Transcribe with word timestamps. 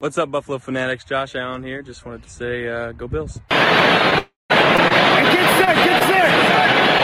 What's 0.00 0.16
up, 0.16 0.30
Buffalo 0.30 0.56
Fanatics? 0.56 1.04
Josh 1.04 1.34
Allen 1.34 1.62
here. 1.62 1.82
Just 1.82 2.06
wanted 2.06 2.22
to 2.22 2.30
say, 2.30 2.66
uh, 2.66 2.92
go 2.92 3.06
Bills. 3.06 3.38
Get 3.50 4.30
set, 4.48 5.76
get 5.76 6.02
set! 6.04 6.99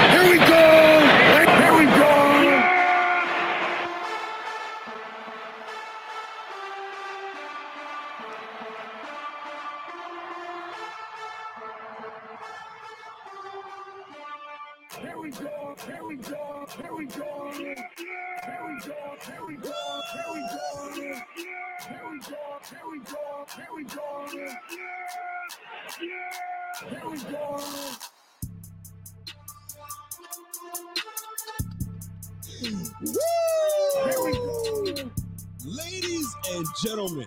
And 36.57 36.67
gentlemen, 36.83 37.27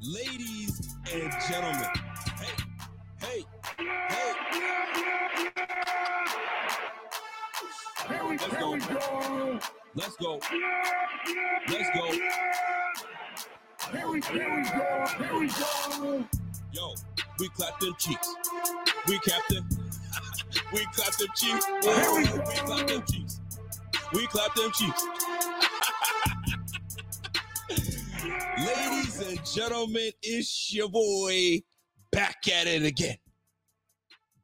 ladies 0.00 0.96
and 1.12 1.32
gentlemen, 1.50 1.88
hey, 2.38 2.54
hey, 3.20 3.44
hey, 4.08 4.32
Here 8.08 8.24
we, 8.24 8.38
Let's 8.38 8.44
here 8.46 8.60
go. 8.60 8.70
we 8.72 8.78
go. 8.80 9.60
let's 9.96 10.16
go, 10.16 10.40
let's 11.68 11.90
go. 11.96 12.12
Here 13.90 14.08
we, 14.08 14.20
here 14.20 14.56
we 14.56 14.62
go. 14.62 15.06
Here 15.18 15.40
we 15.40 15.48
go. 15.48 16.24
Yo, 16.72 16.94
we 17.40 17.48
clap 17.48 17.80
them 17.80 17.94
cheeks. 17.98 18.34
We 19.08 19.18
clap 19.18 19.48
them. 19.48 19.68
we 20.72 20.84
clap 20.92 21.16
them 21.16 21.28
cheeks. 21.34 21.66
Oh, 21.68 22.20
we 22.20 22.54
clap 22.54 22.86
them 22.86 23.02
cheeks. 23.10 23.40
We 24.12 24.26
clap 24.28 24.54
them 24.54 24.70
cheeks. 24.72 25.06
Ladies 28.22 29.20
and 29.26 29.44
gentlemen, 29.44 30.10
it's 30.22 30.72
your 30.72 30.88
boy 30.88 31.60
back 32.12 32.46
at 32.48 32.68
it 32.68 32.84
again. 32.84 33.16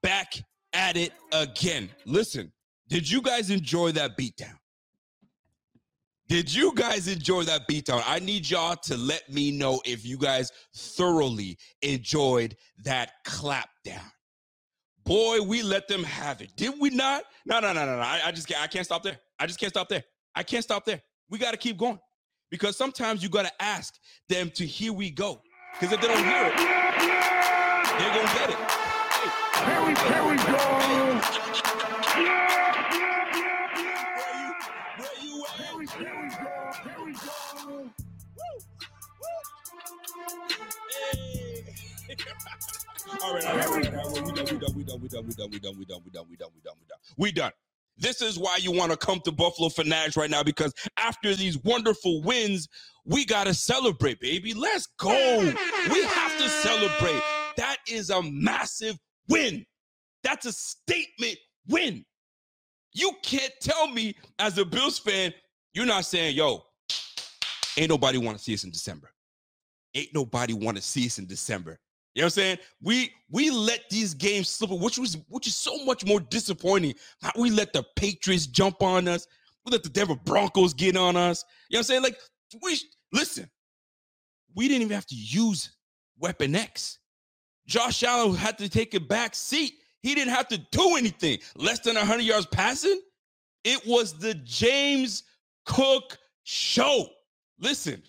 Back 0.03 0.35
at 0.73 0.97
it 0.97 1.13
again. 1.33 1.89
Listen, 2.05 2.53
did 2.89 3.09
you 3.09 3.23
guys 3.23 3.51
enjoy 3.51 3.93
that 3.93 4.19
beatdown? 4.19 4.57
Did 6.29 6.53
you 6.53 6.75
guys 6.75 7.07
enjoy 7.07 7.45
that 7.45 7.69
beatdown? 7.69 8.03
I 8.05 8.19
need 8.19 8.51
y'all 8.51 8.77
to 8.77 8.97
let 8.97 9.31
me 9.33 9.53
know 9.53 9.81
if 9.85 10.05
you 10.05 10.19
guys 10.19 10.51
thoroughly 10.75 11.57
enjoyed 11.83 12.57
that 12.85 13.13
clap 13.25 13.71
down. 13.85 14.11
Boy, 15.05 15.41
we 15.41 15.63
let 15.63 15.87
them 15.87 16.03
have 16.03 16.43
it. 16.43 16.51
Did 16.57 16.75
we 16.81 16.91
not? 16.91 17.25
No, 17.47 17.61
no, 17.61 17.73
no, 17.73 17.87
no, 17.87 17.97
no. 17.97 18.03
I, 18.03 18.23
I 18.27 18.33
just 18.33 18.49
can't, 18.49 18.61
I 18.61 18.67
can't 18.67 18.85
stop 18.85 19.05
there. 19.05 19.19
I 19.39 19.47
just 19.47 19.61
can't 19.61 19.73
stop 19.73 19.89
there. 19.89 20.03
I 20.35 20.43
can't 20.43 20.65
stop 20.65 20.85
there. 20.85 21.01
We 21.31 21.39
got 21.39 21.53
to 21.53 21.57
keep 21.57 21.79
going 21.79 21.99
because 22.51 22.77
sometimes 22.77 23.23
you 23.23 23.29
got 23.29 23.45
to 23.47 23.63
ask 23.63 23.99
them 24.29 24.51
to 24.53 24.67
here 24.67 24.93
we 24.93 25.11
go. 25.11 25.41
Because 25.75 25.93
if 25.93 26.01
they 26.01 26.09
don't 26.09 26.25
hear 26.25 26.47
it, 26.47 26.57
they're 26.57 28.15
going 28.15 28.27
to 28.27 28.35
get 28.35 28.51
it. 28.51 28.57
Hey, 28.59 29.71
Here 29.71 29.83
we, 29.87 29.95
here 29.95 30.25
we 30.31 30.37
go. 30.37 30.59
where 34.09 34.33
you, 34.33 34.65
where 34.99 35.17
you 35.23 35.45
at? 35.45 35.59
Here 35.59 35.77
we, 35.79 35.87
go. 35.87 36.47
Here 36.85 37.05
we 37.05 37.13
go. 37.13 37.91
Hey. 41.13 41.65
all 43.23 43.35
right, 43.35 43.45
all 43.45 43.57
right, 43.57 43.67
all 43.67 43.75
right, 43.75 43.95
all 43.95 44.11
right. 44.11 44.25
We 44.25 44.33
done, 44.33 44.47
we 44.47 44.59
done, 44.59 44.75
we 44.77 44.85
done, 44.85 45.01
we 45.01 45.09
done, 45.09 45.27
we 45.27 45.35
done, 45.35 45.51
we 45.51 45.59
done, 45.59 45.79
we 45.79 45.85
done, 45.85 46.03
we 46.09 46.11
done, 46.11 46.25
we 46.31 46.37
done, 46.37 46.51
we 46.55 46.61
done, 46.63 46.75
we 46.81 46.87
done. 46.87 46.99
We 47.17 47.33
done. 47.33 47.53
This 47.99 48.23
is 48.23 48.39
why 48.39 48.59
you 48.61 48.73
want 48.73 48.93
to 48.93 48.97
come 48.97 49.21
to 49.25 49.33
Buffalo 49.33 49.69
Fanatics 49.69 50.17
right 50.17 50.31
now 50.31 50.43
because 50.43 50.73
after 50.97 51.35
these 51.35 51.59
wonderful 51.59 52.23
wins, 52.23 52.69
we 53.05 53.25
gotta 53.25 53.55
celebrate, 53.55 54.21
baby. 54.21 54.55
Let's 54.55 54.87
go. 54.99 55.41
We 55.91 56.05
have 56.05 56.39
to 56.39 56.49
celebrate. 56.49 57.23
That 57.57 57.77
is 57.89 58.11
a 58.11 58.23
massive 58.23 58.97
win. 59.29 59.65
That's 60.23 60.47
a 60.47 60.53
statement 60.53 61.37
win. 61.69 62.05
You 62.95 63.13
can't 63.23 63.53
tell 63.61 63.89
me 63.89 64.15
as 64.39 64.59
a 64.59 64.65
Bills 64.65 64.99
fan, 64.99 65.33
you're 65.75 65.87
not 65.87 66.05
saying, 66.05 66.37
yo, 66.37 66.65
ain't 67.77 67.91
nobody 67.91 68.19
want 68.19 68.37
to 68.39 68.43
see 68.43 68.55
us 68.55 68.65
in 68.65 68.71
December 68.71 69.11
ain't 69.95 70.15
nobody 70.15 70.53
want 70.53 70.77
to 70.77 70.83
see 70.83 71.07
us 71.07 71.19
in 71.19 71.27
December. 71.27 71.79
You 72.15 72.23
know 72.23 72.27
what 72.27 72.27
I'm 72.27 72.31
saying? 72.31 72.59
We 72.83 73.13
we 73.31 73.51
let 73.51 73.89
these 73.91 74.15
games 74.15 74.49
slip, 74.49 74.71
which 74.71 74.99
was 74.99 75.17
which 75.29 75.47
is 75.47 75.57
so 75.57 75.85
much 75.85 76.05
more 76.05 76.21
disappointing. 76.21 76.95
We 77.37 77.51
let 77.51 77.73
the 77.73 77.85
Patriots 77.97 78.47
jump 78.47 78.83
on 78.83 79.07
us. 79.09 79.27
We 79.65 79.73
let 79.73 79.83
the 79.83 79.89
Denver 79.89 80.17
Broncos 80.17 80.75
get 80.75 80.97
on 80.97 81.17
us. 81.17 81.45
You 81.69 81.77
know 81.77 81.79
what 81.79 81.81
I'm 81.81 81.85
saying? 81.85 82.03
Like 82.03 82.19
we 82.63 82.79
listen, 83.13 83.49
we 84.55 84.69
didn't 84.69 84.83
even 84.83 84.95
have 84.95 85.07
to 85.07 85.15
use 85.15 85.77
Weapon 86.19 86.57
X. 86.57 86.99
Josh 87.67 88.03
Allen 88.03 88.35
had 88.35 88.59
to 88.59 88.69
take 88.69 88.95
a 88.95 89.01
back 89.01 89.35
seat. 89.35 89.75
He 90.03 90.15
didn't 90.15 90.33
have 90.33 90.49
to 90.49 90.59
do 90.59 90.97
anything. 90.97 91.39
Less 91.57 91.81
than 91.81 91.97
100 91.97 92.23
yards 92.23 92.47
passing. 92.47 93.01
It 93.65 93.87
was 93.87 94.15
the 94.15 94.35
James 94.35 95.25
Cook 95.67 96.17
show. 96.45 97.07
Listen, 97.61 98.03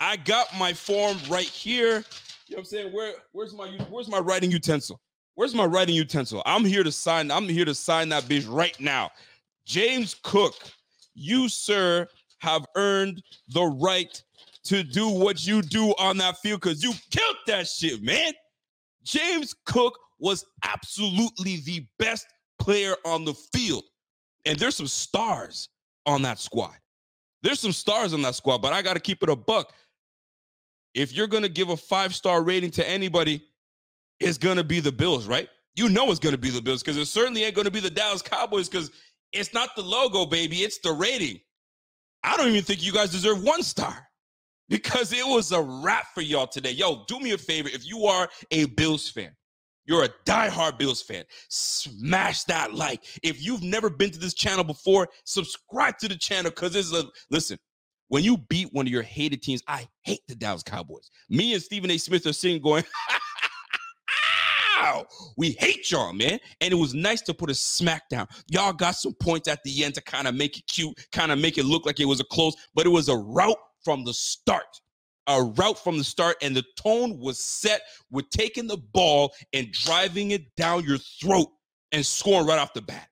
I 0.00 0.16
got 0.16 0.48
my 0.58 0.72
form 0.72 1.16
right 1.28 1.46
here. 1.46 2.04
You 2.48 2.56
know 2.56 2.60
what 2.60 2.60
I'm 2.60 2.64
saying? 2.64 2.92
Where 2.92 3.12
where's 3.32 3.54
my 3.54 3.68
where's 3.90 4.08
my 4.08 4.18
writing 4.18 4.50
utensil? 4.50 5.00
Where's 5.34 5.54
my 5.54 5.66
writing 5.66 5.94
utensil? 5.94 6.42
I'm 6.46 6.64
here 6.64 6.82
to 6.82 6.90
sign. 6.90 7.30
I'm 7.30 7.48
here 7.48 7.64
to 7.64 7.74
sign 7.74 8.08
that 8.08 8.24
bitch 8.24 8.46
right 8.48 8.78
now. 8.80 9.10
James 9.66 10.16
Cook, 10.22 10.54
you 11.14 11.48
sir 11.48 12.08
have 12.38 12.64
earned 12.74 13.22
the 13.48 13.64
right 13.64 14.22
to 14.64 14.82
do 14.82 15.08
what 15.08 15.46
you 15.46 15.60
do 15.62 15.94
on 15.98 16.16
that 16.18 16.38
field 16.38 16.60
because 16.60 16.82
you 16.82 16.92
killed 17.10 17.36
that 17.46 17.68
shit, 17.68 18.02
man. 18.02 18.32
James 19.02 19.54
Cook 19.64 19.98
was 20.18 20.44
absolutely 20.64 21.60
the 21.64 21.86
best 21.98 22.26
player 22.58 22.94
on 23.04 23.24
the 23.24 23.34
field. 23.52 23.84
And 24.46 24.58
there's 24.58 24.76
some 24.76 24.86
stars 24.86 25.68
on 26.06 26.22
that 26.22 26.38
squad. 26.38 26.76
There's 27.42 27.60
some 27.60 27.72
stars 27.72 28.12
on 28.12 28.22
that 28.22 28.34
squad, 28.34 28.58
but 28.58 28.72
I 28.72 28.82
got 28.82 28.94
to 28.94 29.00
keep 29.00 29.22
it 29.22 29.28
a 29.28 29.36
buck. 29.36 29.72
If 30.94 31.12
you're 31.12 31.26
going 31.26 31.42
to 31.42 31.48
give 31.48 31.68
a 31.68 31.76
five 31.76 32.14
star 32.14 32.42
rating 32.42 32.70
to 32.72 32.88
anybody, 32.88 33.42
it's 34.20 34.38
going 34.38 34.56
to 34.56 34.64
be 34.64 34.80
the 34.80 34.92
Bills, 34.92 35.26
right? 35.26 35.48
You 35.76 35.88
know 35.88 36.10
it's 36.10 36.18
going 36.18 36.34
to 36.34 36.40
be 36.40 36.50
the 36.50 36.62
Bills 36.62 36.82
because 36.82 36.96
it 36.96 37.06
certainly 37.06 37.44
ain't 37.44 37.54
going 37.54 37.66
to 37.66 37.70
be 37.70 37.80
the 37.80 37.90
Dallas 37.90 38.22
Cowboys 38.22 38.68
because 38.68 38.90
it's 39.32 39.54
not 39.54 39.76
the 39.76 39.82
logo, 39.82 40.26
baby. 40.26 40.58
It's 40.58 40.78
the 40.80 40.92
rating. 40.92 41.38
I 42.24 42.36
don't 42.36 42.48
even 42.48 42.62
think 42.62 42.84
you 42.84 42.92
guys 42.92 43.10
deserve 43.10 43.42
one 43.42 43.62
star 43.62 44.08
because 44.68 45.12
it 45.12 45.26
was 45.26 45.52
a 45.52 45.62
wrap 45.62 46.06
for 46.14 46.20
y'all 46.20 46.46
today. 46.46 46.72
Yo, 46.72 47.04
do 47.06 47.20
me 47.20 47.32
a 47.32 47.38
favor. 47.38 47.68
If 47.68 47.86
you 47.86 48.06
are 48.06 48.28
a 48.50 48.66
Bills 48.66 49.08
fan, 49.08 49.30
you're 49.86 50.04
a 50.04 50.10
diehard 50.26 50.78
Bills 50.78 51.00
fan, 51.00 51.24
smash 51.48 52.44
that 52.44 52.74
like. 52.74 53.04
If 53.22 53.42
you've 53.42 53.62
never 53.62 53.88
been 53.88 54.10
to 54.10 54.18
this 54.18 54.34
channel 54.34 54.64
before, 54.64 55.08
subscribe 55.24 55.96
to 55.98 56.08
the 56.08 56.16
channel 56.16 56.50
because 56.50 56.74
this 56.74 56.86
is 56.86 56.92
a 56.92 57.04
listen. 57.30 57.58
When 58.08 58.24
you 58.24 58.38
beat 58.38 58.72
one 58.72 58.86
of 58.86 58.92
your 58.92 59.02
hated 59.02 59.42
teams, 59.42 59.62
I 59.68 59.86
hate 60.02 60.22
the 60.28 60.34
Dallas 60.34 60.62
Cowboys. 60.62 61.10
Me 61.28 61.52
and 61.52 61.62
Stephen 61.62 61.90
A. 61.90 61.98
Smith 61.98 62.26
are 62.26 62.32
sitting 62.32 62.60
going, 62.60 62.84
Ow! 64.80 65.06
We 65.36 65.52
hate 65.58 65.90
y'all, 65.90 66.12
man. 66.12 66.38
And 66.60 66.72
it 66.72 66.76
was 66.76 66.94
nice 66.94 67.20
to 67.22 67.34
put 67.34 67.50
a 67.50 67.52
smackdown. 67.52 68.26
Y'all 68.48 68.72
got 68.72 68.92
some 68.92 69.14
points 69.14 69.48
at 69.48 69.62
the 69.64 69.84
end 69.84 69.94
to 69.94 70.02
kind 70.02 70.26
of 70.26 70.34
make 70.34 70.56
it 70.56 70.66
cute, 70.66 70.96
kind 71.12 71.32
of 71.32 71.38
make 71.38 71.58
it 71.58 71.64
look 71.64 71.84
like 71.84 72.00
it 72.00 72.06
was 72.06 72.20
a 72.20 72.24
close, 72.24 72.54
but 72.74 72.86
it 72.86 72.90
was 72.90 73.08
a 73.08 73.16
route 73.16 73.58
from 73.84 74.04
the 74.04 74.14
start. 74.14 74.80
A 75.26 75.42
route 75.42 75.78
from 75.78 75.98
the 75.98 76.04
start, 76.04 76.36
and 76.40 76.56
the 76.56 76.64
tone 76.76 77.18
was 77.18 77.44
set 77.44 77.82
with 78.10 78.30
taking 78.30 78.66
the 78.66 78.78
ball 78.78 79.34
and 79.52 79.70
driving 79.72 80.30
it 80.30 80.56
down 80.56 80.84
your 80.84 80.96
throat 80.96 81.48
and 81.92 82.04
scoring 82.06 82.46
right 82.46 82.58
off 82.58 82.72
the 82.72 82.80
bat. 82.80 83.08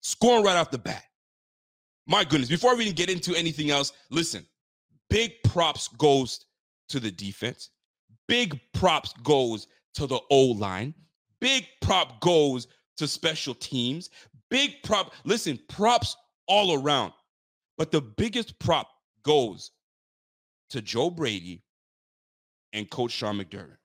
Scoring 0.00 0.44
right 0.44 0.56
off 0.56 0.72
the 0.72 0.78
bat. 0.78 1.04
My 2.06 2.24
goodness, 2.24 2.48
before 2.48 2.76
we 2.76 2.84
even 2.84 2.94
get 2.94 3.10
into 3.10 3.34
anything 3.34 3.70
else, 3.70 3.92
listen, 4.10 4.46
big 5.08 5.32
props 5.44 5.88
goes 5.88 6.46
to 6.88 7.00
the 7.00 7.10
defense. 7.10 7.70
Big 8.28 8.60
props 8.72 9.12
goes 9.22 9.66
to 9.94 10.06
the 10.06 10.20
O 10.30 10.46
line. 10.46 10.94
Big 11.40 11.66
prop 11.80 12.20
goes 12.20 12.66
to 12.96 13.06
special 13.06 13.54
teams. 13.54 14.10
Big 14.50 14.82
prop. 14.82 15.12
Listen, 15.24 15.58
props 15.68 16.16
all 16.46 16.80
around. 16.82 17.12
But 17.78 17.90
the 17.90 18.00
biggest 18.00 18.58
prop 18.58 18.88
goes 19.22 19.70
to 20.70 20.82
Joe 20.82 21.10
Brady 21.10 21.62
and 22.72 22.88
Coach 22.90 23.12
Sean 23.12 23.38
McDermott. 23.38 23.76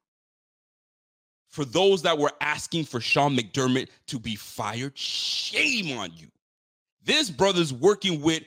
For 1.49 1.65
those 1.65 2.01
that 2.03 2.17
were 2.17 2.31
asking 2.41 2.85
for 2.85 2.99
Sean 2.99 3.35
McDermott 3.35 3.89
to 4.07 4.19
be 4.19 4.35
fired, 4.35 4.97
shame 4.97 5.97
on 5.97 6.11
you. 6.15 6.27
This 7.07 7.29
brother's 7.29 7.73
working 7.73 8.21
with 8.21 8.43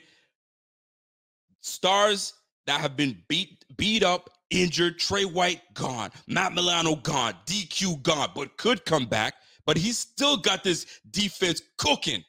stars 1.61 2.33
that 2.67 2.79
have 2.79 2.95
been 2.95 3.17
beat 3.27 3.65
beat 3.75 4.03
up, 4.03 4.29
injured. 4.51 4.99
Trey 4.99 5.25
White 5.25 5.61
gone, 5.73 6.11
Matt 6.27 6.53
Milano 6.53 6.95
gone, 6.95 7.33
DQ 7.47 8.03
gone, 8.03 8.29
but 8.35 8.55
could 8.57 8.85
come 8.85 9.07
back. 9.07 9.33
But 9.65 9.77
he's 9.77 9.97
still 9.97 10.37
got 10.37 10.63
this 10.63 10.85
defense 11.09 11.61
cooking. 11.77 12.23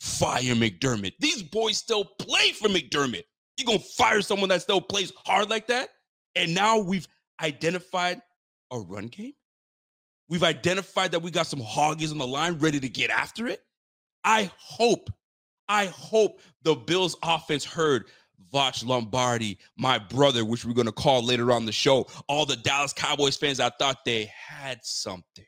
Fire 0.00 0.54
McDermott. 0.54 1.14
These 1.18 1.42
boys 1.42 1.78
still 1.78 2.04
play 2.04 2.52
for 2.52 2.68
McDermott. 2.68 3.24
You 3.56 3.64
gonna 3.64 3.80
fire 3.80 4.22
someone 4.22 4.48
that 4.50 4.62
still 4.62 4.80
plays 4.80 5.12
hard 5.24 5.50
like 5.50 5.66
that? 5.68 5.88
And 6.36 6.54
now 6.54 6.78
we've 6.78 7.08
identified 7.42 8.20
a 8.70 8.78
run 8.78 9.08
game. 9.08 9.32
We've 10.28 10.44
identified 10.44 11.12
that 11.12 11.22
we 11.22 11.30
got 11.30 11.46
some 11.46 11.60
hoggies 11.60 12.12
on 12.12 12.18
the 12.18 12.26
line 12.26 12.58
ready 12.58 12.78
to 12.78 12.88
get 12.88 13.10
after 13.10 13.48
it. 13.48 13.62
I 14.22 14.50
hope, 14.58 15.10
I 15.68 15.86
hope 15.86 16.40
the 16.62 16.74
Bills 16.74 17.16
offense 17.22 17.64
heard 17.64 18.06
Voch 18.52 18.84
Lombardi, 18.84 19.58
my 19.76 19.98
brother, 19.98 20.44
which 20.44 20.64
we're 20.64 20.72
going 20.72 20.86
to 20.86 20.92
call 20.92 21.22
later 21.22 21.52
on 21.52 21.66
the 21.66 21.72
show. 21.72 22.06
All 22.28 22.46
the 22.46 22.56
Dallas 22.56 22.92
Cowboys 22.92 23.36
fans, 23.36 23.60
I 23.60 23.70
thought 23.78 24.04
they 24.04 24.30
had 24.34 24.78
something. 24.82 25.44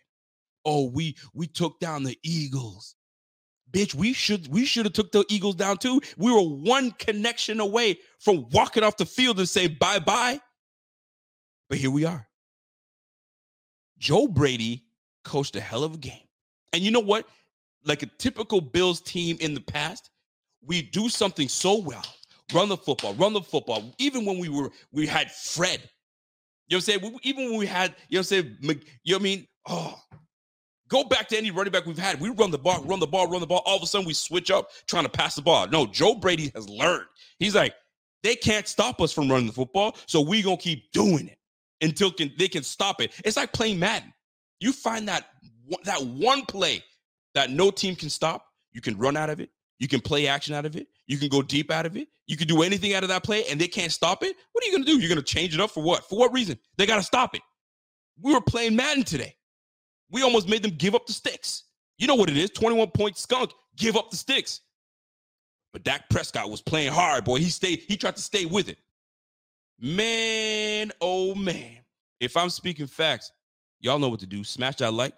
Oh, 0.64 0.90
we 0.90 1.16
we 1.32 1.46
took 1.46 1.80
down 1.80 2.02
the 2.02 2.18
Eagles. 2.22 2.96
Bitch, 3.72 3.94
we 3.94 4.12
should 4.12 4.48
we 4.48 4.64
should 4.66 4.84
have 4.84 4.92
took 4.92 5.12
the 5.12 5.24
Eagles 5.28 5.54
down 5.54 5.78
too. 5.78 6.00
We 6.18 6.32
were 6.32 6.42
one 6.42 6.90
connection 6.92 7.60
away 7.60 7.98
from 8.18 8.46
walking 8.50 8.82
off 8.82 8.96
the 8.96 9.06
field 9.06 9.38
and 9.38 9.48
say 9.48 9.68
bye-bye. 9.68 10.40
But 11.68 11.78
here 11.78 11.90
we 11.90 12.04
are. 12.04 12.26
Joe 13.98 14.26
Brady 14.26 14.84
coached 15.24 15.56
a 15.56 15.60
hell 15.60 15.84
of 15.84 15.94
a 15.94 15.98
game. 15.98 16.26
And 16.72 16.82
you 16.82 16.90
know 16.90 17.00
what? 17.00 17.26
Like 17.84 18.02
a 18.02 18.06
typical 18.18 18.60
Bills 18.60 19.00
team 19.00 19.36
in 19.40 19.54
the 19.54 19.60
past, 19.60 20.10
we 20.64 20.82
do 20.82 21.08
something 21.08 21.48
so 21.48 21.78
well. 21.78 22.04
Run 22.52 22.68
the 22.68 22.76
football, 22.76 23.14
run 23.14 23.32
the 23.32 23.40
football. 23.40 23.94
Even 23.98 24.24
when 24.24 24.38
we 24.38 24.48
were 24.48 24.70
we 24.92 25.06
had 25.06 25.30
Fred. 25.30 25.80
You 26.68 26.76
know 26.76 26.78
what 26.78 26.94
I'm 26.94 27.00
saying? 27.00 27.18
even 27.22 27.50
when 27.50 27.58
we 27.58 27.66
had, 27.66 27.94
you 28.08 28.16
know 28.16 28.20
what 28.20 28.20
I'm 28.20 28.24
saying? 28.24 28.56
You 28.62 28.68
know 28.68 29.16
what 29.16 29.20
I 29.20 29.22
mean? 29.22 29.46
Oh, 29.68 30.00
Go 30.90 31.04
back 31.04 31.28
to 31.28 31.38
any 31.38 31.52
running 31.52 31.70
back 31.72 31.86
we've 31.86 31.96
had. 31.96 32.20
We 32.20 32.30
run 32.30 32.50
the 32.50 32.58
ball, 32.58 32.82
run 32.84 32.98
the 32.98 33.06
ball, 33.06 33.28
run 33.28 33.40
the 33.40 33.46
ball. 33.46 33.62
All 33.64 33.76
of 33.76 33.82
a 33.82 33.86
sudden, 33.86 34.06
we 34.06 34.12
switch 34.12 34.50
up 34.50 34.70
trying 34.88 35.04
to 35.04 35.08
pass 35.08 35.36
the 35.36 35.42
ball. 35.42 35.68
No, 35.68 35.86
Joe 35.86 36.16
Brady 36.16 36.50
has 36.56 36.68
learned. 36.68 37.06
He's 37.38 37.54
like, 37.54 37.74
they 38.24 38.34
can't 38.34 38.66
stop 38.66 39.00
us 39.00 39.12
from 39.12 39.30
running 39.30 39.46
the 39.46 39.52
football, 39.52 39.96
so 40.06 40.20
we 40.20 40.42
gonna 40.42 40.56
keep 40.56 40.90
doing 40.90 41.28
it 41.28 41.38
until 41.80 42.10
can, 42.10 42.32
they 42.38 42.48
can 42.48 42.64
stop 42.64 43.00
it. 43.00 43.12
It's 43.24 43.36
like 43.36 43.52
playing 43.52 43.78
Madden. 43.78 44.12
You 44.58 44.72
find 44.72 45.06
that 45.08 45.26
that 45.84 46.04
one 46.04 46.44
play 46.44 46.82
that 47.34 47.50
no 47.50 47.70
team 47.70 47.96
can 47.96 48.10
stop. 48.10 48.46
You 48.72 48.80
can 48.80 48.96
run 48.98 49.16
out 49.16 49.30
of 49.30 49.40
it. 49.40 49.50
You 49.78 49.88
can 49.88 50.00
play 50.00 50.26
action 50.26 50.54
out 50.54 50.66
of 50.66 50.76
it. 50.76 50.88
You 51.06 51.16
can 51.18 51.28
go 51.28 51.42
deep 51.42 51.70
out 51.70 51.86
of 51.86 51.96
it. 51.96 52.08
You 52.26 52.36
can 52.36 52.46
do 52.46 52.62
anything 52.62 52.94
out 52.94 53.02
of 53.02 53.08
that 53.08 53.24
play, 53.24 53.44
and 53.46 53.60
they 53.60 53.66
can't 53.66 53.90
stop 53.90 54.22
it. 54.22 54.36
What 54.52 54.62
are 54.62 54.66
you 54.66 54.72
gonna 54.72 54.84
do? 54.84 54.98
You're 54.98 55.08
gonna 55.08 55.22
change 55.22 55.54
it 55.54 55.60
up 55.60 55.70
for 55.70 55.82
what? 55.82 56.08
For 56.08 56.18
what 56.18 56.32
reason? 56.32 56.58
They 56.76 56.86
gotta 56.86 57.02
stop 57.02 57.34
it. 57.34 57.42
We 58.20 58.32
were 58.34 58.40
playing 58.40 58.76
Madden 58.76 59.04
today. 59.04 59.34
We 60.10 60.22
almost 60.22 60.48
made 60.48 60.62
them 60.62 60.72
give 60.76 60.94
up 60.94 61.06
the 61.06 61.12
sticks. 61.12 61.64
You 61.98 62.06
know 62.06 62.14
what 62.14 62.30
it 62.30 62.36
is 62.36 62.50
21 62.50 62.90
point 62.90 63.16
skunk, 63.16 63.52
give 63.76 63.96
up 63.96 64.10
the 64.10 64.16
sticks. 64.16 64.60
But 65.72 65.84
Dak 65.84 66.08
Prescott 66.10 66.50
was 66.50 66.60
playing 66.60 66.92
hard, 66.92 67.24
boy. 67.24 67.38
He 67.38 67.50
stayed, 67.50 67.80
he 67.80 67.96
tried 67.96 68.16
to 68.16 68.22
stay 68.22 68.44
with 68.44 68.68
it. 68.68 68.78
Man, 69.78 70.92
oh 71.00 71.34
man. 71.34 71.78
If 72.18 72.36
I'm 72.36 72.50
speaking 72.50 72.86
facts, 72.86 73.32
y'all 73.80 73.98
know 73.98 74.08
what 74.08 74.20
to 74.20 74.26
do. 74.26 74.44
Smash 74.44 74.76
that 74.76 74.92
like, 74.92 75.14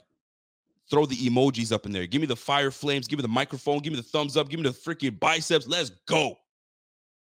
throw 0.92 1.06
the 1.06 1.16
emojis 1.16 1.72
up 1.72 1.86
in 1.86 1.92
there. 1.92 2.06
Give 2.06 2.20
me 2.20 2.26
the 2.26 2.36
fire 2.36 2.70
flames, 2.70 3.08
give 3.08 3.18
me 3.18 3.22
the 3.22 3.28
microphone, 3.28 3.78
give 3.78 3.94
me 3.94 3.96
the 3.96 4.04
thumbs 4.04 4.36
up, 4.36 4.50
give 4.50 4.60
me 4.60 4.68
the 4.68 4.74
freaking 4.74 5.18
biceps. 5.18 5.66
Let's 5.66 5.90
go. 6.06 6.36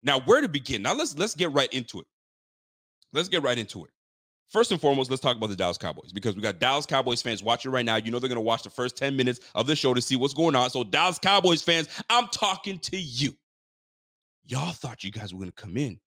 Now, 0.02 0.20
where 0.22 0.42
to 0.42 0.50
begin? 0.50 0.82
Now 0.82 0.96
let's 0.96 1.16
let's 1.18 1.36
get 1.36 1.54
right 1.54 1.72
into 1.72 2.00
it. 2.00 2.08
Let's 3.14 3.30
get 3.30 3.44
right 3.44 3.58
into 3.58 3.86
it. 3.86 3.92
First 4.50 4.72
and 4.72 4.82
foremost, 4.82 5.12
let's 5.12 5.22
talk 5.22 5.38
about 5.38 5.50
the 5.50 5.56
Dallas 5.56 5.78
Cowboys 5.78 6.12
because 6.12 6.36
we 6.36 6.42
got 6.42 6.60
Dallas 6.60 6.88
Cowboys 6.88 7.22
fans 7.22 7.44
watching 7.44 7.72
right 7.72 7.86
now. 7.86 7.96
You 7.98 8.12
know 8.12 8.20
they're 8.20 8.30
to 8.30 8.42
watch 8.42 8.64
the 8.64 8.70
first 8.72 8.98
10 8.98 9.16
minutes 9.16 9.40
of 9.54 9.68
the 9.68 9.76
show 9.76 9.94
to 9.94 10.02
see 10.02 10.16
what's 10.16 10.34
going 10.34 10.56
on. 10.56 10.70
So, 10.72 10.84
Dallas 10.84 11.20
Cowboys 11.20 11.62
fans, 11.62 11.88
I'm 12.10 12.28
talking 12.28 12.80
to 12.80 12.98
you. 12.98 13.36
Y'all 14.46 14.72
thought 14.72 15.04
you 15.04 15.12
guys 15.12 15.34
were 15.34 15.46
to 15.46 15.52
come 15.52 15.78
in. 15.78 16.00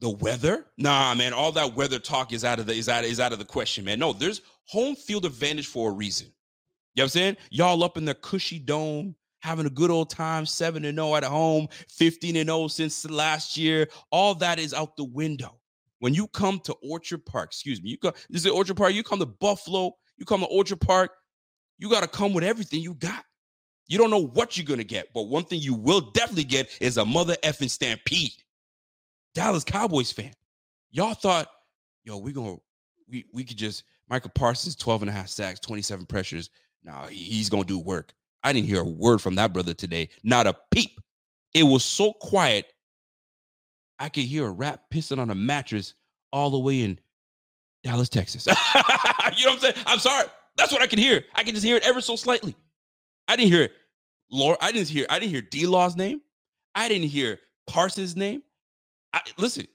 The 0.00 0.10
weather? 0.10 0.66
Nah, 0.76 1.14
man, 1.14 1.32
all 1.32 1.52
that 1.52 1.74
weather 1.74 1.98
talk 1.98 2.32
is 2.34 2.44
out 2.44 2.58
of 2.58 2.66
the 2.66 2.74
is 2.74 2.88
out, 2.88 3.04
is 3.04 3.18
out 3.18 3.32
of 3.32 3.38
the 3.38 3.46
question, 3.46 3.84
man. 3.84 3.98
No, 3.98 4.12
there's 4.12 4.42
home 4.66 4.96
field 4.96 5.24
advantage 5.24 5.66
for 5.66 5.90
a 5.90 5.92
reason. 5.92 6.26
You 6.94 7.02
know 7.02 7.04
what 7.04 7.04
I'm 7.04 7.08
saying? 7.10 7.36
Y'all 7.50 7.84
up 7.84 7.96
in 7.96 8.04
the 8.04 8.14
cushy 8.14 8.58
dome, 8.58 9.14
having 9.40 9.66
a 9.66 9.70
good 9.70 9.90
old 9.90 10.10
time, 10.10 10.46
7 10.46 10.84
and 10.84 10.96
0 10.96 11.14
at 11.14 11.24
home, 11.24 11.68
15 11.90 12.36
and 12.36 12.48
0 12.48 12.68
since 12.68 13.08
last 13.08 13.56
year. 13.56 13.88
All 14.10 14.34
that 14.36 14.58
is 14.58 14.72
out 14.72 14.96
the 14.96 15.04
window. 15.04 15.60
When 15.98 16.14
you 16.14 16.26
come 16.28 16.60
to 16.60 16.74
Orchard 16.82 17.24
Park, 17.24 17.50
excuse 17.50 17.82
me, 17.82 17.90
you 17.90 17.98
come, 17.98 18.12
this 18.28 18.44
is 18.44 18.50
Orchard 18.50 18.76
Park, 18.76 18.92
you 18.92 19.02
come 19.02 19.18
to 19.18 19.26
Buffalo, 19.26 19.92
you 20.16 20.26
come 20.26 20.40
to 20.40 20.46
Orchard 20.46 20.80
Park, 20.80 21.12
you 21.78 21.88
got 21.88 22.02
to 22.02 22.08
come 22.08 22.32
with 22.32 22.44
everything 22.44 22.80
you 22.80 22.94
got. 22.94 23.24
You 23.88 23.98
don't 23.98 24.10
know 24.10 24.26
what 24.26 24.56
you're 24.56 24.66
going 24.66 24.78
to 24.78 24.84
get, 24.84 25.12
but 25.14 25.28
one 25.28 25.44
thing 25.44 25.60
you 25.60 25.74
will 25.74 26.00
definitely 26.00 26.44
get 26.44 26.68
is 26.80 26.96
a 26.96 27.04
mother 27.04 27.36
effing 27.44 27.70
stampede. 27.70 28.32
Dallas 29.34 29.64
Cowboys 29.64 30.10
fan. 30.10 30.32
Y'all 30.90 31.14
thought, 31.14 31.48
yo, 32.04 32.18
we 32.18 32.32
going 32.32 32.56
to, 32.56 32.62
we, 33.08 33.24
we 33.32 33.44
could 33.44 33.58
just, 33.58 33.84
Micah 34.08 34.28
Parsons, 34.28 34.76
12 34.76 35.02
and 35.02 35.10
a 35.10 35.12
half 35.12 35.28
sacks, 35.28 35.60
27 35.60 36.06
pressures. 36.06 36.50
Now 36.84 37.06
he's 37.06 37.50
going 37.50 37.64
to 37.64 37.68
do 37.68 37.78
work. 37.78 38.12
I 38.42 38.52
didn't 38.52 38.68
hear 38.68 38.80
a 38.80 38.84
word 38.84 39.20
from 39.20 39.34
that 39.36 39.52
brother 39.52 39.74
today. 39.74 40.08
Not 40.22 40.46
a 40.46 40.56
peep. 40.70 41.00
It 41.54 41.64
was 41.64 41.84
so 41.84 42.12
quiet 42.12 42.72
I 43.98 44.08
could 44.08 44.24
hear 44.24 44.46
a 44.46 44.50
rat 44.50 44.82
pissing 44.92 45.18
on 45.18 45.30
a 45.30 45.34
mattress 45.34 45.94
all 46.32 46.50
the 46.50 46.58
way 46.58 46.82
in 46.82 46.98
Dallas, 47.82 48.08
Texas. 48.08 48.46
you 48.46 48.52
know 48.54 49.52
what 49.52 49.54
I'm 49.54 49.58
saying? 49.58 49.74
I'm 49.86 49.98
sorry. 49.98 50.28
That's 50.56 50.72
what 50.72 50.82
I 50.82 50.86
can 50.86 50.98
hear. 50.98 51.24
I 51.34 51.42
can 51.42 51.54
just 51.54 51.66
hear 51.66 51.76
it 51.76 51.86
ever 51.86 52.00
so 52.00 52.16
slightly. 52.16 52.54
I 53.28 53.36
didn't 53.36 53.52
hear 53.52 53.62
it. 53.62 53.72
Lord, 54.30 54.58
I 54.60 54.72
didn't 54.72 54.88
hear. 54.88 55.06
I 55.08 55.18
didn't 55.18 55.30
hear 55.30 55.42
D 55.42 55.66
Law's 55.66 55.96
name. 55.96 56.20
I 56.74 56.88
didn't 56.88 57.08
hear 57.08 57.38
Parsons' 57.66 58.16
name. 58.16 58.42
I, 59.12 59.20
listen, 59.38 59.66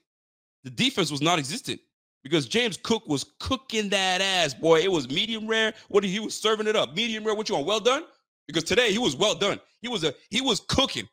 the 0.64 0.70
defense 0.70 1.10
was 1.10 1.20
not 1.20 1.38
existent 1.38 1.80
because 2.22 2.46
James 2.46 2.76
Cook 2.76 3.06
was 3.08 3.24
cooking 3.40 3.88
that 3.90 4.20
ass, 4.20 4.54
boy. 4.54 4.80
It 4.80 4.90
was 4.90 5.08
medium 5.08 5.46
rare. 5.46 5.74
What 5.88 6.04
he 6.04 6.20
was 6.20 6.34
serving 6.34 6.66
it 6.66 6.76
up, 6.76 6.94
medium 6.94 7.24
rare. 7.24 7.34
What 7.34 7.48
you 7.48 7.54
want? 7.54 7.66
Well 7.66 7.80
done. 7.80 8.04
Because 8.46 8.64
today 8.64 8.92
he 8.92 8.98
was 8.98 9.16
well 9.16 9.34
done. 9.34 9.60
He 9.80 9.88
was 9.88 10.04
a 10.04 10.14
he 10.30 10.40
was 10.40 10.60
cooking 10.60 11.08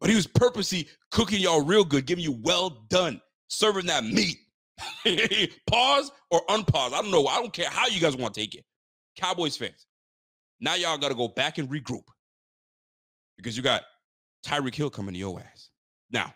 but 0.00 0.08
he 0.08 0.16
was 0.16 0.26
purposely 0.26 0.88
cooking 1.10 1.40
y'all 1.40 1.62
real 1.62 1.84
good, 1.84 2.06
giving 2.06 2.24
you 2.24 2.40
well 2.42 2.70
done, 2.88 3.20
serving 3.48 3.86
that 3.86 4.02
meat. 4.04 4.38
Pause 5.66 6.10
or 6.30 6.40
unpause. 6.46 6.94
I 6.94 7.02
don't 7.02 7.10
know. 7.10 7.26
I 7.26 7.36
don't 7.36 7.52
care 7.52 7.68
how 7.68 7.86
you 7.86 8.00
guys 8.00 8.16
want 8.16 8.34
to 8.34 8.40
take 8.40 8.54
it. 8.54 8.64
Cowboys 9.16 9.56
fans, 9.56 9.86
now 10.60 10.74
y'all 10.74 10.96
got 10.96 11.08
to 11.10 11.14
go 11.14 11.28
back 11.28 11.58
and 11.58 11.68
regroup 11.68 12.04
because 13.36 13.56
you 13.56 13.62
got 13.62 13.82
Tyreek 14.46 14.74
Hill 14.74 14.88
coming 14.88 15.12
to 15.12 15.18
your 15.18 15.38
ass. 15.38 15.68
Now, 16.10 16.32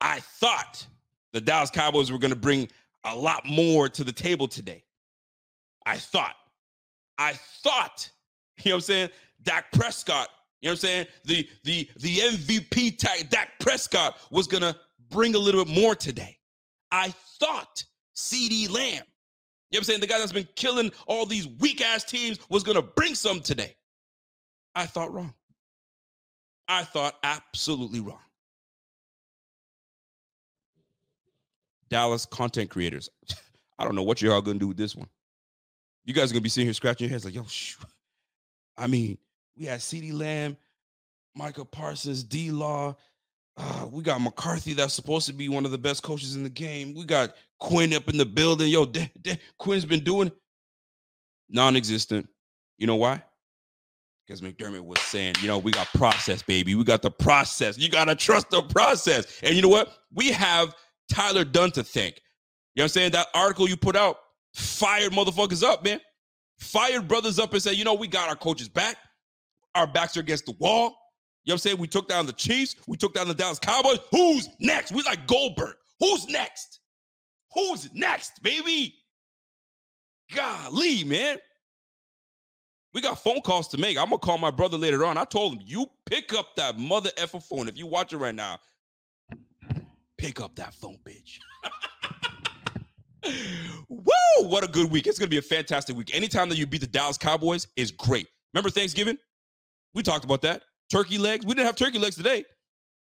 I 0.00 0.20
thought 0.20 0.86
the 1.34 1.40
Dallas 1.40 1.70
Cowboys 1.70 2.10
were 2.10 2.18
going 2.18 2.32
to 2.32 2.38
bring 2.38 2.68
a 3.04 3.14
lot 3.14 3.44
more 3.46 3.88
to 3.88 4.04
the 4.04 4.12
table 4.12 4.48
today. 4.48 4.84
I 5.86 5.96
thought, 5.98 6.36
I 7.18 7.34
thought, 7.62 8.10
you 8.64 8.70
know 8.70 8.76
what 8.76 8.78
I'm 8.78 8.82
saying? 8.82 9.10
Dak 9.42 9.70
Prescott 9.72 10.28
you 10.64 10.70
know 10.70 10.72
what 10.72 10.84
I'm 10.84 10.88
saying? 10.88 11.06
The 11.24 11.48
the 11.64 11.90
the 12.00 12.16
MVP 12.16 12.96
tag 12.96 13.28
Dak 13.28 13.50
Prescott 13.60 14.16
was 14.30 14.46
gonna 14.46 14.74
bring 15.10 15.34
a 15.34 15.38
little 15.38 15.62
bit 15.62 15.74
more 15.78 15.94
today. 15.94 16.38
I 16.90 17.12
thought 17.38 17.84
CD 18.14 18.66
Lamb, 18.68 18.86
you 18.86 18.96
know 18.96 19.02
what 19.02 19.78
I'm 19.78 19.84
saying? 19.84 20.00
The 20.00 20.06
guy 20.06 20.18
that's 20.18 20.32
been 20.32 20.48
killing 20.56 20.90
all 21.06 21.26
these 21.26 21.46
weak 21.46 21.82
ass 21.82 22.04
teams 22.04 22.38
was 22.48 22.62
gonna 22.62 22.80
bring 22.80 23.14
some 23.14 23.42
today. 23.42 23.76
I 24.74 24.86
thought 24.86 25.12
wrong. 25.12 25.34
I 26.66 26.84
thought 26.84 27.16
absolutely 27.22 28.00
wrong. 28.00 28.23
Dallas 31.94 32.26
content 32.26 32.70
creators. 32.70 33.08
I 33.78 33.84
don't 33.84 33.94
know 33.94 34.02
what 34.02 34.20
you're 34.20 34.34
all 34.34 34.42
gonna 34.42 34.58
do 34.58 34.66
with 34.66 34.76
this 34.76 34.96
one. 34.96 35.08
You 36.04 36.12
guys 36.12 36.30
are 36.30 36.34
gonna 36.34 36.40
be 36.42 36.48
sitting 36.48 36.66
here 36.66 36.74
scratching 36.74 37.04
your 37.06 37.12
heads 37.12 37.24
like, 37.24 37.34
yo, 37.34 37.46
I 38.76 38.88
mean, 38.88 39.16
we 39.56 39.66
had 39.66 39.78
CeeDee 39.78 40.12
Lamb, 40.12 40.56
Michael 41.36 41.64
Parsons, 41.64 42.24
D 42.24 42.50
Law, 42.50 42.96
Uh, 43.56 43.86
we 43.92 44.02
got 44.02 44.20
McCarthy 44.20 44.72
that's 44.72 44.92
supposed 44.94 45.28
to 45.28 45.32
be 45.32 45.48
one 45.48 45.64
of 45.64 45.70
the 45.70 45.78
best 45.78 46.02
coaches 46.02 46.34
in 46.34 46.42
the 46.42 46.48
game. 46.48 46.92
We 46.94 47.04
got 47.04 47.36
Quinn 47.60 47.94
up 47.94 48.08
in 48.08 48.18
the 48.18 48.26
building. 48.26 48.68
Yo, 48.68 48.84
D- 48.96 49.08
D- 49.22 49.38
Quinn's 49.58 49.84
been 49.84 50.02
doing 50.02 50.32
non-existent. 51.48 52.28
You 52.78 52.88
know 52.88 52.96
why? 52.96 53.22
Because 54.26 54.40
McDermott 54.40 54.84
was 54.84 54.98
saying, 55.02 55.36
you 55.40 55.46
know, 55.46 55.58
we 55.58 55.70
got 55.70 55.86
process, 55.94 56.42
baby. 56.42 56.74
We 56.74 56.82
got 56.82 57.02
the 57.02 57.10
process. 57.12 57.78
You 57.78 57.88
gotta 57.88 58.16
trust 58.16 58.50
the 58.50 58.62
process. 58.62 59.38
And 59.44 59.54
you 59.54 59.62
know 59.62 59.68
what? 59.68 59.96
We 60.12 60.32
have 60.32 60.74
Tyler 61.08 61.44
Dunne 61.44 61.70
to 61.72 61.82
thank. 61.84 62.16
You 62.74 62.80
know 62.80 62.84
what 62.84 62.84
I'm 62.84 62.88
saying? 62.88 63.12
That 63.12 63.28
article 63.34 63.68
you 63.68 63.76
put 63.76 63.96
out 63.96 64.16
fired 64.54 65.12
motherfuckers 65.12 65.62
up, 65.62 65.84
man. 65.84 66.00
Fired 66.58 67.08
brothers 67.08 67.38
up 67.38 67.52
and 67.52 67.62
said, 67.62 67.76
you 67.76 67.84
know, 67.84 67.94
we 67.94 68.08
got 68.08 68.28
our 68.28 68.36
coaches 68.36 68.68
back. 68.68 68.96
Our 69.74 69.86
backs 69.86 70.16
are 70.16 70.20
against 70.20 70.46
the 70.46 70.54
wall. 70.58 70.96
You 71.44 71.50
know 71.50 71.52
what 71.52 71.52
I'm 71.54 71.58
saying? 71.58 71.78
We 71.78 71.88
took 71.88 72.08
down 72.08 72.26
the 72.26 72.32
Chiefs. 72.32 72.76
We 72.86 72.96
took 72.96 73.14
down 73.14 73.28
the 73.28 73.34
Dallas 73.34 73.58
Cowboys. 73.58 73.98
Who's 74.10 74.48
next? 74.60 74.92
We 74.92 75.02
like 75.02 75.26
Goldberg. 75.26 75.74
Who's 76.00 76.26
next? 76.28 76.80
Who's 77.52 77.92
next, 77.92 78.42
baby? 78.42 78.94
Golly, 80.34 81.04
man. 81.04 81.38
We 82.94 83.00
got 83.00 83.22
phone 83.22 83.40
calls 83.40 83.68
to 83.68 83.78
make. 83.78 83.98
I'm 83.98 84.06
gonna 84.06 84.18
call 84.18 84.38
my 84.38 84.52
brother 84.52 84.78
later 84.78 85.04
on. 85.04 85.18
I 85.18 85.24
told 85.24 85.54
him, 85.54 85.60
you 85.64 85.86
pick 86.06 86.32
up 86.32 86.54
that 86.56 86.78
mother 86.78 87.10
effer 87.16 87.40
phone. 87.40 87.68
If 87.68 87.76
you 87.76 87.86
watch 87.86 88.12
it 88.12 88.18
right 88.18 88.34
now, 88.34 88.58
pick 90.24 90.40
up 90.40 90.54
that 90.56 90.72
phone, 90.72 90.98
bitch. 91.04 91.38
Woo! 93.88 94.48
What 94.48 94.64
a 94.64 94.68
good 94.68 94.90
week. 94.90 95.06
It's 95.06 95.18
gonna 95.18 95.28
be 95.28 95.36
a 95.38 95.42
fantastic 95.42 95.96
week. 95.96 96.14
Anytime 96.14 96.48
that 96.48 96.56
you 96.56 96.66
beat 96.66 96.80
the 96.80 96.86
Dallas 96.86 97.18
Cowboys 97.18 97.68
is 97.76 97.90
great. 97.90 98.26
Remember 98.54 98.70
Thanksgiving? 98.70 99.18
We 99.92 100.02
talked 100.02 100.24
about 100.24 100.40
that. 100.42 100.62
Turkey 100.90 101.18
legs. 101.18 101.44
We 101.44 101.54
didn't 101.54 101.66
have 101.66 101.76
turkey 101.76 101.98
legs 101.98 102.16
today. 102.16 102.44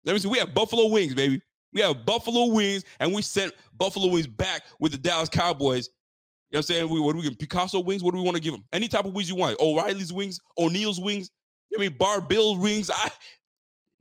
Let 0.04 0.14
me 0.14 0.20
see. 0.20 0.28
We 0.28 0.40
have 0.40 0.54
buffalo 0.54 0.90
wings, 0.90 1.14
baby. 1.16 1.42
We 1.74 1.82
have 1.82 2.06
buffalo 2.06 2.54
wings, 2.54 2.84
and 3.00 3.14
we 3.14 3.22
sent 3.22 3.54
buffalo 3.78 4.12
wings 4.12 4.28
back 4.28 4.64
with 4.80 4.92
the 4.92 4.98
Dallas 4.98 5.30
Cowboys. 5.30 5.88
You 6.50 6.58
know 6.58 6.60
what 6.60 6.60
I'm 6.60 6.64
saying? 6.64 6.90
We, 6.90 7.00
what 7.00 7.14
do 7.14 7.20
we 7.20 7.24
give? 7.24 7.40
Picasso 7.40 7.80
wings? 7.80 8.04
What 8.04 8.12
do 8.14 8.18
we 8.18 8.24
want 8.24 8.36
to 8.36 8.44
give 8.44 8.54
them? 8.54 8.66
Any 8.74 8.88
type 8.88 9.06
of 9.06 9.14
wings 9.14 9.30
you 9.30 9.36
want. 9.36 9.60
O'Reilly's 9.60 10.12
wings, 10.12 10.40
O'Neill's 10.58 11.00
wings. 11.00 11.32
I 11.76 11.80
mean, 11.80 11.96
Bar 11.98 12.22
Bill 12.22 12.58
wings. 12.58 12.92
I 12.94 13.10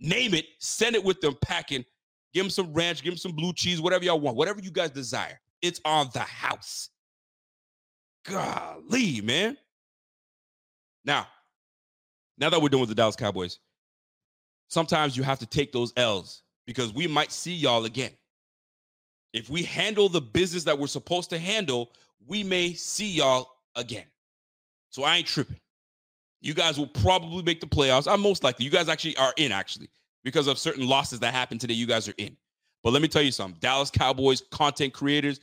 name 0.01 0.35
it. 0.35 0.47
Send 0.59 0.97
it 0.97 1.05
with 1.05 1.21
them 1.21 1.37
packing. 1.43 1.85
Give 2.35 2.43
them 2.43 2.51
some 2.51 2.73
ranch. 2.75 3.03
Give 3.03 3.13
them 3.13 3.19
some 3.19 3.33
blue 3.33 3.53
cheese. 3.53 3.81
Whatever 3.81 4.05
y'all 4.05 4.21
want. 4.21 4.37
Whatever 4.37 4.61
you 4.61 4.73
guys 4.73 4.91
desire. 4.91 5.41
It's 5.63 5.81
on 5.85 6.11
the 6.13 6.21
house. 6.21 6.91
Golly, 8.27 9.21
man. 9.21 9.57
Now, 11.05 11.27
now 12.39 12.51
that 12.51 12.61
we're 12.61 12.69
done 12.69 12.81
with 12.81 12.89
the 12.89 12.95
Dallas 12.95 13.17
Cowboys, 13.17 13.61
sometimes 14.69 15.17
you 15.17 15.23
have 15.23 15.39
to 15.39 15.47
take 15.47 15.73
those 15.73 15.93
L's 15.97 16.43
because 16.67 16.93
we 16.93 17.07
might 17.07 17.31
see 17.31 17.55
y'all 17.55 17.85
again. 17.85 18.11
If 19.33 19.51
we 19.51 19.63
handle 19.63 20.09
the 20.09 20.21
business 20.21 20.65
that 20.65 20.79
we're 20.79 20.87
supposed 20.87 21.31
to 21.31 21.39
handle, 21.39 21.93
we 22.27 22.43
may 22.43 22.73
see 22.73 23.11
y'all 23.11 23.51
again. 23.77 24.07
So 24.91 25.05
I 25.05 25.19
ain't 25.19 25.27
tripping. 25.27 25.61
You 26.41 26.55
guys 26.55 26.79
will 26.79 26.87
probably 26.87 27.43
make 27.43 27.61
the 27.61 27.67
playoffs. 27.67 28.11
I'm 28.11 28.21
most 28.21 28.45
likely. 28.45 28.65
You 28.65 28.71
guys 28.71 28.89
actually 28.89 29.17
are 29.17 29.33
in, 29.37 29.51
actually, 29.51 29.91
because 30.25 30.49
of 30.49 30.59
certain 30.59 30.89
losses 30.89 31.21
that 31.21 31.35
happened 31.35 31.61
today. 31.61 31.75
You 31.75 31.87
guys 31.87 32.09
are 32.09 32.15
in. 32.19 32.37
But 32.83 32.93
let 32.93 33.03
me 33.03 33.09
tell 33.09 33.23
you 33.23 33.33
something 33.33 33.59
Dallas 33.61 33.91
Cowboys 33.91 34.43
content 34.51 34.93
creators, 34.93 35.41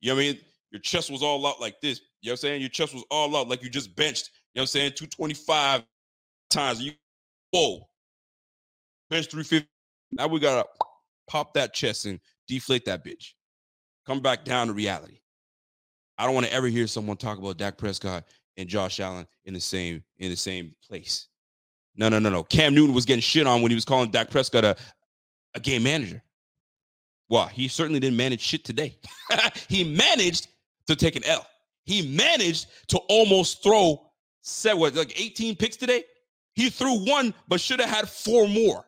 you 0.00 0.10
know 0.10 0.16
what 0.16 0.22
I 0.22 0.26
mean? 0.26 0.38
Your 0.70 0.80
chest 0.80 1.10
was 1.10 1.22
all 1.22 1.46
out 1.46 1.60
like 1.60 1.80
this. 1.80 2.00
You 2.22 2.28
know 2.28 2.32
what 2.32 2.34
I'm 2.34 2.36
saying? 2.38 2.60
Your 2.60 2.70
chest 2.70 2.94
was 2.94 3.04
all 3.10 3.36
out 3.36 3.48
like 3.48 3.62
you 3.62 3.70
just 3.70 3.94
benched, 3.96 4.30
you 4.54 4.60
know 4.60 4.62
what 4.62 4.64
I'm 4.64 4.66
saying? 4.68 4.92
225 4.92 5.84
times. 6.50 6.82
You, 6.82 6.92
whoa, 7.52 7.88
bench 9.10 9.28
350. 9.30 9.68
Now 10.12 10.28
we 10.28 10.40
got 10.40 10.62
to 10.62 10.86
pop 11.28 11.54
that 11.54 11.74
chest 11.74 12.06
and 12.06 12.20
deflate 12.48 12.84
that 12.86 13.04
bitch. 13.04 13.32
Come 14.06 14.20
back 14.20 14.44
down 14.44 14.68
to 14.68 14.72
reality. 14.72 15.20
I 16.18 16.24
don't 16.24 16.34
want 16.34 16.46
to 16.46 16.52
ever 16.52 16.68
hear 16.68 16.86
someone 16.86 17.16
talk 17.16 17.38
about 17.38 17.56
Dak 17.58 17.78
Prescott 17.78 18.24
and 18.56 18.68
Josh 18.68 19.00
Allen 19.00 19.26
in 19.44 19.54
the 19.54 19.60
same 19.60 20.02
in 20.18 20.30
the 20.30 20.36
same 20.36 20.74
place. 20.86 21.28
No, 21.96 22.08
no, 22.08 22.18
no, 22.18 22.30
no. 22.30 22.42
Cam 22.42 22.74
Newton 22.74 22.94
was 22.94 23.04
getting 23.04 23.20
shit 23.20 23.46
on 23.46 23.62
when 23.62 23.70
he 23.70 23.74
was 23.74 23.84
calling 23.84 24.10
Dak 24.10 24.30
Prescott 24.30 24.64
a, 24.64 24.76
a 25.54 25.60
game 25.60 25.82
manager. 25.82 26.22
Well, 27.28 27.46
he 27.46 27.68
certainly 27.68 28.00
didn't 28.00 28.16
manage 28.16 28.40
shit 28.40 28.64
today. 28.64 28.96
he 29.68 29.84
managed 29.84 30.48
to 30.86 30.96
take 30.96 31.16
an 31.16 31.24
L. 31.24 31.46
He 31.84 32.14
managed 32.16 32.66
to 32.88 32.98
almost 33.08 33.62
throw 33.62 34.06
said 34.42 34.74
what 34.74 34.94
like 34.94 35.18
18 35.18 35.56
picks 35.56 35.76
today. 35.76 36.04
He 36.54 36.68
threw 36.68 37.04
one, 37.06 37.32
but 37.48 37.60
should 37.60 37.80
have 37.80 37.88
had 37.88 38.08
four 38.08 38.46
more. 38.46 38.84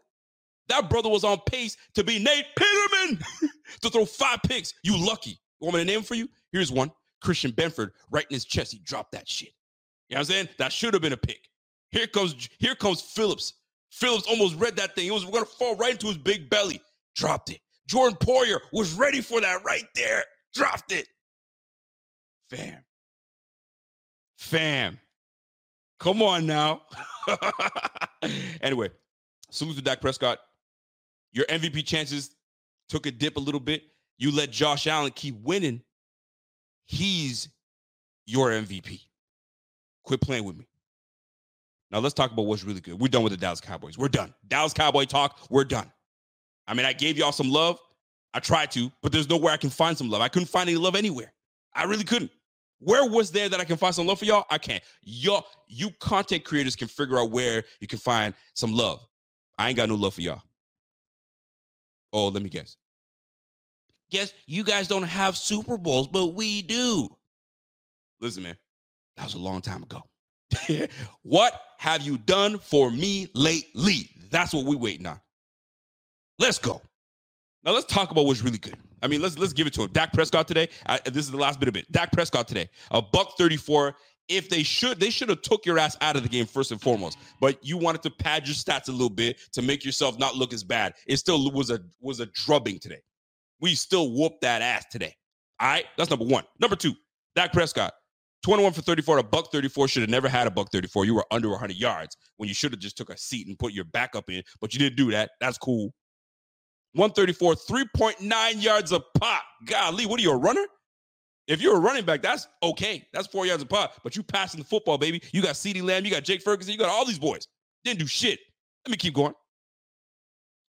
That 0.69 0.91
brother 0.91 1.09
was 1.09 1.25
on 1.25 1.39
pace 1.47 1.77
to 1.95 2.05
be 2.05 2.19
Nate 2.19 2.47
Peterman 2.57 3.25
to 3.83 3.91
throw 3.91 4.05
five 4.05 4.41
picks. 4.47 4.75
You 4.83 4.99
lucky. 4.99 5.39
You 5.61 5.67
want 5.67 5.77
me 5.77 5.85
to 5.85 5.87
name 5.87 6.03
for 6.03 6.15
you? 6.15 6.29
Here's 6.53 6.73
one. 6.73 6.91
Christian 7.23 7.53
Benford 7.53 7.91
right 8.11 8.27
in 8.29 8.35
his 8.35 8.45
chest. 8.45 8.73
He 8.73 8.79
dropped 8.81 9.13
that 9.13 9.29
shit. 9.29 9.53
You 10.09 10.15
know 10.15 10.21
what 10.21 10.29
I'm 10.29 10.33
saying? 10.33 10.49
That 10.59 10.73
should 10.73 10.93
have 10.93 11.03
been 11.03 11.15
a 11.15 11.19
pick. 11.19 11.49
Here 11.95 12.09
comes 12.09 12.49
here 12.59 12.75
comes 12.75 13.01
Phillips. 13.01 13.55
Phillips 13.93 14.27
almost 14.27 14.57
read 14.57 14.75
that 14.77 14.97
thing. 14.97 15.07
It 15.07 15.13
was 15.13 15.25
gonna 15.25 15.45
fall 15.45 15.77
right 15.77 15.93
into 15.93 16.09
his 16.09 16.19
big 16.19 16.51
belly. 16.51 16.81
Dropped 17.15 17.51
it. 17.51 17.61
Jordan 17.87 18.19
Poyer 18.19 18.59
was 18.73 18.95
ready 18.95 19.21
for 19.21 19.41
that 19.41 19.63
right 19.65 19.85
there. 19.95 20.25
Dropped 20.55 20.91
it. 20.91 21.07
Fam. 22.51 22.79
Fam. 24.39 24.99
Come 26.01 26.21
on 26.21 26.47
now. 26.47 26.83
anyway, 28.61 28.91
salute 29.51 29.77
to 29.77 29.83
Dak 29.83 30.01
Prescott. 30.01 30.41
Your 31.33 31.45
MVP 31.47 31.87
chances 31.87 32.35
took 32.89 33.07
a 33.07 33.13
dip 33.13 33.37
a 33.37 33.41
little 33.41 33.61
bit. 33.61 33.85
You 34.19 34.33
let 34.33 34.51
Josh 34.51 34.89
Allen 34.89 35.13
keep 35.13 35.37
winning. 35.43 35.81
He's 36.87 37.49
your 38.27 38.51
MVP. 38.51 39.03
Quit 40.03 40.21
playing 40.21 40.43
with 40.43 40.57
me. 40.57 40.67
Now 41.95 42.01
let's 42.01 42.13
talk 42.13 42.33
about 42.33 42.47
what's 42.47 42.65
really 42.65 42.81
good. 42.81 42.99
We're 42.99 43.07
done 43.07 43.23
with 43.23 43.31
the 43.33 43.37
Dallas 43.37 43.61
Cowboys. 43.61 43.97
We're 43.97 44.09
done. 44.09 44.35
Dallas 44.49 44.73
Cowboy 44.73 45.05
talk. 45.05 45.39
We're 45.49 45.63
done. 45.63 45.93
I 46.67 46.75
mean, 46.75 46.87
I 46.87 46.93
gave 46.93 47.17
y'all 47.17 47.31
some 47.31 47.49
love. 47.49 47.79
I 48.35 48.41
tried 48.41 48.73
to, 48.73 48.91
but 49.01 49.13
there's 49.13 49.31
nowhere 49.31 49.53
I 49.53 49.57
can 49.57 49.71
find 49.71 49.97
some 49.97 50.11
love. 50.11 50.21
I 50.21 50.27
couldn't 50.27 50.49
find 50.49 50.69
any 50.69 50.77
love 50.77 50.97
anywhere. 50.97 51.33
I 51.73 51.85
really 51.85 52.03
couldn't. 52.03 52.33
Where 52.81 53.09
was 53.09 53.31
there 53.31 53.49
that 53.49 53.61
I 53.61 53.65
can 53.65 53.77
find 53.77 53.95
some 53.95 54.09
love 54.09 54.19
for 54.19 54.25
y'all? 54.25 54.45
I 54.51 54.59
can't. 54.59 54.83
Y'all, 55.03 55.47
you 55.69 55.91
content 56.01 56.43
creators 56.43 56.75
can 56.75 56.89
figure 56.89 57.17
out 57.17 57.31
where 57.31 57.63
you 57.79 57.87
can 57.87 58.01
find 58.01 58.35
some 58.55 58.73
love. 58.73 59.07
I 59.57 59.69
ain't 59.69 59.77
got 59.77 59.89
no 59.89 59.95
love 59.95 60.15
for 60.15 60.21
y'all. 60.21 60.43
Oh, 62.13 62.27
let 62.27 62.43
me 62.43 62.49
guess. 62.49 62.77
Guess 64.11 64.35
you 64.47 64.65
guys 64.65 64.89
don't 64.89 65.05
have 65.05 65.37
Super 65.37 65.79
Bowls, 65.79 66.09
but 66.09 66.35
we 66.35 66.61
do. 66.63 67.09
Listen, 68.21 68.43
man, 68.43 68.57
that 69.17 69.27
was 69.27 69.35
a 69.35 69.39
long 69.39 69.61
time 69.61 69.85
ago. 69.85 70.03
what 71.23 71.61
have 71.79 72.03
you 72.03 72.19
done 72.19 72.59
for 72.59 72.91
me 72.91 73.29
lately? 73.35 74.11
That's 74.31 74.53
what 74.53 74.65
we're 74.65 74.79
waiting 74.79 75.07
on. 75.07 75.21
Let's 76.39 76.59
go. 76.59 76.81
Now 77.65 77.73
let's 77.73 77.87
talk 77.87 78.11
about 78.11 78.27
what's 78.27 78.43
really 78.43 78.59
good. 78.59 78.77
I 79.03 79.07
mean, 79.07 79.21
let's 79.23 79.39
let's 79.39 79.53
give 79.53 79.67
it 79.67 79.75
to 79.75 79.83
him. 79.83 79.91
Dak 79.93 80.13
Prescott 80.13 80.49
today. 80.49 80.69
I, 80.87 80.99
this 81.05 81.25
is 81.25 81.31
the 81.31 81.37
last 81.37 81.61
bit 81.61 81.69
of 81.69 81.77
it. 81.77 81.91
Dak 81.93 82.13
Prescott 82.13 82.49
today, 82.49 82.69
a 82.91 83.01
buck 83.01 83.37
thirty-four. 83.39 83.95
If 84.27 84.49
they 84.49 84.63
should, 84.63 84.99
they 84.99 85.11
should 85.11 85.29
have 85.29 85.43
took 85.43 85.67
your 85.67 85.79
ass 85.79 85.99
out 86.01 86.17
of 86.17 86.23
the 86.23 86.31
game 86.31 86.47
first 86.47 86.73
and 86.73 86.81
foremost. 86.81 87.19
But 87.43 87.63
you 87.63 87.77
wanted 87.77 88.03
to 88.05 88.11
pad 88.11 88.47
your 88.47 88.55
stats 88.55 88.89
a 88.89 88.93
little 88.93 89.11
bit 89.11 89.39
to 89.53 89.61
make 89.61 89.85
yourself 89.85 90.19
not 90.19 90.35
look 90.35 90.55
as 90.55 90.65
bad. 90.65 90.95
It 91.07 91.19
still 91.19 91.51
was 91.51 91.71
a 91.71 91.81
was 92.01 92.21
a 92.21 92.27
drubbing 92.27 92.79
today. 92.79 93.03
We 93.61 93.75
still 93.75 94.13
whooped 94.13 94.41
that 94.41 94.63
ass 94.63 94.87
today. 94.91 95.15
All 95.61 95.69
right, 95.69 95.85
that's 95.97 96.11
number 96.11 96.25
one. 96.25 96.45
Number 96.59 96.75
two, 96.75 96.95
Dak 97.37 97.53
Prescott, 97.53 97.93
21 98.45 98.75
for 98.75 98.83
34, 98.83 99.19
a 99.19 99.23
buck 99.23 99.51
34. 99.51 99.89
Should 99.89 100.03
have 100.03 100.11
never 100.11 100.29
had 100.29 100.47
a 100.47 100.51
buck 100.51 100.71
34. 100.71 101.07
You 101.07 101.15
were 101.15 101.25
under 101.31 101.49
100 101.49 101.77
yards 101.77 102.17
when 102.37 102.47
you 102.47 102.55
should 102.55 102.73
have 102.73 102.81
just 102.81 102.97
took 102.97 103.09
a 103.09 103.17
seat 103.17 103.49
and 103.49 103.59
put 103.59 103.73
your 103.73 103.87
backup 103.87 104.29
in, 104.29 104.43
but 104.61 104.75
you 104.75 104.79
didn't 104.79 104.97
do 104.97 105.11
that. 105.13 105.31
That's 105.41 105.57
cool. 105.57 105.95
134, 106.93 107.55
3.9 107.55 108.63
yards 108.63 108.93
a 108.93 109.01
pop. 109.19 109.43
Golly, 109.65 110.05
what 110.05 110.21
are 110.21 110.23
you, 110.23 110.31
a 110.31 110.37
runner? 110.37 110.65
If 111.49 111.63
you're 111.63 111.77
a 111.77 111.81
running 111.81 112.05
back, 112.05 112.21
that's 112.23 112.47
okay. 112.63 113.07
That's 113.13 113.27
four 113.27 113.47
yards 113.47 113.63
a 113.63 113.67
pop. 113.67 113.95
But 114.05 114.15
you 114.15 114.23
passing 114.23 114.61
the 114.61 114.67
football, 114.67 114.99
baby. 114.99 115.23
You 115.33 115.43
got 115.43 115.55
CeeDee 115.55 115.83
Lamb, 115.83 116.05
you 116.05 116.11
got 116.11 116.23
Jake 116.23 116.43
Ferguson, 116.43 116.73
you 116.73 116.79
got 116.79 116.91
all 116.91 117.07
these 117.07 117.19
boys. 117.19 117.49
Didn't 117.83 117.99
do 117.99 118.07
shit. 118.07 118.39
Let 118.87 118.91
me 118.91 118.99
keep 118.99 119.15
going. 119.15 119.35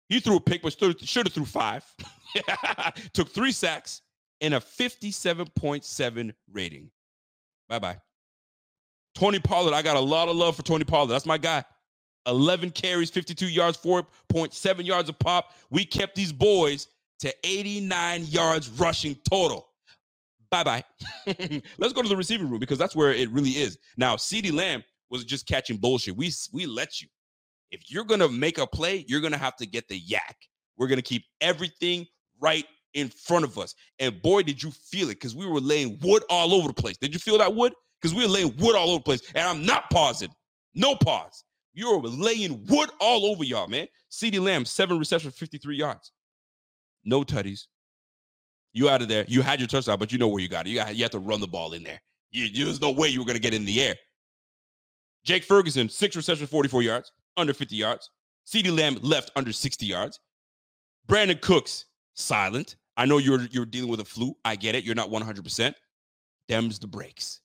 He 0.09 0.19
threw 0.19 0.37
a 0.37 0.41
pick, 0.41 0.63
but 0.63 0.73
should 0.73 1.27
have 1.27 1.33
threw 1.33 1.45
five. 1.45 1.85
Took 3.13 3.31
three 3.31 3.53
sacks 3.53 4.03
and 4.41 4.55
a 4.55 4.61
57.7 4.61 6.33
rating. 6.53 6.91
Bye 7.71 7.79
bye. 7.79 7.97
Tony 9.15 9.39
Pollard, 9.39 9.75
I 9.75 9.81
got 9.81 9.97
a 9.97 10.01
lot 10.01 10.29
of 10.29 10.37
love 10.37 10.57
for 10.57 10.63
Tony 10.63 10.85
Pollard. 10.85 11.13
That's 11.13 11.25
my 11.25 11.39
guy. 11.39 11.65
11 12.27 12.71
carries, 12.71 13.11
52 13.11 13.49
yards, 13.49 13.79
4.7 13.79 14.85
yards 14.85 15.09
a 15.09 15.13
pop. 15.13 15.55
We 15.71 15.85
kept 15.85 16.15
these 16.15 16.33
boys 16.33 16.89
to 17.21 17.33
89 17.45 18.27
yards 18.27 18.69
rushing 18.69 19.17
total. 19.29 19.69
Bye 20.51 20.65
bye. 20.65 20.85
Let's 21.79 21.93
go 21.93 22.03
to 22.03 22.09
the 22.09 22.17
receiving 22.17 22.51
room 22.51 22.59
because 22.59 22.79
that's 22.79 22.97
where 22.97 23.13
it 23.13 23.31
really 23.31 23.51
is. 23.51 23.79
Now, 23.97 24.17
CeeDee 24.17 24.53
Lamb 24.53 24.83
was 25.09 25.25
just 25.25 25.47
catching 25.47 25.77
bullshit. 25.77 26.17
We 26.17 26.33
we 26.53 26.67
let 26.67 27.01
you. 27.01 27.09
If 27.71 27.83
you're 27.89 28.05
gonna 28.05 28.29
make 28.29 28.59
a 28.59 28.67
play, 28.67 29.05
you're 29.07 29.21
gonna 29.21 29.39
have 29.39 29.57
to 29.57 29.67
get 29.67 29.87
the 29.89 29.97
yak. 29.97 30.37
We're 30.77 30.89
gonna 30.89 31.03
keep 31.03 31.25
everything 31.41 32.07
right 32.41 32.67
in 32.95 33.09
front 33.09 33.45
of 33.45 33.59
us. 33.59 33.75
And 33.99 34.21
boy, 34.23 34.43
did 34.43 34.63
you 34.63 34.71
feel 34.71 35.11
it 35.11 35.15
because 35.15 35.35
we 35.35 35.47
were 35.47 35.61
laying 35.61 35.99
wood 36.03 36.23
all 36.29 36.55
over 36.55 36.69
the 36.69 36.75
place. 36.75 36.97
Did 36.97 37.13
you 37.15 37.21
feel 37.21 37.39
that 37.39 37.55
wood? 37.55 37.73
Because 38.01 38.15
we 38.15 38.23
were 38.23 38.31
laying 38.31 38.57
wood 38.57 38.77
all 38.77 38.91
over 38.91 38.99
the 38.99 39.05
place. 39.05 39.23
And 39.35 39.47
I'm 39.47 39.65
not 39.65 39.91
pausing. 39.91 40.31
No 40.75 40.95
pause. 40.95 41.45
You 41.73 41.99
were 41.99 42.09
laying 42.09 42.65
wood 42.67 42.91
all 43.01 43.27
over 43.27 43.45
y'all, 43.45 43.69
man. 43.69 43.87
CeeDee 44.11 44.41
Lamb, 44.41 44.65
seven 44.65 44.99
receptions, 44.99 45.35
53 45.37 45.77
yards. 45.77 46.13
No 47.05 47.23
tutties. 47.23 47.67
You 48.73 48.89
out 48.89 49.03
of 49.03 49.09
there. 49.09 49.25
You 49.29 49.43
had 49.43 49.61
your 49.61 49.67
touchdown, 49.67 49.99
but 49.99 50.13
you 50.13 50.19
know 50.19 50.29
where 50.29 50.41
you 50.41 50.49
got 50.49 50.67
it. 50.67 50.71
You, 50.71 50.77
got, 50.77 50.95
you 50.95 51.03
have 51.03 51.11
to 51.13 51.19
run 51.19 51.41
the 51.41 51.47
ball 51.47 51.73
in 51.73 51.83
there. 51.83 52.01
You, 52.31 52.65
there's 52.65 52.81
no 52.81 52.93
way 52.93 53.09
you 53.09 53.21
were 53.21 53.27
going 53.27 53.37
to 53.37 53.43
get 53.43 53.55
in 53.55 53.65
the 53.65 53.83
air. 53.83 53.95
Jake 55.25 55.45
Ferguson, 55.45 55.89
six 55.89 56.17
receptions, 56.17 56.51
44 56.51 56.83
yards, 56.83 57.13
under 57.37 57.53
50 57.53 57.77
yards. 57.77 58.11
CeeDee 58.47 58.77
Lamb 58.77 58.99
left 59.03 59.31
under 59.37 59.53
60 59.53 59.87
yards. 59.87 60.21
Brandin 61.09 61.41
Cooks, 61.41 61.87
silent. 62.21 62.77
I 62.97 63.07
know 63.07 63.19
you're 63.19 63.43
you're 63.51 63.67
dealing 63.67 63.91
with 63.91 64.01
a 64.01 64.05
flu. 64.05 64.37
I 64.45 64.57
get 64.57 64.75
it. 64.75 64.85
You're 64.85 64.95
not 64.95 65.11
100%. 65.11 65.75
Dems 66.49 66.81
the 66.81 66.87
breaks. 66.87 67.41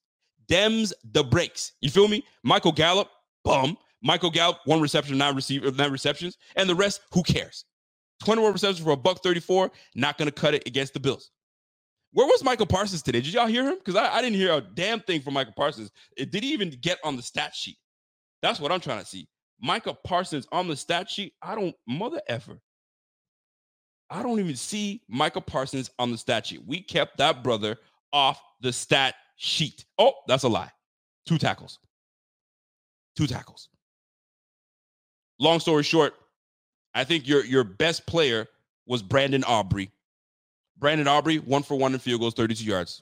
Dems 0.50 0.94
the 1.12 1.24
breaks. 1.24 1.74
You 1.82 1.89
feel 1.89 2.08
me? 2.08 2.24
Michael 2.44 2.72
Gallup, 2.72 3.10
bum. 3.44 3.77
Michael 4.01 4.29
Gallup, 4.29 4.60
one 4.65 4.82
reception, 4.82 5.17
nine 5.17 5.36
receiver, 5.36 5.67
uh, 5.67 5.72
nine 5.72 5.91
receptions, 5.91 6.38
and 6.55 6.70
the 6.70 6.75
rest, 6.75 7.01
who 7.12 7.24
cares? 7.24 7.65
21 8.24 8.53
receptions 8.53 8.86
for 8.86 8.91
a 8.91 8.98
buck 8.98 9.24
34, 9.24 9.72
not 9.96 10.17
gonna 10.17 10.32
cut 10.32 10.53
it 10.53 10.63
against 10.67 10.94
the 10.94 11.00
Bills. 11.00 11.32
Where 12.12 12.27
was 12.27 12.44
Michael 12.44 12.65
Parsons 12.67 13.01
today? 13.01 13.20
Did 13.20 13.34
y'all 13.34 13.48
hear 13.48 13.67
him? 13.67 13.75
Because 13.75 13.96
I, 13.96 14.15
I 14.15 14.22
didn't 14.22 14.38
hear 14.38 14.53
a 14.53 14.62
damn 14.62 15.01
thing 15.01 15.22
from 15.22 15.34
Michael 15.34 15.53
Parsons. 15.58 15.91
It 16.15 16.32
did 16.32 16.44
he 16.44 16.53
even 16.53 16.70
get 16.70 17.00
on 17.03 17.15
the 17.15 17.22
stat 17.22 17.55
sheet? 17.55 17.77
That's 18.41 18.60
what 18.60 18.72
I'm 18.72 18.79
trying 18.79 19.00
to 19.00 19.05
see. 19.05 19.27
Michael 19.60 19.96
Parsons 19.96 20.48
on 20.51 20.67
the 20.67 20.75
stat 20.75 21.10
sheet. 21.10 21.34
I 21.41 21.55
don't 21.55 21.75
mother 21.88 22.22
effer. 22.27 22.60
I 24.10 24.22
don't 24.22 24.40
even 24.40 24.56
see 24.56 25.02
Michael 25.08 25.42
Parsons 25.42 25.90
on 25.98 26.12
the 26.12 26.18
stat 26.18 26.48
sheet. 26.48 26.62
We 26.66 26.82
kept 26.82 27.18
that 27.18 27.44
brother 27.44 27.78
off 28.14 28.42
the 28.62 28.72
stat 28.72 29.16
sheet. 29.36 29.86
Oh, 29.98 30.14
that's 30.28 30.44
a 30.44 30.48
lie. 30.48 30.72
Two 31.26 31.38
tackles. 31.38 31.80
Two 33.16 33.28
tackles. 33.28 33.70
Long 35.40 35.60
story 35.60 35.84
short, 35.84 36.14
I 36.94 37.04
think 37.04 37.28
your 37.28 37.44
your 37.44 37.64
best 37.64 38.06
player 38.06 38.48
was 38.86 39.02
Brandon 39.02 39.44
Aubrey. 39.44 39.92
Brandon 40.78 41.08
Aubrey, 41.08 41.38
one 41.38 41.64
for 41.64 41.78
one 41.78 41.94
in 41.94 42.00
field 42.00 42.22
goals, 42.22 42.34
32 42.34 42.64
yards. 42.64 43.02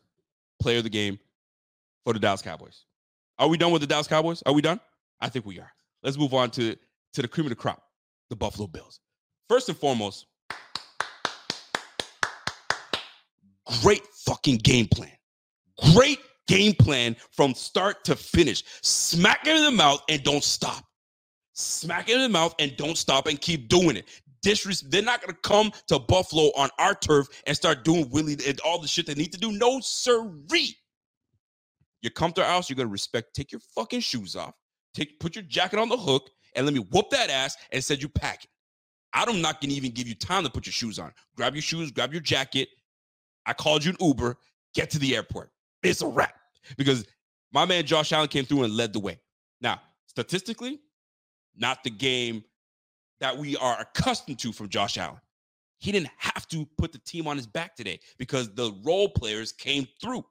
Player 0.59 0.77
of 0.77 0.83
the 0.83 0.89
game 0.89 1.19
for 2.03 2.13
the 2.13 2.19
Dallas 2.19 2.41
Cowboys. 2.41 2.85
Are 3.39 3.47
we 3.47 3.57
done 3.57 3.71
with 3.71 3.81
the 3.81 3.87
Dallas 3.87 4.07
Cowboys? 4.07 4.43
Are 4.45 4.53
we 4.53 4.61
done? 4.61 4.79
I 5.19 5.29
think 5.29 5.45
we 5.45 5.59
are. 5.59 5.71
Let's 6.03 6.17
move 6.17 6.33
on 6.33 6.51
to, 6.51 6.75
to 7.13 7.21
the 7.21 7.27
cream 7.27 7.45
of 7.45 7.49
the 7.49 7.55
crop, 7.55 7.83
the 8.29 8.35
Buffalo 8.35 8.67
Bills. 8.67 8.99
First 9.49 9.69
and 9.69 9.77
foremost, 9.77 10.27
great 13.81 14.05
fucking 14.25 14.57
game 14.57 14.87
plan. 14.87 15.11
Great 15.93 16.19
game 16.47 16.73
plan 16.73 17.15
from 17.31 17.53
start 17.53 18.03
to 18.05 18.15
finish. 18.15 18.63
Smack 18.81 19.47
it 19.47 19.55
in 19.55 19.63
the 19.63 19.71
mouth 19.71 20.01
and 20.09 20.23
don't 20.23 20.43
stop. 20.43 20.83
Smack 21.53 22.09
it 22.09 22.15
in 22.15 22.21
the 22.21 22.29
mouth 22.29 22.55
and 22.59 22.75
don't 22.77 22.97
stop 22.97 23.27
and 23.27 23.39
keep 23.39 23.69
doing 23.69 23.95
it. 23.95 24.05
Disres- 24.45 24.89
they're 24.89 25.01
not 25.01 25.21
gonna 25.21 25.37
come 25.43 25.71
to 25.87 25.99
Buffalo 25.99 26.51
on 26.55 26.69
our 26.79 26.95
turf 26.95 27.27
and 27.47 27.55
start 27.55 27.83
doing 27.83 28.09
Willie 28.09 28.37
and 28.45 28.59
all 28.61 28.79
the 28.79 28.87
shit 28.87 29.05
they 29.05 29.13
need 29.13 29.31
to 29.31 29.39
do. 29.39 29.51
No 29.51 29.79
sirree. 29.79 30.75
You 32.01 32.09
come 32.09 32.33
to 32.33 32.43
our 32.43 32.49
house, 32.49 32.69
you're 32.69 32.75
gonna 32.75 32.89
respect. 32.89 33.33
Take 33.33 33.51
your 33.51 33.61
fucking 33.73 34.01
shoes 34.01 34.35
off. 34.35 34.53
Take 34.93 35.19
put 35.19 35.35
your 35.35 35.43
jacket 35.43 35.79
on 35.79 35.89
the 35.89 35.97
hook 35.97 36.29
and 36.55 36.65
let 36.65 36.73
me 36.73 36.81
whoop 36.81 37.09
that 37.11 37.29
ass 37.29 37.55
and 37.71 37.83
said 37.83 38.01
you 38.01 38.09
pack 38.09 38.43
it. 38.43 38.49
I'm 39.13 39.41
not 39.41 39.61
gonna 39.61 39.73
even 39.73 39.91
give 39.91 40.07
you 40.07 40.15
time 40.15 40.43
to 40.43 40.49
put 40.49 40.65
your 40.65 40.73
shoes 40.73 40.99
on. 40.99 41.13
Grab 41.37 41.55
your 41.55 41.61
shoes, 41.61 41.91
grab 41.91 42.11
your 42.11 42.21
jacket. 42.21 42.67
I 43.45 43.53
called 43.53 43.83
you 43.83 43.91
an 43.91 43.97
Uber. 43.99 44.37
Get 44.73 44.89
to 44.91 44.99
the 44.99 45.15
airport. 45.15 45.51
It's 45.83 46.01
a 46.01 46.07
wrap 46.07 46.35
because 46.77 47.05
my 47.51 47.65
man 47.65 47.85
Josh 47.85 48.11
Allen 48.11 48.27
came 48.27 48.45
through 48.45 48.63
and 48.63 48.75
led 48.75 48.93
the 48.93 48.99
way. 48.99 49.19
Now, 49.61 49.81
statistically, 50.07 50.79
not 51.55 51.83
the 51.83 51.89
game 51.89 52.43
that 53.19 53.37
we 53.37 53.55
are 53.57 53.79
accustomed 53.79 54.39
to 54.39 54.51
from 54.51 54.69
Josh 54.69 54.97
Allen. 54.97 55.19
He 55.77 55.91
didn't 55.91 56.09
have 56.17 56.47
to 56.47 56.65
put 56.77 56.91
the 56.91 56.99
team 56.99 57.27
on 57.27 57.37
his 57.37 57.45
back 57.45 57.75
today 57.75 57.99
because 58.17 58.49
the 58.53 58.73
role 58.83 59.09
players 59.09 59.51
came 59.51 59.87
through. 60.01 60.25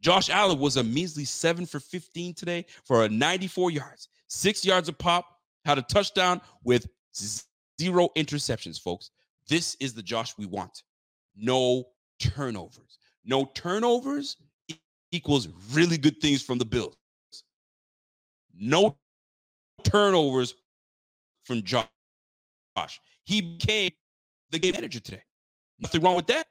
Josh 0.00 0.30
Allen 0.30 0.58
was 0.58 0.76
a 0.76 0.84
measly 0.84 1.24
seven 1.24 1.66
for 1.66 1.80
15 1.80 2.34
today 2.34 2.66
for 2.84 3.04
a 3.04 3.08
94 3.08 3.70
yards, 3.70 4.08
six 4.28 4.64
yards 4.64 4.88
a 4.88 4.92
pop, 4.92 5.26
had 5.64 5.78
a 5.78 5.82
touchdown 5.82 6.40
with 6.62 6.86
zero 7.80 8.08
interceptions, 8.16 8.80
folks. 8.80 9.10
This 9.48 9.76
is 9.80 9.94
the 9.94 10.02
Josh 10.02 10.34
we 10.38 10.46
want. 10.46 10.82
No 11.36 11.84
turnovers. 12.18 12.98
No 13.24 13.46
turnovers 13.54 14.36
equals 15.12 15.48
really 15.72 15.98
good 15.98 16.20
things 16.20 16.42
from 16.42 16.58
the 16.58 16.64
Bills. 16.64 16.96
No 18.54 18.96
turnovers 19.84 20.54
from 21.44 21.62
Josh. 21.62 21.86
He 23.24 23.40
became 23.40 23.90
the 24.50 24.58
game 24.58 24.72
manager 24.74 25.00
today. 25.00 25.22
Nothing 25.78 26.02
wrong 26.02 26.16
with 26.16 26.26
that. 26.28 26.46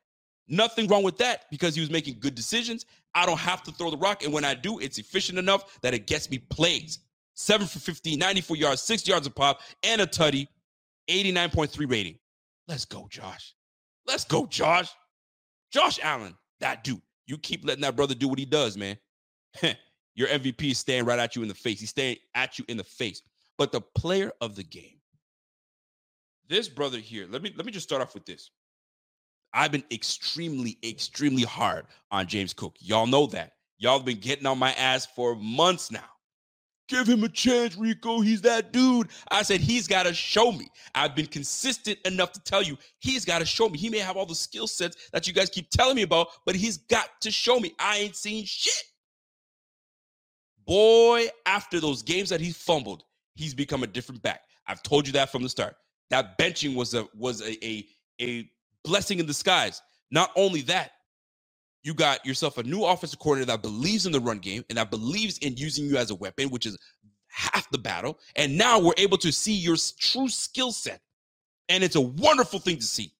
Nothing 0.47 0.87
wrong 0.87 1.03
with 1.03 1.17
that 1.17 1.45
because 1.51 1.75
he 1.75 1.81
was 1.81 1.89
making 1.89 2.19
good 2.19 2.33
decisions. 2.35 2.85
I 3.13 3.25
don't 3.25 3.39
have 3.39 3.63
to 3.63 3.71
throw 3.71 3.91
the 3.91 3.97
rock. 3.97 4.23
And 4.23 4.31
when 4.31 4.45
I 4.45 4.53
do, 4.53 4.79
it's 4.79 4.97
efficient 4.97 5.37
enough 5.37 5.81
that 5.81 5.93
it 5.93 6.07
gets 6.07 6.29
me 6.29 6.37
plays. 6.37 6.99
Seven 7.33 7.67
for 7.67 7.79
15, 7.79 8.17
94 8.17 8.57
yards, 8.57 8.81
six 8.81 9.07
yards 9.07 9.27
a 9.27 9.29
pop, 9.29 9.61
and 9.83 10.01
a 10.01 10.07
tutty, 10.07 10.47
89.3 11.09 11.89
rating. 11.89 12.17
Let's 12.67 12.85
go, 12.85 13.07
Josh. 13.09 13.53
Let's 14.07 14.23
go, 14.23 14.45
Josh. 14.45 14.89
Josh 15.77 15.99
Allen, 16.01 16.35
that 16.59 16.83
dude. 16.83 17.03
You 17.27 17.37
keep 17.37 17.63
letting 17.63 17.83
that 17.83 17.95
brother 17.95 18.15
do 18.15 18.27
what 18.27 18.39
he 18.39 18.45
does, 18.45 18.75
man. 18.75 18.97
Your 20.15 20.27
MVP 20.27 20.71
is 20.71 20.79
staring 20.79 21.05
right 21.05 21.19
at 21.19 21.35
you 21.35 21.43
in 21.43 21.47
the 21.47 21.53
face. 21.53 21.79
He's 21.79 21.91
staring 21.91 22.17
at 22.33 22.57
you 22.57 22.65
in 22.67 22.77
the 22.77 22.83
face. 22.83 23.21
But 23.59 23.71
the 23.71 23.81
player 23.81 24.31
of 24.41 24.55
the 24.55 24.63
game, 24.63 24.99
this 26.49 26.67
brother 26.67 26.97
here, 26.97 27.27
let 27.29 27.43
me 27.43 27.53
let 27.55 27.67
me 27.67 27.71
just 27.71 27.87
start 27.87 28.01
off 28.01 28.15
with 28.15 28.25
this. 28.25 28.49
I've 29.53 29.71
been 29.71 29.83
extremely, 29.91 30.79
extremely 30.83 31.43
hard 31.43 31.85
on 32.09 32.25
James 32.25 32.53
Cook. 32.53 32.75
Y'all 32.79 33.05
know 33.05 33.27
that. 33.27 33.53
Y'all 33.77 33.97
have 33.99 34.05
been 34.05 34.19
getting 34.19 34.47
on 34.47 34.57
my 34.57 34.73
ass 34.73 35.05
for 35.05 35.35
months 35.35 35.91
now. 35.91 36.09
Give 36.87 37.07
him 37.07 37.23
a 37.23 37.29
chance, 37.29 37.75
Rico. 37.75 38.21
He's 38.21 38.41
that 38.41 38.71
dude. 38.71 39.09
I 39.29 39.43
said, 39.43 39.59
he's 39.59 39.87
got 39.87 40.03
to 40.03 40.13
show 40.13 40.51
me. 40.51 40.69
I've 40.95 41.15
been 41.15 41.27
consistent 41.27 41.99
enough 42.05 42.31
to 42.31 42.39
tell 42.41 42.63
you, 42.63 42.77
he's 42.99 43.25
got 43.25 43.39
to 43.39 43.45
show 43.45 43.67
me. 43.67 43.77
He 43.77 43.89
may 43.89 43.99
have 43.99 44.15
all 44.15 44.25
the 44.25 44.35
skill 44.35 44.67
sets 44.67 45.09
that 45.11 45.27
you 45.27 45.33
guys 45.33 45.49
keep 45.49 45.69
telling 45.69 45.95
me 45.97 46.03
about, 46.03 46.27
but 46.45 46.55
he's 46.55 46.77
got 46.77 47.09
to 47.21 47.31
show 47.31 47.59
me. 47.59 47.73
I 47.79 47.97
ain't 47.97 48.15
seen 48.15 48.45
shit. 48.45 48.83
Boy, 50.65 51.27
after 51.45 51.79
those 51.79 52.03
games 52.03 52.29
that 52.29 52.41
he 52.41 52.51
fumbled, 52.51 53.03
he's 53.35 53.53
become 53.53 53.83
a 53.83 53.87
different 53.87 54.21
back. 54.21 54.41
I've 54.67 54.83
told 54.83 55.07
you 55.07 55.13
that 55.13 55.29
from 55.29 55.43
the 55.43 55.49
start. 55.49 55.75
That 56.09 56.37
benching 56.37 56.75
was 56.75 56.93
a 56.93 57.07
was 57.13 57.41
a 57.41 57.65
a, 57.65 57.85
a 58.21 58.49
blessing 58.83 59.19
in 59.19 59.25
disguise. 59.25 59.81
Not 60.11 60.31
only 60.35 60.61
that, 60.63 60.91
you 61.87 61.93
got 61.93 62.23
yourself 62.25 62.57
a 62.57 62.63
new 62.63 62.83
offensive 62.83 63.17
coordinator 63.17 63.53
that 63.53 63.61
believes 63.61 64.05
in 64.05 64.11
the 64.11 64.19
run 64.19 64.39
game 64.39 64.61
and 64.67 64.77
that 64.77 64.91
believes 64.91 65.37
in 65.37 65.55
using 65.55 65.85
you 65.85 65.95
as 65.95 66.11
a 66.11 66.15
weapon, 66.15 66.49
which 66.49 66.65
is 66.65 66.77
half 67.29 67.69
the 67.71 67.77
battle. 67.77 68.19
And 68.35 68.57
now 68.57 68.77
we're 68.77 68.91
able 68.97 69.17
to 69.19 69.31
see 69.31 69.53
your 69.53 69.77
true 69.97 70.27
skill 70.27 70.73
set. 70.73 70.99
And 71.69 71.85
it's 71.85 71.95
a 71.95 72.01
wonderful 72.01 72.59
thing 72.59 72.75
to 72.75 72.83
see. 72.83 73.13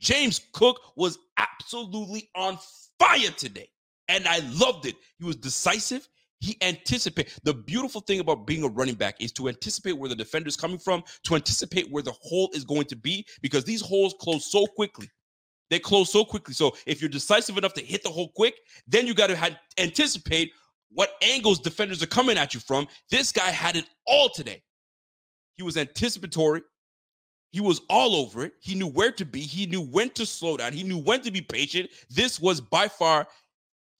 James 0.00 0.40
Cook 0.52 0.80
was 0.96 1.16
absolutely 1.36 2.28
on 2.34 2.58
fire 2.98 3.30
today. 3.36 3.70
And 4.08 4.26
I 4.26 4.40
loved 4.50 4.86
it. 4.86 4.96
He 5.20 5.24
was 5.24 5.36
decisive. 5.36 6.08
He 6.40 6.56
anticipated. 6.60 7.32
The 7.44 7.54
beautiful 7.54 8.00
thing 8.00 8.18
about 8.18 8.48
being 8.48 8.64
a 8.64 8.68
running 8.68 8.96
back 8.96 9.14
is 9.20 9.30
to 9.34 9.48
anticipate 9.48 9.92
where 9.92 10.08
the 10.08 10.16
defender's 10.16 10.56
coming 10.56 10.78
from, 10.78 11.04
to 11.22 11.36
anticipate 11.36 11.88
where 11.92 12.02
the 12.02 12.14
hole 12.20 12.50
is 12.52 12.64
going 12.64 12.86
to 12.86 12.96
be, 12.96 13.24
because 13.42 13.62
these 13.62 13.80
holes 13.80 14.16
close 14.20 14.50
so 14.50 14.66
quickly. 14.66 15.08
They 15.70 15.78
close 15.78 16.10
so 16.10 16.24
quickly. 16.24 16.54
So 16.54 16.74
if 16.86 17.00
you're 17.00 17.10
decisive 17.10 17.58
enough 17.58 17.74
to 17.74 17.84
hit 17.84 18.02
the 18.02 18.08
hole 18.08 18.32
quick, 18.34 18.54
then 18.86 19.06
you 19.06 19.14
got 19.14 19.28
to 19.28 19.56
anticipate 19.78 20.52
what 20.90 21.10
angles 21.22 21.58
defenders 21.58 22.02
are 22.02 22.06
coming 22.06 22.38
at 22.38 22.54
you 22.54 22.60
from. 22.60 22.88
This 23.10 23.32
guy 23.32 23.50
had 23.50 23.76
it 23.76 23.84
all 24.06 24.30
today. 24.30 24.62
He 25.56 25.62
was 25.62 25.76
anticipatory. 25.76 26.62
He 27.50 27.60
was 27.60 27.80
all 27.88 28.14
over 28.14 28.44
it. 28.44 28.52
He 28.60 28.74
knew 28.74 28.86
where 28.86 29.12
to 29.12 29.24
be. 29.24 29.40
He 29.40 29.66
knew 29.66 29.80
when 29.80 30.10
to 30.10 30.26
slow 30.26 30.56
down. 30.56 30.72
He 30.72 30.82
knew 30.82 30.98
when 30.98 31.20
to 31.22 31.30
be 31.30 31.40
patient. 31.40 31.90
This 32.10 32.40
was 32.40 32.60
by 32.60 32.88
far 32.88 33.26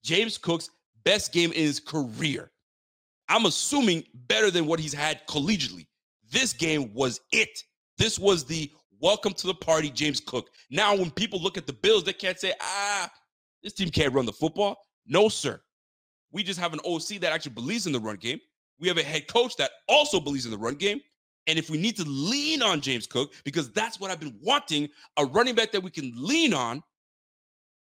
James 0.04 0.38
Cook's 0.38 0.70
best 1.04 1.32
game 1.32 1.52
in 1.52 1.62
his 1.62 1.80
career. 1.80 2.50
I'm 3.28 3.46
assuming 3.46 4.04
better 4.14 4.50
than 4.50 4.66
what 4.66 4.80
he's 4.80 4.94
had 4.94 5.26
collegiately. 5.26 5.86
This 6.30 6.52
game 6.52 6.92
was 6.94 7.20
it. 7.32 7.62
This 7.96 8.18
was 8.18 8.44
the 8.44 8.70
welcome 9.00 9.32
to 9.34 9.46
the 9.46 9.54
party, 9.54 9.90
James 9.90 10.20
Cook. 10.20 10.48
Now, 10.70 10.94
when 10.94 11.10
people 11.10 11.40
look 11.40 11.56
at 11.56 11.66
the 11.66 11.72
Bills, 11.72 12.04
they 12.04 12.12
can't 12.12 12.38
say, 12.38 12.52
ah, 12.60 13.10
this 13.62 13.72
team 13.72 13.90
can't 13.90 14.12
run 14.12 14.26
the 14.26 14.32
football. 14.32 14.76
No, 15.06 15.28
sir. 15.28 15.60
We 16.32 16.42
just 16.42 16.60
have 16.60 16.72
an 16.72 16.80
OC 16.84 17.20
that 17.20 17.32
actually 17.32 17.52
believes 17.52 17.86
in 17.86 17.92
the 17.92 18.00
run 18.00 18.16
game. 18.16 18.38
We 18.78 18.88
have 18.88 18.98
a 18.98 19.02
head 19.02 19.26
coach 19.28 19.56
that 19.56 19.70
also 19.88 20.20
believes 20.20 20.44
in 20.44 20.50
the 20.50 20.58
run 20.58 20.74
game. 20.74 21.00
And 21.46 21.58
if 21.58 21.70
we 21.70 21.78
need 21.78 21.96
to 21.96 22.04
lean 22.04 22.62
on 22.62 22.80
James 22.80 23.06
Cook, 23.06 23.32
because 23.42 23.72
that's 23.72 23.98
what 23.98 24.10
I've 24.10 24.20
been 24.20 24.38
wanting, 24.42 24.88
a 25.16 25.24
running 25.24 25.54
back 25.54 25.72
that 25.72 25.82
we 25.82 25.90
can 25.90 26.12
lean 26.14 26.52
on 26.52 26.82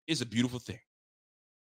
is 0.08 0.22
a 0.22 0.26
beautiful 0.26 0.60
thing. 0.60 0.80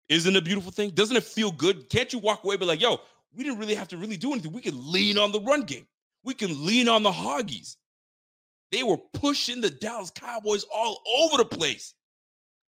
Isn't 0.08 0.36
a 0.36 0.42
beautiful 0.42 0.72
thing? 0.72 0.92
Doesn't 0.92 1.18
it 1.18 1.24
feel 1.24 1.52
good? 1.52 1.90
Can't 1.90 2.12
you 2.14 2.20
walk 2.20 2.44
away 2.44 2.58
be 2.58 2.66
like, 2.66 2.82
yo, 2.82 3.00
we 3.36 3.44
didn't 3.44 3.60
really 3.60 3.76
have 3.76 3.88
to 3.90 3.98
really 3.98 4.18
do 4.18 4.32
anything. 4.32 4.52
We 4.52 4.62
can 4.62 4.92
lean 4.92 5.18
on 5.18 5.32
the 5.32 5.42
run 5.42 5.64
game. 5.64 5.88
We 6.24 6.34
can 6.34 6.66
lean 6.66 6.88
on 6.88 7.04
the 7.04 7.12
Hoggies. 7.12 7.76
They 8.72 8.84
were 8.84 8.98
pushing 9.14 9.62
the 9.62 9.70
Dallas 9.70 10.12
Cowboys 10.12 10.66
all 10.74 11.02
over 11.18 11.38
the 11.38 11.46
place. 11.46 11.94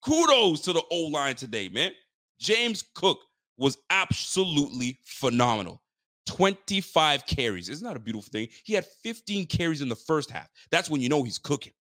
Kudos 0.03 0.61
to 0.61 0.73
the 0.73 0.83
O 0.91 1.07
line 1.07 1.35
today, 1.35 1.69
man. 1.69 1.91
James 2.39 2.83
Cook 2.95 3.19
was 3.57 3.77
absolutely 3.89 4.97
phenomenal. 5.03 5.81
25 6.27 7.25
carries. 7.25 7.69
Isn't 7.69 7.85
that 7.85 7.95
a 7.95 7.99
beautiful 7.99 8.29
thing? 8.31 8.47
He 8.63 8.73
had 8.73 8.85
15 9.03 9.45
carries 9.45 9.81
in 9.81 9.89
the 9.89 9.95
first 9.95 10.31
half. 10.31 10.49
That's 10.71 10.89
when 10.89 11.01
you 11.01 11.09
know 11.09 11.23
he's 11.23 11.37
cooking. 11.37 11.73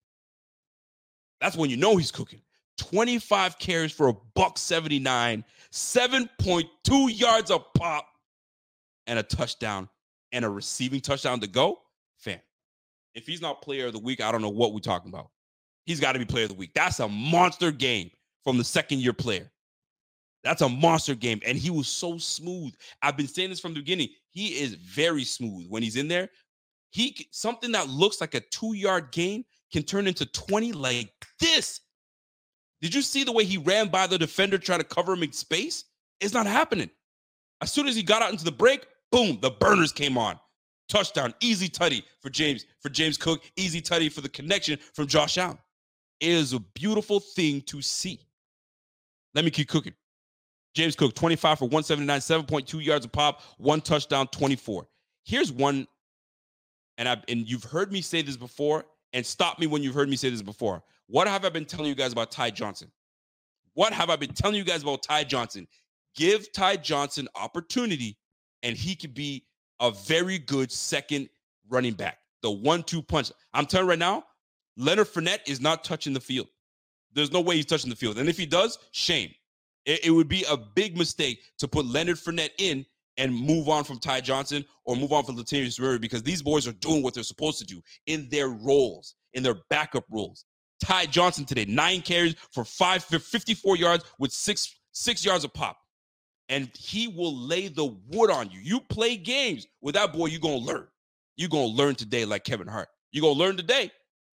That's 1.41 1.57
when 1.57 1.71
you 1.71 1.77
know 1.77 1.97
he's 1.97 2.11
cooking. 2.11 2.43
25 2.79 3.59
carries 3.59 3.93
for 3.93 4.09
a 4.09 4.15
buck 4.35 4.59
79, 4.59 5.45
7.2 5.73 7.19
yards 7.19 7.51
a 7.51 7.59
pop, 7.59 8.07
and 9.07 9.19
a 9.19 9.23
touchdown 9.23 9.89
and 10.33 10.45
a 10.45 10.49
receiving 10.49 11.01
touchdown 11.01 11.41
to 11.41 11.47
go. 11.47 11.79
If 13.15 13.27
he's 13.27 13.43
not 13.43 13.63
player 13.63 13.87
of 13.87 13.93
the 13.93 13.99
week, 13.99 14.21
I 14.21 14.31
don't 14.31 14.43
know 14.43 14.49
what 14.49 14.73
we're 14.73 14.81
talking 14.81 15.11
about. 15.11 15.31
He's 15.87 16.01
got 16.01 16.13
to 16.13 16.19
be 16.19 16.25
player 16.25 16.45
of 16.45 16.51
the 16.51 16.57
week. 16.57 16.73
That's 16.75 17.01
a 17.01 17.09
monster 17.09 17.73
game 17.73 18.11
from 18.45 18.59
the 18.59 18.65
second 18.65 18.99
year 19.01 19.13
player. 19.13 19.51
That's 20.45 20.63
a 20.63 20.69
monster 20.69 21.15
game. 21.15 21.41
And 21.45 21.59
he 21.59 21.71
was 21.71 21.89
so 21.89 22.19
smooth. 22.19 22.73
I've 23.03 23.17
been 23.17 23.29
saying 23.29 23.51
this 23.51 23.61
from 23.61 23.75
the 23.75 23.81
beginning. 23.81 24.09
He 24.31 24.49
is 24.61 24.75
very 24.75 25.25
smooth 25.25 25.67
when 25.69 25.83
he's 25.83 25.97
in 25.97 26.09
there. 26.09 26.31
He 26.91 27.29
something 27.31 27.73
that 27.73 27.89
looks 27.89 28.21
like 28.21 28.35
a 28.35 28.41
two 28.41 28.75
yard 28.75 29.13
gain 29.13 29.45
can 29.73 29.83
turn 29.83 30.07
into 30.07 30.27
20 30.27 30.73
like 30.73 31.13
this. 31.39 31.81
Did 32.81 32.95
you 32.95 33.03
see 33.03 33.25
the 33.25 33.33
way 33.33 33.45
he 33.45 33.59
ran 33.59 33.89
by 33.89 34.07
the 34.07 34.19
defender 34.19 34.59
trying 34.59 34.81
to 34.81 34.85
cover 34.85 35.13
him 35.13 35.23
in 35.23 35.33
space? 35.33 35.85
It's 36.21 36.35
not 36.35 36.47
happening. 36.47 36.91
As 37.61 37.71
soon 37.71 37.87
as 37.87 37.95
he 37.95 38.03
got 38.03 38.23
out 38.23 38.33
into 38.33 38.45
the 38.45 38.53
break, 38.53 38.87
boom, 39.13 39.39
the 39.41 39.51
burners 39.51 39.93
came 39.93 40.17
on. 40.17 40.39
Touchdown, 40.91 41.33
easy 41.41 41.69
tutty 41.69 42.03
for 42.21 42.29
James, 42.31 42.67
for 42.81 42.89
James 42.89 43.17
Cook, 43.17 43.43
easy 43.57 43.81
tutty 43.81 44.13
for 44.13 44.21
the 44.21 44.29
connection 44.29 44.79
from 44.93 45.07
Josh 45.07 45.39
Allen. 45.39 45.57
It 46.19 46.31
is 46.31 46.53
a 46.53 46.59
beautiful 46.59 47.21
thing 47.21 47.63
to 47.63 47.81
see. 47.81 48.21
Let 49.35 49.45
me 49.45 49.53
keep 49.53 49.69
cooking. 49.69 49.95
James 50.75 50.97
Cook, 50.97 51.15
25 51.15 51.61
for 51.61 51.65
179, 51.67 52.19
7.2 52.45 52.85
yards 52.85 53.05
a 53.05 53.09
pop, 53.09 53.41
one 53.59 53.81
touchdown, 53.81 54.27
24. 54.29 54.87
Here's 55.25 55.53
one, 55.53 55.87
and 56.99 57.09
I've 57.09 57.25
and 57.29 57.49
you've 57.49 57.65
heard 57.65 57.93
me 57.93 58.03
say 58.03 58.23
this 58.23 58.37
before, 58.37 58.85
and 59.13 59.25
stop 59.25 59.61
me 59.61 59.69
when 59.69 59.83
you've 59.83 59.95
heard 59.95 60.09
me 60.09 60.17
say 60.17 60.29
this 60.29 60.43
before. 60.43 60.83
What 61.07 61.29
have 61.29 61.45
I 61.45 61.51
been 61.51 61.65
telling 61.65 61.87
you 61.87 61.95
guys 61.95 62.13
about 62.13 62.33
Ty 62.33 62.51
Johnson? 62.51 62.91
What 63.75 63.93
have 63.93 64.11
I 64.11 64.17
been 64.17 64.33
telling 64.33 64.57
you 64.57 64.65
guys 64.65 64.83
about 64.83 65.03
Ty 65.05 65.25
Johnson? 65.25 65.69
Give 66.17 66.51
Ty 66.53 66.77
Johnson 66.79 67.29
opportunity, 67.37 68.19
and 68.65 68.77
he 68.77 68.97
could 68.97 69.15
be 69.15 69.45
a 69.81 69.91
very 69.91 70.39
good 70.39 70.71
second 70.71 71.29
running 71.69 71.95
back. 71.95 72.19
The 72.43 72.51
one-two 72.51 73.03
punch. 73.03 73.33
I'm 73.53 73.67
telling 73.67 73.87
you 73.87 73.91
right 73.91 73.99
now, 73.99 74.25
Leonard 74.77 75.09
Fournette 75.09 75.41
is 75.47 75.61
not 75.61 75.85
touching 75.85 76.13
the 76.13 76.21
field. 76.21 76.49
There's 77.13 77.33
no 77.33 77.41
way 77.41 77.57
he's 77.57 77.67
touching 77.67 77.91
the 77.91 77.97
field. 77.97 78.19
And 78.19 78.29
if 78.29 78.39
he 78.39 78.47
does, 78.47 78.79
shame. 78.93 79.31
It, 79.85 80.05
it, 80.05 80.11
would 80.11 80.29
be 80.29 80.45
a 80.49 80.57
big 80.57 80.97
mistake 80.97 81.41
to 81.59 81.67
put 81.67 81.87
Leonard 81.87 82.17
Fournette 82.17 82.51
in 82.59 82.85
and 83.17 83.35
move 83.35 83.69
on 83.69 83.85
from 83.85 83.99
Ty 83.99 84.21
Johnson 84.21 84.65
or 84.85 84.97
move 84.97 85.13
on 85.13 85.25
from 85.25 85.37
Latavius 85.37 85.81
Murray 85.81 85.99
because 85.99 86.23
these 86.23 86.43
boys 86.43 86.69
are 86.69 86.73
doing 86.73 87.03
what 87.03 87.15
they're 87.15 87.23
supposed 87.23 87.59
to 87.59 87.65
do 87.65 87.83
in 88.07 88.29
their 88.31 88.49
roles, 88.49 89.15
in 89.35 89.43
their 89.43 89.57
backup 89.69 90.05
roles. 90.11 90.45
Ty 90.83 91.07
Johnson 91.07 91.45
today, 91.45 91.67
nine 91.67 92.01
carries 92.01 92.35
for 92.53 92.65
five 92.65 93.05
for 93.05 93.19
54 93.19 93.77
yards 93.77 94.05
with 94.19 94.33
six 94.33 94.75
six 94.93 95.25
yards 95.25 95.45
of 95.45 95.53
pop. 95.53 95.77
And 96.51 96.69
he 96.77 97.09
will 97.09 97.35
lay 97.35 97.69
the 97.69 97.87
wood 97.87 98.31
on 98.31 98.51
you. 98.51 98.61
You 98.61 98.81
play 98.81 99.17
games 99.17 99.67
with 99.81 99.95
that 99.95 100.13
boy, 100.13 100.27
you're 100.27 100.41
gonna 100.41 100.57
learn. 100.57 100.87
You're 101.37 101.49
gonna 101.49 101.67
learn 101.67 101.95
today, 101.95 102.27
like 102.27 102.45
Kevin 102.45 102.67
Hart. 102.67 102.89
You're 103.13 103.23
gonna 103.23 103.39
learn 103.39 103.57
today. 103.57 103.91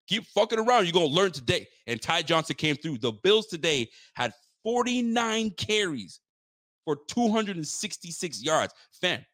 Keep 0.07 0.25
fucking 0.27 0.59
around. 0.59 0.85
You're 0.85 0.93
gonna 0.93 1.05
learn 1.05 1.31
today. 1.31 1.67
And 1.85 2.01
Ty 2.01 2.23
Johnson 2.23 2.55
came 2.55 2.75
through. 2.75 2.97
The 2.97 3.13
Bills 3.13 3.47
today 3.47 3.89
had 4.15 4.33
49 4.63 5.51
carries 5.51 6.19
for 6.85 6.97
266 7.07 8.43
yards. 8.43 8.73
Fan, 8.99 9.25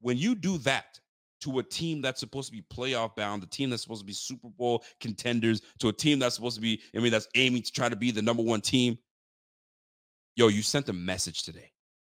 when 0.00 0.16
you 0.16 0.34
do 0.34 0.58
that 0.58 0.98
to 1.40 1.58
a 1.58 1.62
team 1.62 2.02
that's 2.02 2.20
supposed 2.20 2.50
to 2.50 2.52
be 2.52 2.62
playoff 2.62 3.16
bound, 3.16 3.42
the 3.42 3.46
team 3.46 3.70
that's 3.70 3.82
supposed 3.82 4.02
to 4.02 4.06
be 4.06 4.12
Super 4.12 4.48
Bowl 4.48 4.84
contenders, 5.00 5.62
to 5.78 5.88
a 5.88 5.92
team 5.92 6.18
that's 6.18 6.34
supposed 6.34 6.56
to 6.56 6.60
be, 6.60 6.80
I 6.94 6.98
mean, 6.98 7.10
that's 7.10 7.28
aiming 7.34 7.62
to 7.62 7.72
try 7.72 7.88
to 7.88 7.96
be 7.96 8.10
the 8.10 8.22
number 8.22 8.42
one 8.42 8.60
team, 8.60 8.98
yo, 10.36 10.48
you 10.48 10.62
sent 10.62 10.88
a 10.88 10.92
message 10.92 11.42
today. 11.42 11.72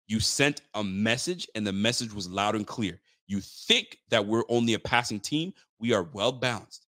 You 0.07 0.19
sent 0.19 0.61
a 0.73 0.83
message, 0.83 1.47
and 1.55 1.65
the 1.65 1.73
message 1.73 2.13
was 2.13 2.29
loud 2.29 2.55
and 2.55 2.67
clear. 2.67 2.99
You 3.27 3.41
think 3.41 3.97
that 4.09 4.25
we're 4.25 4.43
only 4.49 4.73
a 4.73 4.79
passing 4.79 5.19
team. 5.19 5.53
We 5.79 5.93
are 5.93 6.03
well 6.03 6.31
balanced. 6.31 6.85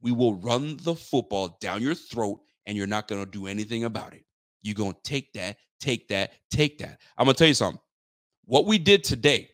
We 0.00 0.12
will 0.12 0.34
run 0.34 0.76
the 0.82 0.94
football 0.94 1.56
down 1.60 1.82
your 1.82 1.94
throat, 1.94 2.40
and 2.66 2.76
you're 2.76 2.86
not 2.86 3.08
going 3.08 3.24
to 3.24 3.30
do 3.30 3.46
anything 3.46 3.84
about 3.84 4.12
it. 4.12 4.24
You're 4.62 4.74
going 4.74 4.92
to 4.92 5.02
take 5.02 5.32
that, 5.32 5.56
take 5.80 6.08
that, 6.08 6.32
take 6.50 6.78
that. 6.78 7.00
I'm 7.16 7.24
going 7.24 7.34
to 7.34 7.38
tell 7.38 7.48
you 7.48 7.54
something. 7.54 7.80
What 8.44 8.66
we 8.66 8.78
did 8.78 9.04
today, 9.04 9.50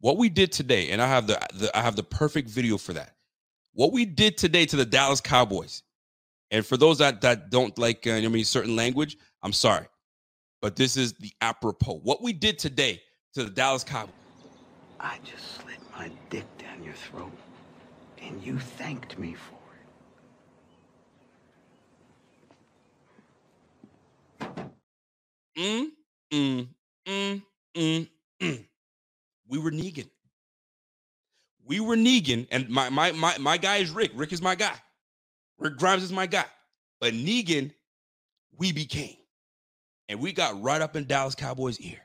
what 0.00 0.16
we 0.16 0.28
did 0.28 0.52
today, 0.52 0.90
and 0.90 1.00
I 1.00 1.06
have 1.06 1.26
the, 1.26 1.40
the 1.54 1.76
I 1.76 1.82
have 1.82 1.96
the 1.96 2.02
perfect 2.02 2.48
video 2.48 2.78
for 2.78 2.92
that. 2.94 3.14
What 3.74 3.92
we 3.92 4.04
did 4.04 4.36
today 4.36 4.66
to 4.66 4.76
the 4.76 4.84
Dallas 4.84 5.20
Cowboys, 5.20 5.82
and 6.50 6.66
for 6.66 6.76
those 6.76 6.98
that 6.98 7.20
that 7.22 7.50
don't 7.50 7.76
like, 7.78 8.06
uh, 8.06 8.12
I 8.12 8.28
mean, 8.28 8.44
certain 8.44 8.76
language, 8.76 9.16
I'm 9.42 9.52
sorry, 9.52 9.86
but 10.62 10.76
this 10.76 10.96
is 10.96 11.12
the 11.14 11.32
apropos. 11.42 12.00
What 12.04 12.22
we 12.22 12.32
did 12.32 12.58
today 12.58 13.02
to 13.34 13.44
the 13.44 13.50
Dallas 13.50 13.84
Cowboys. 13.84 14.14
I 15.00 15.18
just 15.24 15.56
slit 15.56 15.78
my 15.98 16.10
dick 16.30 16.46
down 16.58 16.82
your 16.84 16.94
throat, 16.94 17.32
and 18.22 18.42
you 18.42 18.58
thanked 18.58 19.18
me 19.18 19.34
for 19.34 19.58
Mm, 25.58 25.88
mm, 26.32 26.68
mm, 27.06 27.42
mm, 27.76 28.08
mm. 28.40 28.66
We 29.48 29.58
were 29.58 29.70
Negan. 29.70 30.08
We 31.66 31.80
were 31.80 31.96
Negan, 31.96 32.46
and 32.50 32.68
my 32.70 32.88
my 32.88 33.12
my 33.12 33.36
my 33.38 33.58
guy 33.58 33.78
is 33.78 33.90
Rick. 33.90 34.12
Rick 34.14 34.32
is 34.32 34.42
my 34.42 34.54
guy. 34.54 34.74
Rick 35.58 35.76
Grimes 35.78 36.02
is 36.02 36.12
my 36.12 36.26
guy. 36.26 36.46
But 37.00 37.14
Negan, 37.14 37.72
we 38.58 38.72
became. 38.72 39.16
And 40.12 40.20
we 40.20 40.34
got 40.34 40.62
right 40.62 40.82
up 40.82 40.94
in 40.94 41.06
Dallas 41.06 41.34
Cowboys' 41.34 41.80
ear. 41.80 42.00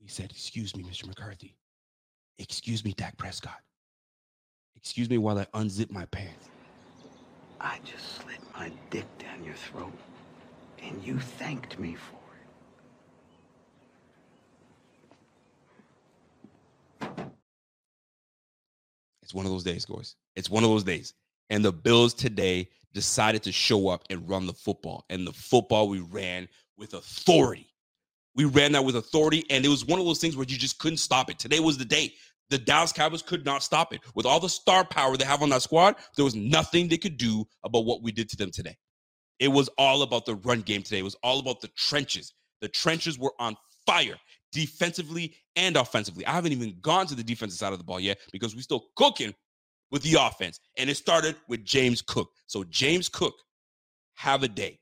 He 0.00 0.08
said, 0.08 0.30
Excuse 0.30 0.74
me, 0.74 0.82
Mr. 0.84 1.06
McCarthy. 1.06 1.54
Excuse 2.38 2.82
me, 2.82 2.94
Dak 2.96 3.18
Prescott. 3.18 3.60
Excuse 4.74 5.10
me 5.10 5.18
while 5.18 5.38
I 5.38 5.44
unzip 5.52 5.90
my 5.90 6.06
pants. 6.06 6.48
I 7.60 7.78
just 7.84 8.22
slit 8.22 8.38
my 8.58 8.72
dick 8.88 9.04
down 9.18 9.44
your 9.44 9.52
throat, 9.52 9.92
and 10.82 11.04
you 11.04 11.18
thanked 11.18 11.78
me 11.78 11.94
for 11.94 12.16
it. 17.10 17.28
It's 19.22 19.34
one 19.34 19.44
of 19.44 19.52
those 19.52 19.64
days, 19.64 19.84
guys. 19.84 20.16
It's 20.36 20.48
one 20.48 20.64
of 20.64 20.70
those 20.70 20.84
days. 20.84 21.12
And 21.50 21.62
the 21.62 21.72
Bills 21.72 22.14
today 22.14 22.70
decided 22.94 23.42
to 23.42 23.52
show 23.52 23.88
up 23.88 24.04
and 24.08 24.26
run 24.26 24.46
the 24.46 24.54
football. 24.54 25.04
And 25.10 25.26
the 25.26 25.32
football 25.34 25.90
we 25.90 25.98
ran 25.98 26.48
with 26.76 26.94
authority. 26.94 27.68
We 28.36 28.44
ran 28.44 28.72
that 28.72 28.84
with 28.84 28.96
authority. 28.96 29.44
And 29.50 29.64
it 29.64 29.68
was 29.68 29.84
one 29.84 30.00
of 30.00 30.06
those 30.06 30.18
things 30.18 30.36
where 30.36 30.46
you 30.48 30.56
just 30.56 30.78
couldn't 30.78 30.98
stop 30.98 31.30
it. 31.30 31.38
Today 31.38 31.60
was 31.60 31.78
the 31.78 31.84
day. 31.84 32.12
The 32.50 32.58
Dallas 32.58 32.92
Cowboys 32.92 33.22
could 33.22 33.44
not 33.44 33.62
stop 33.62 33.92
it. 33.94 34.00
With 34.14 34.26
all 34.26 34.40
the 34.40 34.48
star 34.48 34.84
power 34.84 35.16
they 35.16 35.24
have 35.24 35.42
on 35.42 35.48
that 35.50 35.62
squad, 35.62 35.96
there 36.16 36.24
was 36.24 36.34
nothing 36.34 36.88
they 36.88 36.98
could 36.98 37.16
do 37.16 37.44
about 37.64 37.86
what 37.86 38.02
we 38.02 38.12
did 38.12 38.28
to 38.30 38.36
them 38.36 38.50
today. 38.50 38.76
It 39.40 39.48
was 39.48 39.68
all 39.78 40.02
about 40.02 40.26
the 40.26 40.36
run 40.36 40.60
game 40.60 40.82
today. 40.82 40.98
It 40.98 41.04
was 41.04 41.16
all 41.22 41.38
about 41.38 41.60
the 41.60 41.68
trenches. 41.68 42.34
The 42.60 42.68
trenches 42.68 43.18
were 43.18 43.32
on 43.38 43.56
fire 43.86 44.16
defensively 44.52 45.34
and 45.56 45.76
offensively. 45.76 46.24
I 46.26 46.32
haven't 46.32 46.52
even 46.52 46.76
gone 46.80 47.06
to 47.06 47.14
the 47.14 47.24
defensive 47.24 47.58
side 47.58 47.72
of 47.72 47.78
the 47.78 47.84
ball 47.84 47.98
yet 47.98 48.18
because 48.32 48.54
we're 48.54 48.62
still 48.62 48.86
cooking 48.96 49.34
with 49.90 50.02
the 50.02 50.16
offense. 50.20 50.60
And 50.78 50.88
it 50.88 50.96
started 50.96 51.36
with 51.48 51.64
James 51.64 52.02
Cook. 52.02 52.30
So 52.46 52.64
James 52.64 53.08
Cook, 53.08 53.34
have 54.14 54.42
a 54.42 54.48
day. 54.48 54.78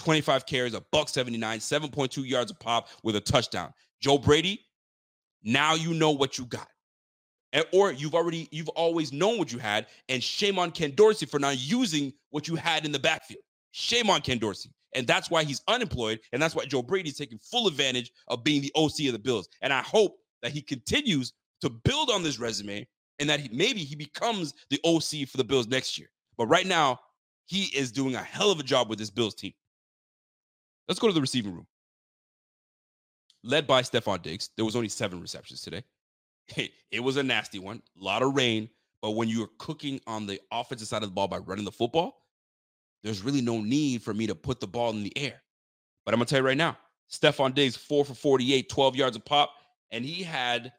25 0.00 0.46
carries, 0.46 0.74
a 0.74 0.80
buck 0.92 1.08
79, 1.08 1.58
7.2 1.58 2.26
yards 2.26 2.50
a 2.50 2.54
pop 2.54 2.88
with 3.02 3.16
a 3.16 3.20
touchdown. 3.20 3.72
Joe 4.00 4.18
Brady, 4.18 4.66
now 5.42 5.74
you 5.74 5.92
know 5.92 6.10
what 6.10 6.38
you 6.38 6.46
got. 6.46 6.68
And, 7.52 7.64
or 7.72 7.92
you've 7.92 8.14
already, 8.14 8.48
you've 8.50 8.68
always 8.70 9.12
known 9.12 9.38
what 9.38 9.52
you 9.52 9.58
had. 9.58 9.86
And 10.08 10.22
shame 10.22 10.58
on 10.58 10.70
Ken 10.70 10.94
Dorsey 10.94 11.26
for 11.26 11.38
not 11.38 11.58
using 11.58 12.12
what 12.30 12.48
you 12.48 12.56
had 12.56 12.86
in 12.86 12.92
the 12.92 12.98
backfield. 12.98 13.42
Shame 13.72 14.08
on 14.08 14.22
Ken 14.22 14.38
Dorsey. 14.38 14.70
And 14.94 15.06
that's 15.06 15.30
why 15.30 15.44
he's 15.44 15.60
unemployed. 15.68 16.20
And 16.32 16.40
that's 16.40 16.54
why 16.54 16.64
Joe 16.64 16.82
Brady's 16.82 17.18
taking 17.18 17.38
full 17.38 17.66
advantage 17.66 18.10
of 18.28 18.42
being 18.42 18.62
the 18.62 18.72
OC 18.74 19.06
of 19.06 19.12
the 19.12 19.18
Bills. 19.18 19.48
And 19.60 19.72
I 19.72 19.82
hope 19.82 20.16
that 20.42 20.52
he 20.52 20.62
continues 20.62 21.34
to 21.60 21.68
build 21.68 22.10
on 22.10 22.22
this 22.22 22.38
resume 22.38 22.86
and 23.18 23.28
that 23.28 23.40
he, 23.40 23.50
maybe 23.52 23.80
he 23.80 23.94
becomes 23.94 24.54
the 24.70 24.80
OC 24.84 25.28
for 25.28 25.36
the 25.36 25.44
Bills 25.44 25.68
next 25.68 25.98
year. 25.98 26.08
But 26.38 26.46
right 26.46 26.66
now, 26.66 26.98
he 27.46 27.64
is 27.76 27.92
doing 27.92 28.14
a 28.14 28.22
hell 28.22 28.50
of 28.50 28.60
a 28.60 28.62
job 28.62 28.88
with 28.88 28.98
this 28.98 29.10
Bills 29.10 29.34
team. 29.34 29.52
Let's 30.90 30.98
go 30.98 31.06
to 31.06 31.12
the 31.12 31.20
receiving 31.20 31.54
room. 31.54 31.68
Led 33.44 33.64
by 33.64 33.82
Stefon 33.82 34.22
Diggs, 34.22 34.50
there 34.56 34.64
was 34.64 34.74
only 34.74 34.88
seven 34.88 35.20
receptions 35.20 35.62
today. 35.62 35.84
It, 36.90 36.98
was 36.98 37.16
a 37.16 37.22
nasty 37.22 37.60
one, 37.60 37.80
a 38.00 38.04
lot 38.04 38.24
of 38.24 38.34
rain. 38.34 38.68
But 39.00 39.12
when 39.12 39.28
you're 39.28 39.50
cooking 39.58 40.00
on 40.08 40.26
the 40.26 40.40
offensive 40.50 40.88
side 40.88 41.04
of 41.04 41.10
the 41.10 41.14
ball 41.14 41.28
by 41.28 41.38
running 41.38 41.64
the 41.64 41.70
football, 41.70 42.24
there's 43.04 43.22
really 43.22 43.40
no 43.40 43.60
need 43.60 44.02
for 44.02 44.12
me 44.12 44.26
to 44.26 44.34
put 44.34 44.58
the 44.58 44.66
ball 44.66 44.90
in 44.90 45.04
the 45.04 45.16
air. 45.16 45.40
But 46.04 46.12
I'm 46.12 46.18
gonna 46.18 46.26
tell 46.26 46.40
you 46.40 46.46
right 46.46 46.56
now, 46.56 46.76
Stefon 47.08 47.54
Diggs, 47.54 47.76
four 47.76 48.04
for 48.04 48.14
48, 48.14 48.68
12 48.68 48.96
yards 48.96 49.16
a 49.16 49.20
pop, 49.20 49.52
and 49.92 50.04
he 50.04 50.24
had 50.24 50.72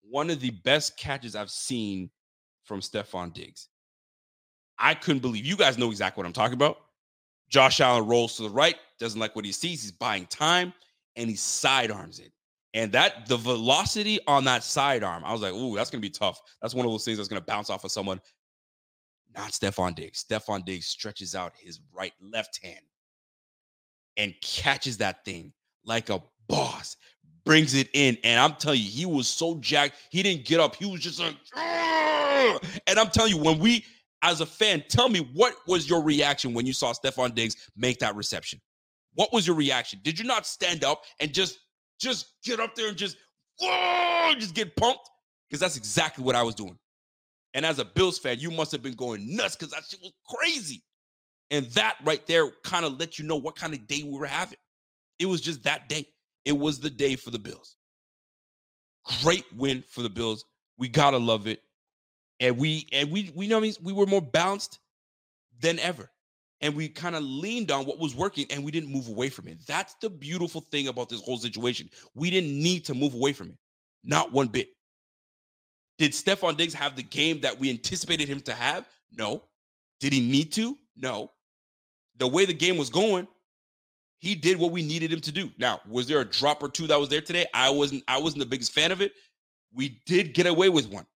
one 0.00 0.30
of 0.30 0.40
the 0.40 0.50
best 0.50 0.96
catches 0.96 1.36
I've 1.36 1.50
seen 1.50 2.08
from 2.64 2.80
Stefon 2.80 3.34
Diggs. 3.34 3.68
I 4.78 4.94
couldn't 4.94 5.20
believe 5.20 5.44
you 5.44 5.58
guys 5.58 5.76
know 5.76 5.90
exactly 5.90 6.22
what 6.22 6.26
I'm 6.26 6.32
talking 6.32 6.54
about. 6.54 6.78
Josh 7.50 7.80
Allen 7.80 8.06
rolls 8.06 8.38
to 8.38 8.44
the 8.44 8.48
right, 8.48 8.76
doesn't 9.00 9.18
like 9.18 9.34
what 9.34 9.44
he 9.44 9.52
sees. 9.52 9.82
He's 9.82 9.92
buying 9.92 10.26
time 10.26 10.72
and 11.16 11.28
he 11.28 11.36
sidearms 11.36 12.20
it. 12.20 12.32
And 12.74 12.92
that 12.92 13.26
the 13.26 13.36
velocity 13.36 14.20
on 14.28 14.44
that 14.44 14.62
sidearm, 14.62 15.24
I 15.24 15.32
was 15.32 15.40
like, 15.40 15.52
ooh, 15.52 15.74
that's 15.74 15.90
gonna 15.90 16.00
be 16.00 16.10
tough. 16.10 16.40
That's 16.62 16.74
one 16.74 16.86
of 16.86 16.92
those 16.92 17.04
things 17.04 17.16
that's 17.16 17.28
gonna 17.28 17.40
bounce 17.40 17.70
off 17.70 17.84
of 17.84 17.90
someone. 17.90 18.20
Not 19.34 19.52
Stefon 19.52 19.94
Diggs. 19.94 20.24
Stefon 20.24 20.64
Diggs 20.64 20.86
stretches 20.86 21.34
out 21.34 21.52
his 21.58 21.80
right 21.92 22.12
left 22.20 22.60
hand 22.62 22.84
and 24.16 24.34
catches 24.42 24.98
that 24.98 25.24
thing 25.24 25.52
like 25.84 26.10
a 26.10 26.22
boss, 26.48 26.96
brings 27.44 27.74
it 27.74 27.88
in. 27.92 28.18
And 28.22 28.40
I'm 28.40 28.54
telling 28.54 28.80
you, 28.80 28.88
he 28.88 29.06
was 29.06 29.26
so 29.26 29.56
jacked. 29.56 29.96
He 30.10 30.22
didn't 30.22 30.44
get 30.44 30.60
up. 30.60 30.76
He 30.76 30.86
was 30.86 31.00
just 31.00 31.20
like, 31.20 31.36
Argh! 31.56 32.80
and 32.86 32.98
I'm 32.98 33.08
telling 33.08 33.34
you, 33.34 33.42
when 33.42 33.58
we 33.58 33.84
as 34.22 34.40
a 34.40 34.46
fan, 34.46 34.84
tell 34.88 35.08
me 35.08 35.20
what 35.32 35.54
was 35.66 35.88
your 35.88 36.02
reaction 36.02 36.52
when 36.52 36.66
you 36.66 36.72
saw 36.72 36.92
Stefon 36.92 37.34
Diggs 37.34 37.56
make 37.76 37.98
that 38.00 38.14
reception? 38.16 38.60
What 39.14 39.32
was 39.32 39.46
your 39.46 39.56
reaction? 39.56 40.00
Did 40.02 40.18
you 40.18 40.24
not 40.24 40.46
stand 40.46 40.84
up 40.84 41.04
and 41.20 41.32
just 41.32 41.58
just 42.00 42.34
get 42.44 42.60
up 42.60 42.74
there 42.74 42.88
and 42.88 42.96
just 42.96 43.16
whoa, 43.60 44.32
just 44.38 44.54
get 44.54 44.76
pumped? 44.76 45.08
Because 45.48 45.60
that's 45.60 45.76
exactly 45.76 46.24
what 46.24 46.36
I 46.36 46.42
was 46.42 46.54
doing. 46.54 46.78
And 47.54 47.66
as 47.66 47.78
a 47.78 47.84
Bills 47.84 48.18
fan, 48.18 48.38
you 48.38 48.50
must 48.50 48.70
have 48.72 48.82
been 48.82 48.94
going 48.94 49.36
nuts 49.36 49.56
because 49.56 49.72
that 49.72 49.82
shit 49.88 50.00
was 50.00 50.12
crazy. 50.28 50.82
And 51.50 51.66
that 51.72 51.96
right 52.04 52.24
there 52.28 52.48
kind 52.62 52.84
of 52.84 52.98
let 53.00 53.18
you 53.18 53.24
know 53.24 53.36
what 53.36 53.56
kind 53.56 53.74
of 53.74 53.86
day 53.88 54.04
we 54.04 54.16
were 54.16 54.26
having. 54.26 54.58
It 55.18 55.26
was 55.26 55.40
just 55.40 55.64
that 55.64 55.88
day. 55.88 56.06
It 56.44 56.56
was 56.56 56.78
the 56.78 56.90
day 56.90 57.16
for 57.16 57.30
the 57.30 57.38
Bills. 57.40 57.76
Great 59.22 59.44
win 59.56 59.82
for 59.88 60.02
the 60.02 60.08
Bills. 60.08 60.44
We 60.78 60.88
gotta 60.88 61.18
love 61.18 61.48
it 61.48 61.60
and 62.40 62.56
we 62.56 62.86
and 62.92 63.10
we 63.10 63.30
we 63.34 63.46
know 63.46 63.60
we 63.60 63.92
were 63.92 64.06
more 64.06 64.22
balanced 64.22 64.80
than 65.60 65.78
ever 65.78 66.10
and 66.60 66.74
we 66.74 66.88
kind 66.88 67.16
of 67.16 67.22
leaned 67.22 67.70
on 67.70 67.86
what 67.86 67.98
was 67.98 68.14
working 68.14 68.46
and 68.50 68.64
we 68.64 68.70
didn't 68.70 68.92
move 68.92 69.08
away 69.08 69.28
from 69.28 69.48
it. 69.48 69.58
That's 69.66 69.94
the 70.00 70.10
beautiful 70.10 70.60
thing 70.70 70.88
about 70.88 71.08
this 71.08 71.22
whole 71.22 71.38
situation. 71.38 71.88
We 72.14 72.30
didn't 72.30 72.52
need 72.52 72.84
to 72.86 72.94
move 72.94 73.14
away 73.14 73.32
from 73.32 73.48
it. 73.48 73.56
Not 74.04 74.32
one 74.32 74.48
bit. 74.48 74.68
Did 75.98 76.12
Stefon 76.12 76.56
Diggs 76.56 76.74
have 76.74 76.96
the 76.96 77.02
game 77.02 77.40
that 77.40 77.58
we 77.58 77.70
anticipated 77.70 78.28
him 78.28 78.40
to 78.42 78.54
have? 78.54 78.88
No. 79.12 79.42
Did 80.00 80.12
he 80.12 80.20
need 80.20 80.52
to? 80.52 80.76
No. 80.96 81.30
The 82.16 82.26
way 82.26 82.44
the 82.44 82.54
game 82.54 82.76
was 82.76 82.90
going 82.90 83.26
he 84.20 84.34
did 84.34 84.58
what 84.58 84.70
we 84.70 84.82
needed 84.82 85.12
him 85.12 85.20
to 85.22 85.32
do. 85.32 85.50
Now 85.58 85.80
was 85.88 86.06
there 86.06 86.20
a 86.20 86.24
drop 86.24 86.62
or 86.62 86.68
two 86.68 86.86
that 86.86 87.00
was 87.00 87.08
there 87.08 87.22
today? 87.22 87.46
I 87.52 87.70
wasn't 87.70 88.04
i 88.06 88.18
wasn't 88.18 88.40
the 88.40 88.46
biggest 88.46 88.72
fan 88.72 88.92
of 88.92 89.00
it. 89.00 89.12
We 89.74 90.00
did 90.06 90.34
get 90.34 90.46
away 90.46 90.68
with 90.68 90.88
one 90.88 91.06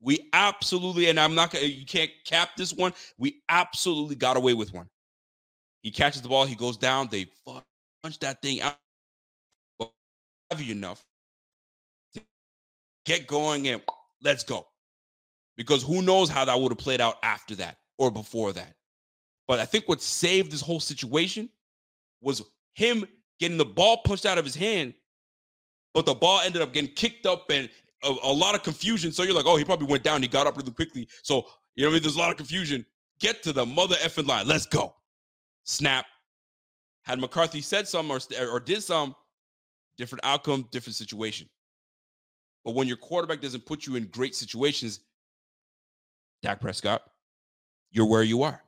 we 0.00 0.28
absolutely, 0.32 1.08
and 1.08 1.18
I'm 1.18 1.34
not 1.34 1.50
gonna, 1.52 1.66
you 1.66 1.84
can't 1.86 2.10
cap 2.24 2.50
this 2.56 2.72
one. 2.72 2.92
We 3.18 3.42
absolutely 3.48 4.16
got 4.16 4.36
away 4.36 4.54
with 4.54 4.72
one. 4.72 4.88
He 5.82 5.90
catches 5.90 6.22
the 6.22 6.28
ball, 6.28 6.44
he 6.44 6.54
goes 6.54 6.76
down, 6.76 7.08
they 7.10 7.26
punch 8.02 8.18
that 8.20 8.42
thing 8.42 8.60
out 8.60 8.76
heavy 10.50 10.70
enough 10.70 11.04
to 12.14 12.22
get 13.04 13.26
going 13.26 13.68
and 13.68 13.82
let's 14.22 14.44
go. 14.44 14.66
Because 15.56 15.82
who 15.82 16.02
knows 16.02 16.28
how 16.28 16.44
that 16.44 16.58
would 16.58 16.70
have 16.70 16.78
played 16.78 17.00
out 17.00 17.16
after 17.22 17.54
that 17.56 17.78
or 17.98 18.10
before 18.10 18.52
that. 18.52 18.74
But 19.46 19.58
I 19.58 19.64
think 19.64 19.88
what 19.88 20.00
saved 20.00 20.52
this 20.52 20.60
whole 20.60 20.80
situation 20.80 21.48
was 22.20 22.42
him 22.74 23.04
getting 23.40 23.58
the 23.58 23.64
ball 23.64 23.98
punched 24.04 24.26
out 24.26 24.38
of 24.38 24.44
his 24.44 24.54
hand, 24.54 24.94
but 25.94 26.06
the 26.06 26.14
ball 26.14 26.40
ended 26.40 26.62
up 26.62 26.72
getting 26.72 26.92
kicked 26.94 27.26
up 27.26 27.50
and 27.50 27.68
a, 28.04 28.14
a, 28.24 28.32
lot 28.32 28.54
of 28.54 28.62
confusion. 28.62 29.12
So 29.12 29.22
you're 29.22 29.34
like, 29.34 29.46
oh, 29.46 29.56
he 29.56 29.64
probably 29.64 29.86
went 29.86 30.02
down. 30.02 30.22
He 30.22 30.28
got 30.28 30.46
up 30.46 30.56
really 30.56 30.72
quickly. 30.72 31.08
So, 31.22 31.46
you 31.74 31.84
know, 31.84 31.90
I 31.90 31.92
mean? 31.94 32.02
there's 32.02 32.16
a 32.16 32.18
lot 32.18 32.30
of 32.30 32.36
confusion. 32.36 32.84
Get 33.20 33.42
to 33.42 33.52
the 33.52 33.66
mother 33.66 33.96
effing 33.96 34.26
line. 34.26 34.46
Let's 34.46 34.66
go. 34.66 34.94
Snap. 35.64 36.06
Had 37.02 37.18
McCarthy 37.18 37.60
said 37.60 37.88
some 37.88 38.10
or, 38.10 38.20
or 38.50 38.60
did 38.60 38.82
some, 38.82 39.14
different 39.96 40.24
outcome, 40.24 40.68
different 40.70 40.94
situation. 40.94 41.48
But 42.64 42.74
when 42.74 42.86
your 42.86 42.96
quarterback 42.98 43.40
doesn't 43.40 43.64
put 43.64 43.86
you 43.86 43.96
in 43.96 44.04
great 44.06 44.34
situations, 44.34 45.00
Dak 46.42 46.60
Prescott, 46.60 47.02
you're 47.90 48.06
where 48.06 48.22
you 48.22 48.42
are. 48.42 48.62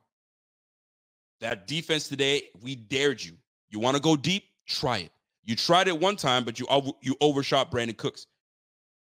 That 1.39 1.67
defense 1.67 2.07
today, 2.07 2.43
we 2.61 2.75
dared 2.75 3.23
you. 3.23 3.33
You 3.69 3.79
want 3.79 3.95
to 3.95 4.01
go 4.01 4.15
deep? 4.15 4.43
Try 4.67 4.99
it. 4.99 5.11
You 5.43 5.55
tried 5.55 5.87
it 5.87 5.99
one 5.99 6.15
time, 6.15 6.43
but 6.43 6.59
you 6.59 6.67
you 7.01 7.15
overshot 7.19 7.71
Brandin 7.71 7.97
Cooks. 7.97 8.27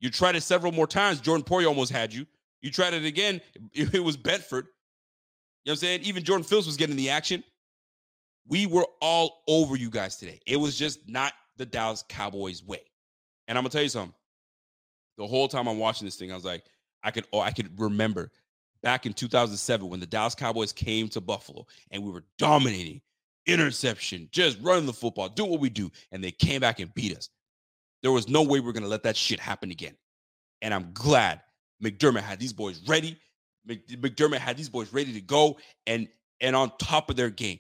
You 0.06 0.12
tried 0.12 0.36
it 0.36 0.42
several 0.42 0.72
more 0.72 0.86
times. 0.86 1.20
Jordan 1.20 1.44
Poyer 1.44 1.66
almost 1.66 1.92
had 1.92 2.14
you. 2.14 2.28
You 2.62 2.70
tried 2.70 2.94
it 2.94 3.06
again. 3.06 3.42
It 3.74 4.04
was 4.04 4.16
Benford. 4.16 4.52
You 4.52 4.60
know 4.62 4.68
what 5.64 5.72
I'm 5.72 5.76
saying? 5.78 6.02
Even 6.04 6.24
Jordan 6.24 6.44
Phillips 6.44 6.68
was 6.68 6.78
getting 6.78 6.96
the 6.96 7.10
action. 7.10 7.44
We 8.48 8.68
were 8.68 8.86
all 9.02 9.42
over 9.48 9.76
you 9.76 9.90
guys 9.90 10.18
today. 10.18 10.40
It 10.46 10.58
was 10.58 10.78
just 10.78 11.10
not 11.10 11.34
the 11.58 11.66
Dallas 11.66 12.04
Cowboys 12.08 12.64
way. 12.64 12.82
And 13.48 13.58
I'm 13.58 13.64
gonna 13.64 13.72
tell 13.72 13.82
you 13.82 13.90
something. 13.90 14.14
The 15.18 15.26
whole 15.26 15.48
time 15.48 15.66
I'm 15.68 15.80
watching 15.80 16.06
this 16.06 16.18
thing, 16.18 16.32
I 16.32 16.36
was 16.36 16.46
like, 16.46 16.66
I 17.02 17.10
could 17.10 17.26
oh, 17.34 17.40
I 17.40 17.50
could 17.50 17.80
remember 17.80 18.30
back 18.84 19.08
in 19.08 19.14
2007 19.14 19.90
when 19.90 20.00
the 20.00 20.06
Dallas 20.06 20.36
Cowboys 20.36 20.72
came 20.72 21.10
to 21.10 21.20
Buffalo 21.20 21.66
and 21.90 22.04
we 22.04 22.12
were 22.12 22.26
dominating, 22.38 23.02
interception, 23.48 24.30
just 24.32 24.60
running 24.62 24.86
the 24.86 24.94
football, 24.94 25.30
do 25.30 25.46
what 25.46 25.60
we 25.60 25.70
do, 25.70 25.92
and 26.12 26.24
they 26.24 26.32
came 26.32 26.62
back 26.62 26.80
and 26.80 26.94
beat 26.94 27.18
us. 27.18 27.32
There 28.06 28.12
was 28.12 28.30
no 28.30 28.44
way 28.44 28.60
we 28.60 28.70
are 28.70 28.72
going 28.72 28.84
to 28.84 28.90
let 28.90 29.02
that 29.02 29.18
shit 29.18 29.40
happen 29.40 29.72
again. 29.72 29.96
And 30.62 30.76
I'm 30.76 30.92
glad 30.94 31.42
McDermott 31.84 32.22
had 32.22 32.40
these 32.40 32.54
boys 32.54 32.80
ready. 32.88 33.18
McDermott 33.68 34.38
had 34.38 34.58
these 34.58 34.70
boys 34.70 34.94
ready 34.94 35.12
to 35.12 35.22
go 35.22 35.58
and 35.88 36.08
and 36.40 36.56
on 36.56 36.72
top 36.78 37.10
of 37.10 37.16
their 37.16 37.32
game. 37.32 37.58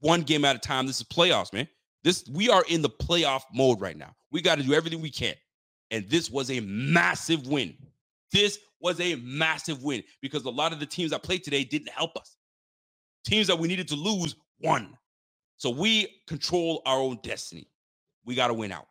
One 0.00 0.20
game 0.20 0.44
at 0.44 0.54
a 0.54 0.58
time. 0.58 0.86
This 0.86 1.00
is 1.00 1.04
playoffs, 1.04 1.50
man. 1.54 1.66
This 2.04 2.28
we 2.30 2.50
are 2.50 2.62
in 2.68 2.82
the 2.82 2.90
playoff 2.90 3.44
mode 3.54 3.80
right 3.80 3.96
now. 3.96 4.14
We 4.32 4.42
got 4.42 4.58
to 4.58 4.64
do 4.64 4.74
everything 4.74 5.00
we 5.00 5.08
can. 5.08 5.34
And 5.90 6.06
this 6.10 6.30
was 6.30 6.50
a 6.50 6.60
massive 6.60 7.46
win. 7.46 7.74
This 8.32 8.58
was 8.82 9.00
a 9.00 9.14
massive 9.14 9.82
win 9.82 10.02
because 10.20 10.44
a 10.44 10.50
lot 10.50 10.74
of 10.74 10.78
the 10.78 10.84
teams 10.84 11.12
that 11.12 11.22
played 11.22 11.42
today 11.42 11.64
didn't 11.64 11.88
help 11.88 12.18
us. 12.18 12.36
Teams 13.24 13.46
that 13.46 13.58
we 13.58 13.66
needed 13.66 13.88
to 13.88 13.96
lose 13.96 14.36
won. 14.60 14.94
So 15.56 15.70
we 15.70 16.20
control 16.26 16.82
our 16.84 16.98
own 16.98 17.18
destiny. 17.22 17.70
We 18.26 18.34
got 18.34 18.48
to 18.48 18.54
win 18.54 18.72
out. 18.72 18.88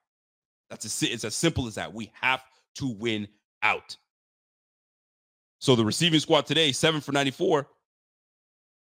That's 0.81 1.03
a, 1.03 1.07
it's 1.07 1.23
as 1.23 1.35
simple 1.35 1.67
as 1.67 1.75
that. 1.75 1.93
We 1.93 2.11
have 2.21 2.43
to 2.75 2.87
win 2.87 3.27
out. 3.63 3.95
So 5.59 5.75
the 5.75 5.85
receiving 5.85 6.19
squad 6.19 6.45
today, 6.45 6.71
seven 6.71 7.01
for 7.01 7.11
94. 7.11 7.67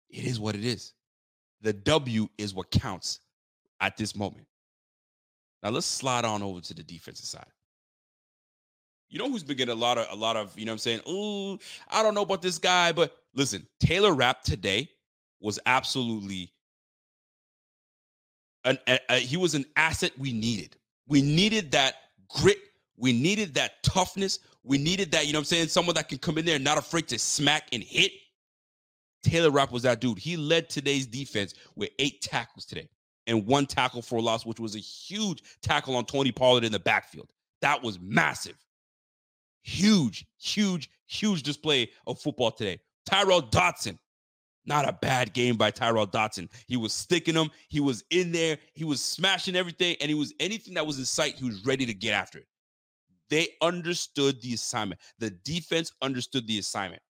It 0.09 0.25
is 0.25 0.39
what 0.39 0.55
it 0.55 0.65
is. 0.65 0.93
The 1.61 1.73
W 1.73 2.27
is 2.37 2.53
what 2.53 2.71
counts 2.71 3.19
at 3.79 3.95
this 3.95 4.15
moment. 4.15 4.47
Now 5.61 5.69
let's 5.69 5.85
slide 5.85 6.25
on 6.25 6.43
over 6.43 6.59
to 6.61 6.73
the 6.73 6.83
defensive 6.83 7.25
side. 7.25 7.45
You 9.09 9.19
know 9.19 9.29
who's 9.29 9.43
been 9.43 9.57
getting 9.57 9.73
a 9.73 9.79
lot 9.79 9.99
of 9.99 10.07
a 10.09 10.15
lot 10.15 10.35
of, 10.35 10.57
you 10.57 10.65
know 10.65 10.71
I'm 10.71 10.77
saying? 10.79 11.01
Oh, 11.05 11.59
I 11.89 12.01
don't 12.01 12.15
know 12.15 12.23
about 12.23 12.41
this 12.41 12.57
guy, 12.57 12.91
but 12.91 13.15
listen, 13.35 13.67
Taylor 13.79 14.13
Rapp 14.13 14.41
today 14.41 14.89
was 15.39 15.59
absolutely 15.67 16.51
an 18.65 18.79
a, 18.87 18.99
a, 19.09 19.19
he 19.19 19.37
was 19.37 19.53
an 19.53 19.65
asset 19.75 20.11
we 20.17 20.33
needed. 20.33 20.75
We 21.07 21.21
needed 21.21 21.71
that 21.71 21.95
grit. 22.29 22.57
We 22.97 23.13
needed 23.13 23.53
that 23.55 23.83
toughness. 23.83 24.39
We 24.63 24.77
needed 24.77 25.11
that, 25.11 25.27
you 25.27 25.33
know 25.33 25.39
what 25.39 25.41
I'm 25.41 25.45
saying? 25.45 25.67
Someone 25.67 25.95
that 25.95 26.07
can 26.07 26.17
come 26.17 26.37
in 26.37 26.45
there 26.45 26.55
and 26.55 26.63
not 26.63 26.77
afraid 26.77 27.07
to 27.09 27.19
smack 27.19 27.67
and 27.73 27.83
hit. 27.83 28.11
Taylor 29.23 29.51
Rapp 29.51 29.71
was 29.71 29.83
that 29.83 30.01
dude. 30.01 30.19
He 30.19 30.37
led 30.37 30.69
today's 30.69 31.05
defense 31.05 31.53
with 31.75 31.89
eight 31.99 32.21
tackles 32.21 32.65
today 32.65 32.87
and 33.27 33.45
one 33.45 33.65
tackle 33.65 34.01
for 34.01 34.17
a 34.17 34.21
loss, 34.21 34.45
which 34.45 34.59
was 34.59 34.75
a 34.75 34.79
huge 34.79 35.41
tackle 35.61 35.95
on 35.95 36.05
Tony 36.05 36.31
Pollard 36.31 36.63
in 36.63 36.71
the 36.71 36.79
backfield. 36.79 37.29
That 37.61 37.81
was 37.81 37.99
massive. 37.99 38.57
Huge, 39.63 40.25
huge, 40.37 40.89
huge 41.07 41.43
display 41.43 41.89
of 42.05 42.19
football 42.19 42.51
today. 42.51 42.79
Tyrel 43.05 43.41
Dodson, 43.41 43.97
not 44.65 44.87
a 44.87 44.93
bad 44.93 45.33
game 45.33 45.57
by 45.57 45.71
Tyrel 45.71 46.05
Dodson. 46.05 46.49
He 46.67 46.77
was 46.77 46.93
sticking 46.93 47.35
them. 47.35 47.51
He 47.67 47.79
was 47.79 48.03
in 48.09 48.31
there. 48.31 48.57
He 48.73 48.83
was 48.83 49.03
smashing 49.03 49.55
everything. 49.55 49.95
And 49.99 50.09
he 50.09 50.15
was 50.15 50.33
anything 50.39 50.73
that 50.75 50.87
was 50.87 50.99
in 50.99 51.05
sight, 51.05 51.35
he 51.35 51.45
was 51.45 51.65
ready 51.65 51.85
to 51.85 51.93
get 51.93 52.13
after 52.13 52.39
it. 52.39 52.47
They 53.29 53.49
understood 53.61 54.41
the 54.41 54.53
assignment. 54.53 55.01
The 55.19 55.31
defense 55.31 55.91
understood 56.01 56.47
the 56.47 56.59
assignment. 56.59 57.01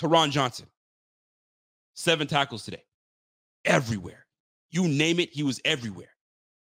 Taron 0.00 0.30
Johnson, 0.30 0.66
seven 1.94 2.26
tackles 2.26 2.64
today, 2.64 2.82
everywhere. 3.64 4.26
You 4.70 4.88
name 4.88 5.20
it, 5.20 5.30
he 5.32 5.42
was 5.42 5.60
everywhere. 5.64 6.10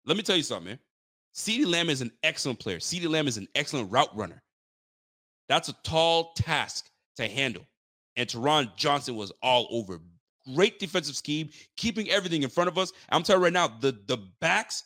Let 0.05 0.17
me 0.17 0.23
tell 0.23 0.37
you 0.37 0.43
something, 0.43 0.71
man. 0.71 0.79
CeeDee 1.35 1.67
Lamb 1.67 1.91
is 1.91 2.01
an 2.01 2.13
excellent 2.23 2.59
player. 2.59 2.79
CeeDee 2.79 3.09
Lamb 3.09 3.29
is 3.29 3.37
an 3.37 3.49
excellent 3.55 3.91
route 3.91 4.15
runner. 4.17 4.43
That's 5.49 5.69
a 5.69 5.77
tall 5.85 6.33
task 6.35 6.89
to 7.17 7.29
handle. 7.29 7.67
And 8.17 8.29
Taron 8.29 8.75
Johnson 8.77 9.17
was 9.17 9.33
all 9.43 9.69
over. 9.71 10.01
Great 10.55 10.79
defensive 10.79 11.17
scheme, 11.17 11.49
keeping 11.77 12.09
everything 12.11 12.43
in 12.43 12.49
front 12.49 12.69
of 12.69 12.79
us. 12.79 12.93
I'm 13.11 13.23
telling 13.23 13.41
you 13.41 13.45
right 13.45 13.53
now, 13.53 13.69
the, 13.69 13.99
the 14.07 14.19
backs 14.41 14.85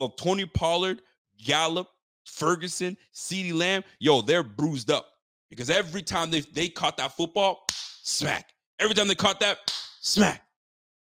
of 0.00 0.16
Tony 0.16 0.46
Pollard, 0.46 1.02
Gallup, 1.44 1.88
Ferguson, 2.24 2.96
CeeDee 3.14 3.54
Lamb, 3.54 3.82
yo, 3.98 4.22
they're 4.22 4.42
bruised 4.42 4.90
up 4.90 5.08
because 5.50 5.70
every 5.70 6.02
time 6.02 6.30
they, 6.30 6.40
they 6.40 6.68
caught 6.68 6.96
that 6.96 7.12
football, 7.12 7.66
smack. 7.70 8.50
Every 8.78 8.94
time 8.94 9.08
they 9.08 9.14
caught 9.14 9.40
that, 9.40 9.58
smack. 10.00 10.42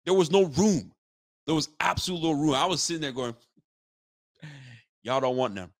There 0.05 0.13
was 0.13 0.31
no 0.31 0.45
room. 0.45 0.91
There 1.45 1.55
was 1.55 1.69
absolute 1.79 2.21
no 2.21 2.31
room. 2.31 2.53
I 2.53 2.65
was 2.65 2.81
sitting 2.81 3.01
there 3.01 3.11
going, 3.11 3.35
y'all 5.03 5.19
don't 5.19 5.35
want 5.35 5.55
them. 5.55 5.71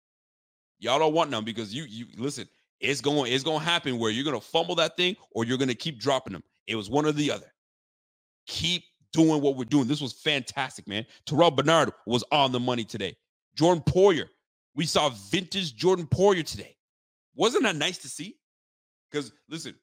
Y'all 0.80 1.00
don't 1.00 1.14
want 1.14 1.30
them 1.30 1.44
because 1.44 1.74
you 1.74 1.84
you 1.84 2.06
listen, 2.18 2.48
it's 2.80 3.02
going 3.02 3.32
it's 3.32 3.44
going 3.44 3.60
to 3.60 3.66
happen 3.66 4.00
where 4.00 4.12
you're 4.12 4.24
going 4.24 4.40
to 4.40 4.46
fumble 4.46 4.76
that 4.76 4.96
thing 4.96 5.16
or 5.32 5.44
you're 5.44 5.58
going 5.58 5.68
to 5.70 5.76
keep 5.76 6.00
dropping 6.00 6.34
them. 6.34 6.44
It 6.68 6.76
was 6.76 6.90
one 6.90 7.06
or 7.06 7.12
the 7.12 7.32
other. 7.32 7.52
Keep 8.50 8.84
doing 9.14 9.42
what 9.42 9.56
we're 9.56 9.64
doing. 9.64 9.88
This 9.88 10.02
was 10.02 10.14
fantastic, 10.14 10.88
man. 10.88 11.06
Terrel 11.26 11.56
Bernard 11.56 11.92
was 12.06 12.24
on 12.32 12.52
the 12.52 12.60
money 12.60 12.84
today. 12.84 13.16
Jordan 13.56 13.84
Poyer, 13.84 14.26
we 14.76 14.86
saw 14.86 15.10
vintage 15.30 15.76
Jordan 15.76 16.08
Poyer 16.08 16.44
today. 16.44 16.76
Wasn't 17.36 17.64
that 17.64 17.76
nice 17.76 18.00
to 18.00 18.10
see? 18.10 18.38
Because 19.10 19.32
listen, 19.48 19.76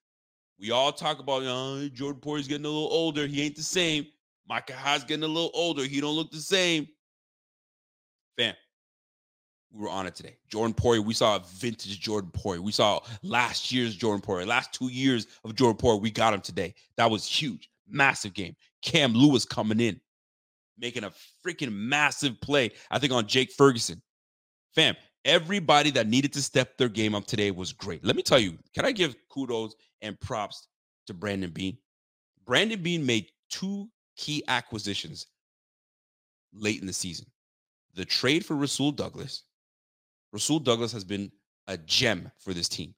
we 0.59 0.70
all 0.72 0.92
talk 0.92 1.20
about 1.20 1.42
oh, 1.44 1.88
Jordan 1.92 2.20
Poyer's 2.20 2.48
getting 2.48 2.66
a 2.66 2.68
little 2.68 2.88
older. 2.90 3.26
He 3.26 3.42
ain't 3.42 3.57
the 3.57 3.62
same. 3.62 4.07
Micah 4.48 4.74
Hyde's 4.74 5.05
getting 5.05 5.24
a 5.24 5.29
little 5.29 5.50
older. 5.55 5.85
He 5.85 6.00
don't 6.00 6.14
look 6.14 6.31
the 6.31 6.38
same. 6.38 6.87
Fam, 8.37 8.55
we 9.72 9.83
were 9.83 9.90
on 9.90 10.07
it 10.07 10.14
today. 10.14 10.38
Jordan 10.48 10.74
Poyer, 10.74 11.05
we 11.05 11.14
saw 11.14 11.38
vintage 11.38 12.00
Jordan 12.00 12.31
Poyer. 12.33 12.61
We 12.61 12.72
saw 12.72 13.00
last 13.22 13.72
year's 13.72 13.96
Jordan 13.96 14.22
Poyer, 14.22 14.46
last 14.46 14.72
two 14.72 14.88
years 14.88 15.26
of 15.44 15.55
Jordan 15.55 15.79
Poyer. 15.79 16.00
We 16.00 16.11
got 16.11 16.35
him 16.35 16.40
today. 16.40 16.74
That 16.96 17.11
was 17.11 17.26
huge, 17.26 17.70
massive 17.88 18.35
game. 18.35 18.55
Cam 18.83 19.14
Lewis 19.14 19.44
coming 19.44 19.81
in, 19.81 20.01
making 20.79 21.05
a 21.05 21.12
freaking 21.44 21.72
massive 21.72 22.40
play. 22.40 22.70
I 22.90 22.99
think 22.99 23.12
on 23.12 23.27
Jake 23.27 23.53
Ferguson. 23.53 24.03
Fam, 24.75 24.94
everybody 25.25 25.90
that 25.90 26.07
needed 26.07 26.33
to 26.35 26.42
step 26.42 26.77
their 26.77 26.88
game 26.88 27.14
up 27.14 27.27
today 27.27 27.51
was 27.51 27.72
great. 27.72 28.05
Let 28.05 28.16
me 28.16 28.22
tell 28.22 28.38
you, 28.38 28.59
can 28.75 28.85
I 28.85 28.92
give 28.92 29.16
kudos 29.29 29.75
and 30.03 30.18
props 30.20 30.68
to 31.07 31.14
Brandon 31.14 31.51
Beane? 31.51 31.79
Brandon 32.44 32.83
Beane 32.83 33.05
made 33.05 33.29
two 33.51 33.88
key 34.16 34.42
acquisitions 34.49 35.27
late 36.53 36.81
in 36.81 36.87
the 36.87 36.92
season. 36.92 37.27
The 37.94 38.05
trade 38.05 38.44
for 38.44 38.57
Rasul 38.57 38.92
Douglas 38.92 39.44
Rasul 40.37 40.59
Douglas 40.59 40.92
has 40.92 41.05
been 41.05 41.33
a 41.66 41.79
gem 41.79 42.31
for 42.38 42.53
this 42.53 42.68
team. 42.68 42.94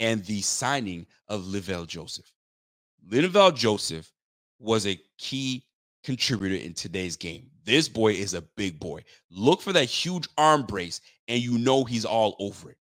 And 0.00 0.24
the 0.24 0.40
signing 0.40 1.06
of 1.28 1.42
Linval 1.42 1.86
Joseph. 1.86 2.32
Linval 3.08 3.54
Joseph 3.54 4.10
was 4.60 4.86
a 4.86 5.00
key 5.18 5.64
contributor 6.04 6.54
in 6.54 6.74
today's 6.74 7.16
game. 7.16 7.50
This 7.64 7.88
boy 7.88 8.12
is 8.12 8.34
a 8.34 8.42
big 8.42 8.78
boy. 8.78 9.02
Look 9.30 9.60
for 9.60 9.72
that 9.72 9.84
huge 9.84 10.28
arm 10.38 10.64
brace, 10.64 11.00
and 11.28 11.40
you 11.40 11.58
know 11.58 11.84
he's 11.84 12.04
all 12.04 12.36
over 12.38 12.70
it. 12.70 12.76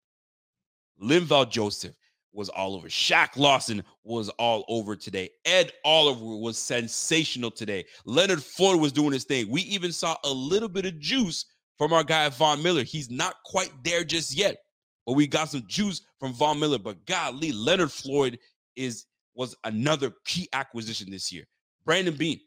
Linval 1.02 1.50
Joseph 1.50 1.96
was 2.34 2.50
all 2.50 2.76
over. 2.76 2.88
Shaq 2.88 3.38
Lawson 3.38 3.84
was 4.04 4.30
all 4.30 4.64
over 4.68 4.96
today. 4.96 5.30
Ed 5.46 5.72
Oliver 5.84 6.38
was 6.38 6.58
sensational 6.58 7.52
today. 7.52 7.86
Leonard 8.06 8.44
Floyd 8.44 8.80
was 8.80 8.92
doing 8.92 9.14
his 9.14 9.24
thing. 9.24 9.50
We 9.50 9.62
even 9.62 9.92
saw 9.92 10.16
a 10.24 10.30
little 10.30 10.70
bit 10.70 10.86
of 10.86 11.00
juice 11.00 11.46
from 11.78 11.94
our 11.94 12.04
guy 12.04 12.30
Von 12.30 12.62
Miller. 12.62 12.84
He's 12.84 13.10
not 13.10 13.36
quite 13.46 13.72
there 13.84 14.04
just 14.04 14.36
yet, 14.36 14.58
but 15.06 15.14
we 15.14 15.28
got 15.28 15.50
some 15.50 15.64
juice 15.68 16.02
from 16.20 16.34
Von 16.34 16.60
Miller. 16.60 16.80
But 16.80 17.06
golly, 17.06 17.52
Leonard 17.52 17.92
Floyd 17.92 18.38
is 18.76 19.06
was 19.36 19.56
another 19.64 20.12
key 20.26 20.50
acquisition 20.54 21.10
this 21.10 21.32
year. 21.32 21.46
Brandon 21.90 22.14
Beane. 22.14 22.40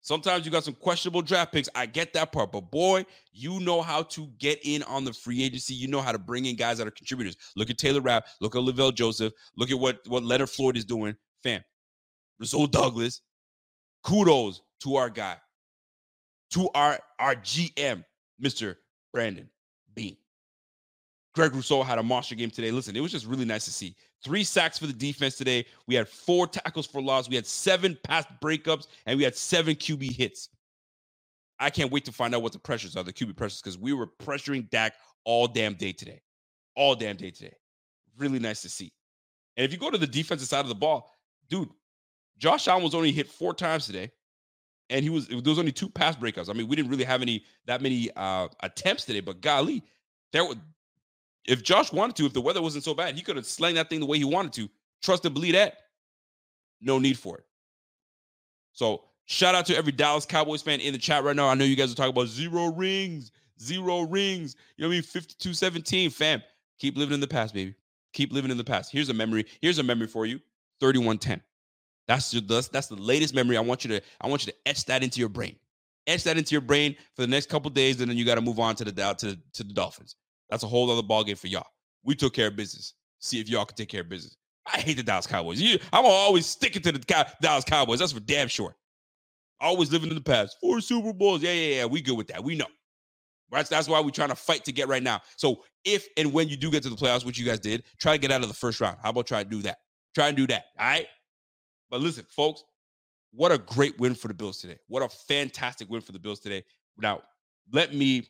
Sometimes 0.00 0.46
you 0.46 0.50
got 0.50 0.64
some 0.64 0.72
questionable 0.72 1.20
draft 1.20 1.52
picks. 1.52 1.68
I 1.74 1.84
get 1.84 2.14
that 2.14 2.32
part, 2.32 2.52
but 2.52 2.70
boy, 2.70 3.04
you 3.34 3.60
know 3.60 3.82
how 3.82 4.04
to 4.04 4.28
get 4.38 4.58
in 4.62 4.82
on 4.84 5.04
the 5.04 5.12
free 5.12 5.44
agency. 5.44 5.74
You 5.74 5.88
know 5.88 6.00
how 6.00 6.10
to 6.10 6.18
bring 6.18 6.46
in 6.46 6.56
guys 6.56 6.78
that 6.78 6.86
are 6.86 6.90
contributors. 6.90 7.36
Look 7.54 7.68
at 7.68 7.76
Taylor 7.76 8.00
Rapp. 8.00 8.24
Look 8.40 8.56
at 8.56 8.62
Linval 8.62 8.94
Joseph. 8.94 9.34
Look 9.58 9.70
at 9.70 9.78
what 9.78 9.98
what 10.06 10.22
Leonard 10.22 10.48
Floyd 10.48 10.78
is 10.78 10.86
doing. 10.86 11.14
Fam, 11.42 11.62
Rasul 12.38 12.66
Douglas. 12.66 13.20
Kudos 14.04 14.62
to 14.84 14.96
our 14.96 15.10
guy, 15.10 15.36
to 16.52 16.70
our 16.74 16.98
our 17.18 17.34
GM, 17.34 18.06
Mr. 18.42 18.76
Brandon 19.12 19.50
Beane. 19.92 20.16
Greg 21.34 21.54
Rousseau 21.54 21.82
had 21.82 21.98
a 21.98 22.02
monster 22.02 22.34
game 22.34 22.50
today. 22.50 22.70
Listen, 22.70 22.96
it 22.96 23.00
was 23.00 23.12
just 23.12 23.26
really 23.26 23.44
nice 23.44 23.64
to 23.64 23.70
see. 23.70 23.94
Three 24.24 24.44
sacks 24.44 24.78
for 24.78 24.86
the 24.86 24.92
defense 24.92 25.36
today. 25.36 25.64
We 25.86 25.94
had 25.94 26.08
four 26.08 26.46
tackles 26.46 26.86
for 26.86 27.00
loss. 27.00 27.28
We 27.28 27.36
had 27.36 27.46
seven 27.46 27.96
pass 28.04 28.24
breakups, 28.42 28.88
and 29.06 29.16
we 29.16 29.24
had 29.24 29.36
seven 29.36 29.74
QB 29.74 30.12
hits. 30.12 30.48
I 31.58 31.70
can't 31.70 31.92
wait 31.92 32.04
to 32.06 32.12
find 32.12 32.34
out 32.34 32.42
what 32.42 32.52
the 32.52 32.58
pressures 32.58 32.96
are, 32.96 33.04
the 33.04 33.12
QB 33.12 33.36
pressures, 33.36 33.60
because 33.60 33.78
we 33.78 33.92
were 33.92 34.06
pressuring 34.06 34.68
Dak 34.70 34.94
all 35.24 35.46
damn 35.46 35.74
day 35.74 35.92
today. 35.92 36.20
All 36.74 36.94
damn 36.94 37.16
day 37.16 37.30
today. 37.30 37.54
Really 38.18 38.38
nice 38.38 38.62
to 38.62 38.68
see. 38.68 38.92
And 39.56 39.64
if 39.64 39.72
you 39.72 39.78
go 39.78 39.90
to 39.90 39.98
the 39.98 40.06
defensive 40.06 40.48
side 40.48 40.60
of 40.60 40.68
the 40.68 40.74
ball, 40.74 41.10
dude, 41.48 41.68
Josh 42.38 42.66
Allen 42.66 42.82
was 42.82 42.94
only 42.94 43.12
hit 43.12 43.28
four 43.28 43.52
times 43.52 43.86
today 43.86 44.10
and 44.90 45.02
he 45.02 45.08
was 45.08 45.28
there 45.28 45.38
was 45.38 45.58
only 45.58 45.72
two 45.72 45.88
pass 45.88 46.16
breakups. 46.16 46.50
I 46.50 46.52
mean, 46.52 46.68
we 46.68 46.76
didn't 46.76 46.90
really 46.90 47.04
have 47.04 47.22
any 47.22 47.44
that 47.66 47.80
many 47.80 48.10
uh 48.16 48.48
attempts 48.62 49.04
today, 49.04 49.20
but 49.20 49.40
golly, 49.40 49.82
there 50.32 50.44
would 50.44 50.60
if 51.50 51.64
Josh 51.64 51.92
wanted 51.92 52.14
to, 52.16 52.26
if 52.26 52.32
the 52.32 52.40
weather 52.40 52.62
wasn't 52.62 52.84
so 52.84 52.94
bad, 52.94 53.16
he 53.16 53.22
could 53.22 53.34
have 53.34 53.44
slang 53.44 53.74
that 53.74 53.90
thing 53.90 53.98
the 53.98 54.06
way 54.06 54.18
he 54.18 54.24
wanted 54.24 54.52
to. 54.52 54.68
Trust 55.02 55.24
and 55.24 55.34
believe 55.34 55.54
that. 55.54 55.78
No 56.80 57.00
need 57.00 57.18
for 57.18 57.38
it. 57.38 57.44
So 58.72 59.02
shout 59.26 59.56
out 59.56 59.66
to 59.66 59.76
every 59.76 59.90
Dallas 59.90 60.24
Cowboys 60.24 60.62
fan 60.62 60.78
in 60.78 60.92
the 60.92 60.98
chat 60.98 61.24
right 61.24 61.34
now. 61.34 61.48
I 61.48 61.54
know 61.54 61.64
you 61.64 61.74
guys 61.74 61.90
are 61.92 61.96
talking 61.96 62.12
about 62.12 62.28
zero 62.28 62.66
rings, 62.66 63.32
zero 63.60 64.02
rings. 64.02 64.54
You 64.76 64.84
know 64.84 64.88
what 64.88 64.92
I 64.92 64.96
mean? 64.98 65.02
52 65.02 65.52
17, 65.52 66.10
fam. 66.10 66.40
Keep 66.78 66.96
living 66.96 67.14
in 67.14 67.20
the 67.20 67.26
past, 67.26 67.52
baby. 67.52 67.74
Keep 68.12 68.32
living 68.32 68.52
in 68.52 68.56
the 68.56 68.64
past. 68.64 68.92
Here's 68.92 69.08
a 69.08 69.14
memory. 69.14 69.44
Here's 69.60 69.78
a 69.78 69.82
memory 69.82 70.06
for 70.06 70.26
you 70.26 70.38
3110. 70.78 71.42
That's 72.06 72.30
that's, 72.30 72.68
that's 72.68 72.86
the 72.86 72.94
latest 72.94 73.34
memory. 73.34 73.56
I 73.56 73.60
want 73.60 73.84
you 73.84 73.98
to 73.98 74.00
I 74.20 74.28
want 74.28 74.46
you 74.46 74.52
to 74.52 74.58
etch 74.66 74.84
that 74.84 75.02
into 75.02 75.18
your 75.18 75.28
brain. 75.28 75.56
Etch 76.06 76.22
that 76.24 76.38
into 76.38 76.52
your 76.52 76.60
brain 76.60 76.94
for 77.14 77.22
the 77.22 77.28
next 77.28 77.48
couple 77.48 77.70
days, 77.70 78.00
and 78.00 78.08
then 78.08 78.16
you 78.16 78.24
got 78.24 78.36
to 78.36 78.40
move 78.40 78.60
on 78.60 78.76
to 78.76 78.84
the 78.84 78.92
to 78.92 79.36
to 79.52 79.64
the 79.64 79.72
Dolphins. 79.72 80.14
That's 80.50 80.62
a 80.62 80.66
whole 80.66 80.90
other 80.90 81.06
ballgame 81.06 81.38
for 81.38 81.46
y'all. 81.46 81.66
We 82.04 82.14
took 82.14 82.34
care 82.34 82.48
of 82.48 82.56
business. 82.56 82.94
See 83.20 83.40
if 83.40 83.48
y'all 83.48 83.64
can 83.64 83.76
take 83.76 83.88
care 83.88 84.00
of 84.00 84.08
business. 84.08 84.36
I 84.66 84.78
hate 84.78 84.96
the 84.96 85.02
Dallas 85.02 85.26
Cowboys. 85.26 85.60
You, 85.60 85.78
I'm 85.92 86.04
always 86.04 86.46
sticking 86.46 86.82
to 86.82 86.92
the 86.92 86.98
Cow- 86.98 87.26
Dallas 87.40 87.64
Cowboys. 87.64 87.98
That's 87.98 88.12
for 88.12 88.20
damn 88.20 88.48
sure. 88.48 88.76
Always 89.60 89.92
living 89.92 90.08
in 90.08 90.14
the 90.14 90.22
past. 90.22 90.56
Four 90.60 90.80
Super 90.80 91.12
Bowls. 91.12 91.42
Yeah, 91.42 91.52
yeah, 91.52 91.76
yeah. 91.76 91.84
We 91.86 92.00
good 92.00 92.16
with 92.16 92.28
that. 92.28 92.42
We 92.42 92.56
know. 92.56 92.66
Right? 93.50 93.66
That's 93.66 93.88
why 93.88 94.00
we're 94.00 94.10
trying 94.10 94.28
to 94.28 94.36
fight 94.36 94.64
to 94.64 94.72
get 94.72 94.88
right 94.88 95.02
now. 95.02 95.20
So 95.36 95.64
if 95.84 96.06
and 96.16 96.32
when 96.32 96.48
you 96.48 96.56
do 96.56 96.70
get 96.70 96.82
to 96.84 96.90
the 96.90 96.96
playoffs, 96.96 97.24
which 97.24 97.38
you 97.38 97.44
guys 97.44 97.58
did, 97.58 97.82
try 97.98 98.12
to 98.12 98.18
get 98.18 98.30
out 98.30 98.42
of 98.42 98.48
the 98.48 98.54
first 98.54 98.80
round. 98.80 98.98
How 99.02 99.10
about 99.10 99.26
try 99.26 99.42
to 99.42 99.48
do 99.48 99.60
that? 99.62 99.78
Try 100.14 100.28
and 100.28 100.36
do 100.36 100.46
that. 100.46 100.66
All 100.78 100.86
right. 100.86 101.06
But 101.90 102.00
listen, 102.00 102.24
folks, 102.28 102.62
what 103.32 103.52
a 103.52 103.58
great 103.58 103.98
win 103.98 104.14
for 104.14 104.28
the 104.28 104.34
Bills 104.34 104.58
today. 104.60 104.78
What 104.88 105.02
a 105.02 105.08
fantastic 105.08 105.90
win 105.90 106.00
for 106.00 106.12
the 106.12 106.18
Bills 106.18 106.40
today. 106.40 106.64
Now, 106.96 107.22
let 107.72 107.94
me 107.94 108.28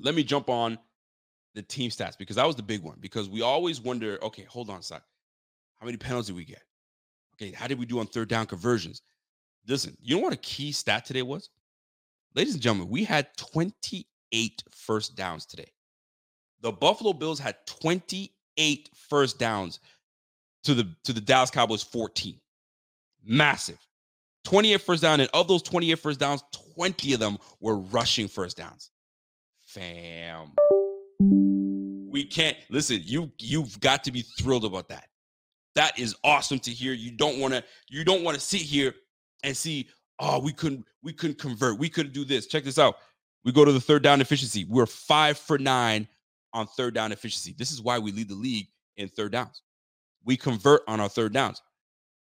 let 0.00 0.14
me 0.14 0.24
jump 0.24 0.48
on 0.50 0.78
the 1.56 1.62
team 1.62 1.90
stats 1.90 2.16
because 2.16 2.36
that 2.36 2.46
was 2.46 2.54
the 2.54 2.62
big 2.62 2.82
one. 2.82 2.98
Because 3.00 3.28
we 3.28 3.42
always 3.42 3.80
wonder, 3.80 4.18
okay, 4.22 4.44
hold 4.44 4.70
on 4.70 4.82
a. 4.82 5.02
How 5.80 5.86
many 5.86 5.96
penalties 5.96 6.28
did 6.28 6.36
we 6.36 6.44
get? 6.44 6.62
Okay, 7.34 7.50
how 7.50 7.66
did 7.66 7.78
we 7.78 7.86
do 7.86 7.98
on 7.98 8.06
third 8.06 8.28
down 8.28 8.46
conversions? 8.46 9.02
Listen, 9.66 9.96
you 10.00 10.14
know 10.14 10.22
what 10.22 10.32
a 10.32 10.36
key 10.36 10.70
stat 10.70 11.04
today 11.04 11.22
was? 11.22 11.50
Ladies 12.34 12.54
and 12.54 12.62
gentlemen, 12.62 12.88
we 12.88 13.02
had 13.02 13.34
28 13.36 14.62
first 14.70 15.16
downs 15.16 15.46
today. 15.46 15.72
The 16.60 16.70
Buffalo 16.70 17.12
Bills 17.12 17.40
had 17.40 17.56
28 17.66 18.90
first 19.08 19.38
downs 19.38 19.80
to 20.64 20.74
the 20.74 20.88
to 21.04 21.12
the 21.12 21.20
Dallas 21.20 21.50
Cowboys 21.50 21.82
14 21.82 22.38
massive. 23.26 23.78
28 24.44 24.80
first 24.80 25.02
down, 25.02 25.20
and 25.20 25.28
of 25.34 25.48
those 25.48 25.62
28 25.62 25.98
first 25.98 26.20
downs, 26.20 26.42
20 26.74 27.14
of 27.14 27.20
them 27.20 27.38
were 27.60 27.76
rushing 27.76 28.28
first 28.28 28.56
downs. 28.56 28.90
Fam. 29.58 30.52
We 31.18 32.24
can't 32.24 32.56
listen, 32.70 33.00
you 33.04 33.30
you've 33.38 33.78
got 33.80 34.04
to 34.04 34.12
be 34.12 34.22
thrilled 34.22 34.64
about 34.64 34.88
that. 34.88 35.08
That 35.74 35.98
is 35.98 36.16
awesome 36.24 36.58
to 36.60 36.70
hear. 36.70 36.92
You 36.92 37.10
don't 37.10 37.38
want 37.38 37.54
to 37.54 37.62
you 37.88 38.04
don't 38.04 38.22
want 38.22 38.36
to 38.36 38.40
sit 38.40 38.60
here 38.60 38.94
and 39.44 39.56
see, 39.56 39.88
oh, 40.18 40.40
we 40.40 40.52
couldn't 40.52 40.84
we 41.02 41.12
couldn't 41.12 41.38
convert. 41.38 41.78
We 41.78 41.88
couldn't 41.88 42.12
do 42.12 42.24
this. 42.24 42.46
Check 42.46 42.64
this 42.64 42.78
out. 42.78 42.96
We 43.44 43.52
go 43.52 43.64
to 43.64 43.72
the 43.72 43.80
third 43.80 44.02
down 44.02 44.20
efficiency. 44.20 44.64
We're 44.64 44.86
5 44.86 45.38
for 45.38 45.56
9 45.56 46.08
on 46.52 46.66
third 46.66 46.94
down 46.94 47.12
efficiency. 47.12 47.54
This 47.56 47.70
is 47.70 47.80
why 47.80 47.98
we 47.98 48.10
lead 48.10 48.28
the 48.28 48.34
league 48.34 48.66
in 48.96 49.08
third 49.08 49.32
downs. 49.32 49.62
We 50.24 50.36
convert 50.36 50.82
on 50.88 51.00
our 51.00 51.08
third 51.08 51.32
downs. 51.32 51.62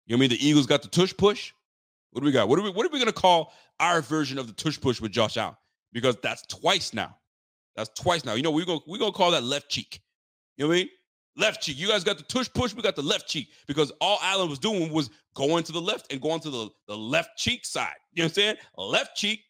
You 0.06 0.14
know 0.14 0.18
what 0.18 0.26
I 0.26 0.28
mean? 0.28 0.38
The 0.38 0.46
Eagles 0.46 0.66
got 0.66 0.82
the 0.82 0.88
tush 0.88 1.14
push. 1.16 1.52
What 2.12 2.20
do 2.20 2.26
we 2.26 2.32
got? 2.32 2.48
What 2.48 2.58
are 2.58 2.62
we 2.62 2.70
what 2.70 2.86
are 2.86 2.90
we 2.90 2.98
gonna 2.98 3.12
call 3.12 3.52
our 3.80 4.00
version 4.00 4.38
of 4.38 4.46
the 4.46 4.52
tush 4.52 4.80
push 4.80 5.00
with 5.00 5.12
Josh 5.12 5.36
Allen? 5.36 5.56
Because 5.92 6.16
that's 6.22 6.42
twice 6.46 6.94
now. 6.94 7.16
That's 7.78 7.90
twice 7.90 8.24
now. 8.24 8.34
You 8.34 8.42
know, 8.42 8.50
we're 8.50 8.64
gonna 8.64 8.80
we're 8.88 8.98
gonna 8.98 9.12
call 9.12 9.30
that 9.30 9.44
left 9.44 9.68
cheek. 9.68 10.00
You 10.56 10.64
know 10.64 10.68
what 10.70 10.74
I 10.74 10.78
mean? 10.78 10.88
Left 11.36 11.62
cheek. 11.62 11.78
You 11.78 11.86
guys 11.86 12.02
got 12.02 12.18
the 12.18 12.24
tush 12.24 12.48
push, 12.52 12.74
we 12.74 12.82
got 12.82 12.96
the 12.96 13.02
left 13.02 13.28
cheek. 13.28 13.50
Because 13.68 13.92
all 14.00 14.18
Allen 14.20 14.50
was 14.50 14.58
doing 14.58 14.92
was 14.92 15.10
going 15.34 15.62
to 15.62 15.70
the 15.70 15.80
left 15.80 16.12
and 16.12 16.20
going 16.20 16.40
to 16.40 16.50
the, 16.50 16.68
the 16.88 16.96
left 16.98 17.38
cheek 17.38 17.64
side. 17.64 17.94
You 18.12 18.22
know 18.22 18.26
what 18.26 18.30
I'm 18.30 18.34
saying? 18.34 18.56
Left 18.76 19.16
cheek, 19.16 19.44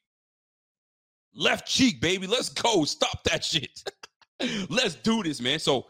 left 1.34 1.66
cheek, 1.66 2.02
baby. 2.02 2.26
Let's 2.26 2.50
go. 2.50 2.84
Stop 2.84 3.24
that 3.24 3.42
shit. 3.42 3.82
Let's 4.68 4.96
do 4.96 5.22
this, 5.22 5.40
man. 5.40 5.58
So 5.58 5.86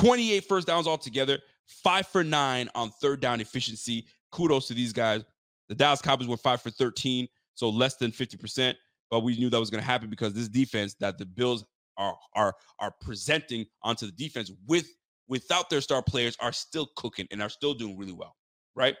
28 0.00 0.46
first 0.48 0.66
downs 0.66 0.88
altogether, 0.88 1.38
five 1.68 2.08
for 2.08 2.24
nine 2.24 2.68
on 2.74 2.90
third 3.00 3.20
down 3.20 3.40
efficiency. 3.40 4.04
Kudos 4.32 4.66
to 4.66 4.74
these 4.74 4.92
guys. 4.92 5.22
The 5.68 5.76
Dallas 5.76 6.02
Cowboys 6.02 6.26
were 6.26 6.36
five 6.36 6.60
for 6.60 6.70
13, 6.70 7.28
so 7.54 7.68
less 7.68 7.94
than 7.94 8.10
50%. 8.10 8.74
But 9.10 9.20
we 9.20 9.36
knew 9.38 9.50
that 9.50 9.60
was 9.60 9.70
going 9.70 9.82
to 9.82 9.86
happen 9.86 10.10
because 10.10 10.34
this 10.34 10.48
defense 10.48 10.94
that 11.00 11.18
the 11.18 11.26
Bills 11.26 11.64
are 11.96 12.16
are 12.34 12.54
are 12.78 12.94
presenting 13.00 13.66
onto 13.82 14.06
the 14.06 14.12
defense 14.12 14.52
with 14.66 14.88
without 15.28 15.70
their 15.70 15.80
star 15.80 16.02
players 16.02 16.36
are 16.40 16.52
still 16.52 16.88
cooking 16.96 17.26
and 17.30 17.42
are 17.42 17.48
still 17.48 17.74
doing 17.74 17.96
really 17.98 18.12
well, 18.12 18.34
right? 18.74 18.96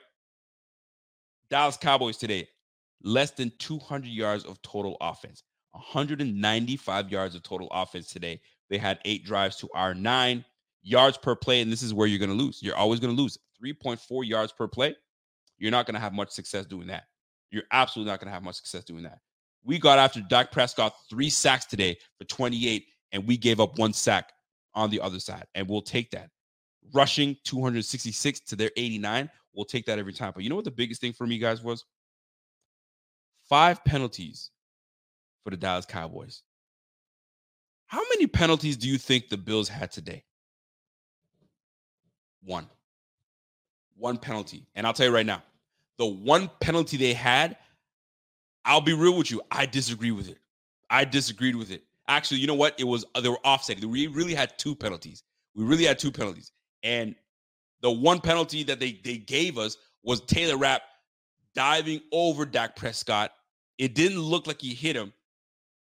Dallas 1.50 1.76
Cowboys 1.76 2.18
today, 2.18 2.46
less 3.02 3.30
than 3.30 3.50
200 3.58 4.08
yards 4.08 4.44
of 4.44 4.60
total 4.62 4.96
offense, 5.00 5.42
195 5.72 7.10
yards 7.10 7.34
of 7.34 7.42
total 7.42 7.68
offense 7.70 8.08
today. 8.08 8.40
They 8.68 8.76
had 8.76 8.98
eight 9.06 9.24
drives 9.24 9.56
to 9.56 9.68
our 9.74 9.94
nine 9.94 10.44
yards 10.82 11.16
per 11.16 11.34
play, 11.34 11.62
and 11.62 11.72
this 11.72 11.82
is 11.82 11.94
where 11.94 12.06
you're 12.06 12.18
going 12.18 12.36
to 12.36 12.44
lose. 12.44 12.60
You're 12.62 12.76
always 12.76 13.00
going 13.00 13.14
to 13.16 13.20
lose 13.20 13.38
3.4 13.64 14.26
yards 14.26 14.52
per 14.52 14.68
play. 14.68 14.94
You're 15.56 15.70
not 15.70 15.86
going 15.86 15.94
to 15.94 16.00
have 16.00 16.12
much 16.12 16.30
success 16.30 16.66
doing 16.66 16.86
that. 16.88 17.04
You're 17.50 17.64
absolutely 17.72 18.12
not 18.12 18.20
going 18.20 18.28
to 18.28 18.34
have 18.34 18.42
much 18.42 18.56
success 18.56 18.84
doing 18.84 19.04
that. 19.04 19.20
We 19.64 19.78
got 19.78 19.98
after 19.98 20.20
Dak 20.20 20.50
Prescott 20.50 20.94
three 21.10 21.30
sacks 21.30 21.66
today 21.66 21.98
for 22.18 22.24
28, 22.24 22.86
and 23.12 23.26
we 23.26 23.36
gave 23.36 23.60
up 23.60 23.78
one 23.78 23.92
sack 23.92 24.32
on 24.74 24.90
the 24.90 25.00
other 25.00 25.20
side, 25.20 25.44
and 25.54 25.68
we'll 25.68 25.82
take 25.82 26.10
that. 26.12 26.30
Rushing 26.92 27.36
266 27.44 28.40
to 28.40 28.56
their 28.56 28.70
89, 28.76 29.28
we'll 29.54 29.64
take 29.64 29.86
that 29.86 29.98
every 29.98 30.12
time. 30.12 30.32
But 30.34 30.42
you 30.44 30.50
know 30.50 30.56
what 30.56 30.64
the 30.64 30.70
biggest 30.70 31.00
thing 31.00 31.12
for 31.12 31.26
me, 31.26 31.38
guys, 31.38 31.62
was? 31.62 31.84
Five 33.48 33.84
penalties 33.84 34.50
for 35.44 35.50
the 35.50 35.56
Dallas 35.56 35.86
Cowboys. 35.86 36.42
How 37.86 38.02
many 38.10 38.26
penalties 38.26 38.76
do 38.76 38.86
you 38.88 38.98
think 38.98 39.28
the 39.28 39.38
Bills 39.38 39.68
had 39.68 39.90
today? 39.90 40.24
One. 42.42 42.68
One 43.96 44.18
penalty. 44.18 44.66
And 44.74 44.86
I'll 44.86 44.92
tell 44.92 45.06
you 45.06 45.14
right 45.14 45.26
now, 45.26 45.42
the 45.96 46.06
one 46.06 46.50
penalty 46.60 46.96
they 46.96 47.14
had, 47.14 47.56
I'll 48.68 48.82
be 48.82 48.92
real 48.92 49.16
with 49.16 49.30
you, 49.30 49.40
I 49.50 49.64
disagree 49.64 50.10
with 50.10 50.28
it. 50.28 50.38
I 50.90 51.04
disagreed 51.04 51.56
with 51.56 51.70
it. 51.70 51.82
Actually, 52.06 52.40
you 52.40 52.46
know 52.46 52.54
what? 52.54 52.78
It 52.78 52.84
was 52.84 53.04
uh, 53.14 53.20
they 53.20 53.30
were 53.30 53.40
offset. 53.42 53.82
We 53.82 54.06
really 54.06 54.34
had 54.34 54.58
two 54.58 54.74
penalties. 54.74 55.22
We 55.54 55.64
really 55.64 55.84
had 55.84 55.98
two 55.98 56.12
penalties. 56.12 56.52
And 56.82 57.14
the 57.80 57.90
one 57.90 58.20
penalty 58.20 58.62
that 58.64 58.78
they 58.78 59.00
they 59.02 59.16
gave 59.16 59.56
us 59.58 59.78
was 60.02 60.20
Taylor 60.20 60.58
Rapp 60.58 60.82
diving 61.54 62.00
over 62.12 62.44
Dak 62.44 62.76
Prescott. 62.76 63.32
It 63.78 63.94
didn't 63.94 64.20
look 64.20 64.46
like 64.46 64.60
he 64.60 64.74
hit 64.74 64.96
him. 64.96 65.12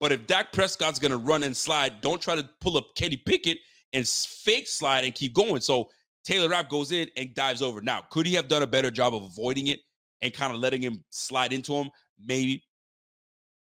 But 0.00 0.12
if 0.12 0.26
Dak 0.26 0.52
Prescott's 0.52 0.98
to 0.98 1.16
run 1.18 1.42
and 1.42 1.56
slide, 1.56 2.00
don't 2.00 2.20
try 2.20 2.34
to 2.34 2.48
pull 2.60 2.78
up 2.78 2.94
Kenny 2.96 3.18
Pickett 3.18 3.58
and 3.92 4.08
fake 4.08 4.66
slide 4.66 5.04
and 5.04 5.14
keep 5.14 5.34
going. 5.34 5.60
So 5.60 5.90
Taylor 6.24 6.48
Rapp 6.48 6.70
goes 6.70 6.92
in 6.92 7.08
and 7.16 7.34
dives 7.34 7.60
over. 7.60 7.82
Now, 7.82 8.02
could 8.10 8.26
he 8.26 8.34
have 8.34 8.48
done 8.48 8.62
a 8.62 8.66
better 8.66 8.90
job 8.90 9.14
of 9.14 9.22
avoiding 9.22 9.66
it 9.66 9.80
and 10.22 10.32
kind 10.32 10.54
of 10.54 10.60
letting 10.60 10.80
him 10.80 11.04
slide 11.10 11.52
into 11.52 11.74
him? 11.74 11.90
Maybe. 12.18 12.62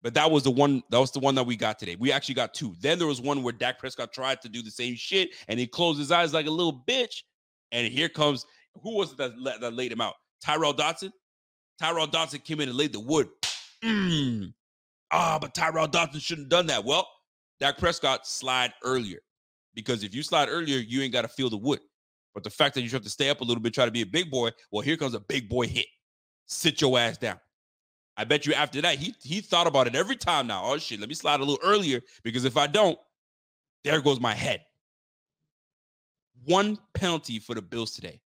But 0.03 0.13
that 0.15 0.29
was 0.29 0.43
the 0.43 0.51
one. 0.51 0.83
That 0.89 0.99
was 0.99 1.11
the 1.11 1.19
one 1.19 1.33
that 1.35 1.45
we 1.45 1.55
got 1.55 1.79
today. 1.79 1.95
We 1.97 2.11
actually 2.11 2.35
got 2.35 2.53
two. 2.53 2.75
Then 2.81 2.99
there 2.99 3.07
was 3.07 3.21
one 3.21 3.41
where 3.41 3.53
Dak 3.53 3.79
Prescott 3.79 4.11
tried 4.11 4.41
to 4.41 4.49
do 4.49 4.61
the 4.61 4.69
same 4.69 4.95
shit, 4.95 5.31
and 5.47 5.57
he 5.57 5.65
closed 5.65 5.97
his 5.97 6.11
eyes 6.11 6.33
like 6.33 6.45
a 6.45 6.51
little 6.51 6.83
bitch. 6.87 7.23
And 7.71 7.87
here 7.87 8.09
comes 8.09 8.45
who 8.81 8.95
was 8.95 9.13
it 9.13 9.17
that, 9.17 9.31
that 9.61 9.73
laid 9.73 9.91
him 9.91 10.01
out? 10.01 10.15
Tyrel 10.45 10.73
Dodson. 10.73 11.11
Tyrel 11.81 12.07
Dodson 12.07 12.41
came 12.41 12.59
in 12.59 12.69
and 12.69 12.77
laid 12.77 12.93
the 12.93 12.99
wood. 12.99 13.29
Mm. 13.83 14.53
Ah, 15.11 15.37
but 15.39 15.53
Tyrel 15.53 15.87
Dodson 15.87 16.19
shouldn't 16.19 16.45
have 16.45 16.49
done 16.49 16.67
that. 16.67 16.83
Well, 16.83 17.07
Dak 17.59 17.77
Prescott 17.77 18.27
slide 18.27 18.73
earlier 18.83 19.19
because 19.73 20.03
if 20.03 20.13
you 20.13 20.23
slide 20.23 20.49
earlier, 20.49 20.79
you 20.79 21.01
ain't 21.01 21.13
got 21.13 21.21
to 21.21 21.27
feel 21.27 21.49
the 21.49 21.57
wood. 21.57 21.79
But 22.33 22.43
the 22.43 22.49
fact 22.49 22.75
that 22.75 22.81
you 22.81 22.89
have 22.89 23.03
to 23.03 23.09
stay 23.09 23.29
up 23.29 23.41
a 23.41 23.43
little 23.43 23.61
bit, 23.61 23.73
try 23.73 23.85
to 23.85 23.91
be 23.91 24.01
a 24.01 24.05
big 24.05 24.31
boy, 24.31 24.49
well, 24.71 24.81
here 24.81 24.97
comes 24.97 25.13
a 25.13 25.19
big 25.19 25.47
boy 25.47 25.67
hit. 25.67 25.85
Sit 26.47 26.81
your 26.81 26.97
ass 26.97 27.17
down. 27.17 27.39
I 28.16 28.26
bet 28.26 28.45
you 28.45 28.53
after 28.53 28.82
that, 28.82 28.97
he 28.97 29.16
he 29.22 29.41
thought 29.41 29.68
about 29.68 29.88
it 29.88 29.95
every 29.95 30.16
time 30.16 30.47
now. 30.47 30.64
Oh 30.66 30.78
shit, 30.78 30.99
let 30.99 31.09
me 31.09 31.16
slide 31.16 31.39
a 31.39 31.43
little 31.43 31.59
earlier 31.64 32.01
because 32.24 32.45
if 32.45 32.57
I 32.57 32.68
don't, 32.68 32.97
there 33.84 34.01
goes 34.01 34.20
my 34.20 34.34
head. 34.34 34.61
One 36.45 36.78
penalty 36.93 37.39
for 37.39 37.55
the 37.55 37.61
Bills 37.61 37.95
today. 37.95 38.20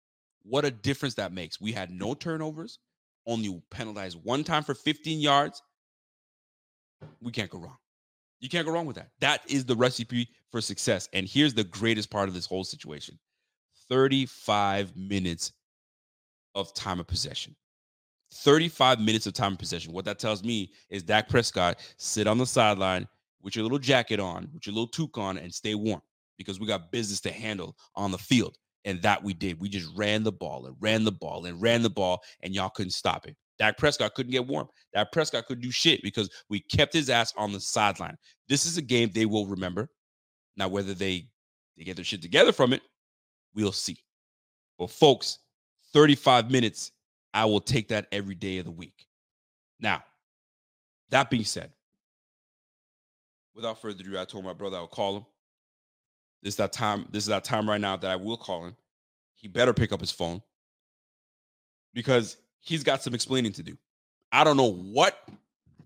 What 0.42 0.64
a 0.64 0.70
difference 0.70 1.14
that 1.14 1.32
makes. 1.32 1.60
We 1.60 1.72
had 1.72 1.90
no 1.90 2.14
turnovers, 2.14 2.78
only 3.26 3.60
penalized 3.70 4.18
one 4.22 4.44
time 4.44 4.62
for 4.62 4.74
15 4.74 5.20
yards. 5.20 5.62
We 7.20 7.32
can't 7.32 7.50
go 7.50 7.58
wrong. 7.58 7.76
You 8.40 8.48
can't 8.48 8.66
go 8.66 8.72
wrong 8.72 8.86
with 8.86 8.96
that. 8.96 9.10
That 9.20 9.42
is 9.48 9.64
the 9.64 9.76
recipe 9.76 10.28
for 10.50 10.60
success. 10.60 11.08
And 11.12 11.26
here's 11.26 11.54
the 11.54 11.64
greatest 11.64 12.10
part 12.10 12.28
of 12.28 12.34
this 12.34 12.46
whole 12.46 12.64
situation 12.64 13.18
35 13.88 14.96
minutes 14.96 15.52
of 16.54 16.72
time 16.74 17.00
of 17.00 17.06
possession. 17.06 17.54
35 18.36 19.00
minutes 19.00 19.26
of 19.26 19.32
time 19.32 19.52
of 19.52 19.58
possession. 19.58 19.92
What 19.92 20.04
that 20.04 20.18
tells 20.18 20.42
me 20.44 20.72
is 20.90 21.02
Dak 21.02 21.28
Prescott 21.28 21.80
sit 21.96 22.26
on 22.26 22.38
the 22.38 22.46
sideline 22.46 23.08
with 23.42 23.56
your 23.56 23.62
little 23.62 23.78
jacket 23.78 24.20
on, 24.20 24.48
with 24.52 24.66
your 24.66 24.74
little 24.74 24.88
toque 24.88 25.18
on, 25.18 25.38
and 25.38 25.52
stay 25.52 25.74
warm 25.74 26.02
because 26.36 26.60
we 26.60 26.66
got 26.66 26.90
business 26.90 27.20
to 27.22 27.32
handle 27.32 27.76
on 27.94 28.10
the 28.10 28.18
field. 28.18 28.56
And 28.84 29.02
that 29.02 29.22
we 29.22 29.34
did. 29.34 29.60
We 29.60 29.68
just 29.68 29.90
ran 29.96 30.22
the 30.22 30.32
ball 30.32 30.66
and 30.66 30.76
ran 30.78 31.02
the 31.02 31.12
ball 31.12 31.46
and 31.46 31.60
ran 31.60 31.82
the 31.82 31.90
ball, 31.90 32.22
and 32.42 32.54
y'all 32.54 32.68
couldn't 32.68 32.92
stop 32.92 33.26
it. 33.26 33.36
Dak 33.58 33.78
Prescott 33.78 34.14
couldn't 34.14 34.32
get 34.32 34.46
warm. 34.46 34.68
Dak 34.94 35.10
Prescott 35.12 35.46
couldn't 35.46 35.62
do 35.62 35.70
shit 35.70 36.02
because 36.02 36.30
we 36.48 36.60
kept 36.60 36.92
his 36.92 37.10
ass 37.10 37.32
on 37.36 37.52
the 37.52 37.60
sideline. 37.60 38.16
This 38.48 38.66
is 38.66 38.76
a 38.76 38.82
game 38.82 39.10
they 39.12 39.26
will 39.26 39.46
remember. 39.46 39.88
Now, 40.56 40.68
whether 40.68 40.94
they, 40.94 41.28
they 41.76 41.84
get 41.84 41.96
their 41.96 42.04
shit 42.04 42.22
together 42.22 42.52
from 42.52 42.72
it, 42.72 42.82
we'll 43.54 43.72
see. 43.72 43.98
But 44.78 44.90
folks, 44.90 45.38
35 45.92 46.50
minutes, 46.50 46.92
I 47.36 47.44
will 47.44 47.60
take 47.60 47.88
that 47.88 48.06
every 48.12 48.34
day 48.34 48.56
of 48.56 48.64
the 48.64 48.70
week. 48.70 49.06
Now, 49.78 50.02
that 51.10 51.28
being 51.28 51.44
said, 51.44 51.70
without 53.54 53.82
further 53.82 54.00
ado, 54.00 54.18
I 54.18 54.24
told 54.24 54.42
my 54.42 54.54
brother 54.54 54.78
I 54.78 54.80
would 54.80 54.90
call 54.90 55.18
him. 55.18 55.26
This 56.42 56.54
is 56.54 56.56
that 56.56 56.72
time. 56.72 57.06
This 57.10 57.24
is 57.24 57.28
that 57.28 57.44
time 57.44 57.68
right 57.68 57.80
now 57.80 57.94
that 57.94 58.10
I 58.10 58.16
will 58.16 58.38
call 58.38 58.64
him. 58.64 58.74
He 59.34 59.48
better 59.48 59.74
pick 59.74 59.92
up 59.92 60.00
his 60.00 60.10
phone 60.10 60.40
because 61.92 62.38
he's 62.60 62.82
got 62.82 63.02
some 63.02 63.14
explaining 63.14 63.52
to 63.52 63.62
do. 63.62 63.76
I 64.32 64.42
don't 64.42 64.56
know 64.56 64.72
what 64.72 65.28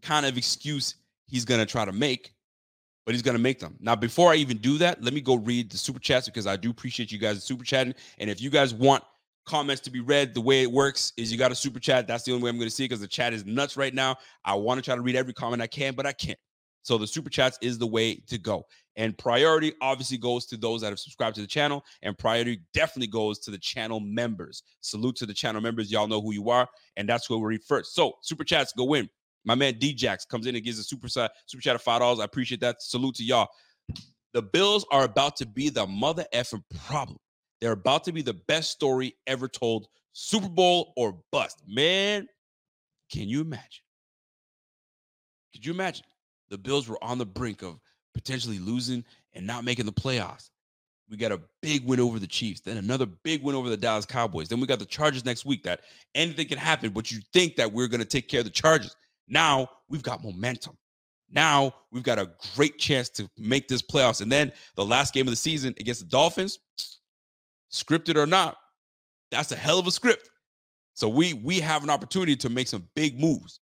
kind 0.03 0.27
of 0.27 0.39
excuse 0.39 0.95
he's 1.27 1.45
going 1.45 1.59
to 1.59 1.67
try 1.67 1.85
to 1.85 1.93
make, 1.93 2.33
but 3.05 3.13
he's 3.17 3.23
going 3.23 3.37
to 3.37 3.43
make 3.43 3.59
them. 3.59 3.77
Now, 3.81 3.97
before 3.97 4.31
I 4.31 4.37
even 4.37 4.59
do 4.59 4.79
that, 4.79 5.03
let 5.03 5.13
me 5.15 5.21
go 5.21 5.35
read 5.35 5.73
the 5.73 5.79
super 5.79 5.99
chats 5.99 6.27
because 6.27 6.47
I 6.47 6.55
do 6.55 6.71
appreciate 6.71 7.11
you 7.11 7.19
guys 7.19 7.43
super 7.43 7.65
chatting. 7.65 7.95
And 8.19 8.31
if 8.31 8.41
you 8.41 8.51
guys 8.51 8.73
want 8.73 9.03
comments 9.47 9.81
to 9.83 9.91
be 9.91 10.01
read, 10.01 10.35
the 10.35 10.41
way 10.41 10.63
it 10.63 10.71
works 10.71 11.13
is 11.17 11.31
you 11.33 11.39
got 11.39 11.53
a 11.53 11.55
super 11.55 11.81
chat. 11.81 12.07
That's 12.07 12.25
the 12.25 12.33
only 12.33 12.45
way 12.45 12.51
I'm 12.51 12.57
going 12.57 12.69
to 12.69 12.75
see 12.75 12.85
it 12.85 12.89
because 12.89 13.01
the 13.01 13.09
chat 13.09 13.33
is 13.33 13.45
nuts 13.45 13.77
right 13.77 13.95
now. 13.95 14.17
I 14.45 14.55
want 14.55 14.79
to 14.79 14.83
try 14.83 14.95
to 14.95 15.01
read 15.01 15.17
every 15.17 15.33
comment 15.33 15.63
I 15.63 15.67
can, 15.67 15.95
but 15.95 16.07
I 16.07 16.13
can't. 16.13 16.39
So 16.83 16.97
the 16.97 17.07
super 17.07 17.29
chats 17.29 17.59
is 17.61 17.79
the 17.79 17.87
way 17.87 18.17
to 18.29 18.39
go. 18.39 18.65
And 18.97 19.17
priority 19.17 19.73
obviously 19.81 20.19
goes 20.19 20.47
to 20.47 20.57
those 20.57 20.81
that 20.81 20.89
have 20.89 20.99
subscribed 20.99 21.37
to 21.37 21.43
the 21.43 21.47
channel, 21.47 21.85
and 22.03 22.17
priority 22.17 22.61
definitely 22.75 23.07
goes 23.07 23.39
to 23.41 23.51
the 23.51 23.59
channel 23.59 24.01
members. 24.01 24.63
Salute 24.81 25.17
to 25.17 25.27
the 25.27 25.35
channel 25.35 25.61
members. 25.61 25.91
Y'all 25.93 26.09
know 26.09 26.21
who 26.21 26.33
you 26.33 26.51
are, 26.51 26.69
and 26.97 27.09
that's 27.09 27.27
who 27.27 27.39
we 27.39 27.47
read 27.47 27.63
first. 27.65 27.95
So 27.95 28.15
super 28.23 28.45
chats 28.45 28.73
go 28.73 28.95
in. 28.95 29.09
My 29.45 29.55
man 29.55 29.75
Djax 29.75 30.29
comes 30.29 30.47
in 30.47 30.55
and 30.55 30.65
gives 30.65 30.79
a 30.79 30.83
super 30.83 31.09
side, 31.09 31.31
super 31.47 31.63
chat 31.63 31.75
of 31.75 31.83
five 31.83 32.01
dollars. 32.01 32.21
I 32.21 32.25
appreciate 32.25 32.61
that. 32.61 32.83
Salute 32.83 33.15
to 33.17 33.25
y'all. 33.25 33.49
The 34.33 34.43
Bills 34.43 34.85
are 34.93 35.05
about 35.05 35.37
to 35.37 35.47
be 35.47 35.71
the 35.71 35.87
mother 35.87 36.25
effing 36.35 36.63
problem. 36.87 37.19
They're 37.61 37.73
about 37.73 38.05
to 38.05 38.13
be 38.13 38.23
the 38.23 38.35
best 38.35 38.71
story 38.71 39.15
ever 39.27 39.49
told. 39.49 39.89
Super 40.13 40.49
Bowl 40.49 40.93
or 40.97 41.19
bust. 41.31 41.63
Man, 41.67 42.27
can 43.13 43.29
you 43.29 43.41
imagine? 43.41 43.85
Could 45.53 45.67
you 45.67 45.73
imagine? 45.73 46.05
The 46.49 46.59
Bills 46.59 46.89
were 46.89 47.03
on 47.03 47.19
the 47.19 47.27
brink 47.27 47.63
of 47.63 47.81
potentially 48.15 48.59
losing 48.59 49.05
and 49.35 49.47
not 49.47 49.65
making 49.65 49.87
the 49.87 49.93
playoffs. 49.93 50.51
We 51.09 51.17
got 51.17 51.33
a 51.33 51.41
big 51.61 51.85
win 51.85 51.99
over 51.99 52.21
the 52.21 52.27
Chiefs, 52.27 52.61
then 52.61 52.77
another 52.77 53.07
big 53.07 53.43
win 53.43 53.57
over 53.57 53.69
the 53.69 53.77
Dallas 53.77 54.07
Cowboys. 54.07 54.49
Then 54.49 54.61
we 54.61 54.67
got 54.69 54.79
the 54.79 54.85
Chargers 54.85 55.25
next 55.25 55.45
week. 55.45 55.65
That 55.65 55.81
anything 56.15 56.47
can 56.47 56.59
happen, 56.59 56.91
but 56.91 57.11
you 57.11 57.21
think 57.33 57.57
that 57.57 57.73
we're 57.73 57.89
going 57.89 58.01
to 58.01 58.07
take 58.07 58.29
care 58.29 58.41
of 58.41 58.47
the 58.47 58.51
Chargers. 58.51 58.95
Now 59.27 59.69
we've 59.89 60.05
got 60.05 60.23
momentum. 60.23 60.77
Now 61.29 61.75
we've 61.91 62.05
got 62.05 62.21
a 62.21 62.31
great 62.55 62.79
chance 62.79 63.09
to 63.11 63.29
make 63.37 63.67
this 63.67 63.83
playoffs. 63.83 64.21
And 64.21 64.31
then 64.31 64.53
the 64.77 64.85
last 64.85 65.13
game 65.13 65.27
of 65.27 65.33
the 65.33 65.37
season 65.37 65.75
against 65.81 66.01
the 66.01 66.07
Dolphins, 66.07 66.61
scripted 67.71 68.17
or 68.17 68.27
not, 68.27 68.57
that's 69.31 69.53
a 69.53 69.57
hell 69.57 69.79
of 69.79 69.87
a 69.87 69.91
script. 69.91 70.31
So 70.95 71.09
we 71.09 71.35
we 71.35 71.61
have 71.61 71.83
an 71.83 71.91
opportunity 71.91 72.37
to 72.37 72.49
make 72.49 72.69
some 72.69 72.89
big 72.95 73.21
moves. 73.21 73.61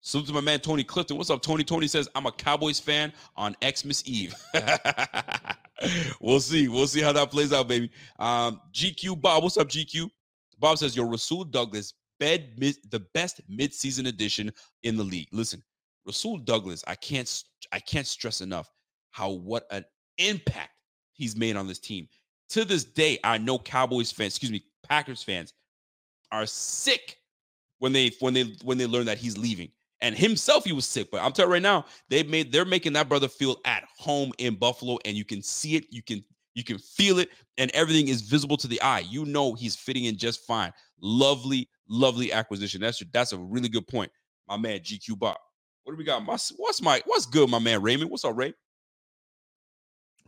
Salute 0.00 0.26
to 0.26 0.34
my 0.34 0.40
man 0.40 0.60
Tony 0.60 0.84
Clifton. 0.84 1.16
What's 1.16 1.30
up, 1.30 1.40
Tony? 1.40 1.64
Tony 1.64 1.86
says 1.86 2.08
I'm 2.14 2.26
a 2.26 2.32
Cowboys 2.32 2.78
fan 2.78 3.12
on 3.36 3.56
Xmas 3.64 4.02
Eve. 4.06 4.34
we'll 6.20 6.40
see. 6.40 6.68
We'll 6.68 6.86
see 6.86 7.00
how 7.00 7.12
that 7.12 7.30
plays 7.30 7.52
out, 7.52 7.68
baby. 7.68 7.90
Um, 8.18 8.60
GQ 8.72 9.20
Bob, 9.20 9.42
what's 9.42 9.56
up, 9.56 9.68
GQ? 9.68 10.10
Bob 10.58 10.78
says 10.78 10.94
your 10.94 11.06
Rasul 11.06 11.44
Douglas 11.44 11.94
bed 12.20 12.52
mid, 12.58 12.76
the 12.90 13.00
best 13.14 13.40
midseason 13.50 14.08
addition 14.08 14.52
in 14.82 14.96
the 14.96 15.04
league. 15.04 15.28
Listen, 15.32 15.62
Rasul 16.06 16.38
Douglas, 16.38 16.84
I 16.86 16.94
can't 16.94 17.42
I 17.72 17.80
can't 17.80 18.06
stress 18.06 18.40
enough 18.40 18.70
how 19.10 19.30
what 19.30 19.64
an 19.70 19.84
impact 20.18 20.72
he's 21.12 21.36
made 21.36 21.56
on 21.56 21.66
this 21.66 21.78
team. 21.78 22.08
To 22.50 22.64
this 22.64 22.84
day, 22.84 23.18
I 23.24 23.38
know 23.38 23.58
Cowboys 23.58 24.12
fans, 24.12 24.32
excuse 24.32 24.52
me, 24.52 24.64
Packers 24.82 25.22
fans 25.22 25.54
are 26.30 26.46
sick 26.46 27.18
when 27.78 27.92
they 27.92 28.12
when 28.20 28.34
they 28.34 28.54
when 28.62 28.78
they 28.78 28.86
learn 28.86 29.06
that 29.06 29.18
he's 29.18 29.38
leaving. 29.38 29.70
And 30.00 30.14
himself, 30.14 30.64
he 30.64 30.72
was 30.72 30.84
sick. 30.84 31.10
But 31.10 31.22
I'm 31.22 31.32
telling 31.32 31.48
you 31.50 31.54
right 31.54 31.62
now, 31.62 31.86
they've 32.10 32.28
made 32.28 32.52
they're 32.52 32.64
making 32.64 32.92
that 32.92 33.08
brother 33.08 33.28
feel 33.28 33.56
at 33.64 33.84
home 33.98 34.32
in 34.38 34.54
Buffalo, 34.56 34.98
and 35.04 35.16
you 35.16 35.24
can 35.24 35.42
see 35.42 35.76
it, 35.76 35.86
you 35.90 36.02
can 36.02 36.22
you 36.54 36.62
can 36.62 36.78
feel 36.78 37.18
it, 37.18 37.30
and 37.58 37.70
everything 37.72 38.08
is 38.08 38.22
visible 38.22 38.56
to 38.58 38.68
the 38.68 38.80
eye. 38.82 39.00
You 39.00 39.24
know 39.24 39.54
he's 39.54 39.76
fitting 39.76 40.04
in 40.04 40.16
just 40.16 40.46
fine. 40.46 40.72
Lovely, 41.00 41.68
lovely 41.88 42.32
acquisition. 42.32 42.80
That's 42.80 43.02
that's 43.12 43.32
a 43.32 43.38
really 43.38 43.68
good 43.68 43.86
point, 43.86 44.10
my 44.48 44.56
man 44.56 44.80
GQ 44.80 45.18
Bob. 45.18 45.36
What 45.84 45.92
do 45.92 45.96
we 45.96 46.04
got? 46.04 46.24
My, 46.24 46.36
what's 46.56 46.82
my 46.82 47.02
what's 47.06 47.26
good, 47.26 47.48
my 47.48 47.58
man 47.58 47.82
Raymond? 47.82 48.10
What's 48.10 48.24
up, 48.24 48.36
Ray? 48.36 48.54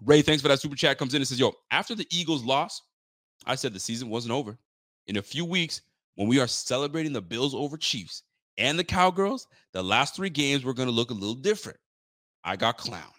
Ray, 0.04 0.22
thanks 0.22 0.42
for 0.42 0.48
that 0.48 0.60
super 0.60 0.76
chat. 0.76 0.98
Comes 0.98 1.14
in 1.14 1.22
and 1.22 1.28
says, 1.28 1.40
"Yo, 1.40 1.52
after 1.70 1.94
the 1.94 2.06
Eagles 2.10 2.44
lost, 2.44 2.82
I 3.46 3.54
said 3.54 3.72
the 3.72 3.80
season 3.80 4.08
wasn't 4.08 4.32
over. 4.32 4.58
In 5.06 5.16
a 5.16 5.22
few 5.22 5.44
weeks, 5.44 5.82
when 6.16 6.28
we 6.28 6.40
are 6.40 6.46
celebrating 6.46 7.12
the 7.12 7.22
Bills 7.22 7.54
over 7.54 7.76
Chiefs 7.76 8.22
and 8.58 8.78
the 8.78 8.84
Cowgirls, 8.84 9.46
the 9.72 9.82
last 9.82 10.16
three 10.16 10.30
games 10.30 10.64
were 10.64 10.74
going 10.74 10.88
to 10.88 10.94
look 10.94 11.10
a 11.10 11.14
little 11.14 11.34
different. 11.34 11.78
I 12.44 12.56
got 12.56 12.78
clowned. 12.78 13.12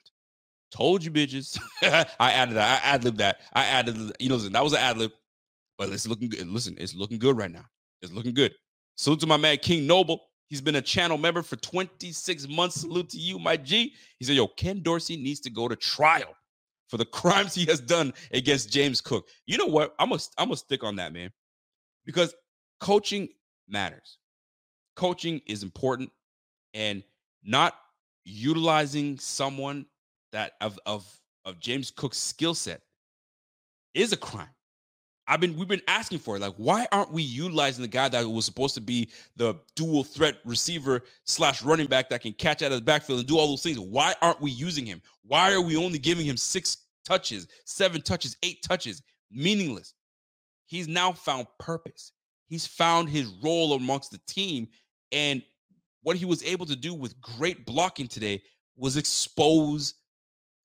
Told 0.71 1.03
you, 1.03 1.11
bitches. 1.11 1.59
I 1.81 2.31
added 2.33 2.55
that. 2.55 2.83
I 2.83 2.87
ad 2.87 3.03
libbed 3.03 3.19
that. 3.19 3.39
I 3.53 3.65
added. 3.65 4.13
You 4.19 4.29
know, 4.29 4.37
that 4.37 4.63
was 4.63 4.73
an 4.73 4.79
ad 4.79 4.97
lib, 4.97 5.11
but 5.77 5.89
it's 5.89 6.07
looking 6.07 6.29
good. 6.29 6.45
Listen, 6.47 6.75
it's 6.77 6.93
looking 6.93 7.19
good 7.19 7.37
right 7.37 7.51
now. 7.51 7.65
It's 8.01 8.11
looking 8.11 8.33
good. 8.33 8.53
Salute 8.95 9.21
to 9.21 9.27
my 9.27 9.37
man 9.37 9.57
King 9.57 9.87
Noble. 9.87 10.21
He's 10.47 10.61
been 10.61 10.75
a 10.75 10.81
channel 10.81 11.17
member 11.17 11.41
for 11.41 11.57
26 11.57 12.47
months. 12.47 12.81
Salute 12.81 13.09
to 13.09 13.17
you, 13.17 13.37
my 13.37 13.57
G. 13.57 13.93
He 14.17 14.25
said, 14.25 14.35
Yo, 14.35 14.47
Ken 14.47 14.81
Dorsey 14.81 15.17
needs 15.17 15.41
to 15.41 15.49
go 15.49 15.67
to 15.67 15.75
trial 15.75 16.33
for 16.87 16.97
the 16.97 17.05
crimes 17.19 17.53
he 17.53 17.65
has 17.65 17.79
done 17.79 18.13
against 18.31 18.71
James 18.71 19.01
Cook. 19.01 19.27
You 19.45 19.57
know 19.57 19.65
what? 19.65 19.95
I'm 19.99 20.09
gonna 20.09 20.21
I'm 20.37 20.47
gonna 20.47 20.57
stick 20.57 20.83
on 20.83 20.95
that, 20.97 21.13
man. 21.13 21.31
Because 22.05 22.33
coaching 22.79 23.29
matters. 23.67 24.17
Coaching 24.95 25.41
is 25.45 25.63
important 25.63 26.11
and 26.73 27.03
not 27.43 27.75
utilizing 28.23 29.17
someone 29.19 29.85
that 30.31 30.53
of 30.61 30.79
of 30.85 31.05
of 31.45 31.59
James 31.59 31.91
Cook's 31.91 32.17
skill 32.17 32.53
set 32.53 32.81
is 33.93 34.11
a 34.11 34.17
crime. 34.17 34.47
I've 35.27 35.41
been 35.41 35.57
we've 35.57 35.67
been 35.67 35.81
asking 35.87 36.19
for 36.19 36.37
it. 36.37 36.39
Like, 36.39 36.53
why 36.55 36.87
aren't 36.91 37.11
we 37.11 37.21
utilizing 37.21 37.81
the 37.81 37.89
guy 37.89 38.07
that 38.09 38.27
was 38.27 38.45
supposed 38.45 38.75
to 38.75 38.81
be 38.81 39.09
the 39.35 39.55
dual 39.75 40.03
threat 40.03 40.37
receiver 40.45 41.03
slash 41.25 41.61
running 41.63 41.87
back 41.87 42.09
that 42.09 42.21
can 42.21 42.33
catch 42.33 42.61
out 42.61 42.71
of 42.71 42.77
the 42.77 42.85
backfield 42.85 43.19
and 43.19 43.27
do 43.27 43.37
all 43.37 43.47
those 43.47 43.63
things? 43.63 43.77
Why 43.79 44.15
aren't 44.21 44.39
we 44.39 44.51
using 44.51 44.85
him? 44.85 45.01
Why 45.23 45.53
are 45.53 45.61
we 45.61 45.75
only 45.75 45.99
giving 45.99 46.25
him 46.25 46.37
six 46.37 46.77
touches, 47.05 47.47
seven 47.65 48.01
touches, 48.01 48.37
eight 48.41 48.63
touches? 48.63 49.01
Meaningless. 49.29 49.93
He's 50.65 50.87
now 50.87 51.11
found 51.11 51.47
purpose. 51.59 52.13
He's 52.47 52.65
found 52.65 53.09
his 53.09 53.27
role 53.43 53.73
amongst 53.73 54.11
the 54.11 54.19
team. 54.27 54.69
And 55.11 55.43
what 56.03 56.15
he 56.15 56.25
was 56.25 56.43
able 56.43 56.65
to 56.67 56.75
do 56.75 56.93
with 56.93 57.19
great 57.19 57.65
blocking 57.65 58.07
today 58.07 58.41
was 58.77 58.95
expose 58.95 59.95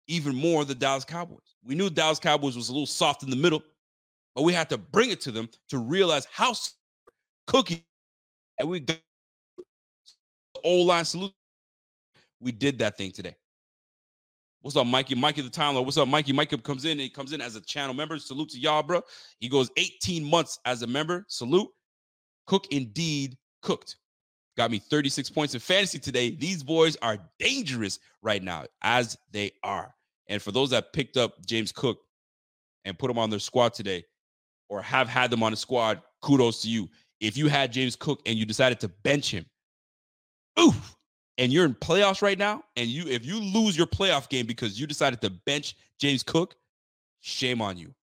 even 0.07 0.35
more 0.35 0.65
the 0.65 0.75
Dallas 0.75 1.05
Cowboys. 1.05 1.55
We 1.63 1.73
knew 1.73 1.89
Dallas 1.89 2.19
Cowboys 2.19 2.55
was 2.55 2.69
a 2.69 2.73
little 2.73 2.85
soft 2.85 3.23
in 3.23 3.29
the 3.29 3.35
middle 3.35 3.63
but 4.35 4.43
we 4.43 4.53
had 4.53 4.69
to 4.69 4.77
bring 4.77 5.09
it 5.11 5.21
to 5.21 5.31
them 5.31 5.49
to 5.69 5.77
realize 5.77 6.27
how 6.31 6.53
cookie 7.47 7.85
and 8.59 8.69
we 8.69 8.85
old 10.63 10.87
line 10.87 11.05
salute. 11.05 11.33
We 12.39 12.51
did 12.51 12.79
that 12.79 12.97
thing 12.97 13.11
today. 13.11 13.35
What's 14.61 14.77
up, 14.77 14.85
Mikey? 14.85 15.15
Mikey 15.15 15.41
the 15.41 15.49
Timeless. 15.49 15.83
What's 15.85 15.97
up, 15.97 16.07
Mikey? 16.07 16.33
Mikey 16.33 16.57
comes 16.57 16.85
in. 16.85 16.99
He 16.99 17.09
comes 17.09 17.33
in 17.33 17.41
as 17.41 17.55
a 17.55 17.61
channel 17.61 17.95
member. 17.95 18.19
Salute 18.19 18.49
to 18.49 18.59
y'all, 18.59 18.83
bro. 18.83 19.01
He 19.39 19.49
goes 19.49 19.71
18 19.77 20.23
months 20.23 20.59
as 20.65 20.83
a 20.83 20.87
member. 20.87 21.25
Salute. 21.27 21.69
Cook 22.45 22.67
indeed 22.71 23.37
cooked. 23.63 23.97
Got 24.57 24.69
me 24.69 24.79
36 24.79 25.29
points 25.31 25.53
in 25.55 25.59
fantasy 25.59 25.97
today. 25.97 26.31
These 26.31 26.61
boys 26.61 26.95
are 27.01 27.17
dangerous 27.39 27.99
right 28.21 28.43
now, 28.43 28.65
as 28.83 29.17
they 29.31 29.51
are. 29.63 29.95
And 30.27 30.41
for 30.41 30.51
those 30.51 30.69
that 30.71 30.93
picked 30.93 31.17
up 31.17 31.43
James 31.45 31.71
Cook 31.71 31.99
and 32.85 32.99
put 32.99 33.09
him 33.09 33.17
on 33.17 33.29
their 33.29 33.39
squad 33.39 33.73
today, 33.73 34.03
or 34.71 34.81
have 34.81 35.09
had 35.09 35.29
them 35.29 35.43
on 35.43 35.51
the 35.51 35.57
squad, 35.57 36.01
kudos 36.21 36.61
to 36.61 36.69
you. 36.69 36.89
If 37.19 37.35
you 37.35 37.49
had 37.49 37.73
James 37.73 37.97
Cook 37.97 38.21
and 38.25 38.39
you 38.39 38.45
decided 38.45 38.79
to 38.79 38.87
bench 38.87 39.29
him, 39.29 39.45
oof, 40.57 40.95
and 41.37 41.51
you're 41.51 41.65
in 41.65 41.75
playoffs 41.75 42.21
right 42.21 42.37
now, 42.37 42.63
and 42.77 42.87
you 42.87 43.05
if 43.07 43.25
you 43.25 43.39
lose 43.39 43.77
your 43.77 43.85
playoff 43.85 44.29
game 44.29 44.47
because 44.47 44.79
you 44.79 44.87
decided 44.87 45.21
to 45.21 45.29
bench 45.45 45.75
James 45.99 46.23
Cook, 46.23 46.55
shame 47.19 47.61
on 47.61 47.77
you. 47.77 47.93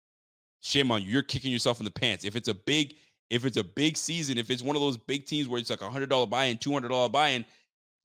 Shame 0.61 0.93
on 0.93 1.03
you. 1.03 1.09
You're 1.09 1.23
kicking 1.23 1.51
yourself 1.51 1.81
in 1.81 1.85
the 1.85 1.91
pants. 1.91 2.25
If 2.25 2.37
it's 2.37 2.49
a 2.49 2.55
big, 2.55 2.97
if 3.31 3.47
it's 3.47 3.57
a 3.57 3.65
big 3.65 3.97
season, 3.97 4.37
if 4.37 4.51
it's 4.51 4.63
one 4.63 4.77
of 4.77 4.83
those 4.83 4.99
big 4.99 5.25
teams 5.25 5.49
where 5.49 5.59
it's 5.59 5.71
like 5.71 5.81
a 5.81 5.91
hundred 5.91 6.11
dollar 6.11 6.27
buy-in, 6.27 6.59
two 6.59 6.73
hundred 6.73 6.89
dollar 6.89 7.09
buy-in, 7.09 7.47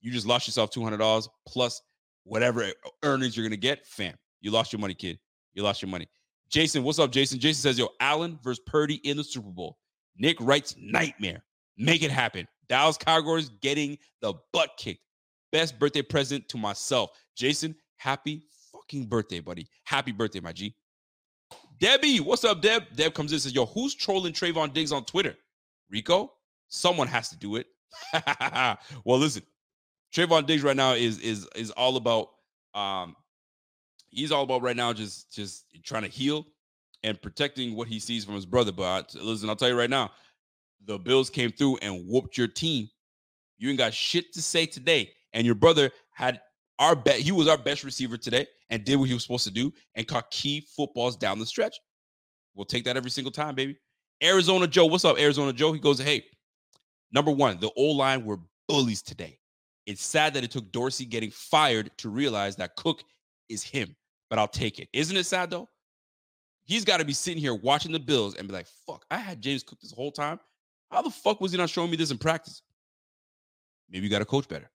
you 0.00 0.10
just 0.10 0.26
lost 0.26 0.48
yourself 0.48 0.70
two 0.70 0.82
hundred 0.82 0.98
dollars 0.98 1.28
plus 1.46 1.82
whatever 2.24 2.66
earnings 3.02 3.36
you're 3.36 3.46
gonna 3.46 3.56
get. 3.56 3.86
Fam, 3.86 4.14
you 4.40 4.50
lost 4.50 4.72
your 4.72 4.80
money, 4.80 4.94
kid. 4.94 5.18
You 5.52 5.62
lost 5.62 5.82
your 5.82 5.90
money. 5.90 6.08
Jason, 6.54 6.84
what's 6.84 7.00
up, 7.00 7.10
Jason? 7.10 7.40
Jason 7.40 7.60
says, 7.60 7.80
Yo, 7.80 7.88
Allen 7.98 8.38
versus 8.40 8.62
Purdy 8.64 9.00
in 9.02 9.16
the 9.16 9.24
Super 9.24 9.50
Bowl. 9.50 9.76
Nick 10.16 10.36
writes, 10.40 10.76
Nightmare. 10.78 11.42
Make 11.76 12.04
it 12.04 12.12
happen. 12.12 12.46
Dallas 12.68 12.96
Cowboys 12.96 13.48
getting 13.60 13.98
the 14.20 14.34
butt 14.52 14.70
kicked. 14.78 15.00
Best 15.50 15.76
birthday 15.80 16.00
present 16.00 16.48
to 16.50 16.56
myself. 16.56 17.10
Jason, 17.34 17.74
happy 17.96 18.44
fucking 18.70 19.06
birthday, 19.06 19.40
buddy. 19.40 19.66
Happy 19.82 20.12
birthday, 20.12 20.38
my 20.38 20.52
G. 20.52 20.76
Debbie, 21.80 22.20
what's 22.20 22.44
up, 22.44 22.62
Deb? 22.62 22.84
Deb 22.94 23.14
comes 23.14 23.32
in 23.32 23.34
and 23.34 23.42
says, 23.42 23.52
Yo, 23.52 23.66
who's 23.66 23.96
trolling 23.96 24.32
Trevon 24.32 24.72
Diggs 24.72 24.92
on 24.92 25.04
Twitter? 25.06 25.34
Rico? 25.90 26.34
Someone 26.68 27.08
has 27.08 27.30
to 27.30 27.36
do 27.36 27.56
it. 27.56 27.66
well, 29.04 29.18
listen, 29.18 29.42
Trevon 30.14 30.46
Diggs 30.46 30.62
right 30.62 30.76
now 30.76 30.92
is 30.92 31.18
is 31.18 31.48
is 31.56 31.72
all 31.72 31.96
about 31.96 32.28
um 32.74 33.16
he's 34.14 34.32
all 34.32 34.44
about 34.44 34.62
right 34.62 34.76
now 34.76 34.92
just 34.92 35.32
just 35.34 35.66
trying 35.82 36.02
to 36.02 36.08
heal 36.08 36.46
and 37.02 37.20
protecting 37.20 37.76
what 37.76 37.86
he 37.86 37.98
sees 37.98 38.24
from 38.24 38.34
his 38.34 38.46
brother. 38.46 38.72
But 38.72 39.14
listen, 39.14 39.48
I'll 39.48 39.56
tell 39.56 39.68
you 39.68 39.78
right 39.78 39.90
now, 39.90 40.10
the 40.86 40.98
Bills 40.98 41.30
came 41.30 41.50
through 41.50 41.78
and 41.82 42.06
whooped 42.08 42.38
your 42.38 42.48
team. 42.48 42.88
You 43.58 43.68
ain't 43.68 43.78
got 43.78 43.94
shit 43.94 44.32
to 44.32 44.42
say 44.42 44.66
today. 44.66 45.10
And 45.32 45.44
your 45.44 45.54
brother 45.54 45.90
had 46.12 46.40
our 46.78 46.96
bet. 46.96 47.16
He 47.16 47.32
was 47.32 47.48
our 47.48 47.58
best 47.58 47.84
receiver 47.84 48.16
today 48.16 48.46
and 48.70 48.84
did 48.84 48.96
what 48.96 49.08
he 49.08 49.14
was 49.14 49.22
supposed 49.22 49.44
to 49.44 49.50
do 49.50 49.72
and 49.94 50.06
caught 50.06 50.30
key 50.30 50.66
footballs 50.76 51.16
down 51.16 51.38
the 51.38 51.46
stretch. 51.46 51.76
We'll 52.54 52.64
take 52.64 52.84
that 52.84 52.96
every 52.96 53.10
single 53.10 53.32
time, 53.32 53.54
baby. 53.54 53.76
Arizona 54.22 54.66
Joe, 54.66 54.86
what's 54.86 55.04
up, 55.04 55.18
Arizona 55.18 55.52
Joe? 55.52 55.72
He 55.72 55.80
goes, 55.80 55.98
hey, 55.98 56.24
number 57.12 57.32
one, 57.32 57.58
the 57.60 57.70
O 57.76 57.82
line 57.82 58.24
were 58.24 58.38
bullies 58.68 59.02
today. 59.02 59.38
It's 59.86 60.02
sad 60.02 60.34
that 60.34 60.44
it 60.44 60.50
took 60.50 60.70
Dorsey 60.72 61.04
getting 61.04 61.30
fired 61.30 61.90
to 61.98 62.08
realize 62.08 62.56
that 62.56 62.76
Cook 62.76 63.02
is 63.48 63.62
him 63.62 63.94
but 64.30 64.38
I'll 64.38 64.48
take 64.48 64.78
it. 64.78 64.88
Isn't 64.92 65.16
it 65.16 65.24
sad 65.24 65.50
though? 65.50 65.68
He's 66.64 66.84
got 66.84 66.98
to 66.98 67.04
be 67.04 67.12
sitting 67.12 67.40
here 67.40 67.54
watching 67.54 67.92
the 67.92 67.98
Bills 67.98 68.36
and 68.36 68.48
be 68.48 68.54
like, 68.54 68.66
fuck, 68.86 69.04
I 69.10 69.18
had 69.18 69.42
James 69.42 69.62
Cook 69.62 69.80
this 69.80 69.92
whole 69.92 70.12
time. 70.12 70.40
How 70.90 71.02
the 71.02 71.10
fuck 71.10 71.40
was 71.40 71.52
he 71.52 71.58
not 71.58 71.68
showing 71.68 71.90
me 71.90 71.96
this 71.96 72.10
in 72.10 72.18
practice? 72.18 72.62
Maybe 73.90 74.04
you 74.04 74.10
got 74.10 74.20
to 74.20 74.24
coach 74.24 74.48
better. 74.48 74.70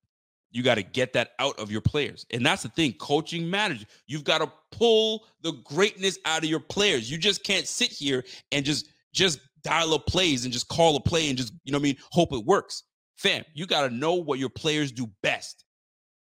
You 0.51 0.63
got 0.63 0.75
to 0.75 0.83
get 0.83 1.13
that 1.13 1.31
out 1.39 1.59
of 1.59 1.71
your 1.71 1.81
players. 1.81 2.25
And 2.31 2.45
that's 2.45 2.63
the 2.63 2.69
thing 2.69 2.93
coaching 2.93 3.49
matters. 3.49 3.85
You've 4.07 4.23
got 4.23 4.39
to 4.39 4.51
pull 4.71 5.25
the 5.41 5.53
greatness 5.63 6.17
out 6.25 6.43
of 6.43 6.49
your 6.49 6.59
players. 6.59 7.09
You 7.09 7.17
just 7.17 7.43
can't 7.43 7.67
sit 7.67 7.91
here 7.91 8.23
and 8.51 8.65
just 8.65 8.89
just 9.13 9.39
dial 9.63 9.93
up 9.93 10.05
plays 10.05 10.45
and 10.45 10.53
just 10.53 10.67
call 10.67 10.95
a 10.95 10.99
play 10.99 11.29
and 11.29 11.37
just, 11.37 11.53
you 11.63 11.71
know 11.71 11.77
what 11.77 11.83
I 11.83 11.89
mean, 11.89 11.97
hope 12.11 12.33
it 12.33 12.45
works. 12.45 12.83
Fam, 13.17 13.43
you 13.53 13.65
got 13.65 13.87
to 13.87 13.93
know 13.93 14.13
what 14.13 14.39
your 14.39 14.49
players 14.49 14.91
do 14.91 15.09
best 15.23 15.65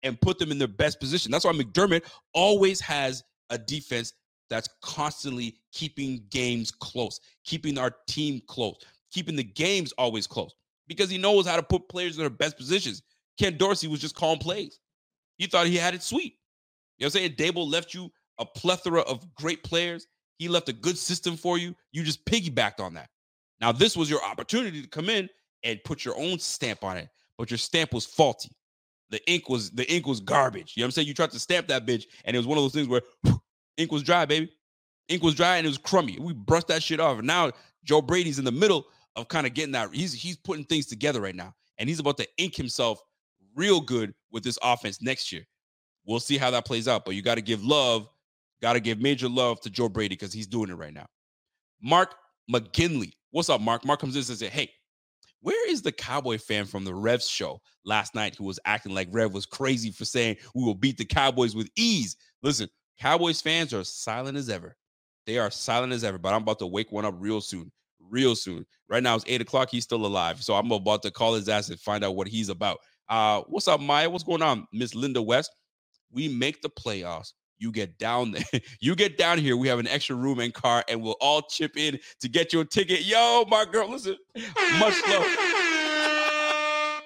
and 0.02 0.20
put 0.20 0.38
them 0.38 0.50
in 0.50 0.58
their 0.58 0.68
best 0.68 1.00
position. 1.00 1.30
That's 1.30 1.44
why 1.44 1.52
McDermott 1.52 2.04
always 2.34 2.80
has 2.80 3.24
a 3.50 3.58
defense 3.58 4.12
that's 4.50 4.68
constantly 4.82 5.56
keeping 5.72 6.24
games 6.30 6.70
close, 6.70 7.20
keeping 7.44 7.78
our 7.78 7.94
team 8.06 8.40
close, 8.46 8.76
keeping 9.10 9.36
the 9.36 9.44
games 9.44 9.92
always 9.98 10.26
close 10.26 10.54
because 10.86 11.10
he 11.10 11.18
knows 11.18 11.46
how 11.46 11.56
to 11.56 11.62
put 11.62 11.88
players 11.88 12.16
in 12.16 12.22
their 12.22 12.30
best 12.30 12.56
positions. 12.56 13.02
Ken 13.38 13.56
Dorsey 13.56 13.86
was 13.86 14.00
just 14.00 14.16
calling 14.16 14.38
plays. 14.38 14.80
He 15.36 15.46
thought 15.46 15.66
he 15.66 15.76
had 15.76 15.94
it 15.94 16.02
sweet. 16.02 16.34
You 16.98 17.04
know 17.04 17.06
what 17.06 17.06
I'm 17.06 17.10
saying? 17.10 17.32
Daboll 17.32 17.70
left 17.70 17.94
you 17.94 18.10
a 18.38 18.46
plethora 18.46 19.02
of 19.02 19.34
great 19.34 19.62
players. 19.62 20.06
He 20.38 20.48
left 20.48 20.68
a 20.68 20.72
good 20.72 20.98
system 20.98 21.36
for 21.36 21.58
you. 21.58 21.74
You 21.92 22.02
just 22.02 22.24
piggybacked 22.24 22.80
on 22.80 22.94
that. 22.94 23.10
Now, 23.60 23.72
this 23.72 23.96
was 23.96 24.08
your 24.08 24.22
opportunity 24.24 24.82
to 24.82 24.88
come 24.88 25.08
in 25.08 25.28
and 25.64 25.82
put 25.84 26.04
your 26.04 26.16
own 26.18 26.38
stamp 26.38 26.84
on 26.84 26.96
it, 26.96 27.08
but 27.36 27.50
your 27.50 27.58
stamp 27.58 27.92
was 27.92 28.06
faulty. 28.06 28.50
The 29.10 29.30
ink 29.30 29.48
was 29.48 29.70
the 29.70 29.90
ink 29.92 30.06
was 30.06 30.20
garbage. 30.20 30.74
You 30.76 30.82
know 30.82 30.84
what 30.84 30.88
I'm 30.88 30.92
saying? 30.92 31.08
You 31.08 31.14
tried 31.14 31.30
to 31.30 31.38
stamp 31.38 31.68
that 31.68 31.86
bitch, 31.86 32.04
and 32.24 32.34
it 32.36 32.38
was 32.38 32.46
one 32.46 32.58
of 32.58 32.64
those 32.64 32.74
things 32.74 32.88
where 32.88 33.02
whew, 33.22 33.40
ink 33.76 33.90
was 33.90 34.02
dry, 34.02 34.24
baby. 34.26 34.52
Ink 35.08 35.22
was 35.22 35.34
dry 35.34 35.56
and 35.56 35.66
it 35.66 35.70
was 35.70 35.78
crummy. 35.78 36.18
We 36.20 36.34
brushed 36.34 36.68
that 36.68 36.82
shit 36.82 37.00
off. 37.00 37.18
And 37.18 37.26
now 37.26 37.50
Joe 37.84 38.02
Brady's 38.02 38.38
in 38.38 38.44
the 38.44 38.52
middle 38.52 38.86
of 39.16 39.28
kind 39.28 39.46
of 39.46 39.54
getting 39.54 39.72
that. 39.72 39.94
He's 39.94 40.12
he's 40.12 40.36
putting 40.36 40.64
things 40.64 40.86
together 40.86 41.20
right 41.20 41.34
now, 41.34 41.54
and 41.78 41.88
he's 41.88 42.00
about 42.00 42.18
to 42.18 42.28
ink 42.36 42.54
himself 42.54 43.00
real 43.54 43.80
good 43.80 44.14
with 44.30 44.44
this 44.44 44.58
offense 44.62 45.00
next 45.00 45.32
year. 45.32 45.46
We'll 46.04 46.20
see 46.20 46.38
how 46.38 46.50
that 46.50 46.64
plays 46.64 46.88
out, 46.88 47.04
but 47.04 47.14
you 47.14 47.22
got 47.22 47.34
to 47.34 47.42
give 47.42 47.64
love, 47.64 48.08
got 48.62 48.74
to 48.74 48.80
give 48.80 49.00
major 49.00 49.28
love 49.28 49.60
to 49.62 49.70
Joe 49.70 49.88
Brady 49.88 50.14
because 50.14 50.32
he's 50.32 50.46
doing 50.46 50.70
it 50.70 50.74
right 50.74 50.92
now. 50.92 51.06
Mark 51.82 52.14
McGinley, 52.50 53.12
what's 53.30 53.50
up, 53.50 53.60
Mark? 53.60 53.84
Mark 53.84 54.00
comes 54.00 54.14
in 54.14 54.20
and 54.20 54.26
says, 54.26 54.40
"Hey, 54.40 54.70
where 55.40 55.70
is 55.70 55.82
the 55.82 55.92
Cowboy 55.92 56.38
fan 56.38 56.64
from 56.64 56.84
the 56.84 56.94
Revs 56.94 57.28
show 57.28 57.60
last 57.84 58.14
night 58.14 58.34
who 58.34 58.44
was 58.44 58.58
acting 58.64 58.94
like 58.94 59.08
Rev 59.10 59.32
was 59.32 59.46
crazy 59.46 59.90
for 59.90 60.04
saying 60.04 60.36
we 60.54 60.64
will 60.64 60.74
beat 60.74 60.98
the 60.98 61.04
Cowboys 61.04 61.54
with 61.54 61.70
ease? 61.76 62.16
Listen, 62.42 62.68
Cowboys 62.98 63.40
fans 63.40 63.72
are 63.72 63.84
silent 63.84 64.36
as 64.36 64.48
ever. 64.48 64.76
They 65.26 65.38
are 65.38 65.50
silent 65.50 65.92
as 65.92 66.04
ever, 66.04 66.18
but 66.18 66.34
I'm 66.34 66.42
about 66.42 66.58
to 66.60 66.66
wake 66.66 66.90
one 66.90 67.04
up 67.04 67.14
real 67.18 67.40
soon. 67.40 67.70
Real 68.00 68.34
soon. 68.34 68.64
Right 68.88 69.02
now 69.02 69.14
it's 69.14 69.24
eight 69.28 69.40
o'clock. 69.40 69.68
He's 69.70 69.84
still 69.84 70.06
alive. 70.06 70.42
So 70.42 70.54
I'm 70.54 70.72
about 70.72 71.02
to 71.02 71.10
call 71.10 71.34
his 71.34 71.48
ass 71.48 71.68
and 71.68 71.78
find 71.78 72.02
out 72.04 72.16
what 72.16 72.26
he's 72.26 72.48
about. 72.48 72.78
Uh, 73.08 73.42
what's 73.48 73.68
up, 73.68 73.80
Maya? 73.80 74.10
What's 74.10 74.24
going 74.24 74.42
on, 74.42 74.66
Miss 74.72 74.94
Linda 74.94 75.22
West? 75.22 75.50
We 76.10 76.28
make 76.28 76.62
the 76.62 76.70
playoffs. 76.70 77.32
You 77.58 77.72
get 77.72 77.98
down 77.98 78.32
there. 78.32 78.44
you 78.80 78.94
get 78.94 79.18
down 79.18 79.38
here. 79.38 79.56
We 79.56 79.68
have 79.68 79.78
an 79.78 79.88
extra 79.88 80.16
room 80.16 80.40
and 80.40 80.54
car, 80.54 80.84
and 80.88 81.02
we'll 81.02 81.16
all 81.20 81.42
chip 81.42 81.76
in 81.76 81.98
to 82.20 82.28
get 82.28 82.52
your 82.52 82.64
ticket. 82.64 83.04
Yo, 83.04 83.44
my 83.48 83.64
girl, 83.64 83.88
listen. 83.88 84.16
Much 84.78 84.94
love. 85.08 85.26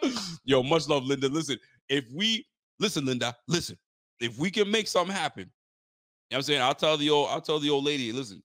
Yo, 0.45 0.63
much 0.63 0.89
love, 0.89 1.05
Linda. 1.05 1.29
Listen, 1.29 1.59
if 1.89 2.05
we 2.13 2.47
listen, 2.79 3.05
Linda, 3.07 3.35
listen. 3.49 3.79
If 4.21 4.39
we 4.39 4.51
can 4.51 4.71
make 4.71 4.89
something 4.89 5.15
happen, 5.15 5.43
you 5.43 5.47
know 5.47 5.51
what 6.29 6.37
I'm 6.39 6.43
saying? 6.43 6.63
I'll 6.63 6.75
tell 6.75 6.97
the 6.97 7.11
old, 7.11 7.29
I'll 7.31 7.41
tell 7.41 7.59
the 7.59 7.71
old 7.71 7.85
lady, 7.85 8.13
listen, 8.13 8.43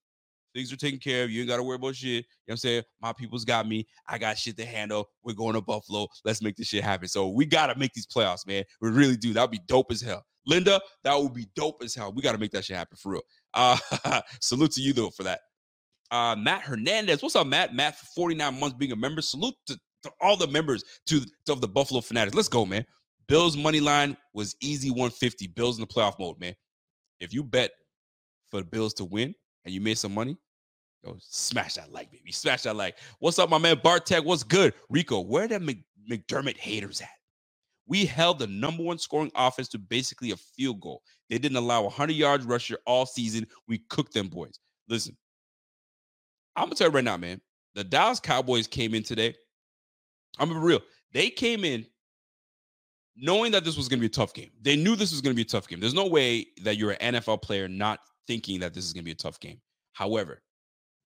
things 0.53 0.71
are 0.73 0.77
taken 0.77 0.99
care 0.99 1.23
of. 1.23 1.29
You 1.31 1.41
ain't 1.41 1.49
gotta 1.49 1.63
worry 1.63 1.75
about 1.75 1.95
shit. 1.95 2.09
You 2.09 2.17
know 2.17 2.23
what 2.45 2.53
I'm 2.53 2.57
saying? 2.57 2.83
My 3.01 3.13
people's 3.13 3.45
got 3.45 3.67
me. 3.67 3.87
I 4.07 4.17
got 4.17 4.37
shit 4.37 4.57
to 4.57 4.65
handle. 4.65 5.09
We're 5.23 5.33
going 5.33 5.53
to 5.53 5.61
Buffalo. 5.61 6.07
Let's 6.25 6.41
make 6.41 6.55
this 6.55 6.67
shit 6.67 6.83
happen. 6.83 7.07
So 7.07 7.27
we 7.27 7.45
gotta 7.45 7.77
make 7.77 7.93
these 7.93 8.07
playoffs, 8.07 8.47
man. 8.47 8.63
We 8.81 8.89
really 8.89 9.17
do. 9.17 9.33
That'd 9.33 9.51
be 9.51 9.61
dope 9.67 9.91
as 9.91 10.01
hell. 10.01 10.25
Linda, 10.47 10.81
that 11.03 11.15
would 11.15 11.33
be 11.33 11.47
dope 11.55 11.83
as 11.83 11.93
hell. 11.93 12.11
We 12.13 12.21
got 12.21 12.31
to 12.31 12.37
make 12.37 12.51
that 12.51 12.65
shit 12.65 12.77
happen 12.77 12.97
for 12.97 13.11
real. 13.11 13.21
Uh, 13.53 13.77
salute 14.41 14.71
to 14.71 14.81
you 14.81 14.93
though 14.93 15.09
for 15.09 15.23
that. 15.23 15.41
Uh, 16.09 16.35
Matt 16.37 16.61
Hernandez, 16.61 17.21
what's 17.21 17.35
up, 17.35 17.47
Matt? 17.47 17.75
Matt, 17.75 17.97
for 17.97 18.05
49 18.15 18.59
months 18.59 18.77
being 18.77 18.93
a 18.93 18.95
member. 18.95 19.21
Salute 19.21 19.55
to, 19.67 19.77
to 20.03 20.11
all 20.21 20.37
the 20.37 20.47
members 20.47 20.83
to, 21.07 21.19
to 21.45 21.51
of 21.51 21.59
the 21.59 21.67
Buffalo 21.67 21.99
Fanatics. 21.99 22.35
Let's 22.35 22.47
go, 22.47 22.65
man. 22.65 22.85
Bills 23.27 23.57
money 23.57 23.81
line 23.81 24.15
was 24.33 24.55
easy 24.61 24.89
150. 24.89 25.47
Bills 25.47 25.77
in 25.77 25.81
the 25.81 25.87
playoff 25.87 26.17
mode, 26.17 26.39
man. 26.39 26.55
If 27.19 27.33
you 27.33 27.43
bet 27.43 27.71
for 28.49 28.61
the 28.61 28.65
Bills 28.65 28.93
to 28.95 29.05
win 29.05 29.35
and 29.65 29.73
you 29.73 29.81
made 29.81 29.97
some 29.97 30.13
money, 30.13 30.37
go 31.03 31.17
smash 31.19 31.75
that 31.75 31.91
like, 31.91 32.09
baby. 32.09 32.31
Smash 32.31 32.63
that 32.63 32.77
like. 32.77 32.95
What's 33.19 33.37
up, 33.37 33.49
my 33.49 33.57
man? 33.57 33.81
Bartek, 33.83 34.23
what's 34.23 34.43
good? 34.43 34.73
Rico, 34.89 35.19
where 35.19 35.49
the 35.49 35.59
McDermott 36.09 36.55
haters 36.55 37.01
at? 37.01 37.09
We 37.87 38.05
held 38.05 38.39
the 38.39 38.47
number 38.47 38.83
one 38.83 38.97
scoring 38.97 39.31
offense 39.35 39.69
to 39.69 39.79
basically 39.79 40.31
a 40.31 40.37
field 40.37 40.81
goal. 40.81 41.01
They 41.29 41.37
didn't 41.37 41.57
allow 41.57 41.81
a 41.81 41.83
100 41.83 42.13
yards 42.13 42.45
rusher 42.45 42.77
all 42.85 43.05
season. 43.05 43.47
We 43.67 43.79
cooked 43.89 44.13
them 44.13 44.27
boys. 44.27 44.59
Listen, 44.89 45.15
I'm 46.55 46.69
to 46.69 46.75
tell 46.75 46.87
you 46.87 46.93
right 46.93 47.03
now, 47.03 47.17
man. 47.17 47.41
The 47.75 47.83
Dallas 47.83 48.19
Cowboys 48.19 48.67
came 48.67 48.93
in 48.93 49.03
today. 49.03 49.35
I'm 50.39 50.49
gonna 50.49 50.59
be 50.59 50.65
real. 50.65 50.81
They 51.13 51.29
came 51.29 51.63
in 51.63 51.85
knowing 53.17 53.51
that 53.51 53.63
this 53.63 53.75
was 53.75 53.87
going 53.87 53.97
to 53.97 54.01
be 54.01 54.07
a 54.07 54.09
tough 54.09 54.33
game. 54.33 54.51
They 54.61 54.75
knew 54.75 54.95
this 54.95 55.11
was 55.11 55.21
going 55.21 55.33
to 55.33 55.35
be 55.35 55.41
a 55.41 55.45
tough 55.45 55.67
game. 55.67 55.79
There's 55.79 55.93
no 55.93 56.07
way 56.07 56.45
that 56.63 56.77
you're 56.77 56.95
an 56.99 57.15
NFL 57.15 57.41
player 57.41 57.67
not 57.67 57.99
thinking 58.27 58.59
that 58.59 58.73
this 58.73 58.85
is 58.85 58.93
going 58.93 59.03
to 59.03 59.05
be 59.05 59.11
a 59.11 59.15
tough 59.15 59.39
game. 59.39 59.59
However, 59.93 60.41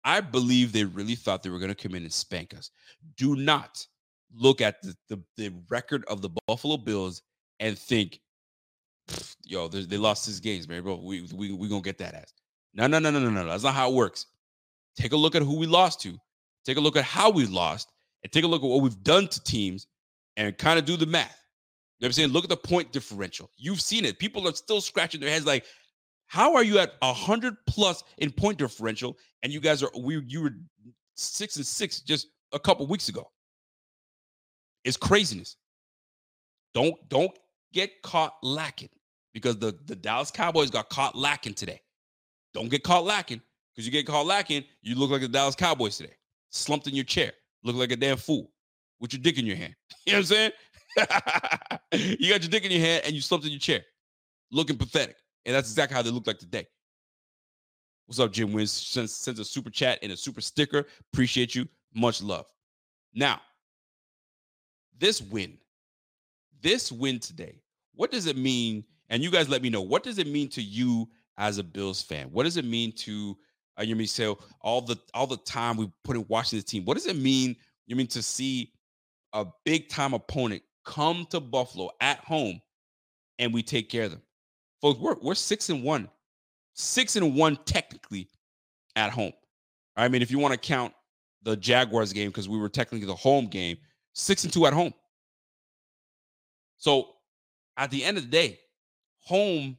I 0.05 0.21
believe 0.21 0.71
they 0.71 0.85
really 0.85 1.15
thought 1.15 1.43
they 1.43 1.49
were 1.49 1.59
going 1.59 1.73
to 1.73 1.75
come 1.75 1.95
in 1.95 2.03
and 2.03 2.13
spank 2.13 2.53
us. 2.55 2.71
Do 3.17 3.35
not 3.35 3.85
look 4.33 4.61
at 4.61 4.81
the, 4.81 4.95
the, 5.09 5.23
the 5.37 5.53
record 5.69 6.03
of 6.07 6.21
the 6.21 6.29
Buffalo 6.47 6.77
Bills 6.77 7.21
and 7.59 7.77
think, 7.77 8.19
yo, 9.43 9.67
they, 9.67 9.97
lost 9.97 10.25
six 10.25 10.39
games, 10.39 10.67
man, 10.67 10.83
bro. 10.83 10.95
We 10.95 11.27
we 11.33 11.51
we 11.51 11.69
gonna 11.69 11.81
get 11.81 11.97
that 11.99 12.13
ass. 12.13 12.33
No, 12.73 12.87
no, 12.87 12.99
no, 12.99 13.09
no, 13.09 13.19
no, 13.19 13.29
no. 13.29 13.45
That's 13.45 13.63
not 13.63 13.73
how 13.73 13.89
it 13.89 13.95
works. 13.95 14.27
Take 14.95 15.13
a 15.13 15.17
look 15.17 15.35
at 15.35 15.41
who 15.41 15.57
we 15.57 15.65
lost 15.65 16.01
to. 16.01 16.17
Take 16.65 16.77
a 16.77 16.81
look 16.81 16.97
at 16.97 17.03
how 17.03 17.29
we 17.29 17.45
lost, 17.45 17.91
and 18.23 18.31
take 18.31 18.43
a 18.43 18.47
look 18.47 18.63
at 18.63 18.69
what 18.69 18.81
we've 18.81 19.01
done 19.03 19.27
to 19.27 19.43
teams, 19.43 19.87
and 20.35 20.57
kind 20.57 20.77
of 20.77 20.85
do 20.85 20.97
the 20.97 21.05
math. 21.05 21.41
You 21.99 22.03
know 22.03 22.05
what 22.05 22.09
I'm 22.09 22.13
saying? 22.13 22.29
Look 22.29 22.43
at 22.43 22.49
the 22.49 22.57
point 22.57 22.91
differential. 22.91 23.49
You've 23.57 23.81
seen 23.81 24.05
it. 24.05 24.19
People 24.19 24.47
are 24.47 24.53
still 24.53 24.81
scratching 24.81 25.21
their 25.21 25.29
heads 25.29 25.45
like, 25.45 25.65
how 26.27 26.53
are 26.55 26.63
you 26.63 26.77
at 26.77 26.91
hundred 27.01 27.55
plus 27.67 28.03
in 28.17 28.31
point 28.31 28.57
differential, 28.57 29.17
and 29.41 29.51
you 29.51 29.59
guys 29.59 29.81
are 29.81 29.89
we 29.97 30.21
you 30.27 30.43
were 30.43 30.51
six 31.15 31.55
and 31.55 31.65
six 31.65 32.01
just 32.01 32.27
a 32.53 32.59
couple 32.59 32.85
weeks 32.85 33.09
ago? 33.09 33.31
It's 34.87 34.95
craziness. 34.95 35.57
Don't 36.73 36.95
don't 37.09 37.37
get 37.73 38.01
caught 38.03 38.35
lacking 38.41 38.89
because 39.33 39.57
the, 39.57 39.77
the 39.85 39.97
Dallas 39.97 40.31
Cowboys 40.31 40.69
got 40.69 40.89
caught 40.89 41.13
lacking 41.13 41.55
today. 41.55 41.81
Don't 42.53 42.69
get 42.69 42.83
caught 42.83 43.03
lacking 43.03 43.41
because 43.75 43.85
you 43.85 43.91
get 43.91 44.07
caught 44.07 44.25
lacking, 44.25 44.63
you 44.81 44.95
look 44.95 45.11
like 45.11 45.19
the 45.19 45.27
Dallas 45.27 45.55
Cowboys 45.55 45.97
today. 45.97 46.13
Slumped 46.51 46.87
in 46.87 46.95
your 46.95 47.03
chair, 47.03 47.33
look 47.65 47.75
like 47.75 47.91
a 47.91 47.97
damn 47.97 48.15
fool 48.15 48.49
with 49.01 49.11
your 49.11 49.21
dick 49.21 49.37
in 49.37 49.45
your 49.45 49.57
hand. 49.57 49.75
You 50.05 50.13
know 50.13 50.19
what 50.19 50.31
I'm 50.31 50.51
saying? 51.91 52.17
you 52.19 52.29
got 52.29 52.41
your 52.41 52.49
dick 52.49 52.63
in 52.63 52.71
your 52.71 52.79
hand 52.79 53.03
and 53.05 53.13
you 53.13 53.19
slumped 53.19 53.45
in 53.45 53.51
your 53.51 53.59
chair, 53.59 53.81
looking 54.51 54.77
pathetic. 54.77 55.17
And 55.45 55.53
that's 55.53 55.69
exactly 55.69 55.95
how 55.95 56.01
they 56.01 56.11
look 56.11 56.25
like 56.25 56.39
today. 56.39 56.65
What's 58.05 58.21
up, 58.21 58.31
Jim 58.31 58.53
Wins? 58.53 58.71
Sends, 58.71 59.13
sends 59.13 59.41
a 59.41 59.43
super 59.43 59.69
chat 59.69 59.99
and 60.01 60.13
a 60.13 60.17
super 60.17 60.39
sticker. 60.39 60.85
Appreciate 61.11 61.55
you. 61.55 61.67
Much 61.93 62.23
love. 62.23 62.45
Now, 63.13 63.41
this 64.99 65.21
win, 65.21 65.57
this 66.61 66.91
win 66.91 67.19
today, 67.19 67.61
what 67.93 68.11
does 68.11 68.27
it 68.27 68.37
mean? 68.37 68.83
And 69.09 69.23
you 69.23 69.31
guys 69.31 69.49
let 69.49 69.61
me 69.61 69.69
know 69.69 69.81
what 69.81 70.03
does 70.03 70.17
it 70.17 70.27
mean 70.27 70.49
to 70.49 70.61
you 70.61 71.09
as 71.37 71.57
a 71.57 71.63
Bills 71.63 72.01
fan? 72.01 72.27
What 72.31 72.43
does 72.43 72.57
it 72.57 72.65
mean 72.65 72.91
to 72.93 73.37
uh, 73.79 73.83
you 73.83 73.95
mean 73.95 74.07
say 74.07 74.33
all 74.61 74.81
the 74.81 74.97
all 75.13 75.27
the 75.27 75.37
time 75.37 75.77
we 75.77 75.89
put 76.03 76.15
in 76.15 76.25
watching 76.27 76.59
the 76.59 76.63
team? 76.63 76.83
What 76.85 76.95
does 76.95 77.07
it 77.07 77.15
mean? 77.15 77.55
You 77.85 77.95
mean 77.95 78.07
to 78.07 78.21
see 78.21 78.71
a 79.33 79.45
big 79.65 79.89
time 79.89 80.13
opponent 80.13 80.63
come 80.83 81.27
to 81.29 81.39
Buffalo 81.39 81.89
at 82.01 82.19
home 82.19 82.61
and 83.39 83.53
we 83.53 83.61
take 83.61 83.89
care 83.89 84.05
of 84.05 84.11
them, 84.11 84.21
folks? 84.81 84.99
We're 84.99 85.15
we're 85.21 85.35
six 85.35 85.69
and 85.69 85.83
one, 85.83 86.09
six 86.73 87.15
and 87.15 87.35
one 87.35 87.57
technically 87.65 88.27
at 88.95 89.11
home. 89.11 89.33
I 89.95 90.07
mean, 90.07 90.21
if 90.21 90.31
you 90.31 90.39
want 90.39 90.53
to 90.53 90.59
count 90.59 90.93
the 91.43 91.55
Jaguars 91.55 92.13
game 92.13 92.29
because 92.29 92.49
we 92.49 92.57
were 92.57 92.69
technically 92.69 93.07
the 93.07 93.15
home 93.15 93.47
game, 93.47 93.77
six 94.17 94.43
and 94.43 94.51
two 94.51 94.65
at 94.65 94.73
home. 94.73 94.93
So 96.77 97.09
at 97.77 97.91
the 97.91 98.03
end 98.03 98.17
of 98.17 98.23
the 98.23 98.29
day, 98.29 98.59
home 99.19 99.77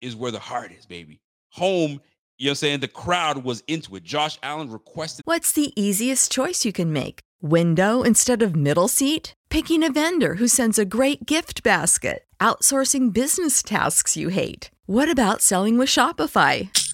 is 0.00 0.16
where 0.16 0.30
the 0.30 0.38
heart 0.38 0.72
is, 0.72 0.86
baby. 0.86 1.20
Home, 1.50 2.00
you 2.36 2.46
know 2.46 2.50
what 2.50 2.50
I'm 2.50 2.54
saying? 2.56 2.80
The 2.80 2.88
crowd 2.88 3.44
was 3.44 3.62
into 3.68 3.96
it. 3.96 4.02
Josh 4.02 4.38
Allen 4.42 4.70
requested. 4.70 5.22
What's 5.24 5.52
the 5.52 5.72
easiest 5.80 6.32
choice 6.32 6.64
you 6.64 6.72
can 6.72 6.92
make? 6.92 7.20
Window 7.40 8.02
instead 8.02 8.42
of 8.42 8.56
middle 8.56 8.88
seat? 8.88 9.34
Picking 9.50 9.84
a 9.84 9.92
vendor 9.92 10.34
who 10.34 10.48
sends 10.48 10.78
a 10.78 10.84
great 10.84 11.26
gift 11.26 11.62
basket? 11.62 12.24
Outsourcing 12.40 13.12
business 13.12 13.62
tasks 13.62 14.16
you 14.16 14.28
hate? 14.30 14.70
What 14.86 15.10
about 15.10 15.40
selling 15.40 15.78
with 15.78 15.88
Shopify? 15.88 16.93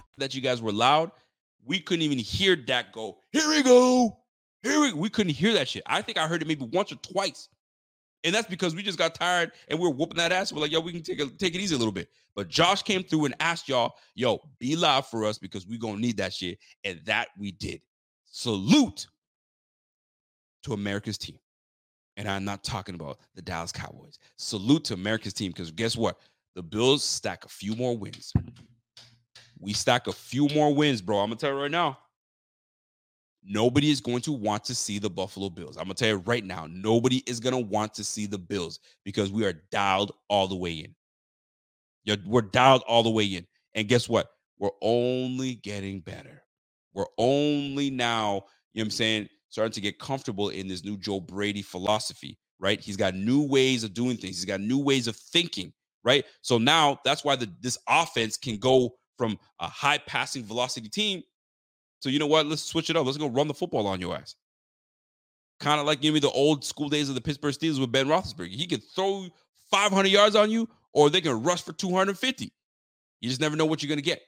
That 0.17 0.33
you 0.35 0.41
guys 0.41 0.61
were 0.61 0.71
loud. 0.71 1.11
We 1.65 1.79
couldn't 1.79 2.03
even 2.03 2.17
hear 2.17 2.55
Dak 2.55 2.91
go, 2.91 3.19
here 3.31 3.47
we 3.49 3.63
go. 3.63 4.17
Here 4.63 4.79
we 4.79 4.93
we 4.93 5.09
couldn't 5.09 5.33
hear 5.33 5.53
that 5.53 5.67
shit. 5.67 5.83
I 5.85 6.01
think 6.01 6.17
I 6.17 6.27
heard 6.27 6.41
it 6.41 6.47
maybe 6.47 6.65
once 6.65 6.91
or 6.91 6.95
twice. 6.95 7.49
And 8.23 8.35
that's 8.35 8.47
because 8.47 8.75
we 8.75 8.83
just 8.83 8.99
got 8.99 9.15
tired 9.15 9.51
and 9.67 9.79
we 9.79 9.87
are 9.87 9.91
whooping 9.91 10.17
that 10.17 10.31
ass. 10.31 10.53
We're 10.53 10.61
like, 10.61 10.71
yo, 10.71 10.79
we 10.79 10.91
can 10.91 11.01
take 11.01 11.19
it, 11.19 11.39
take 11.39 11.55
it 11.55 11.59
easy 11.59 11.73
a 11.73 11.77
little 11.77 11.91
bit. 11.91 12.09
But 12.35 12.49
Josh 12.49 12.83
came 12.83 13.03
through 13.03 13.25
and 13.25 13.35
asked 13.39 13.67
y'all, 13.67 13.95
yo, 14.13 14.39
be 14.59 14.75
loud 14.75 15.07
for 15.07 15.25
us 15.25 15.39
because 15.39 15.65
we 15.65 15.77
gonna 15.77 15.97
need 15.97 16.17
that 16.17 16.33
shit. 16.33 16.59
And 16.83 16.99
that 17.05 17.29
we 17.37 17.51
did. 17.51 17.81
Salute 18.25 19.07
to 20.63 20.73
America's 20.73 21.17
team. 21.17 21.39
And 22.17 22.27
I'm 22.27 22.45
not 22.45 22.63
talking 22.63 22.95
about 22.95 23.19
the 23.35 23.41
Dallas 23.41 23.71
Cowboys. 23.71 24.19
Salute 24.37 24.83
to 24.85 24.93
America's 24.93 25.33
team 25.33 25.51
because 25.51 25.71
guess 25.71 25.97
what? 25.97 26.17
The 26.55 26.61
Bills 26.61 27.03
stack 27.03 27.45
a 27.45 27.49
few 27.49 27.75
more 27.75 27.97
wins. 27.97 28.33
We 29.61 29.73
stack 29.73 30.07
a 30.07 30.11
few 30.11 30.47
more 30.49 30.73
wins, 30.73 31.01
bro. 31.01 31.19
I'm 31.19 31.27
gonna 31.27 31.37
tell 31.37 31.51
you 31.51 31.61
right 31.61 31.71
now. 31.71 31.97
Nobody 33.43 33.89
is 33.89 34.01
going 34.01 34.21
to 34.21 34.31
want 34.31 34.63
to 34.65 34.75
see 34.75 34.99
the 34.99 35.09
Buffalo 35.09 35.49
Bills. 35.49 35.77
I'm 35.77 35.83
gonna 35.83 35.93
tell 35.93 36.09
you 36.09 36.17
right 36.25 36.43
now. 36.43 36.67
Nobody 36.69 37.23
is 37.27 37.39
gonna 37.39 37.59
want 37.59 37.93
to 37.95 38.03
see 38.03 38.25
the 38.25 38.37
Bills 38.37 38.79
because 39.05 39.31
we 39.31 39.45
are 39.45 39.53
dialed 39.71 40.13
all 40.29 40.47
the 40.47 40.55
way 40.55 40.73
in. 40.73 40.95
Yeah, 42.03 42.15
we're 42.25 42.41
dialed 42.41 42.83
all 42.87 43.03
the 43.03 43.09
way 43.11 43.25
in. 43.25 43.45
And 43.75 43.87
guess 43.87 44.09
what? 44.09 44.31
We're 44.57 44.69
only 44.81 45.55
getting 45.55 46.01
better. 46.01 46.43
We're 46.93 47.05
only 47.17 47.89
now, 47.89 48.45
you 48.73 48.81
know 48.81 48.81
what 48.81 48.85
I'm 48.85 48.91
saying, 48.91 49.29
starting 49.49 49.73
to 49.73 49.81
get 49.81 49.99
comfortable 49.99 50.49
in 50.49 50.67
this 50.67 50.83
new 50.83 50.97
Joe 50.97 51.19
Brady 51.19 51.61
philosophy, 51.61 52.37
right? 52.59 52.79
He's 52.79 52.97
got 52.97 53.15
new 53.15 53.41
ways 53.41 53.83
of 53.83 53.93
doing 53.93 54.17
things. 54.17 54.37
He's 54.37 54.45
got 54.45 54.59
new 54.61 54.79
ways 54.79 55.07
of 55.07 55.15
thinking, 55.15 55.71
right? 56.03 56.25
So 56.41 56.57
now 56.57 56.99
that's 57.05 57.23
why 57.23 57.35
the, 57.35 57.49
this 57.61 57.77
offense 57.87 58.37
can 58.37 58.57
go 58.57 58.95
from 59.21 59.37
a 59.59 59.67
high 59.67 59.99
passing 59.99 60.43
velocity 60.43 60.89
team 60.89 61.21
so 62.01 62.09
you 62.09 62.17
know 62.17 62.27
what? 62.27 62.47
Let's 62.47 62.63
switch 62.63 62.89
it 62.89 62.97
up. 62.97 63.05
Let's 63.05 63.17
go 63.17 63.27
run 63.27 63.47
the 63.47 63.53
football 63.53 63.85
on 63.87 64.01
your 64.01 64.15
ass. 64.15 64.35
Kind 65.59 65.79
of 65.79 65.85
like 65.85 66.01
give 66.01 66.15
me 66.15 66.19
the 66.19 66.31
old 66.31 66.65
school 66.65 66.89
days 66.89 67.09
of 67.09 67.15
the 67.15 67.21
Pittsburgh 67.21 67.53
Steelers 67.53 67.79
with 67.79 67.91
Ben 67.91 68.07
Roethlisberger. 68.07 68.49
He 68.49 68.65
could 68.65 68.81
throw 68.95 69.27
500 69.69 70.07
yards 70.09 70.35
on 70.35 70.49
you, 70.49 70.67
or 70.93 71.09
they 71.09 71.21
can 71.21 71.43
rush 71.43 71.61
for 71.61 71.73
250. 71.73 72.51
You 73.21 73.29
just 73.29 73.39
never 73.39 73.55
know 73.55 73.67
what 73.67 73.83
you're 73.83 73.87
going 73.87 73.99
to 73.99 74.03
get. 74.03 74.21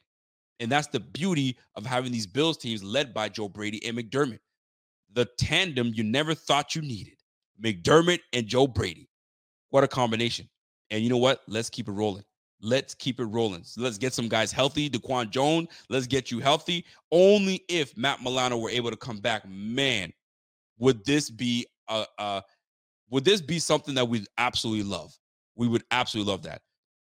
And 0.60 0.72
that's 0.72 0.88
the 0.88 1.00
beauty 1.00 1.58
of 1.76 1.84
having 1.84 2.12
these 2.12 2.28
Bills 2.28 2.60
teams 2.60 2.84
led 2.84 3.12
by 3.12 3.28
Joe 3.28 3.50
Brady 3.50 3.84
and 3.88 3.98
McDermott. 3.98 4.40
The 5.12 5.26
tandem 5.40 5.92
you 5.96 6.04
never 6.04 6.36
thought 6.36 6.76
you 6.76 6.84
needed 6.84 7.16
McDermott 7.62 8.20
and 8.34 8.46
Joe 8.46 8.68
Brady. 8.68 9.10
What 9.72 9.84
a 9.84 9.88
combination. 9.88 10.48
And 10.92 11.04
you 11.04 11.10
know 11.10 11.18
what? 11.18 11.42
Let's 11.48 11.72
keep 11.72 11.88
it 11.88 11.92
rolling. 11.92 12.24
Let's 12.64 12.96
keep 12.96 13.20
it 13.20 13.26
rolling. 13.26 13.66
So 13.66 13.82
let's 13.82 13.98
get 13.98 14.14
some 14.14 14.30
guys 14.30 14.54
healthy. 14.54 14.90
DaQuan 14.90 15.30
Jones, 15.30 15.68
let's 15.90 16.08
get 16.08 16.32
you 16.32 16.40
healthy. 16.40 16.86
Only 17.12 17.66
if 17.68 17.96
Matt 17.98 18.24
Milano 18.24 18.58
were 18.58 18.70
able 18.70 18.90
to 18.90 18.96
come 18.96 19.18
back, 19.18 19.48
man, 19.48 20.14
would 20.80 21.04
this 21.06 21.30
be 21.30 21.68
a, 21.90 22.06
a 22.18 22.42
would 23.10 23.26
this 23.26 23.42
be 23.42 23.60
something 23.60 23.94
that 23.96 24.08
we'd 24.08 24.28
absolutely 24.38 24.84
love? 24.84 25.14
We 25.58 25.68
would 25.68 25.84
absolutely 25.92 26.32
love 26.32 26.44
that. 26.44 26.62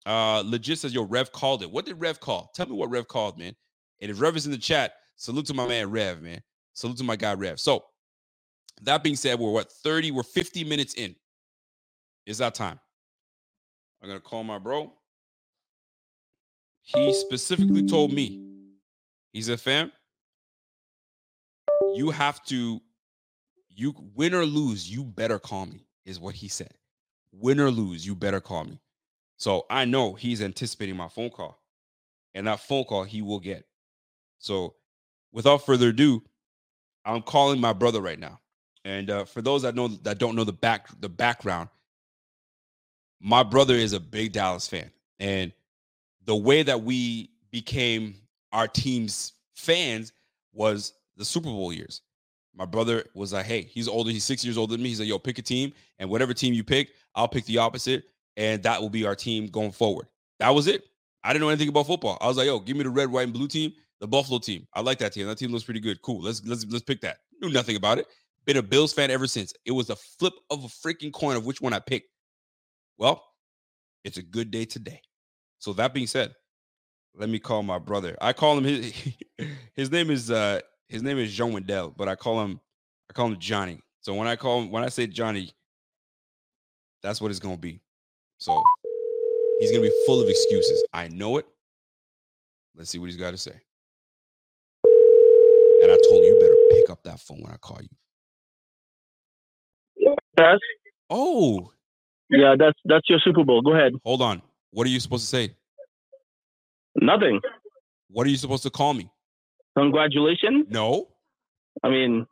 Uh 0.06 0.42
legit 0.46 0.78
says, 0.78 0.94
yo, 0.94 1.02
Rev 1.02 1.30
called 1.30 1.62
it. 1.62 1.70
What 1.70 1.84
did 1.84 2.00
Rev 2.00 2.18
call? 2.20 2.50
Tell 2.54 2.66
me 2.66 2.72
what 2.72 2.88
Rev 2.88 3.06
called, 3.06 3.38
man. 3.38 3.54
And 4.00 4.10
if 4.10 4.22
Rev 4.22 4.36
is 4.36 4.46
in 4.46 4.52
the 4.52 4.58
chat, 4.58 4.94
salute 5.16 5.44
to 5.46 5.54
my 5.54 5.68
man 5.68 5.90
Rev, 5.90 6.22
man. 6.22 6.40
Salute 6.72 6.96
to 6.96 7.04
my 7.04 7.16
guy 7.16 7.34
Rev. 7.34 7.60
So 7.60 7.84
that 8.80 9.02
being 9.02 9.14
said, 9.14 9.38
we're 9.38 9.50
what 9.52 9.70
30, 9.70 10.10
we're 10.10 10.22
50 10.22 10.64
minutes 10.64 10.94
in. 10.94 11.14
It's 12.26 12.38
that 12.38 12.54
time. 12.54 12.80
I'm 14.02 14.08
gonna 14.08 14.20
call 14.20 14.42
my 14.42 14.58
bro. 14.58 14.90
He 16.84 17.12
specifically 17.14 17.86
told 17.86 18.12
me, 18.12 18.40
he 19.32 19.42
said, 19.42 19.60
fam, 19.60 19.90
you 21.94 22.10
have 22.10 22.44
to, 22.44 22.80
you 23.68 23.94
win 24.14 24.34
or 24.34 24.44
lose, 24.44 24.88
you 24.88 25.02
better 25.02 25.38
call 25.38 25.66
me, 25.66 25.86
is 26.04 26.20
what 26.20 26.34
he 26.34 26.46
said. 26.46 26.72
Win 27.32 27.58
or 27.58 27.70
lose, 27.70 28.06
you 28.06 28.14
better 28.14 28.40
call 28.40 28.64
me. 28.64 28.78
So 29.38 29.64
I 29.70 29.86
know 29.86 30.12
he's 30.14 30.42
anticipating 30.42 30.96
my 30.96 31.08
phone 31.08 31.30
call. 31.30 31.58
And 32.34 32.46
that 32.46 32.60
phone 32.60 32.84
call 32.84 33.04
he 33.04 33.22
will 33.22 33.40
get. 33.40 33.64
So 34.38 34.74
without 35.32 35.64
further 35.64 35.88
ado, 35.88 36.22
I'm 37.04 37.22
calling 37.22 37.60
my 37.60 37.72
brother 37.72 38.00
right 38.00 38.18
now. 38.18 38.40
And 38.84 39.08
uh, 39.08 39.24
for 39.24 39.40
those 39.40 39.62
that 39.62 39.74
know 39.74 39.88
that 39.88 40.18
don't 40.18 40.36
know 40.36 40.44
the 40.44 40.52
back 40.52 40.88
the 41.00 41.08
background, 41.08 41.70
my 43.20 43.42
brother 43.42 43.74
is 43.74 43.94
a 43.94 44.00
big 44.00 44.32
Dallas 44.32 44.68
fan. 44.68 44.90
And 45.18 45.52
the 46.24 46.36
way 46.36 46.62
that 46.62 46.82
we 46.82 47.30
became 47.50 48.14
our 48.52 48.68
team's 48.68 49.32
fans 49.54 50.12
was 50.52 50.94
the 51.16 51.24
Super 51.24 51.48
Bowl 51.48 51.72
years. 51.72 52.02
My 52.56 52.64
brother 52.64 53.04
was 53.14 53.32
like, 53.32 53.46
hey, 53.46 53.62
he's 53.62 53.88
older, 53.88 54.10
he's 54.10 54.24
six 54.24 54.44
years 54.44 54.56
older 54.56 54.72
than 54.72 54.82
me. 54.82 54.90
He's 54.90 55.00
like, 55.00 55.08
yo, 55.08 55.18
pick 55.18 55.38
a 55.38 55.42
team, 55.42 55.72
and 55.98 56.08
whatever 56.08 56.32
team 56.32 56.54
you 56.54 56.62
pick, 56.62 56.90
I'll 57.14 57.28
pick 57.28 57.44
the 57.46 57.58
opposite, 57.58 58.04
and 58.36 58.62
that 58.62 58.80
will 58.80 58.90
be 58.90 59.04
our 59.06 59.16
team 59.16 59.48
going 59.48 59.72
forward. 59.72 60.06
That 60.38 60.50
was 60.50 60.66
it. 60.66 60.84
I 61.24 61.32
didn't 61.32 61.42
know 61.42 61.48
anything 61.48 61.68
about 61.68 61.86
football. 61.86 62.18
I 62.20 62.28
was 62.28 62.36
like, 62.36 62.46
yo, 62.46 62.60
give 62.60 62.76
me 62.76 62.84
the 62.84 62.90
red, 62.90 63.10
white, 63.10 63.24
and 63.24 63.32
blue 63.32 63.48
team, 63.48 63.72
the 64.00 64.06
Buffalo 64.06 64.38
team. 64.38 64.66
I 64.74 64.80
like 64.82 64.98
that 64.98 65.12
team. 65.12 65.26
That 65.26 65.38
team 65.38 65.50
looks 65.50 65.64
pretty 65.64 65.80
good. 65.80 66.00
Cool. 66.02 66.22
Let's 66.22 66.44
let's 66.44 66.66
let's 66.66 66.84
pick 66.84 67.00
that. 67.00 67.18
Knew 67.40 67.50
nothing 67.50 67.76
about 67.76 67.98
it. 67.98 68.06
Been 68.44 68.58
a 68.58 68.62
Bills 68.62 68.92
fan 68.92 69.10
ever 69.10 69.26
since. 69.26 69.54
It 69.64 69.72
was 69.72 69.90
a 69.90 69.96
flip 69.96 70.34
of 70.50 70.64
a 70.64 70.68
freaking 70.68 71.12
coin 71.12 71.36
of 71.36 71.46
which 71.46 71.60
one 71.62 71.72
I 71.72 71.78
picked. 71.78 72.08
Well, 72.98 73.24
it's 74.04 74.18
a 74.18 74.22
good 74.22 74.50
day 74.50 74.66
today. 74.66 75.00
So 75.64 75.72
that 75.72 75.94
being 75.94 76.06
said, 76.06 76.34
let 77.16 77.30
me 77.30 77.38
call 77.38 77.62
my 77.62 77.78
brother. 77.78 78.18
I 78.20 78.34
call 78.34 78.58
him 78.58 78.64
his 78.64 78.92
his 79.74 79.90
name 79.90 80.10
is 80.10 80.30
uh 80.30 80.60
his 80.88 81.02
name 81.02 81.16
is 81.16 81.32
Jean 81.32 81.54
Wendell, 81.54 81.94
but 81.96 82.06
I 82.06 82.16
call 82.16 82.42
him 82.42 82.60
I 83.08 83.14
call 83.14 83.28
him 83.28 83.38
Johnny. 83.38 83.80
So 84.00 84.12
when 84.12 84.28
I 84.28 84.36
call 84.36 84.60
him 84.60 84.70
when 84.70 84.84
I 84.84 84.90
say 84.90 85.06
Johnny, 85.06 85.52
that's 87.02 87.18
what 87.18 87.30
it's 87.30 87.40
gonna 87.40 87.56
be. 87.56 87.80
So 88.36 88.62
he's 89.58 89.70
gonna 89.70 89.84
be 89.84 90.02
full 90.04 90.20
of 90.20 90.28
excuses. 90.28 90.84
I 90.92 91.08
know 91.08 91.38
it. 91.38 91.46
Let's 92.76 92.90
see 92.90 92.98
what 92.98 93.06
he's 93.06 93.16
got 93.16 93.30
to 93.30 93.38
say. 93.38 93.58
And 94.84 95.90
I 95.90 95.96
told 96.10 96.24
you, 96.24 96.34
you 96.34 96.40
better 96.40 96.56
pick 96.72 96.90
up 96.90 97.02
that 97.04 97.20
phone 97.20 97.40
when 97.40 97.52
I 97.52 97.56
call 97.56 97.80
you. 97.80 97.88
Yes. 100.36 100.58
Oh, 101.08 101.72
Yeah, 102.28 102.54
that's 102.58 102.78
that's 102.84 103.08
your 103.08 103.20
Super 103.20 103.44
Bowl. 103.44 103.62
Go 103.62 103.72
ahead. 103.72 103.94
hold 104.04 104.20
on. 104.20 104.42
What 104.74 104.88
are 104.88 104.90
you 104.90 104.98
supposed 104.98 105.22
to 105.22 105.28
say? 105.28 105.54
Nothing. 106.96 107.40
What 108.10 108.26
are 108.26 108.30
you 108.30 108.36
supposed 108.36 108.64
to 108.64 108.70
call 108.70 108.92
me? 108.92 109.08
Congratulations. 109.78 110.66
No, 110.68 111.08
I 111.84 111.88
mean, 111.90 112.26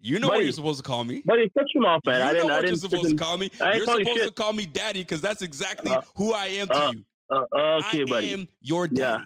you 0.00 0.18
know 0.18 0.28
what 0.28 0.42
you're 0.42 0.52
supposed 0.52 0.78
to 0.78 0.82
call 0.84 1.04
me. 1.04 1.22
buddy, 1.24 1.48
cut 1.56 1.66
him 1.72 1.84
off, 1.84 2.00
man. 2.04 2.16
you 2.20 2.22
I 2.22 2.26
know 2.26 2.32
didn't. 2.32 2.44
what 2.46 2.52
I 2.52 2.56
you're 2.56 2.62
didn't. 2.66 2.78
supposed 2.80 3.08
to 3.10 3.16
call 3.16 3.38
me. 3.38 3.50
You're 3.60 3.80
supposed 3.86 4.24
to 4.24 4.30
call 4.32 4.52
me 4.52 4.66
daddy 4.66 5.00
because 5.02 5.20
that's 5.20 5.42
exactly 5.42 5.92
Uh, 5.92 6.00
who 6.16 6.32
I 6.32 6.46
am 6.46 6.66
to 6.68 6.74
uh, 6.74 6.92
you. 6.92 7.04
Uh, 7.30 7.58
okay, 7.78 8.02
I 8.02 8.04
buddy. 8.04 8.32
am 8.32 8.48
your 8.60 8.86
Yeah. 8.86 9.18
daddy. 9.18 9.24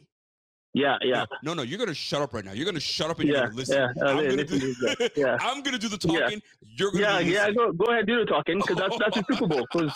Yeah, 0.73 0.97
yeah, 1.03 1.09
yeah. 1.17 1.25
No, 1.43 1.53
no, 1.55 1.63
you're 1.63 1.79
gonna 1.81 1.93
shut 1.95 2.23
up 2.23 2.33
right 2.35 2.45
now. 2.45 2.53
You're 2.53 2.65
gonna 2.67 2.79
shut 2.81 3.11
up 3.11 3.19
and 3.19 3.29
you're 3.29 3.41
gonna 3.41 3.55
listen. 3.55 3.77
yeah. 3.77 3.87
Uh, 4.05 4.09
I'm, 4.11 4.17
gonna 4.17 4.29
listen 4.43 4.59
do, 4.61 4.75
to. 4.75 5.11
Yeah, 5.17 5.37
I'm 5.41 5.63
gonna 5.63 5.79
do 5.79 5.89
the 5.89 5.99
Yeah. 6.13 6.21
talking. 6.21 6.43
You're 6.63 6.93
gonna 6.93 7.03
yeah, 7.23 7.47
yeah. 7.47 7.51
Go, 7.51 7.73
go 7.73 7.87
ahead, 7.93 8.07
do 8.07 8.19
the 8.21 8.25
talking, 8.27 8.59
because 8.59 8.77
that's 8.77 8.97
that's 8.99 9.17
Super 9.27 9.47
Bowl. 9.49 9.67
Because 9.73 9.93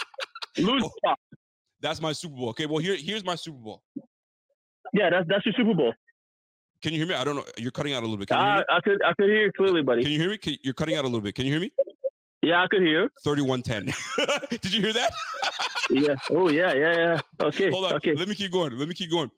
lose, 0.58 0.84
Oh. 1.06 1.14
That's 1.84 2.00
my 2.00 2.12
Super 2.12 2.34
Bowl. 2.36 2.48
Okay, 2.48 2.64
well 2.64 2.78
here, 2.78 2.96
here's 2.96 3.22
my 3.24 3.34
Super 3.34 3.58
Bowl. 3.58 3.82
yeah, 4.94 5.10
that's 5.10 5.28
that's 5.28 5.44
your 5.44 5.54
Super 5.54 5.74
Bowl. 5.74 5.92
Can 6.82 6.92
you 6.94 6.98
hear 6.98 7.06
me? 7.06 7.14
I 7.14 7.24
don't 7.24 7.36
know. 7.36 7.44
You're 7.58 7.70
cutting 7.72 7.92
out 7.92 8.00
a 8.02 8.06
little 8.06 8.16
bit. 8.16 8.28
Can 8.28 8.38
I, 8.38 8.62
could 8.82 9.02
I 9.04 9.12
could 9.12 9.26
hear 9.28 9.44
you 9.44 9.52
clearly, 9.52 9.82
buddy. 9.82 10.02
Can 10.02 10.10
you 10.12 10.18
hear 10.18 10.30
me? 10.30 10.38
Can- 10.38 10.56
you're 10.62 10.72
cutting 10.74 10.96
out 10.96 11.04
a 11.04 11.06
little 11.06 11.20
bit. 11.20 11.34
Can 11.34 11.44
you 11.44 11.52
hear 11.52 11.60
me? 11.60 11.70
Yeah, 12.42 12.62
I 12.62 12.66
could 12.68 12.80
hear. 12.82 13.10
3110. 13.22 13.94
Did 14.62 14.72
you 14.74 14.80
hear 14.82 14.92
that? 14.94 15.12
Yeah. 15.90 16.14
Oh 16.30 16.48
yeah, 16.48 16.72
yeah, 16.72 16.96
yeah. 16.96 17.20
Okay. 17.42 17.70
Hold 17.70 17.84
on. 17.84 17.92
Okay. 17.96 18.14
Let 18.14 18.26
me 18.26 18.34
keep 18.34 18.50
going. 18.50 18.72
Let 18.78 18.88
me 18.88 18.94
keep 18.94 19.10
going. 19.10 19.30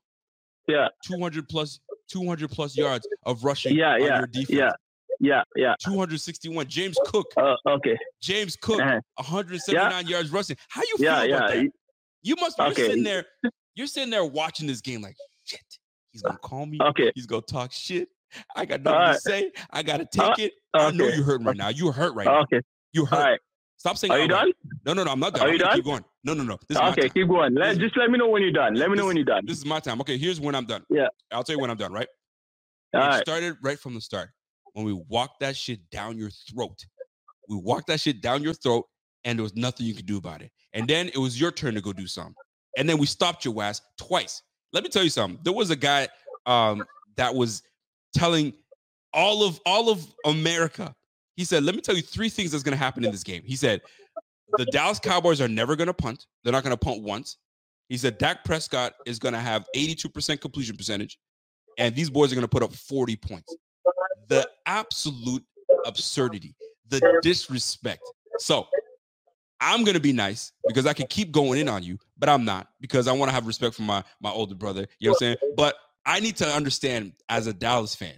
Yeah. 0.69 0.87
200 1.05 1.49
plus 1.49 1.81
200 2.09 2.49
plus 2.53 2.77
yards 2.77 3.07
of 3.25 3.43
rushing 3.43 3.75
Yeah, 3.77 3.95
on 3.95 4.01
yeah, 4.01 4.19
your 4.19 4.27
defense. 4.29 4.51
yeah. 4.51 4.71
Yeah, 5.19 5.43
yeah. 5.57 5.75
261. 5.85 6.69
James 6.69 6.97
Cook. 7.07 7.27
Uh, 7.37 7.57
okay. 7.69 7.99
James 8.23 8.55
Cook, 8.55 8.81
Uh-huh. 8.81 9.01
179 9.17 10.07
yards 10.07 10.31
rushing. 10.31 10.57
How 10.69 10.83
you 10.83 10.97
feel 10.99 11.05
Yeah, 11.07 11.23
about 11.25 11.29
yeah. 11.57 11.63
that? 11.63 11.71
You 12.27 12.35
must. 12.41 12.59
You're 12.59 12.67
Okay. 12.69 12.89
sitting 12.89 13.05
there. 13.05 13.25
You're 13.77 13.87
sitting 13.87 14.11
there 14.11 14.25
watching 14.25 14.67
this 14.67 14.81
game 14.81 15.01
like 15.01 15.17
shit. 15.45 15.61
He's 16.11 16.25
uh, 16.25 16.29
gonna 16.29 16.39
call 16.41 16.67
me. 16.67 16.77
Okay. 16.83 17.13
He's 17.15 17.27
gonna 17.27 17.43
talk 17.43 17.71
shit. 17.71 18.09
I 18.57 18.65
got 18.65 18.83
nothing 18.83 19.15
to 19.15 19.21
say. 19.21 19.53
I 19.71 19.85
gotta 19.85 20.03
uh, 20.03 20.07
take 20.11 20.23
Alright. 20.23 20.39
it. 20.41 20.53
I 20.75 20.91
know 20.91 21.07
you're 21.07 21.25
hurting 21.25 21.47
right 21.47 21.57
now. 21.57 21.69
You're 21.69 21.93
hurt 21.93 22.15
right 22.17 22.25
now. 22.27 22.41
Okay. 22.43 22.61
You 22.93 23.05
hurt. 23.07 23.19
Right. 23.25 23.41
Stop 23.77 23.97
saying. 23.97 24.11
Are 24.11 24.19
you 24.19 24.27
done? 24.27 24.51
No, 24.85 24.93
no, 24.95 25.05
no. 25.05 25.13
I'm 25.13 25.21
not 25.21 25.35
done. 25.35 25.45
Are 25.45 25.47
I'm 25.47 25.53
you 25.53 25.59
done? 25.61 25.77
Keep 25.77 25.85
going. 25.85 26.05
No, 26.25 26.35
no, 26.35 26.43
no. 26.43 26.59
This 26.69 26.77
Okay, 26.79 27.09
keep 27.11 27.29
going. 27.29 27.55
Let, 27.55 27.75
This- 27.75 27.79
just 27.79 27.97
let 27.97 28.11
me 28.11 28.19
know 28.19 28.29
when 28.29 28.43
you're 28.43 28.51
done. 28.51 28.75
Let 28.75 28.91
me 28.91 28.97
know 28.97 29.03
this- 29.03 29.07
when 29.07 29.17
you're 29.19 29.25
done. 29.25 29.45
This 29.47 29.59
is 29.59 29.65
my 29.65 29.79
time. 29.79 30.01
Okay, 30.01 30.19
here's 30.19 30.41
when 30.41 30.57
I'm 30.57 30.67
done. 30.67 30.83
Yeah. 30.91 31.07
I'll 31.31 31.45
tell 31.45 31.55
you 31.55 31.61
when 31.61 31.71
I'm 31.71 31.77
done. 31.77 31.93
Right. 31.93 32.09
All 32.95 33.03
it 33.03 33.07
right. 33.07 33.21
started 33.21 33.57
right 33.63 33.79
from 33.79 33.95
the 33.95 34.01
start 34.01 34.31
when 34.73 34.85
we 34.85 34.93
walked 34.95 35.41
that 35.41 35.57
shit 35.57 35.89
down 35.91 36.19
your 36.19 36.31
throat. 36.31 36.85
We 37.49 37.57
walked 37.57 37.87
that 37.87 38.01
shit 38.01 38.21
down 38.21 38.43
your 38.43 38.55
throat, 38.55 38.87
and 39.27 39.39
there 39.39 39.43
was 39.43 39.55
nothing 39.55 39.85
you 39.85 39.95
could 39.95 40.07
do 40.07 40.17
about 40.17 40.41
it. 40.41 40.51
And 40.73 40.89
then 40.89 41.09
it 41.09 41.19
was 41.19 41.39
your 41.39 41.53
turn 41.53 41.75
to 41.75 41.83
go 41.83 41.93
do 41.93 42.07
something. 42.07 42.35
And 42.79 42.89
then 42.89 42.97
we 42.97 43.05
stopped 43.05 43.45
your 43.45 43.63
ass 43.63 43.83
twice. 43.99 44.43
Let 44.73 44.83
me 44.83 44.89
tell 44.89 45.05
you 45.05 45.11
something. 45.11 45.39
There 45.43 45.53
was 45.53 45.71
a 45.71 45.77
guy 45.77 46.09
um, 46.47 46.83
that 47.17 47.35
was 47.35 47.63
telling 48.15 48.55
all 49.13 49.43
of 49.43 49.61
all 49.67 49.91
of 49.91 50.07
America. 50.25 50.95
He 51.37 51.45
said, 51.45 51.63
"Let 51.63 51.75
me 51.75 51.83
tell 51.83 51.97
you 51.97 52.03
three 52.03 52.31
things 52.31 52.53
that's 52.53 52.63
going 52.63 52.73
to 52.73 52.83
happen 52.83 53.05
in 53.05 53.11
this 53.11 53.23
game." 53.23 53.43
He 53.45 53.57
said, 53.57 53.83
"The 54.57 54.65
Dallas 54.67 54.99
Cowboys 54.99 55.41
are 55.43 55.49
never 55.49 55.77
going 55.77 55.89
to 55.89 55.95
punt. 55.95 56.27
They're 56.43 56.53
not 56.53 56.65
going 56.65 56.77
to 56.77 56.83
punt 56.83 57.03
once." 57.03 57.37
He 57.91 57.99
said, 57.99 58.17
"Dak 58.17 58.45
Prescott 58.45 58.95
is 59.05 59.19
going 59.19 59.35
to 59.35 59.41
have 59.41 59.67
82% 59.75 60.41
completion 60.41 60.77
percentage." 60.77 61.19
and 61.79 61.95
these 61.95 62.11
boys 62.11 62.33
are 62.33 62.35
going 62.35 62.45
to 62.45 62.49
put 62.49 62.63
up 62.63 62.73
40 62.73 63.17
points. 63.17 63.57
The 64.29 64.49
absolute 64.67 65.45
absurdity, 65.85 66.55
the 66.89 67.21
disrespect. 67.23 68.03
So 68.39 68.67
I'm 69.61 69.85
going 69.85 69.95
to 69.95 70.01
be 70.01 70.13
nice 70.13 70.53
because 70.69 70.87
I 70.87 70.93
can 70.93 71.07
keep 71.07 71.33
going 71.33 71.59
in 71.61 71.69
on 71.69 71.83
you, 71.83 71.99
but 72.19 72.29
I'm 72.29 72.45
not 72.45 72.69
because 72.81 73.09
I 73.09 73.13
want 73.13 73.31
to 73.31 73.35
have 73.35 73.47
respect 73.47 73.75
for 73.75 73.83
my 73.83 74.05
my 74.21 74.31
older 74.31 74.55
brother. 74.55 74.87
You 74.99 75.09
know 75.09 75.13
what 75.13 75.23
I'm 75.23 75.37
saying? 75.37 75.37
But 75.57 75.77
I 76.05 76.21
need 76.21 76.37
to 76.37 76.47
understand 76.47 77.13
as 77.29 77.47
a 77.47 77.53
Dallas 77.53 77.95
fan, 77.95 78.15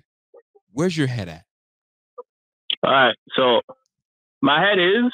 where's 0.72 0.96
your 0.96 1.06
head 1.06 1.28
at? 1.28 1.44
All 2.82 2.90
right. 2.92 3.14
So 3.36 3.60
my 4.42 4.60
head 4.60 4.78
is 4.78 5.12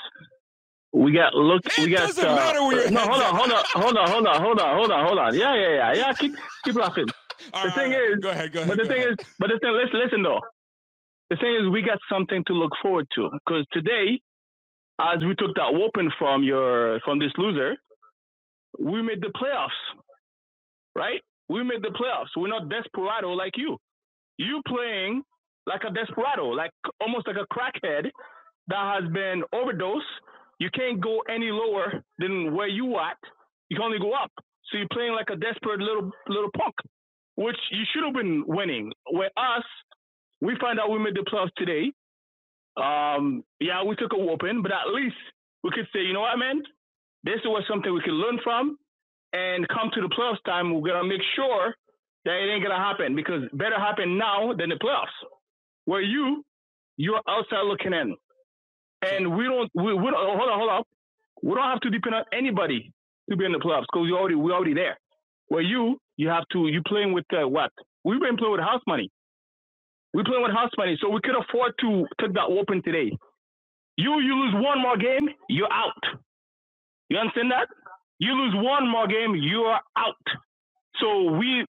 we 0.93 1.12
got 1.12 1.35
look 1.35 1.62
It 1.66 1.83
we 1.83 1.91
got 1.91 2.09
doesn't 2.09 2.25
uh, 2.25 2.35
matter 2.37 2.62
where 2.62 2.83
your 2.83 2.91
no 2.91 3.01
hold 3.01 3.22
on 3.22 3.35
hold 3.35 3.53
on 3.53 3.64
hold 3.75 3.97
on 3.97 4.11
hold 4.11 4.27
on 4.27 4.41
hold 4.43 4.61
on 4.61 4.77
hold 4.77 4.91
on 4.93 5.07
hold 5.07 5.18
on 5.18 5.35
yeah 5.35 5.55
yeah 5.55 5.75
yeah 5.75 5.93
yeah 5.95 6.12
keep 6.14 6.35
keep 6.64 6.75
laughing 6.77 7.07
All 7.53 7.64
The 7.66 7.72
thing 7.72 7.93
is- 7.93 8.20
go 8.20 8.31
ahead, 8.31 8.53
go 8.53 8.61
ahead. 8.62 8.68
but 8.77 8.83
the 8.83 8.89
thing 8.89 9.03
ahead. 9.03 9.18
is 9.20 9.27
but 9.39 9.49
the 9.51 9.59
thing 9.59 9.72
listen 9.72 9.99
listen 10.01 10.22
though 10.22 10.41
the 11.31 11.37
thing 11.37 11.55
is 11.61 11.68
we 11.72 11.83
got 11.83 11.99
something 12.11 12.45
to 12.47 12.53
look 12.53 12.70
forward 12.81 13.07
to 13.16 13.29
because 13.33 13.66
today 13.72 14.20
as 15.01 15.18
we 15.24 15.34
took 15.36 15.55
that 15.57 15.72
whooping 15.72 16.11
from 16.18 16.42
your 16.42 17.01
from 17.05 17.18
this 17.18 17.32
loser 17.38 17.74
we 18.78 19.03
made 19.03 19.20
the 19.20 19.32
playoffs 19.40 19.68
right 20.95 21.20
we 21.49 21.62
made 21.62 21.82
the 21.82 21.88
playoffs 21.88 22.28
we're 22.36 22.49
not 22.49 22.68
desperado 22.68 23.30
like 23.30 23.57
you 23.57 23.76
you 24.38 24.62
playing 24.66 25.22
like 25.66 25.82
a 25.88 25.92
desperado 25.92 26.49
like 26.49 26.70
almost 27.01 27.26
like 27.26 27.36
a 27.36 27.55
crackhead 27.55 28.11
that 28.68 29.01
has 29.01 29.12
been 29.12 29.42
overdosed 29.53 30.05
you 30.59 30.70
can't 30.70 31.01
go 31.01 31.20
any 31.28 31.51
lower 31.51 32.03
than 32.18 32.55
where 32.55 32.68
you 32.68 32.99
at. 32.99 33.18
You 33.68 33.76
can 33.76 33.84
only 33.84 33.99
go 33.99 34.12
up. 34.12 34.30
So 34.70 34.78
you're 34.78 34.88
playing 34.92 35.12
like 35.12 35.28
a 35.30 35.36
desperate 35.36 35.80
little 35.80 36.11
little 36.28 36.51
punk, 36.57 36.74
which 37.36 37.57
you 37.70 37.84
should 37.92 38.05
have 38.05 38.14
been 38.14 38.45
winning. 38.47 38.92
Where 39.11 39.30
us, 39.36 39.64
we 40.40 40.57
find 40.61 40.78
out 40.78 40.90
we 40.90 40.99
made 40.99 41.14
the 41.14 41.24
playoffs 41.30 41.55
today. 41.57 41.92
Um, 42.77 43.45
yeah, 43.61 43.83
we 43.85 43.97
took 43.97 44.12
a 44.12 44.18
whooping, 44.18 44.62
but 44.62 44.72
at 44.72 44.93
least 44.93 45.16
we 45.62 45.70
could 45.70 45.87
say, 45.93 46.01
you 46.01 46.12
know 46.12 46.20
what, 46.22 46.39
man, 46.39 46.62
this 47.22 47.41
was 47.45 47.64
something 47.68 47.93
we 47.93 48.03
could 48.03 48.12
learn 48.14 48.39
from, 48.43 48.77
and 49.33 49.66
come 49.68 49.91
to 49.95 50.01
the 50.01 50.09
playoffs 50.09 50.43
time, 50.45 50.75
we're 50.75 50.93
gonna 50.93 51.09
make 51.09 51.22
sure 51.37 51.75
that 52.25 52.35
it 52.35 52.51
ain't 52.51 52.62
gonna 52.62 52.79
happen 52.79 53.14
because 53.14 53.43
better 53.53 53.79
happen 53.79 54.18
now 54.18 54.53
than 54.53 54.70
the 54.70 54.77
playoffs. 54.77 55.14
Where 55.85 56.01
you, 56.01 56.45
you're 56.97 57.20
outside 57.29 57.64
looking 57.66 57.93
in. 57.93 58.16
And 59.03 59.37
we 59.37 59.45
don't 59.45 59.70
we, 59.75 59.93
we 59.95 60.11
don't 60.11 60.39
hold 60.39 60.51
on 60.51 60.59
hold 60.59 60.70
on. 60.70 60.83
We 61.43 61.55
don't 61.55 61.64
have 61.64 61.81
to 61.81 61.91
depend 61.91 62.14
on 62.14 62.25
anybody 62.33 62.93
to 63.29 63.37
be 63.37 63.45
in 63.45 63.53
the 63.53 63.59
playoffs 63.59 63.85
because 63.93 64.05
we 64.05 64.12
already 64.12 64.35
we're 64.35 64.55
already 64.55 64.75
there. 64.75 64.99
Where 65.49 65.61
you 65.62 65.99
you 66.16 66.29
have 66.29 66.45
to 66.53 66.68
you 66.68 66.83
playing 66.87 67.12
with 67.12 67.27
uh, 67.33 67.47
what? 67.47 67.70
We've 68.05 68.20
been 68.20 68.37
playing 68.37 68.53
with 68.53 68.61
house 68.61 68.83
money 68.87 69.11
we 70.15 70.23
playing 70.25 70.43
with 70.43 70.53
house 70.53 70.71
money 70.79 70.97
so 71.01 71.09
we 71.11 71.21
could 71.23 71.37
afford 71.37 71.73
to 71.81 72.07
take 72.21 72.33
that 72.35 72.49
open 72.49 72.83
today 72.83 73.11
you 73.97 74.21
you 74.21 74.35
lose 74.37 74.55
one 74.55 74.81
more 74.81 74.97
game 74.97 75.29
you're 75.49 75.73
out 75.73 76.03
you 77.09 77.19
understand 77.19 77.51
that 77.51 77.69
you 78.19 78.33
lose 78.33 78.55
one 78.57 78.89
more 78.89 79.07
game 79.07 79.35
you're 79.35 79.79
out 79.97 80.27
so 81.01 81.33
we 81.33 81.67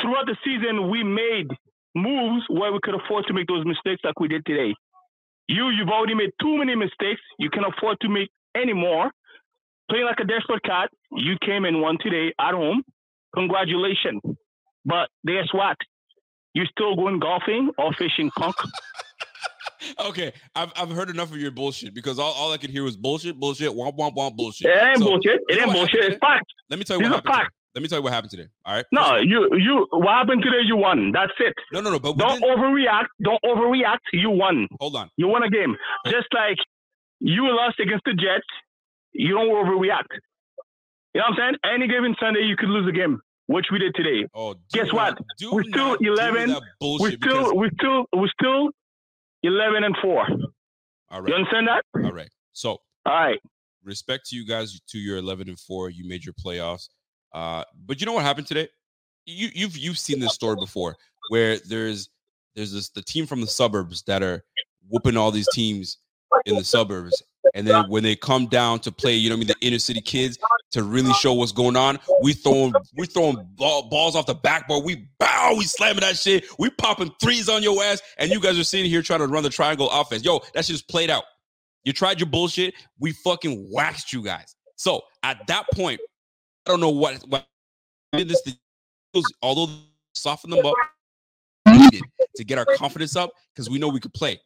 throughout 0.00 0.26
the 0.26 0.36
season 0.44 0.90
we 0.90 1.04
made 1.04 1.48
moves 1.94 2.44
where 2.48 2.72
we 2.72 2.78
could 2.82 2.94
afford 2.94 3.24
to 3.26 3.34
make 3.34 3.46
those 3.46 3.64
mistakes 3.64 4.00
like 4.04 4.18
we 4.20 4.28
did 4.28 4.44
today 4.46 4.74
you, 5.48 5.70
you've 5.70 5.88
already 5.88 6.14
made 6.14 6.30
too 6.40 6.58
many 6.58 6.74
mistakes. 6.74 7.20
You 7.38 7.50
can 7.50 7.64
afford 7.64 7.98
to 8.00 8.08
make 8.08 8.30
any 8.56 8.72
more. 8.72 9.10
Playing 9.88 10.06
like 10.06 10.18
a 10.20 10.24
desperate 10.24 10.62
cat, 10.64 10.90
you 11.12 11.36
came 11.44 11.64
and 11.64 11.80
won 11.80 11.98
today 12.00 12.34
at 12.40 12.54
home. 12.54 12.82
Congratulations. 13.34 14.20
But 14.84 15.08
guess 15.24 15.46
what? 15.52 15.76
You're 16.56 16.66
still 16.70 16.96
going 16.96 17.18
golfing 17.18 17.70
or 17.76 17.92
fishing, 17.92 18.30
punk. 18.34 18.56
Okay, 20.00 20.32
I've, 20.56 20.72
I've 20.74 20.90
heard 20.90 21.10
enough 21.10 21.30
of 21.30 21.36
your 21.36 21.52
bullshit 21.52 21.94
because 21.94 22.18
all, 22.18 22.32
all 22.32 22.52
I 22.52 22.56
could 22.56 22.70
hear 22.70 22.82
was 22.82 22.96
bullshit, 22.96 23.38
bullshit, 23.38 23.70
womp, 23.70 23.96
womp, 23.96 24.16
womp, 24.16 24.34
bullshit. 24.34 24.66
It 24.68 24.76
ain't 24.76 24.98
So, 24.98 25.04
bullshit. 25.04 25.40
It 25.48 25.62
ain't 25.62 25.72
bullshit. 25.72 26.00
happened 26.00 26.12
It's 26.14 26.18
fact. 26.18 26.52
Let 26.70 26.78
me 26.78 26.84
tell 26.84 26.96
you 26.96 27.04
These 27.04 27.10
what 27.12 27.24
happened. 27.24 27.34
Today. 27.34 27.48
Let 27.74 27.82
me 27.82 27.88
tell 27.88 27.98
you 27.98 28.02
what 28.02 28.12
happened 28.12 28.30
today. 28.30 28.48
All 28.64 28.74
right. 28.74 28.84
No, 28.90 29.16
you, 29.16 29.48
you, 29.56 29.86
what 29.90 30.08
happened 30.08 30.42
today? 30.42 30.62
You 30.64 30.76
won. 30.76 31.12
That's 31.12 31.32
it. 31.38 31.54
No, 31.72 31.80
no, 31.80 31.90
no. 31.92 32.00
But 32.00 32.16
Don't 32.16 32.42
overreact. 32.42 33.06
Don't 33.22 33.42
overreact. 33.44 34.06
You 34.12 34.30
won. 34.30 34.66
Hold 34.80 34.96
on. 34.96 35.10
You 35.16 35.28
won 35.28 35.44
a 35.44 35.50
game. 35.50 35.76
Just 36.06 36.28
like 36.34 36.56
you 37.20 37.46
lost 37.54 37.78
against 37.78 38.04
the 38.06 38.14
Jets, 38.14 38.48
you 39.12 39.34
don't 39.34 39.48
overreact. 39.48 40.18
You 41.14 41.20
know 41.20 41.26
what 41.30 41.38
I'm 41.40 41.54
saying? 41.64 41.74
Any 41.74 41.86
given 41.86 42.16
Sunday, 42.18 42.40
you 42.42 42.56
could 42.56 42.70
lose 42.70 42.88
a 42.88 42.92
game, 42.92 43.20
which 43.46 43.66
we 43.70 43.78
did 43.78 43.94
today. 43.94 44.26
Oh, 44.34 44.54
Guess 44.72 44.88
not- 44.92 45.18
what? 45.40 45.52
We're 45.52 45.62
still 45.64 45.88
not 45.90 45.98
give 46.00 46.12
me 46.12 46.14
11. 46.18 46.56
We're 46.80 47.10
still, 47.12 47.56
we're 47.56 47.70
still, 47.78 48.06
we're 48.12 48.28
still 48.40 48.70
11 49.42 49.84
and 49.84 49.96
four. 50.02 50.26
all 51.10 51.28
You 51.28 51.34
understand 51.34 51.68
that? 51.68 51.84
all 52.04 52.12
right. 52.12 52.30
So 52.52 52.70
All 53.04 53.12
right. 53.12 53.38
respect 53.84 54.26
to 54.30 54.36
you 54.36 54.44
guys 54.46 54.80
to 54.88 54.98
your 54.98 55.18
11 55.18 55.48
and 55.48 55.58
4 55.60 55.90
you 55.90 56.08
made 56.08 56.24
your 56.24 56.34
playoffs 56.34 56.88
uh 57.32 57.62
but 57.86 58.00
you 58.00 58.06
know 58.06 58.12
what 58.14 58.24
happened 58.24 58.46
today 58.46 58.66
you 59.26 59.48
you've 59.54 59.76
you've 59.76 59.98
seen 59.98 60.18
this 60.20 60.32
story 60.32 60.56
before 60.56 60.96
where 61.28 61.58
there's 61.58 62.08
there's 62.56 62.72
this 62.72 62.88
the 62.88 63.02
team 63.02 63.26
from 63.26 63.40
the 63.40 63.46
suburbs 63.46 64.02
that 64.06 64.22
are 64.22 64.42
whooping 64.88 65.16
all 65.16 65.30
these 65.30 65.48
teams 65.52 65.98
in 66.44 66.56
the 66.56 66.64
suburbs 66.64 67.22
and 67.54 67.66
then 67.66 67.84
when 67.88 68.02
they 68.02 68.16
come 68.16 68.46
down 68.46 68.78
to 68.78 68.90
play 68.90 69.14
you 69.14 69.28
know 69.28 69.36
i 69.36 69.38
mean 69.38 69.46
the 69.46 69.54
inner 69.60 69.78
city 69.78 70.00
kids 70.00 70.36
to 70.72 70.82
really 70.82 71.12
show 71.14 71.32
what's 71.32 71.52
going 71.52 71.76
on 71.76 71.98
we 72.22 72.32
throwing 72.32 72.72
we 72.96 73.06
throwing 73.06 73.36
ball, 73.54 73.88
balls 73.88 74.16
off 74.16 74.26
the 74.26 74.34
backboard 74.34 74.84
we 74.84 75.08
bow 75.18 75.54
we 75.56 75.64
slamming 75.64 76.00
that 76.00 76.16
shit 76.16 76.44
we 76.58 76.68
popping 76.70 77.10
threes 77.22 77.48
on 77.48 77.62
your 77.62 77.82
ass 77.84 78.02
and 78.18 78.30
you 78.30 78.40
guys 78.40 78.58
are 78.58 78.64
sitting 78.64 78.90
here 78.90 79.02
trying 79.02 79.20
to 79.20 79.26
run 79.26 79.42
the 79.42 79.50
triangle 79.50 79.88
offense 79.90 80.24
yo 80.24 80.40
that 80.54 80.64
shit's 80.64 80.82
played 80.82 81.10
out 81.10 81.22
you 81.86 81.92
tried 81.92 82.18
your 82.18 82.28
bullshit. 82.28 82.74
We 82.98 83.12
fucking 83.12 83.68
waxed 83.72 84.12
you 84.12 84.20
guys. 84.20 84.56
So 84.74 85.02
at 85.22 85.46
that 85.46 85.66
point, 85.72 86.00
I 86.66 86.70
don't 86.70 86.80
know 86.80 86.90
what 86.90 87.22
what 87.28 87.46
did 88.12 88.28
this. 88.28 88.42
Although 89.40 89.72
soften 90.12 90.50
them 90.50 90.66
up, 90.66 90.74
needed 91.68 92.02
to 92.34 92.44
get 92.44 92.58
our 92.58 92.66
confidence 92.76 93.14
up 93.14 93.30
because 93.54 93.70
we 93.70 93.78
know 93.78 93.88
we 93.88 94.00
could 94.00 94.12
play. 94.12 94.40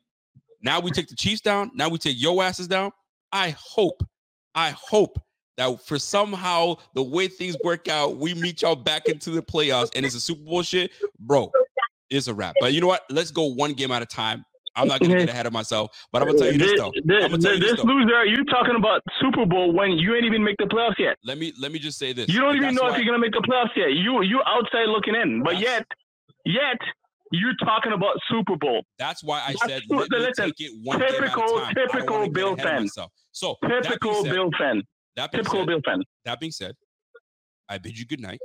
Now 0.62 0.80
we 0.80 0.90
take 0.90 1.08
the 1.08 1.16
Chiefs 1.16 1.40
down. 1.40 1.70
Now 1.74 1.88
we 1.88 1.98
take 1.98 2.20
your 2.20 2.42
asses 2.42 2.68
down. 2.68 2.92
I 3.32 3.54
hope, 3.58 4.02
I 4.54 4.70
hope 4.70 5.18
that 5.56 5.80
for 5.86 5.98
somehow 5.98 6.76
the 6.94 7.02
way 7.02 7.28
things 7.28 7.56
work 7.62 7.88
out, 7.88 8.16
we 8.16 8.34
meet 8.34 8.62
y'all 8.62 8.76
back 8.76 9.06
into 9.06 9.30
the 9.30 9.42
playoffs 9.42 9.90
and 9.94 10.04
it's 10.04 10.14
a 10.14 10.20
Super 10.20 10.42
Bowl 10.42 10.62
shit, 10.62 10.90
bro. 11.18 11.50
It's 12.08 12.26
a 12.26 12.34
wrap. 12.34 12.56
But 12.60 12.72
you 12.72 12.80
know 12.80 12.88
what? 12.88 13.04
Let's 13.10 13.30
go 13.30 13.44
one 13.44 13.72
game 13.74 13.92
at 13.92 14.02
a 14.02 14.06
time. 14.06 14.44
I'm 14.76 14.88
not 14.88 15.00
gonna 15.00 15.18
get 15.18 15.28
ahead 15.28 15.46
of 15.46 15.52
myself, 15.52 15.90
but 16.12 16.22
I'm 16.22 16.28
gonna 16.28 16.38
tell 16.38 16.52
you 16.52 16.58
this 16.58 16.70
This, 16.70 16.80
though. 16.80 16.92
this, 17.04 17.24
I'm 17.24 17.30
gonna 17.30 17.42
tell 17.42 17.54
you 17.54 17.60
this 17.60 17.84
loser, 17.84 18.24
you 18.24 18.44
talking 18.44 18.76
about 18.76 19.02
Super 19.20 19.44
Bowl 19.44 19.72
when 19.72 19.92
you 19.92 20.14
ain't 20.14 20.24
even 20.24 20.44
make 20.44 20.56
the 20.58 20.64
playoffs 20.64 20.98
yet. 20.98 21.16
Let 21.24 21.38
me 21.38 21.52
let 21.58 21.72
me 21.72 21.78
just 21.78 21.98
say 21.98 22.12
this. 22.12 22.28
You 22.28 22.40
don't 22.40 22.56
even 22.56 22.74
know 22.74 22.88
if 22.88 22.96
you're 22.96 23.06
gonna 23.06 23.18
make 23.18 23.32
the 23.32 23.42
playoffs 23.42 23.76
yet. 23.76 23.92
You 23.92 24.22
you 24.22 24.40
outside 24.46 24.86
looking 24.86 25.14
in, 25.16 25.42
but 25.42 25.58
yet 25.58 25.84
yet 26.44 26.78
you're 27.30 27.54
talking 27.64 27.92
about 27.92 28.16
Super 28.30 28.56
Bowl. 28.56 28.82
That's 28.98 29.22
why 29.22 29.40
I 29.46 29.54
said 29.66 29.82
let 29.88 30.10
me 30.10 30.18
Listen, 30.18 30.44
take 30.46 30.54
it 30.60 30.72
one 30.82 30.98
game 30.98 31.08
at 31.08 31.14
a 31.14 31.20
typical- 31.20 31.60
time. 31.60 31.74
Typical 31.74 32.28
Bill 32.30 32.56
fan. 32.56 32.88
So 33.32 33.56
Typical 33.82 34.24
said- 34.24 34.32
Bill 34.32 34.50
fan. 34.58 34.82
That 35.16 35.32
being, 35.32 35.44
Typical 35.44 35.60
said, 35.60 35.66
Bill 35.66 35.80
fan. 35.84 36.02
that 36.24 36.40
being 36.40 36.52
said, 36.52 36.74
I 37.68 37.78
bid 37.78 37.98
you 37.98 38.06
good 38.06 38.20
night. 38.20 38.40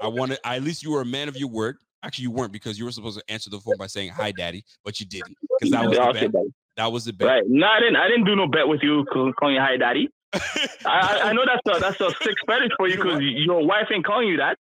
I 0.00 0.08
wanted 0.08 0.38
I, 0.44 0.56
at 0.56 0.62
least 0.62 0.82
you 0.82 0.92
were 0.92 1.00
a 1.00 1.04
man 1.06 1.28
of 1.28 1.36
your 1.36 1.48
word. 1.48 1.76
Actually, 2.02 2.22
you 2.24 2.30
weren't 2.30 2.52
because 2.52 2.78
you 2.78 2.84
were 2.84 2.92
supposed 2.92 3.18
to 3.18 3.32
answer 3.32 3.50
the 3.50 3.58
phone 3.58 3.76
by 3.78 3.86
saying 3.88 4.10
hi, 4.10 4.30
daddy, 4.32 4.64
but 4.84 5.00
you 5.00 5.06
didn't 5.06 5.34
because 5.60 5.72
that 5.72 5.88
was 5.88 5.96
the 6.20 6.28
bet. 6.28 6.42
That 6.76 6.92
was 6.92 7.04
the 7.04 7.12
bet. 7.12 7.26
Right. 7.28 7.42
No, 7.48 7.66
I 7.66 7.80
didn't. 7.80 7.96
I 7.96 8.06
didn't 8.08 8.24
do 8.24 8.36
no 8.36 8.46
bet 8.46 8.68
with 8.68 8.80
you 8.82 9.04
call- 9.12 9.32
calling 9.32 9.56
you 9.56 9.60
hi, 9.60 9.76
daddy. 9.76 10.08
I, 10.32 10.38
I, 10.86 11.20
I 11.30 11.32
know 11.32 11.42
that's 11.44 11.76
a 11.76 11.80
that's 11.80 12.00
a 12.00 12.10
sick 12.22 12.36
fetish 12.46 12.70
for 12.76 12.86
you 12.88 12.96
because 12.96 13.20
your 13.20 13.66
wife 13.66 13.86
ain't 13.92 14.04
calling 14.06 14.28
you 14.28 14.36
that. 14.36 14.56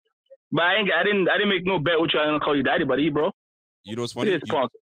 But 0.52 0.64
I 0.64 0.76
ain't. 0.76 0.90
I 0.94 1.04
didn't. 1.04 1.28
I 1.28 1.34
didn't 1.38 1.50
make 1.50 1.66
no 1.66 1.80
bet 1.80 2.00
with 2.00 2.12
you. 2.14 2.20
I 2.22 2.26
didn't 2.26 2.42
call 2.42 2.56
you 2.56 2.64
daddy, 2.64 2.86
buddy, 2.86 3.10
bro. 3.10 3.32
You 3.86 3.96
know 3.96 4.02
what's 4.02 4.14
funny? 4.14 4.32
You, 4.32 4.40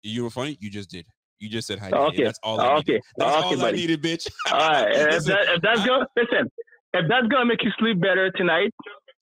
you 0.03 0.23
what's 0.23 0.35
funny? 0.35 0.57
You 0.61 0.69
just 0.69 0.89
did. 0.89 1.05
You 1.39 1.49
just 1.49 1.67
said 1.67 1.79
hi, 1.79 1.89
Oh, 1.91 2.07
okay. 2.07 2.23
That's 2.23 2.39
all 2.43 2.59
I 2.61 2.67
Oh, 2.67 2.75
needed. 2.77 2.89
okay. 2.95 3.01
That's 3.17 3.31
Oh, 3.35 3.41
all 3.47 3.53
okay, 3.53 3.67
I 3.67 3.71
needed, 3.71 4.01
bitch. 4.01 4.27
All 4.51 4.59
right. 4.59 4.91
If, 5.13 5.25
that, 5.25 5.39
if 5.55 5.61
that's 5.61 5.81
I- 5.81 5.87
gonna 5.87 6.07
listen, 6.15 6.51
if 6.93 7.05
that's 7.09 7.27
gonna 7.27 7.45
make 7.45 7.63
you 7.63 7.71
sleep 7.79 7.99
better 7.99 8.31
tonight, 8.31 8.71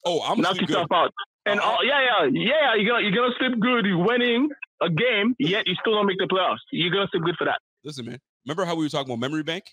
oh, 0.05 0.22
I'm 0.22 0.39
knock 0.41 0.57
sleep 0.57 0.69
yourself 0.69 0.89
good. 0.89 0.95
out. 0.95 1.11
And 1.47 1.59
Uh-uh. 1.59 1.65
all, 1.65 1.86
yeah, 1.86 1.99
yeah, 2.03 2.30
yeah, 2.32 2.76
you're 2.76 2.91
gonna 2.93 3.03
you're 3.03 3.15
gonna 3.15 3.34
sleep 3.39 3.59
good. 3.59 3.86
You're 3.86 4.05
winning 4.05 4.49
a 4.82 4.89
game, 4.89 5.34
yet 5.39 5.65
you 5.65 5.74
still 5.82 5.93
don't 5.93 6.05
make 6.05 6.17
the 6.19 6.28
playoffs. 6.28 6.57
You're 6.72 6.91
gonna 6.91 7.07
sleep 7.11 7.24
good 7.24 7.36
for 7.38 7.45
that. 7.45 7.59
Listen, 7.84 8.05
man. 8.05 8.19
Remember 8.45 8.65
how 8.65 8.76
we 8.76 8.86
were 8.86 8.89
talking 8.89 9.11
about 9.11 9.19
memory 9.19 9.41
bank? 9.43 9.63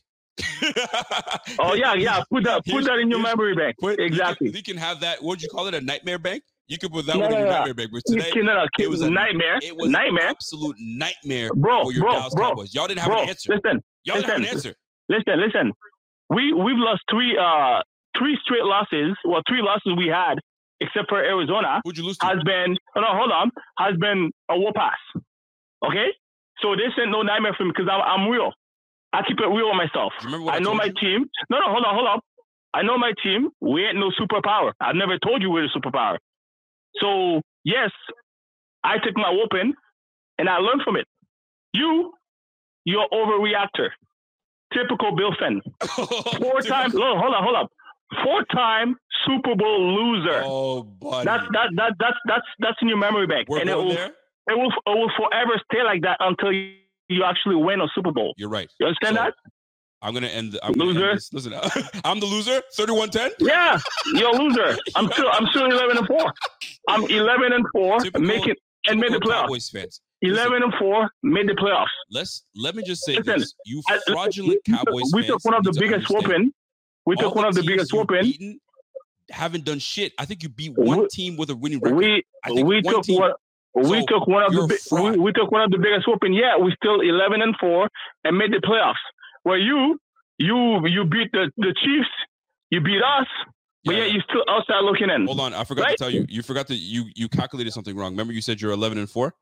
Oh 1.58 1.74
yeah, 1.74 1.94
yeah. 1.94 2.22
Put 2.30 2.44
that 2.44 2.58
put 2.64 2.66
Here's- 2.72 2.86
that 2.86 2.98
in 2.98 3.10
your 3.10 3.20
memory 3.20 3.54
bank. 3.54 3.76
Put, 3.80 3.98
exactly. 4.00 4.46
You 4.46 4.52
can, 4.52 4.56
you 4.58 4.62
can 4.62 4.76
have 4.78 5.00
that. 5.00 5.22
What'd 5.22 5.42
you 5.42 5.48
call 5.48 5.66
it? 5.66 5.74
A 5.74 5.80
nightmare 5.80 6.18
bank? 6.18 6.42
You 6.68 6.76
could 6.78 6.92
put 6.92 7.06
that 7.06 7.16
No, 7.16 7.22
one 7.22 7.32
in 7.32 7.32
no, 7.32 7.38
your 7.40 7.48
no. 7.48 7.54
nightmare 7.56 7.74
bank. 7.74 7.90
But 7.92 8.02
today, 8.04 8.30
no, 8.36 8.42
no, 8.54 8.66
it 8.78 8.90
was 8.90 9.00
a 9.00 9.10
nightmare. 9.10 9.58
It 9.62 9.74
was 9.74 9.86
an 9.86 9.92
nightmare. 9.92 10.28
absolute 10.28 10.76
nightmare 10.78 11.50
Bro, 11.54 11.84
for 11.84 11.92
your 11.92 12.02
bro, 12.02 12.12
Dallas 12.12 12.34
bro, 12.34 12.48
Cowboys. 12.50 12.74
Y'all 12.74 12.86
didn't 12.86 13.00
have 13.00 13.08
bro, 13.10 13.22
an 13.22 13.28
answer. 13.30 13.54
listen, 13.54 13.82
Y'all 14.04 14.16
didn't 14.16 14.28
have 14.30 14.38
an 14.38 14.44
answer. 14.44 14.74
listen, 15.08 15.40
listen. 15.40 15.72
We 16.28 16.52
we've 16.52 16.76
lost 16.76 17.02
three 17.10 17.38
uh 17.40 17.80
three 18.18 18.36
straight 18.44 18.64
losses. 18.64 19.16
Well, 19.24 19.40
three 19.48 19.62
losses 19.62 19.94
we 19.96 20.08
had, 20.12 20.36
except 20.80 21.08
for 21.08 21.18
Arizona, 21.24 21.80
Who'd 21.84 21.96
you 21.96 22.04
lose 22.04 22.18
to? 22.18 22.26
has 22.26 22.36
been 22.44 22.76
oh, 22.96 23.00
no, 23.00 23.06
hold 23.16 23.32
on, 23.32 23.50
has 23.78 23.96
been 23.96 24.30
a 24.50 24.58
war 24.58 24.72
pass. 24.74 24.98
Okay, 25.86 26.08
so 26.60 26.76
this 26.76 26.92
ain't 27.00 27.10
no 27.10 27.22
nightmare 27.22 27.54
for 27.56 27.64
me 27.64 27.72
because 27.74 27.88
I'm 27.90 28.02
I'm 28.02 28.28
real. 28.28 28.52
I 29.14 29.22
keep 29.26 29.38
it 29.40 29.46
real 29.46 29.68
with 29.72 29.76
myself. 29.76 30.12
I, 30.20 30.56
I 30.56 30.58
know 30.58 30.74
my 30.74 30.84
you? 30.84 30.92
team. 31.00 31.30
No, 31.48 31.60
no, 31.60 31.72
hold 31.72 31.84
on, 31.86 31.94
hold 31.94 32.06
on. 32.08 32.20
I 32.74 32.82
know 32.82 32.98
my 32.98 33.12
team. 33.22 33.48
We 33.62 33.86
ain't 33.86 33.96
no 33.96 34.10
superpower. 34.20 34.72
I've 34.80 34.96
never 34.96 35.18
told 35.18 35.40
you 35.40 35.50
we're 35.50 35.62
the 35.66 35.72
superpower. 35.74 36.18
So 37.00 37.40
yes, 37.64 37.90
I 38.84 38.98
took 38.98 39.16
my 39.16 39.30
whooping 39.30 39.74
and 40.38 40.48
I 40.48 40.58
learned 40.58 40.82
from 40.84 40.96
it. 40.96 41.06
You, 41.72 42.12
you're 42.84 43.06
overreactor. 43.12 43.90
Typical 44.72 45.16
Bill 45.16 45.34
Fenn. 45.38 45.60
Four 46.40 46.60
times. 46.62 46.94
No, 46.94 47.18
hold 47.18 47.34
on, 47.34 47.42
hold 47.42 47.56
on. 47.56 47.66
Four 48.24 48.44
time 48.54 48.96
Super 49.26 49.54
Bowl 49.54 49.94
loser. 49.94 50.42
Oh, 50.44 50.82
buddy. 50.82 51.24
That's 51.24 51.44
that 51.52 51.68
that 51.76 51.92
that's 51.98 52.16
that's 52.26 52.46
that's 52.58 52.76
in 52.82 52.88
your 52.88 52.96
memory 52.98 53.26
bank, 53.26 53.48
We're 53.48 53.60
and 53.60 53.68
it 53.70 53.74
will 53.76 53.88
there. 53.88 54.10
it 54.50 54.56
will 54.56 54.70
it 54.70 54.98
will 54.98 55.10
forever 55.16 55.60
stay 55.70 55.82
like 55.82 56.02
that 56.02 56.16
until 56.20 56.52
you, 56.52 56.72
you 57.08 57.24
actually 57.24 57.56
win 57.56 57.80
a 57.80 57.86
Super 57.94 58.12
Bowl. 58.12 58.34
You're 58.36 58.48
right. 58.48 58.70
You 58.80 58.86
understand 58.86 59.16
So, 59.16 59.22
that? 59.24 59.34
I'm 60.00 60.14
gonna 60.14 60.28
end. 60.28 60.52
The, 60.52 60.64
I'm 60.64 60.72
Loser. 60.74 61.10
End 61.10 61.16
this. 61.18 61.32
Listen, 61.32 61.54
I'm 62.04 62.20
the 62.20 62.26
loser. 62.26 62.62
Thirty-one 62.74 63.10
ten. 63.10 63.30
Yeah, 63.40 63.78
you're 64.14 64.28
a 64.34 64.40
loser. 64.42 64.78
I'm 64.94 65.08
still 65.12 65.28
I'm 65.32 65.46
still 65.48 65.66
eleven 65.66 65.98
and 65.98 66.06
four. 66.06 66.32
I'm 66.88 67.04
eleven 67.04 67.52
and 67.52 67.64
four, 67.72 67.98
Typical- 67.98 68.26
making 68.26 68.54
and 68.86 69.00
made 69.00 69.12
the 69.12 69.18
playoffs. 69.18 69.42
Cowboys 69.42 69.68
fans. 69.70 70.00
Eleven 70.22 70.62
and 70.62 70.72
four, 70.78 71.10
made 71.22 71.48
the 71.48 71.52
playoffs. 71.54 71.86
Let's 72.10 72.44
let 72.54 72.74
me 72.76 72.82
just 72.84 73.04
say 73.04 73.16
Listen, 73.16 73.40
this: 73.40 73.54
you 73.66 73.82
I- 73.88 73.98
fraudulent 74.06 74.60
we, 74.66 74.74
Cowboys 74.74 75.10
we 75.14 75.26
took 75.26 75.44
one 75.44 75.54
of 75.54 75.64
the 75.64 75.72
biggest 75.78 76.08
whooping. 76.10 76.52
We 77.06 77.16
took 77.16 77.34
one 77.34 77.44
of 77.44 77.54
the 77.54 77.62
biggest 77.62 77.92
whooping. 77.92 78.58
Haven't 79.30 79.64
done 79.64 79.78
shit. 79.78 80.12
I 80.18 80.24
think 80.24 80.42
you 80.42 80.48
beat 80.48 80.72
one 80.78 81.00
We- 81.00 81.08
team 81.08 81.36
with 81.36 81.50
a 81.50 81.56
winning 81.56 81.80
record. 81.80 81.96
We 81.96 82.22
I 82.44 82.52
we 82.62 82.82
took 82.82 83.02
team. 83.02 83.20
one. 83.20 83.32
We 83.74 84.00
So, 84.00 84.06
took 84.06 84.26
one 84.26 84.42
of 84.44 84.52
the 84.52 84.78
we, 84.92 85.18
we 85.18 85.32
took 85.32 85.50
one 85.52 85.60
of 85.62 85.70
the 85.70 85.78
biggest 85.78 86.06
whooping. 86.08 86.32
Yeah, 86.32 86.56
we 86.56 86.72
still 86.76 87.00
eleven 87.00 87.42
and 87.42 87.54
four 87.60 87.88
and 88.24 88.36
made 88.38 88.52
the 88.52 88.58
playoffs. 88.58 88.94
Where 89.48 89.58
you 89.58 89.98
you 90.38 90.86
you 90.86 91.04
beat 91.04 91.32
the 91.32 91.50
the 91.56 91.74
Chiefs, 91.82 92.08
you 92.70 92.80
beat 92.82 93.02
us, 93.02 93.26
but 93.84 93.92
Yeah, 93.94 94.00
yeah, 94.00 94.04
yeah. 94.06 94.12
you 94.14 94.20
still 94.28 94.44
outside 94.48 94.80
looking 94.84 95.08
in. 95.08 95.24
Hold 95.26 95.40
on, 95.40 95.54
I 95.54 95.64
forgot 95.64 95.88
to 95.88 95.96
tell 95.96 96.10
you. 96.10 96.26
You 96.28 96.42
forgot 96.42 96.66
to 96.66 96.74
you 96.74 97.06
you 97.16 97.28
calculated 97.28 97.72
something 97.72 97.96
wrong. 97.96 98.12
Remember, 98.12 98.34
you 98.34 98.42
said 98.42 98.60
you're 98.60 98.72
11 98.72 98.98
and 98.98 99.08
four. 99.10 99.34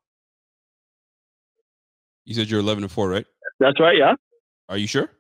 You 2.25 2.35
said 2.35 2.49
you're 2.49 2.61
11 2.61 2.85
and 2.85 2.93
four, 2.93 3.09
right? 3.09 3.27
That's 3.61 3.81
right. 3.81 3.97
Yeah. 3.99 4.15
Are 4.69 4.77
you 4.77 4.87
sure? 4.87 5.11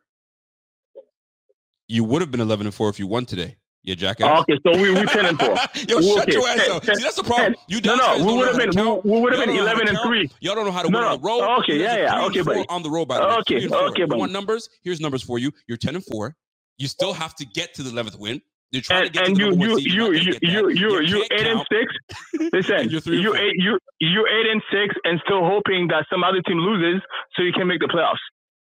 You 1.88 2.04
would 2.04 2.20
have 2.22 2.30
been 2.30 2.40
11 2.40 2.66
and 2.66 2.74
four 2.74 2.88
if 2.88 2.98
you 2.98 3.06
won 3.06 3.26
today. 3.26 3.56
Yeah, 3.86 3.92
Oh, 3.92 3.94
jackass. 3.94 4.40
okay, 4.40 4.58
so 4.66 4.72
we 4.82 4.90
we 4.90 5.06
ten 5.06 5.26
and 5.26 5.38
four. 5.38 5.54
Yo, 5.88 6.00
shut 6.00 6.22
Okay. 6.24 6.32
your 6.32 6.48
ass 6.48 6.68
up. 6.70 6.84
See, 6.84 7.02
that's 7.02 7.14
the 7.14 7.22
problem. 7.24 7.54
You 7.68 7.80
No, 7.82 7.94
no, 7.94 8.24
we 8.26 8.34
would 8.36 8.48
have 8.48 8.56
been 8.58 8.72
count. 8.72 9.04
we 9.06 9.20
would 9.20 9.32
have 9.32 9.46
been 9.46 9.54
don't 9.54 9.64
know 9.64 9.66
how 9.66 9.74
to 9.74 9.80
eleven 9.80 9.88
and 9.88 9.98
three. 10.04 10.30
Y'all 10.40 10.54
don't 10.56 10.66
know 10.66 10.72
how 10.72 10.82
to 10.82 10.90
No, 10.90 10.98
win 10.98 11.06
on 11.06 11.12
oh, 11.12 11.16
the 11.16 11.22
road. 11.22 11.58
Okay, 11.60 11.80
yeah, 11.80 11.96
yeah. 11.96 12.24
Okay, 12.26 12.42
buddy. 12.42 12.64
On 12.68 12.82
the 12.82 12.90
road, 12.90 13.06
by 13.06 13.20
the 13.20 13.26
way. 13.26 13.34
Okay, 13.38 13.62
and 13.64 13.72
okay, 13.72 14.04
buddy. 14.04 14.18
want 14.18 14.32
numbers? 14.32 14.68
Here's 14.82 15.00
numbers 15.00 15.22
for 15.22 15.38
you. 15.38 15.52
You're 15.68 15.78
10 15.78 15.94
and 15.94 16.04
four. 16.04 16.34
You 16.78 16.88
still 16.88 17.12
have 17.12 17.36
to 17.36 17.46
get 17.46 17.74
to 17.74 17.84
the 17.84 17.90
11th 17.90 18.18
win. 18.18 18.42
You're 18.72 18.82
trying 18.82 19.04
to 19.06 19.10
get 19.10 19.24
and 19.28 19.36
to 19.36 19.50
the 19.50 19.56
you 19.56 19.78
you 19.78 20.12
you 20.12 20.12
you 20.12 20.38
you 20.42 20.68
you 20.70 21.00
you 21.02 21.24
eight 21.30 21.46
and 21.46 21.60
six. 21.70 22.50
Listen, 22.52 22.90
You're 22.90 23.00
three 23.00 23.20
you 23.20 23.36
eight 23.36 23.54
you 23.56 23.78
you 24.00 24.26
eight 24.26 24.50
and 24.50 24.60
six, 24.72 24.96
and 25.04 25.20
still 25.24 25.44
hoping 25.44 25.86
that 25.88 26.06
some 26.10 26.24
other 26.24 26.42
team 26.42 26.58
loses 26.58 27.00
so 27.36 27.42
you 27.42 27.52
can 27.52 27.68
make 27.68 27.78
the 27.78 27.86
playoffs. 27.86 28.18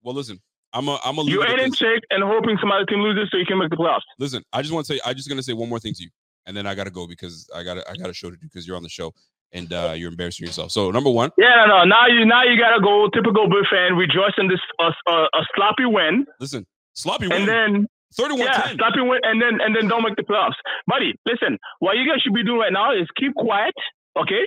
Well, 0.02 0.16
listen, 0.16 0.40
I'm 0.74 0.88
a 0.88 1.00
I'm 1.04 1.18
a 1.18 1.24
You 1.24 1.44
eight 1.44 1.60
in 1.60 1.72
six, 1.72 2.02
and 2.10 2.24
hoping 2.24 2.58
some 2.60 2.72
other 2.72 2.86
team 2.86 3.00
loses 3.00 3.30
so 3.32 3.38
you 3.38 3.46
can 3.46 3.58
make 3.58 3.70
the 3.70 3.78
playoffs. 3.78 4.02
Listen, 4.18 4.44
I 4.54 4.62
just 4.62 4.74
want 4.74 4.86
to 4.86 4.94
say 4.94 5.00
I 5.06 5.14
just 5.14 5.30
gonna 5.30 5.44
say 5.44 5.54
one 5.54 5.70
more 5.70 5.80
thing 5.80 5.94
to 5.94 6.04
you, 6.04 6.10
and 6.46 6.56
then 6.56 6.68
I 6.68 6.76
gotta 6.76 6.92
go 6.92 7.08
because 7.08 7.50
I 7.56 7.64
got 7.64 7.76
to 7.76 7.90
I 7.90 7.96
got 7.96 8.10
a 8.10 8.14
show 8.14 8.30
to 8.30 8.36
do 8.36 8.46
because 8.46 8.68
you're 8.68 8.78
on 8.78 8.84
the 8.84 8.90
show 8.90 9.14
and 9.52 9.72
uh, 9.74 9.94
you're 9.96 10.10
embarrassing 10.10 10.46
yourself. 10.46 10.72
So 10.72 10.92
number 10.92 11.10
one, 11.10 11.32
Yeah, 11.38 11.66
no, 11.66 11.66
no. 11.66 11.84
Now 11.86 12.08
you 12.08 12.26
now 12.26 12.44
you 12.44 12.58
gotta 12.58 12.82
go 12.82 13.10
typical 13.10 13.50
Bill 13.50 13.66
fan, 13.70 13.96
rejoice 13.96 14.34
in 14.38 14.48
this 14.48 14.60
uh, 14.80 14.92
uh, 15.08 15.28
a 15.34 15.42
sloppy 15.56 15.86
win, 15.86 16.26
listen, 16.40 16.66
sloppy 16.94 17.28
win, 17.28 17.42
and 17.42 17.48
then 17.48 17.88
31 18.14 18.40
yeah, 18.40 18.62
10. 18.62 18.78
sloppy 18.78 19.02
win, 19.02 19.20
and 19.24 19.42
then 19.42 19.60
and 19.62 19.76
then 19.76 19.88
don't 19.88 20.04
make 20.04 20.16
the 20.16 20.24
playoffs, 20.24 20.58
buddy. 20.88 21.16
Listen, 21.26 21.58
what 21.80 21.98
you 21.98 22.10
guys 22.10 22.22
should 22.22 22.34
be 22.34 22.44
doing 22.44 22.60
right 22.60 22.74
now 22.74 22.94
is 22.94 23.08
keep 23.18 23.34
quiet, 23.36 23.74
okay? 24.18 24.46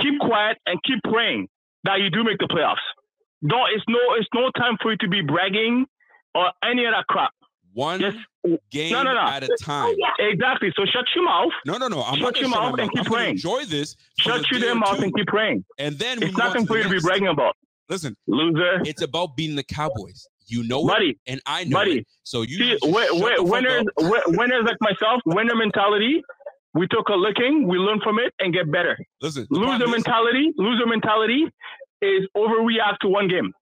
Keep 0.00 0.20
quiet 0.20 0.58
and 0.66 0.80
keep 0.82 0.98
praying 1.04 1.48
that 1.84 2.00
you 2.00 2.10
do 2.10 2.24
make 2.24 2.38
the 2.38 2.48
playoffs. 2.48 2.84
Don't 3.46 3.68
it's 3.74 3.84
no 3.88 3.98
it's 4.18 4.28
no 4.34 4.50
time 4.52 4.76
for 4.82 4.90
you 4.92 4.98
to 4.98 5.08
be 5.08 5.22
bragging 5.22 5.86
or 6.34 6.50
any 6.64 6.84
of 6.84 6.92
that 6.92 7.06
crap. 7.08 7.30
One 7.72 8.00
Just 8.00 8.18
game 8.72 8.92
no, 8.92 9.02
no, 9.04 9.14
no. 9.14 9.20
at 9.20 9.44
a 9.44 9.56
time. 9.62 9.94
Oh, 9.96 10.10
exactly. 10.18 10.72
So 10.76 10.84
shut 10.86 11.04
your 11.14 11.24
mouth, 11.24 11.52
No, 11.64 11.76
no, 11.78 11.86
no. 11.88 12.02
I'm 12.02 12.14
Shut 12.16 12.20
not 12.22 12.34
gonna 12.34 12.40
your 12.40 12.48
mouth 12.50 12.78
and 12.80 12.90
keep 12.90 12.98
I'm 13.00 13.04
praying. 13.12 13.30
enjoy 13.32 13.64
this. 13.64 13.96
shut 14.18 14.50
your 14.50 14.60
day 14.60 14.66
damn 14.66 14.78
or 14.78 14.80
mouth 14.80 14.96
two, 14.98 15.04
and 15.04 15.14
keep 15.14 15.26
praying. 15.28 15.64
and 15.78 15.96
then 15.98 16.22
It's 16.22 16.36
nothing 16.36 16.66
for 16.66 16.76
you 16.76 16.82
to 16.84 16.88
be 16.90 16.98
bragging 17.00 17.28
about, 17.28 17.56
Listen, 17.88 18.16
loser, 18.26 18.80
it's 18.84 19.02
about 19.02 19.36
beating 19.36 19.56
the 19.56 19.62
Cowboys. 19.62 20.26
You 20.46 20.64
know 20.64 20.80
it, 20.84 20.88
buddy. 20.88 21.18
and 21.28 21.40
I 21.46 21.62
know 21.64 21.76
buddy. 21.78 21.98
it. 22.00 22.06
So 22.24 22.42
you 22.42 22.58
See, 22.58 22.70
just 22.72 22.82
wi- 22.82 23.06
shut 23.06 23.14
wi- 23.20 23.36
the 23.36 23.42
fuck 23.42 23.52
winners, 23.52 23.84
up. 24.02 24.22
winners 24.36 24.64
like 24.64 24.76
myself, 24.80 25.20
winner 25.26 25.54
mentality. 25.54 26.22
We 26.74 26.86
took 26.88 27.08
a 27.08 27.14
licking, 27.14 27.68
we 27.68 27.78
learn 27.78 28.00
from 28.00 28.18
it, 28.18 28.32
and 28.40 28.52
get 28.52 28.70
better. 28.70 28.96
Listen, 29.20 29.46
Loser 29.50 29.86
mentality, 29.86 30.52
loser 30.56 30.86
mentality 30.86 31.46
is 32.02 32.26
overreact 32.36 32.98
to 33.02 33.08
one 33.08 33.28
game. 33.28 33.52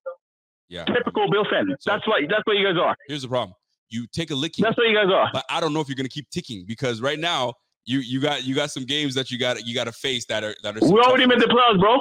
yeah. 0.69 0.85
Typical 0.85 1.29
Bill 1.31 1.45
fan. 1.49 1.67
So- 1.79 1.91
That's 1.91 2.07
what 2.07 2.21
that's 2.29 2.43
what 2.45 2.57
you 2.57 2.65
guys 2.65 2.77
are. 2.81 2.95
Here's 3.07 3.21
the 3.23 3.27
problem. 3.27 3.55
You 3.89 4.05
take 4.11 4.29
a 4.31 4.35
licking, 4.35 4.63
That's 4.63 4.77
what 4.77 4.87
you 4.87 4.95
guys 4.95 5.11
are. 5.11 5.29
but 5.33 5.43
I 5.49 5.59
don't 5.59 5.73
know 5.73 5.79
if 5.81 5.87
you're 5.87 5.95
gonna 5.95 6.09
keep 6.09 6.29
ticking 6.29 6.63
because 6.67 7.01
right 7.01 7.17
now 7.19 7.53
you 7.85 7.99
you 7.99 8.19
got 8.21 8.43
you 8.43 8.53
got 8.53 8.69
some 8.71 8.83
games 8.85 9.15
that 9.15 9.31
you 9.31 9.39
got 9.39 9.65
you 9.65 9.73
got 9.73 9.85
to 9.85 9.91
face 9.91 10.25
that 10.25 10.43
are 10.43 10.55
that 10.63 10.77
are. 10.77 10.85
We 10.93 10.99
already 11.01 11.25
made 11.25 11.39
the 11.39 11.47
playoffs, 11.47 11.79
bro. 11.79 11.97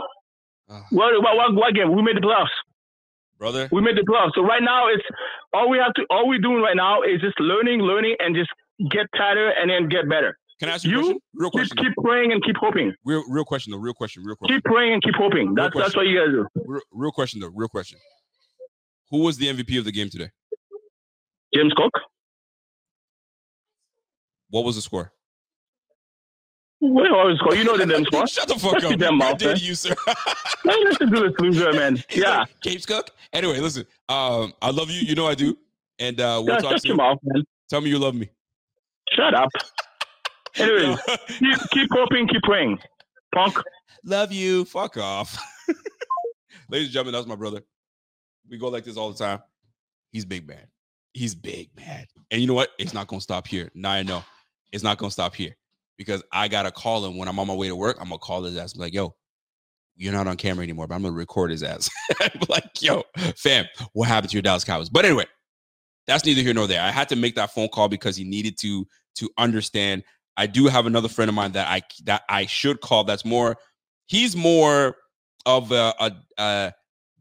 Ah, 0.71 0.85
What, 0.91 1.15
what, 1.23 1.35
what, 1.37 1.55
what 1.55 1.75
game? 1.75 1.95
We 1.97 2.03
made 2.03 2.17
the 2.17 2.21
playoffs. 2.21 2.53
brother. 3.39 3.69
We 3.73 3.81
made 3.81 3.97
the 3.97 4.03
playoffs. 4.03 4.33
So 4.35 4.43
right 4.43 4.63
now, 4.63 4.89
it's 4.89 5.03
all 5.55 5.71
we 5.71 5.79
have 5.79 5.95
to, 5.95 6.03
all 6.11 6.29
we're 6.29 6.41
doing 6.41 6.61
right 6.61 6.77
now 6.77 7.01
is 7.03 7.23
just 7.23 7.41
learning, 7.41 7.81
learning, 7.81 8.17
and 8.19 8.37
just 8.37 8.51
get 8.91 9.07
tighter 9.17 9.49
and 9.49 9.71
then 9.71 9.89
get 9.89 10.07
better. 10.11 10.37
Can 10.61 10.69
I 10.69 10.73
ask 10.73 10.85
you, 10.85 10.99
a 10.99 11.03
question? 11.03 11.19
Real 11.35 11.51
Keep, 11.51 11.59
question. 11.61 11.77
keep 11.79 11.95
praying 12.05 12.33
and 12.33 12.43
keep 12.45 12.57
hoping. 12.57 12.93
Real 13.05 13.23
real 13.29 13.45
question 13.45 13.71
though. 13.71 13.79
Real 13.79 13.95
question. 13.95 14.25
Real 14.25 14.35
question. 14.37 14.57
Keep 14.57 14.65
praying 14.65 14.93
and 14.95 15.03
keep 15.03 15.15
hoping. 15.15 15.55
That's 15.55 15.75
that's 15.77 15.95
what 15.97 16.07
you 16.07 16.19
guys 16.19 16.31
do. 16.31 16.47
Real, 16.67 16.81
real 16.93 17.13
question 17.13 17.41
though. 17.41 17.51
Real 17.55 17.69
question. 17.69 17.99
Who 19.11 19.19
was 19.21 19.37
the 19.39 19.47
MVP 19.47 19.79
of 19.79 19.85
the 19.85 19.93
game 19.93 20.11
today? 20.11 20.31
James 21.55 21.73
Cook. 21.77 21.93
What 24.51 24.65
was 24.65 24.77
the 24.77 24.83
score? 24.83 25.13
What 26.81 27.11
always 27.11 27.39
call? 27.39 27.55
You 27.55 27.65
know 27.65 27.77
the 27.77 27.87
damn 27.87 28.05
score. 28.07 28.27
Shut 28.27 28.49
the 28.49 28.55
fuck 28.59 28.83
up. 28.83 28.99
damn 28.99 29.19
mouth, 29.19 29.43
man. 29.43 29.57
you, 29.59 29.75
sir? 29.75 29.95
Hey, 30.65 30.75
listen 30.85 31.09
to 31.11 31.17
do 31.17 31.29
this 31.29 31.39
loser, 31.39 31.73
man. 31.79 32.03
Yeah. 32.11 32.41
like, 32.41 32.49
James 32.63 32.85
Cook. 32.85 33.11
Anyway, 33.33 33.59
listen. 33.61 33.87
Um, 34.09 34.53
I 34.61 34.71
love 34.71 34.91
you. 34.91 35.01
You 35.01 35.15
know 35.15 35.27
I 35.27 35.35
do. 35.35 35.57
And 35.99 36.21
uh, 36.21 36.43
we'll 36.45 36.57
Yeah, 36.57 36.61
talk 36.61 36.81
soon. 36.81 36.97
mouth, 36.97 37.19
man. 37.23 37.45
Tell 37.71 37.81
me 37.81 37.89
you 37.91 37.99
love 37.99 38.15
me. 38.15 38.29
Shut 39.17 39.35
up. 39.35 39.49
Anyways, 40.57 40.99
keep, 41.29 41.59
keep 41.71 41.91
hoping, 41.93 42.29
keep 42.29 42.43
praying. 42.43 42.79
Punk. 43.35 43.59
love 44.05 44.33
you. 44.33 44.65
Fuck 44.65 44.97
off. 44.97 45.39
Ladies 46.71 46.89
and 46.89 46.93
gentlemen, 46.93 47.15
that's 47.15 47.27
my 47.27 47.37
brother. 47.37 47.63
We 48.49 48.59
go 48.59 48.69
like 48.69 48.85
this 48.85 48.97
all 48.97 49.11
the 49.13 49.19
time. 49.19 49.41
He's 50.13 50.25
big 50.25 50.47
man. 50.47 50.67
He's 51.13 51.35
big 51.35 51.71
man. 51.77 52.07
And 52.31 52.41
you 52.41 52.47
know 52.47 52.55
what? 52.55 52.71
It's 52.79 52.95
not 52.95 53.07
gonna 53.07 53.21
stop 53.21 53.47
here. 53.47 53.71
Now 53.75 53.91
I 53.91 54.03
know. 54.03 54.25
It's 54.73 54.85
not 54.85 54.99
gonna 54.99 55.11
stop 55.11 55.35
here 55.35 55.57
because 55.97 56.23
I 56.33 56.49
gotta 56.49 56.71
call 56.71 57.05
him 57.05 57.17
when 57.17 57.29
I'm 57.29 57.39
on 57.39 57.47
my 57.47 57.55
way 57.55 57.69
to 57.69 57.77
work. 57.77 57.97
I'm 58.01 58.09
gonna 58.09 58.19
call 58.19 58.43
his 58.45 58.57
ass. 58.57 58.75
be 58.75 58.81
like, 58.81 58.95
yo, 58.95 59.15
you're 59.97 60.13
not 60.13 60.27
on 60.27 60.37
camera 60.37 60.63
anymore, 60.63 60.87
but 60.87 60.95
I'm 60.95 61.03
gonna 61.03 61.15
record 61.15 61.51
his 61.51 61.63
ass. 61.63 61.91
like, 62.49 62.81
yo, 62.81 63.03
fam, 63.37 63.67
what 63.93 64.09
happened 64.09 64.31
to 64.31 64.37
your 64.37 64.43
Dallas 64.43 64.65
Cowboys? 64.65 64.89
But 64.89 65.05
anyway, 65.05 65.27
that's 66.07 66.25
neither 66.25 66.41
here 66.41 66.55
nor 66.55 66.67
there. 66.67 66.81
I 66.81 66.91
had 66.91 67.09
to 67.11 67.17
make 67.17 67.35
that 67.35 67.53
phone 67.53 67.69
call 67.69 67.89
because 67.89 68.17
he 68.17 68.25
needed 68.25 68.59
to 68.61 68.87
to 69.17 69.29
understand. 69.37 70.05
I 70.39 70.47
do 70.47 70.69
have 70.69 70.87
another 70.87 71.09
friend 71.09 71.29
of 71.29 71.35
mine 71.35 71.53
that 71.53 71.67
I 71.67 71.83
that 72.05 72.23
I 72.29 72.47
should 72.47 72.81
call. 72.81 73.05
That's 73.05 73.25
more. 73.25 73.57
He's 74.07 74.37
more 74.37 74.97
of 75.45 75.73
a, 75.73 75.93
a, 75.99 76.13
a 76.39 76.73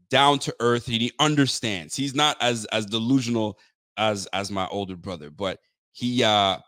down 0.08 0.38
to 0.38 0.54
earth. 0.60 0.86
He 0.86 1.12
understands. 1.18 1.96
He's 1.96 2.14
not 2.14 2.36
as 2.40 2.64
as 2.66 2.86
delusional 2.86 3.58
as 3.96 4.26
as 4.32 4.50
my 4.52 4.68
older 4.68 4.96
brother, 4.96 5.30
but 5.30 5.58
he 5.92 6.22
uh 6.22 6.58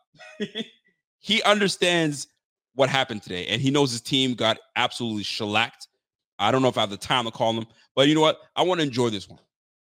he 1.20 1.40
understands 1.44 2.26
what 2.74 2.88
happened 2.88 3.22
today, 3.22 3.46
and 3.46 3.62
he 3.62 3.70
knows 3.70 3.92
his 3.92 4.01
team 4.01 4.34
got 4.34 4.59
absolutely 4.74 5.22
shellacked. 5.22 5.86
I 6.40 6.51
don't 6.51 6.62
know 6.62 6.68
if 6.68 6.76
I 6.78 6.80
have 6.80 6.90
the 6.90 6.96
time 6.96 7.26
to 7.26 7.30
call 7.30 7.53
him, 7.53 7.66
but 7.94 8.09
you 8.09 8.14
know 8.14 8.22
what? 8.22 8.38
I 8.57 8.62
want 8.62 8.80
to 8.80 8.86
enjoy 8.86 9.11
this 9.11 9.28
one 9.28 9.40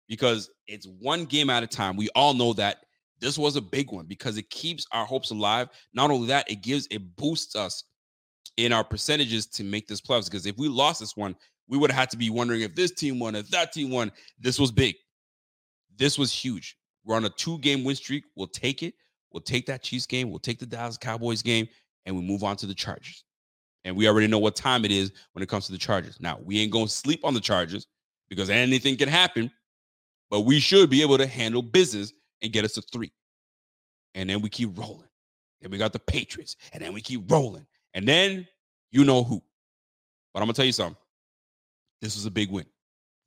because 0.07 0.51
it's 0.67 0.85
one 0.85 1.25
game 1.25 1.49
at 1.49 1.63
a 1.63 1.67
time. 1.67 1.95
We 1.95 2.09
all 2.09 2.35
know 2.35 2.53
that 2.53 2.77
this 3.23 3.37
was 3.37 3.55
a 3.55 3.61
big 3.61 3.91
one 3.91 4.05
because 4.05 4.37
it 4.37 4.49
keeps 4.49 4.85
our 4.91 5.05
hopes 5.05 5.31
alive. 5.31 5.69
Not 5.93 6.11
only 6.11 6.27
that, 6.27 6.49
it 6.51 6.61
gives 6.61 6.87
it 6.91 7.15
boosts 7.15 7.55
us 7.55 7.85
in 8.57 8.73
our 8.73 8.83
percentages 8.83 9.45
to 9.47 9.63
make 9.63 9.87
this 9.87 10.01
playoffs. 10.01 10.25
Because 10.25 10.45
if 10.45 10.57
we 10.57 10.67
lost 10.67 10.99
this 10.99 11.15
one, 11.15 11.35
we 11.67 11.77
would 11.77 11.89
have 11.89 11.99
had 11.99 12.09
to 12.11 12.17
be 12.17 12.29
wondering 12.29 12.61
if 12.61 12.75
this 12.75 12.91
team 12.91 13.19
won, 13.19 13.35
if 13.35 13.49
that 13.49 13.71
team 13.71 13.89
won. 13.89 14.11
This 14.39 14.59
was 14.59 14.71
big. 14.71 14.95
This 15.95 16.17
was 16.17 16.33
huge. 16.33 16.77
We're 17.05 17.15
on 17.15 17.25
a 17.25 17.29
two-game 17.29 17.83
win 17.83 17.95
streak. 17.95 18.25
We'll 18.35 18.47
take 18.47 18.83
it. 18.83 18.93
We'll 19.31 19.41
take 19.41 19.65
that 19.67 19.81
Chiefs 19.81 20.05
game. 20.05 20.29
We'll 20.29 20.39
take 20.39 20.59
the 20.59 20.65
Dallas 20.65 20.97
Cowboys 20.97 21.41
game, 21.41 21.67
and 22.05 22.15
we 22.15 22.21
move 22.21 22.43
on 22.43 22.57
to 22.57 22.65
the 22.65 22.73
Chargers. 22.73 23.23
And 23.85 23.95
we 23.95 24.07
already 24.07 24.27
know 24.27 24.39
what 24.39 24.55
time 24.55 24.85
it 24.85 24.91
is 24.91 25.11
when 25.31 25.43
it 25.43 25.49
comes 25.49 25.65
to 25.67 25.71
the 25.71 25.77
Chargers. 25.77 26.19
Now, 26.19 26.39
we 26.43 26.59
ain't 26.59 26.71
going 26.71 26.87
to 26.87 26.91
sleep 26.91 27.21
on 27.23 27.33
the 27.33 27.39
Chargers 27.39 27.87
because 28.29 28.49
anything 28.49 28.97
can 28.97 29.09
happen, 29.09 29.49
but 30.29 30.41
we 30.41 30.59
should 30.59 30.89
be 30.89 31.01
able 31.01 31.17
to 31.17 31.27
handle 31.27 31.61
business 31.61 32.13
and 32.43 32.51
get 32.51 32.65
us 32.65 32.73
to 32.73 32.81
three. 32.81 33.11
And 34.13 34.29
then 34.29 34.41
we 34.41 34.49
keep 34.49 34.77
rolling. 34.77 35.07
And 35.61 35.71
we 35.71 35.77
got 35.77 35.93
the 35.93 35.99
Patriots, 35.99 36.57
and 36.73 36.83
then 36.83 36.93
we 36.93 36.99
keep 36.99 37.31
rolling. 37.31 37.65
And 37.93 38.05
then 38.05 38.45
you 38.91 39.05
know 39.05 39.23
who. 39.23 39.41
But 40.33 40.41
I'm 40.41 40.47
going 40.47 40.53
to 40.53 40.57
tell 40.57 40.65
you 40.65 40.73
something. 40.73 40.97
This 42.01 42.15
was 42.15 42.25
a 42.25 42.31
big 42.31 42.51
win. 42.51 42.65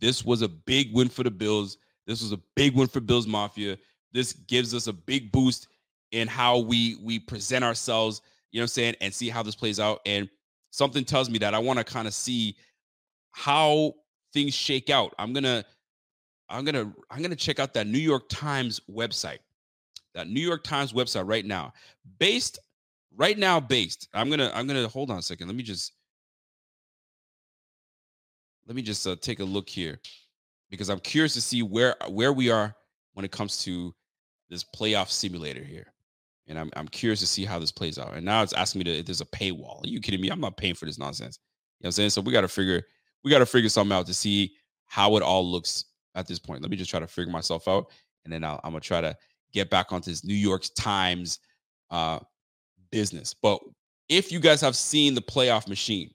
This 0.01 0.23
was 0.23 0.43
a 0.43 0.49
big 0.49 0.93
win 0.93 1.09
for 1.09 1.23
the 1.23 1.31
Bills. 1.31 1.79
This 2.07 2.21
was 2.21 2.33
a 2.33 2.41
big 2.55 2.75
win 2.75 2.89
for 2.89 3.01
Bills 3.01 3.27
Mafia. 3.27 3.79
This 4.13 4.35
gives 4.35 4.75
us 4.75 4.87
a 4.87 4.93
big 4.93 5.33
boost 5.33 5.69
in 6.13 6.29
how 6.29 6.59
we 6.59 6.97
we 7.03 7.19
present 7.19 7.65
ourselves, 7.65 8.21
you 8.53 8.61
know 8.61 8.63
what 8.63 8.65
I'm 8.65 8.69
saying, 8.69 8.95
and 9.01 9.13
see 9.13 9.29
how 9.29 9.43
this 9.43 9.55
plays 9.55 9.81
out. 9.81 10.01
And 10.05 10.29
something 10.71 11.05
tells 11.05 11.31
me 11.31 11.39
that 11.39 11.55
I 11.55 11.59
want 11.59 11.79
to 11.79 11.85
kind 11.85 12.07
of 12.07 12.15
see 12.15 12.57
how 13.33 13.95
things 14.33 14.55
shake 14.55 14.91
out. 14.91 15.15
I'm 15.19 15.33
gonna, 15.33 15.65
I'm 16.49 16.65
gonna, 16.65 16.93
I'm 17.11 17.23
gonna 17.23 17.37
check 17.37 17.59
out 17.59 17.75
that 17.75 17.87
New 17.87 17.99
York 17.99 18.25
Times 18.29 18.81
website. 18.91 19.39
That 20.15 20.29
New 20.29 20.41
York 20.41 20.65
Times 20.65 20.93
website 20.93 21.29
right 21.29 21.45
now, 21.45 21.73
based 22.19 22.59
right 23.17 23.37
now, 23.37 23.61
based. 23.61 24.09
I'm 24.15 24.31
gonna, 24.31 24.51
I'm 24.55 24.67
gonna 24.67 24.89
hold 24.89 25.11
on 25.11 25.19
a 25.19 25.23
second. 25.23 25.49
Let 25.49 25.57
me 25.57 25.63
just, 25.63 25.93
let 28.67 28.77
me 28.77 28.83
just 28.83 29.07
uh, 29.07 29.17
take 29.21 29.41
a 29.41 29.45
look 29.45 29.69
here 29.69 29.99
because 30.71 30.89
I'm 30.89 31.01
curious 31.01 31.35
to 31.35 31.41
see 31.41 31.63
where 31.63 31.97
where 32.09 32.33
we 32.33 32.51
are 32.51 32.75
when 33.15 33.25
it 33.25 33.31
comes 33.33 33.63
to 33.65 33.95
this 34.49 34.65
playoff 34.65 35.11
simulator 35.11 35.65
here 35.65 35.93
and 36.49 36.59
I'm 36.59 36.71
I'm 36.77 36.89
curious 36.89 37.21
to 37.21 37.27
see 37.27 37.45
how 37.45 37.59
this 37.59 37.73
plays 37.73 37.99
out. 37.99 38.15
And 38.15 38.25
now 38.25 38.43
it's 38.43 38.53
asking 38.53 38.81
me 38.81 38.85
to 38.85 38.99
if 38.99 39.07
there's 39.07 39.21
a 39.21 39.27
paywall. 39.27 39.85
Are 39.85 39.89
you 39.89 40.01
kidding 40.01 40.21
me? 40.21 40.29
I'm 40.29 40.41
not 40.41 40.57
paying 40.57 40.75
for 40.75 40.87
this 40.87 40.99
nonsense. 40.99 41.39
You 41.79 41.85
know 41.85 41.87
what 41.87 41.89
I'm 41.89 41.93
saying? 41.93 42.11
So 42.11 42.21
we 42.21 42.33
got 42.33 42.43
to 42.43 42.49
figure 42.49 42.83
we 43.25 43.31
got 43.31 43.41
to 43.41 43.47
figure 43.47 43.69
something 43.69 43.97
out 43.97 44.07
to 44.07 44.15
see 44.15 44.55
how 44.87 45.17
it 45.17 45.23
all 45.23 45.49
looks 45.49 45.85
at 46.17 46.27
this 46.27 46.39
point. 46.39 46.63
Let 46.63 46.71
me 46.71 46.77
just 46.77 46.91
try 46.91 46.99
to 46.99 47.07
figure 47.07 47.31
myself 47.31 47.69
out, 47.69 47.87
and 48.25 48.33
then 48.33 48.43
i 48.43 48.55
am 48.55 48.73
gonna 48.73 48.81
try 48.81 49.01
to 49.01 49.17
get 49.53 49.71
back 49.71 49.93
onto 49.93 50.11
this 50.11 50.25
New 50.25 50.35
York 50.35 50.65
Times 50.75 51.39
uh, 51.91 52.19
business. 52.91 53.35
But 53.35 53.61
if 54.09 54.33
you 54.33 54.41
guys 54.41 54.61
have 54.63 54.75
seen 54.75 55.15
the 55.15 55.23
playoff 55.23 55.69
machine, 55.69 56.11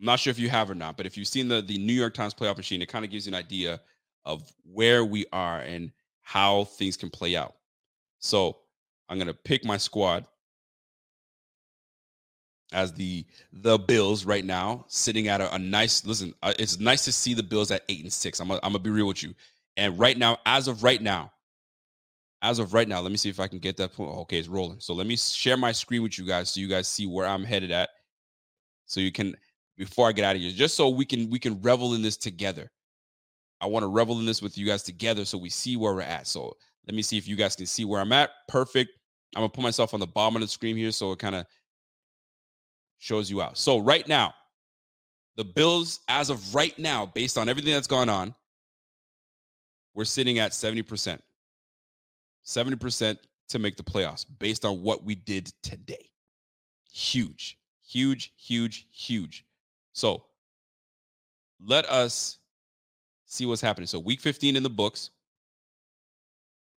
I'm 0.00 0.06
not 0.06 0.20
sure 0.20 0.30
if 0.30 0.38
you 0.38 0.50
have 0.50 0.70
or 0.70 0.74
not, 0.74 0.96
but 0.96 1.06
if 1.06 1.16
you've 1.16 1.28
seen 1.28 1.48
the 1.48 1.62
the 1.62 1.78
New 1.78 1.94
York 1.94 2.12
Times 2.12 2.34
playoff 2.34 2.56
machine, 2.58 2.82
it 2.82 2.88
kind 2.88 3.04
of 3.04 3.10
gives 3.10 3.26
you 3.26 3.30
an 3.30 3.38
idea 3.38 3.80
of 4.24 4.42
where 4.64 5.04
we 5.04 5.24
are 5.32 5.60
and 5.60 5.90
how 6.20 6.64
things 6.64 6.96
can 6.96 7.10
play 7.10 7.36
out. 7.36 7.54
So 8.18 8.58
I'm 9.08 9.18
gonna 9.18 9.34
pick 9.34 9.64
my 9.64 9.76
squad 9.76 10.26
as 12.72 12.92
the 12.92 13.24
the 13.52 13.78
Bills 13.78 14.24
right 14.24 14.44
now, 14.44 14.84
sitting 14.88 15.28
at 15.28 15.40
a, 15.40 15.54
a 15.54 15.58
nice. 15.58 16.04
Listen, 16.04 16.34
uh, 16.42 16.52
it's 16.58 16.78
nice 16.78 17.04
to 17.04 17.12
see 17.12 17.34
the 17.34 17.42
Bills 17.42 17.70
at 17.70 17.82
eight 17.88 18.02
and 18.02 18.12
six. 18.12 18.40
I'm 18.40 18.48
gonna, 18.48 18.60
I'm 18.62 18.72
gonna 18.72 18.82
be 18.82 18.90
real 18.90 19.06
with 19.06 19.22
you. 19.22 19.34
And 19.76 19.98
right 19.98 20.18
now, 20.18 20.38
as 20.46 20.68
of 20.68 20.82
right 20.82 21.00
now, 21.00 21.32
as 22.42 22.58
of 22.58 22.74
right 22.74 22.88
now, 22.88 23.00
let 23.00 23.10
me 23.10 23.16
see 23.16 23.28
if 23.28 23.40
I 23.40 23.46
can 23.46 23.58
get 23.58 23.76
that 23.76 23.94
point. 23.94 24.10
Okay, 24.10 24.38
it's 24.38 24.48
rolling. 24.48 24.80
So 24.80 24.94
let 24.94 25.06
me 25.06 25.16
share 25.16 25.56
my 25.56 25.72
screen 25.72 26.02
with 26.02 26.18
you 26.18 26.26
guys 26.26 26.50
so 26.50 26.60
you 26.60 26.68
guys 26.68 26.88
see 26.88 27.06
where 27.06 27.26
I'm 27.26 27.44
headed 27.44 27.70
at. 27.70 27.90
So 28.86 29.00
you 29.00 29.12
can 29.12 29.36
before 29.76 30.08
I 30.08 30.12
get 30.12 30.24
out 30.24 30.36
of 30.36 30.42
here, 30.42 30.50
just 30.50 30.76
so 30.76 30.88
we 30.88 31.04
can 31.04 31.30
we 31.30 31.38
can 31.38 31.60
revel 31.62 31.94
in 31.94 32.02
this 32.02 32.16
together. 32.16 32.70
I 33.60 33.66
want 33.66 33.84
to 33.84 33.88
revel 33.88 34.18
in 34.18 34.26
this 34.26 34.42
with 34.42 34.58
you 34.58 34.66
guys 34.66 34.82
together 34.82 35.24
so 35.24 35.38
we 35.38 35.48
see 35.48 35.76
where 35.76 35.94
we're 35.94 36.02
at. 36.02 36.26
So 36.26 36.56
let 36.86 36.96
me 36.96 37.02
see 37.02 37.16
if 37.16 37.28
you 37.28 37.36
guys 37.36 37.54
can 37.54 37.66
see 37.66 37.84
where 37.84 38.00
I'm 38.00 38.12
at. 38.12 38.30
Perfect. 38.48 38.90
I'm 39.36 39.40
gonna 39.40 39.48
put 39.48 39.62
myself 39.62 39.94
on 39.94 40.00
the 40.00 40.06
bottom 40.06 40.36
of 40.36 40.42
the 40.42 40.48
screen 40.48 40.76
here 40.76 40.90
so 40.90 41.12
it 41.12 41.20
kind 41.20 41.36
of 41.36 41.46
shows 43.02 43.28
you 43.28 43.42
out. 43.42 43.58
So 43.58 43.78
right 43.78 44.06
now, 44.06 44.32
the 45.36 45.44
Bills, 45.44 46.00
as 46.06 46.30
of 46.30 46.54
right 46.54 46.78
now, 46.78 47.04
based 47.04 47.36
on 47.36 47.48
everything 47.48 47.72
that's 47.72 47.88
gone 47.88 48.08
on, 48.08 48.32
we're 49.92 50.04
sitting 50.04 50.38
at 50.38 50.52
70%. 50.52 51.18
70% 52.46 53.18
to 53.48 53.58
make 53.58 53.76
the 53.76 53.82
playoffs 53.82 54.24
based 54.38 54.64
on 54.64 54.82
what 54.82 55.02
we 55.02 55.16
did 55.16 55.52
today. 55.64 56.10
Huge, 56.92 57.58
huge, 57.84 58.32
huge, 58.36 58.86
huge. 58.92 59.46
So 59.92 60.22
let 61.60 61.86
us 61.86 62.38
see 63.26 63.46
what's 63.46 63.60
happening. 63.60 63.88
So 63.88 63.98
week 63.98 64.20
15 64.20 64.54
in 64.54 64.62
the 64.62 64.70
books. 64.70 65.10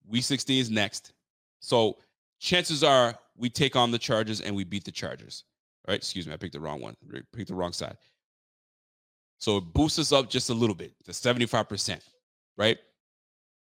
Week 0.06 0.22
16 0.22 0.60
is 0.60 0.70
next. 0.70 1.14
So 1.58 1.96
chances 2.38 2.84
are 2.84 3.18
we 3.36 3.50
take 3.50 3.74
on 3.74 3.90
the 3.90 3.98
Chargers 3.98 4.40
and 4.40 4.54
we 4.54 4.62
beat 4.62 4.84
the 4.84 4.92
Chargers. 4.92 5.44
Right, 5.88 5.96
excuse 5.96 6.26
me, 6.26 6.32
I 6.32 6.36
picked 6.36 6.52
the 6.52 6.60
wrong 6.60 6.80
one. 6.80 6.96
I 7.14 7.20
picked 7.34 7.48
the 7.48 7.54
wrong 7.54 7.72
side. 7.72 7.96
So 9.38 9.56
it 9.56 9.64
boosts 9.72 9.98
us 9.98 10.12
up 10.12 10.30
just 10.30 10.50
a 10.50 10.54
little 10.54 10.76
bit 10.76 10.92
to 11.04 11.10
75%, 11.10 12.00
right? 12.56 12.78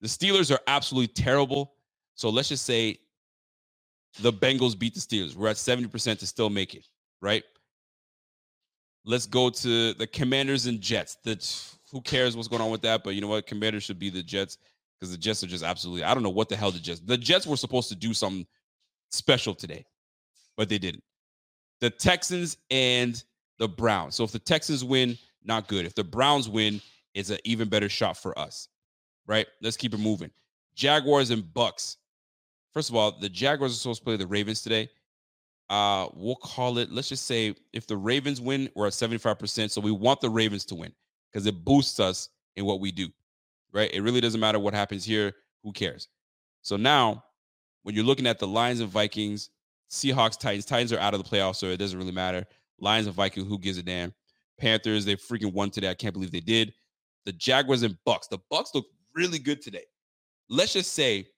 The 0.01 0.09
Steelers 0.09 0.53
are 0.53 0.59
absolutely 0.67 1.09
terrible. 1.09 1.75
So 2.15 2.31
let's 2.31 2.49
just 2.49 2.67
say 2.67 2.99
the 4.21 4.33
Bengals 4.33 4.77
beat 4.77 4.95
the 4.95 5.01
Steelers. 5.01 5.37
We're 5.37 5.49
at 5.49 5.57
70% 5.57 6.19
to 6.19 6.27
still 6.27 6.51
make 6.51 6.75
it, 6.75 6.87
right? 7.21 7.45
Let's 9.05 9.27
go 9.27 9.51
to 9.51 9.95
the 9.95 10.07
Commanders 10.07 10.67
and 10.67 10.81
Jets. 10.81 11.17
The, 11.23 11.37
who 11.93 12.01
cares 12.01 12.37
what's 12.37 12.49
going 12.49 12.63
on 12.63 12.71
with 12.71 12.83
that? 12.83 13.05
But 13.05 13.15
you 13.15 13.21
know 13.21 13.29
what? 13.29 13.47
Commanders 13.47 13.85
should 13.85 13.99
be 13.99 14.11
the 14.11 14.23
Jets 14.23 14.59
because 14.99 15.13
the 15.13 15.19
Jets 15.19 15.45
are 15.45 15.47
just 15.47 15.65
absolutely. 15.65 16.05
I 16.05 16.13
don't 16.13 16.23
know 16.23 16.31
what 16.31 16.49
the 16.49 16.57
hell 16.57 16.71
the 16.71 16.79
Jets. 16.79 17.01
The 17.01 17.17
Jets 17.17 17.47
were 17.47 17.57
supposed 17.57 17.89
to 17.91 17.95
do 17.95 18.13
something 18.13 18.47
special 19.11 19.55
today, 19.55 19.87
but 20.57 20.69
they 20.69 20.79
didn't. 20.79 21.05
The 21.81 21.91
Texans 21.91 22.57
and 22.71 23.23
the 23.59 23.69
Browns. 23.69 24.15
So 24.15 24.25
if 24.25 24.33
the 24.33 24.39
Texans 24.39 24.85
win, 24.85 25.17
not 25.45 25.69
good. 25.69 25.87
If 25.87 25.95
the 25.95 26.05
Browns 26.05 26.49
win, 26.49 26.81
it's 27.15 27.31
an 27.31 27.39
even 27.45 27.69
better 27.69 27.89
shot 27.89 28.17
for 28.17 28.39
us. 28.39 28.69
Right? 29.27 29.47
Let's 29.63 29.77
keep 29.77 29.95
it 29.95 30.01
moving. 30.01 30.31
Jaguars 30.75 31.31
and 31.31 31.53
Bucks. 31.53 31.97
First 32.73 32.91
of 32.91 32.97
all, 32.97 33.19
the 33.19 33.29
Jaguars 33.29 33.73
are 33.73 33.77
supposed 33.77 34.01
to 34.01 34.05
play 34.05 34.17
the 34.17 34.27
Ravens 34.27 34.63
today. 34.63 34.89
Uh, 35.69 36.09
we'll 36.15 36.37
call 36.37 36.79
it, 36.79 36.91
let's 36.91 37.09
just 37.09 37.27
say 37.27 37.55
if 37.73 37.87
the 37.87 37.97
Ravens 37.97 38.41
win, 38.41 38.71
we're 38.75 38.87
at 38.87 38.93
75%. 38.93 39.71
So 39.71 39.81
we 39.81 39.91
want 39.91 40.21
the 40.21 40.31
Ravens 40.31 40.65
to 40.67 40.75
win 40.75 40.93
because 41.31 41.47
it 41.47 41.65
boosts 41.65 42.01
us 42.01 42.31
in 42.57 42.65
what 42.65 42.81
we 42.81 42.91
do 42.91 43.09
right? 43.73 43.93
It 43.93 44.03
really 44.03 44.21
doesn't 44.21 44.41
matter 44.41 44.59
what 44.59 44.75
happens 44.75 45.05
here. 45.05 45.33
Who 45.63 45.73
cares? 45.73 46.09
So 46.63 46.77
now, 46.77 47.25
when 47.83 47.95
you're 47.95 48.05
looking 48.05 48.27
at 48.27 48.39
the 48.39 48.47
Lions 48.47 48.81
and 48.81 48.91
Vikings, 48.91 49.51
Seahawks, 49.91 50.39
Titans, 50.39 50.65
Titans 50.65 50.93
are 50.93 50.99
out 50.99 51.15
of 51.15 51.23
the 51.23 51.29
playoffs, 51.29 51.57
so 51.57 51.67
it 51.67 51.79
doesn't 51.79 51.99
really 51.99 52.13
matter. 52.13 52.45
Lions 52.81 53.07
and 53.07 53.17
Vikings, 53.17 53.49
who 53.49 53.59
gives 53.59 53.79
a 53.79 53.83
damn? 53.83 54.13
Panthers, 54.59 55.05
they 55.05 55.17
freaking 55.17 55.53
won 55.53 55.71
today. 55.71 55.89
I 55.89 55.95
can't 55.95 56.13
believe 56.13 56.31
they 56.31 56.41
did. 56.41 56.75
The 57.25 57.33
Jaguars 57.33 57.83
and 57.83 57.97
Bucks. 58.05 58.27
The 58.29 58.39
Bucks 58.51 58.71
look 58.75 58.87
really 59.15 59.39
good 59.39 59.63
today. 59.63 59.85
Let's 60.49 60.73
just 60.73 60.93
say 60.93 61.29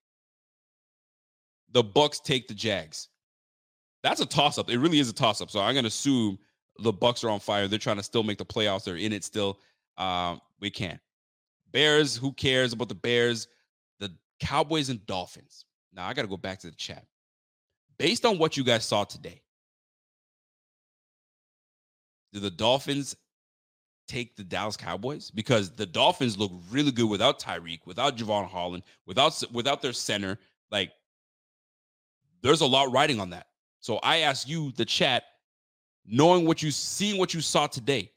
the 1.72 1.82
Bucks 1.82 2.20
take 2.20 2.48
the 2.48 2.55
Jags. 2.55 3.09
That's 4.02 4.20
a 4.20 4.27
toss 4.27 4.59
up. 4.59 4.70
It 4.70 4.78
really 4.78 4.98
is 4.98 5.09
a 5.09 5.12
toss 5.12 5.40
up. 5.40 5.51
So 5.51 5.60
I'm 5.60 5.74
going 5.74 5.85
to 5.85 5.89
assume 5.89 6.39
the 6.78 6.93
Bucks 6.93 7.22
are 7.24 7.31
on 7.31 7.40
fire. 7.40 7.68
They're 7.68 7.78
trying 7.78 7.98
to 7.98 8.02
still 8.02 8.22
make 8.22 8.39
the 8.39 8.47
playoffs. 8.47 8.85
They're 8.85 8.97
in 8.97 9.12
it 9.12 9.24
still. 9.24 9.59
Um, 9.98 10.40
we 10.60 10.70
can't. 10.70 11.01
Bears, 11.72 12.16
who 12.16 12.32
cares 12.32 12.72
about 12.72 12.89
the 12.89 12.94
Bears? 12.94 13.48
The 13.98 14.10
Cowboys 14.40 14.89
and 14.89 15.05
Dolphins. 15.06 15.66
Now 15.93 16.06
I 16.06 16.14
got 16.14 16.22
to 16.22 16.28
go 16.28 16.36
back 16.36 16.59
to 16.60 16.68
the 16.68 16.77
chat. 16.77 17.05
Based 18.01 18.24
on 18.24 18.39
what 18.39 18.56
you 18.56 18.64
guys 18.64 18.86
saw 18.86 19.05
today, 19.05 19.43
do 22.32 22.40
the 22.40 22.51
Dolphins 22.51 23.14
take 24.09 24.36
the 24.36 24.43
Dallas 24.43 24.74
Cowboys? 24.74 25.31
Because 25.31 25.70
the 25.70 25.85
Dolphins 25.85 26.39
look 26.39 26.51
really 26.70 26.93
good 26.93 27.10
without 27.10 27.39
Tyreek, 27.39 27.81
without 27.85 28.16
Jevon 28.16 28.48
Holland, 28.48 28.85
without 29.05 29.43
without 29.52 29.82
their 29.82 29.93
center. 29.93 30.39
Like, 30.70 30.93
there's 32.40 32.62
a 32.62 32.66
lot 32.66 32.90
riding 32.90 33.20
on 33.20 33.28
that. 33.31 33.48
So 33.81 33.98
I 33.98 34.20
ask 34.20 34.48
you, 34.48 34.72
the 34.78 34.86
chat, 34.86 35.24
knowing 36.06 36.47
what 36.47 36.62
you 36.62 36.70
seeing 36.70 37.18
what 37.18 37.35
you 37.35 37.43
saw 37.43 37.66
today, 37.66 38.12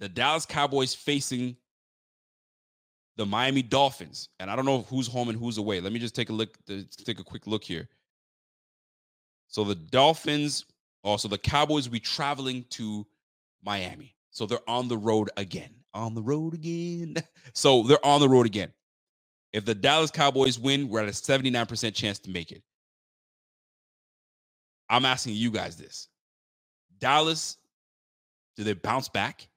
the 0.00 0.08
Dallas 0.10 0.44
Cowboys 0.44 0.94
facing 0.94 1.56
the 3.16 3.24
Miami 3.24 3.62
Dolphins, 3.62 4.28
and 4.38 4.50
I 4.50 4.54
don't 4.54 4.66
know 4.66 4.82
who's 4.82 5.06
home 5.06 5.30
and 5.30 5.38
who's 5.38 5.56
away. 5.56 5.80
Let 5.80 5.94
me 5.94 5.98
just 5.98 6.14
take 6.14 6.28
a 6.28 6.34
look. 6.34 6.58
Take 6.66 7.20
a 7.20 7.24
quick 7.24 7.46
look 7.46 7.64
here. 7.64 7.88
So 9.48 9.64
the 9.64 9.74
Dolphins, 9.74 10.66
also 11.02 11.26
the 11.26 11.38
Cowboys, 11.38 11.88
will 11.88 11.94
be 11.94 12.00
traveling 12.00 12.64
to 12.70 13.06
Miami. 13.64 14.14
So 14.30 14.46
they're 14.46 14.58
on 14.68 14.88
the 14.88 14.96
road 14.96 15.30
again. 15.36 15.70
On 15.94 16.14
the 16.14 16.22
road 16.22 16.54
again. 16.54 17.16
So 17.54 17.82
they're 17.82 18.04
on 18.04 18.20
the 18.20 18.28
road 18.28 18.44
again. 18.44 18.72
If 19.54 19.64
the 19.64 19.74
Dallas 19.74 20.10
Cowboys 20.10 20.58
win, 20.58 20.88
we're 20.88 21.00
at 21.00 21.08
a 21.08 21.12
79% 21.12 21.94
chance 21.94 22.18
to 22.20 22.30
make 22.30 22.52
it. 22.52 22.62
I'm 24.90 25.06
asking 25.06 25.34
you 25.34 25.50
guys 25.50 25.76
this. 25.76 26.08
Dallas, 26.98 27.56
do 28.56 28.64
they 28.64 28.74
bounce 28.74 29.08
back 29.08 29.48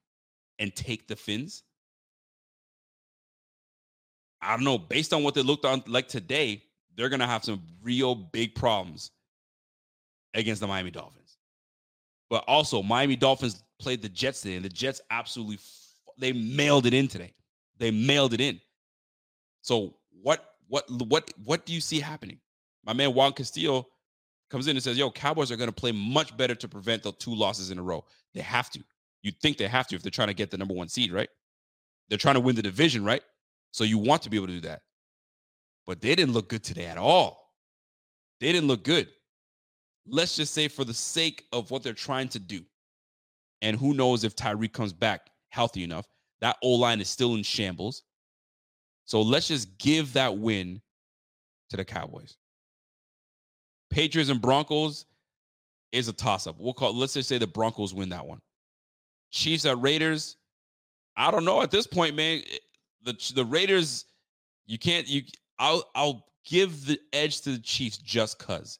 and 0.58 0.74
take 0.74 1.06
the 1.06 1.14
Fins? 1.14 1.62
I 4.40 4.56
don't 4.56 4.64
know. 4.64 4.78
Based 4.78 5.12
on 5.12 5.22
what 5.22 5.34
they 5.34 5.42
looked 5.42 5.66
on 5.66 5.84
like 5.86 6.08
today, 6.08 6.62
they're 6.96 7.10
gonna 7.10 7.26
have 7.26 7.44
some 7.44 7.62
real 7.82 8.14
big 8.14 8.54
problems 8.54 9.10
against 10.34 10.60
the 10.60 10.66
Miami 10.66 10.90
Dolphins. 10.90 11.36
But 12.30 12.44
also, 12.48 12.82
Miami 12.82 13.16
Dolphins 13.16 13.62
played 13.78 14.00
the 14.00 14.08
Jets 14.08 14.40
today, 14.40 14.56
and 14.56 14.64
the 14.64 14.70
Jets 14.70 15.00
absolutely 15.10 15.58
they 16.18 16.32
mailed 16.32 16.86
it 16.86 16.94
in 16.94 17.08
today. 17.08 17.34
They 17.78 17.90
mailed 17.90 18.32
it 18.32 18.40
in. 18.40 18.60
So 19.62 19.96
what 20.22 20.54
what 20.68 20.88
what 21.08 21.30
what 21.44 21.66
do 21.66 21.72
you 21.72 21.80
see 21.80 22.00
happening? 22.00 22.38
My 22.84 22.92
man 22.92 23.14
Juan 23.14 23.32
Castillo 23.32 23.86
comes 24.50 24.66
in 24.66 24.76
and 24.76 24.82
says, 24.82 24.98
"Yo, 24.98 25.10
Cowboys 25.10 25.50
are 25.50 25.56
going 25.56 25.68
to 25.68 25.74
play 25.74 25.92
much 25.92 26.36
better 26.36 26.54
to 26.54 26.68
prevent 26.68 27.02
the 27.02 27.12
two 27.12 27.34
losses 27.34 27.70
in 27.70 27.78
a 27.78 27.82
row. 27.82 28.04
They 28.34 28.40
have 28.40 28.70
to. 28.70 28.82
You'd 29.22 29.38
think 29.40 29.56
they 29.56 29.68
have 29.68 29.86
to 29.88 29.96
if 29.96 30.02
they're 30.02 30.10
trying 30.10 30.28
to 30.28 30.34
get 30.34 30.50
the 30.50 30.58
number 30.58 30.74
one 30.74 30.88
seed, 30.88 31.12
right? 31.12 31.28
They're 32.08 32.18
trying 32.18 32.34
to 32.34 32.40
win 32.40 32.56
the 32.56 32.62
division, 32.62 33.04
right? 33.04 33.22
So 33.70 33.84
you 33.84 33.98
want 33.98 34.22
to 34.22 34.30
be 34.30 34.36
able 34.36 34.48
to 34.48 34.54
do 34.54 34.60
that. 34.62 34.82
But 35.86 36.00
they 36.00 36.14
didn't 36.14 36.34
look 36.34 36.48
good 36.48 36.64
today 36.64 36.86
at 36.86 36.98
all. 36.98 37.52
They 38.40 38.52
didn't 38.52 38.68
look 38.68 38.84
good 38.84 39.08
let's 40.06 40.36
just 40.36 40.54
say 40.54 40.68
for 40.68 40.84
the 40.84 40.94
sake 40.94 41.44
of 41.52 41.70
what 41.70 41.82
they're 41.82 41.92
trying 41.92 42.28
to 42.28 42.38
do, 42.38 42.62
and 43.60 43.76
who 43.76 43.94
knows 43.94 44.24
if 44.24 44.34
Tyreek 44.34 44.72
comes 44.72 44.92
back 44.92 45.30
healthy 45.50 45.84
enough, 45.84 46.06
that 46.40 46.56
O 46.62 46.70
line 46.70 47.00
is 47.00 47.08
still 47.08 47.34
in 47.34 47.42
shambles. 47.42 48.02
So 49.04 49.22
let's 49.22 49.48
just 49.48 49.78
give 49.78 50.12
that 50.14 50.36
win 50.36 50.80
to 51.70 51.76
the 51.76 51.84
Cowboys. 51.84 52.36
Patriots 53.90 54.30
and 54.30 54.40
Broncos 54.40 55.06
is 55.92 56.08
a 56.08 56.12
toss 56.12 56.46
up. 56.46 56.56
We'll 56.58 56.72
call 56.72 56.94
let's 56.94 57.14
just 57.14 57.28
say 57.28 57.38
the 57.38 57.46
Broncos 57.46 57.94
win 57.94 58.08
that 58.10 58.26
one. 58.26 58.40
Chiefs 59.30 59.66
at 59.66 59.80
Raiders. 59.80 60.36
I 61.16 61.30
don't 61.30 61.44
know 61.44 61.62
at 61.62 61.70
this 61.70 61.86
point, 61.86 62.16
man. 62.16 62.42
Eh, 62.50 62.56
the 63.04 63.32
the 63.34 63.44
Raiders, 63.44 64.06
you 64.66 64.78
can't 64.78 65.06
you 65.06 65.22
I'll 65.58 65.84
I'll 65.94 66.26
give 66.44 66.86
the 66.86 66.98
edge 67.12 67.42
to 67.42 67.50
the 67.52 67.58
Chiefs 67.58 67.98
just 67.98 68.38
cuz, 68.38 68.78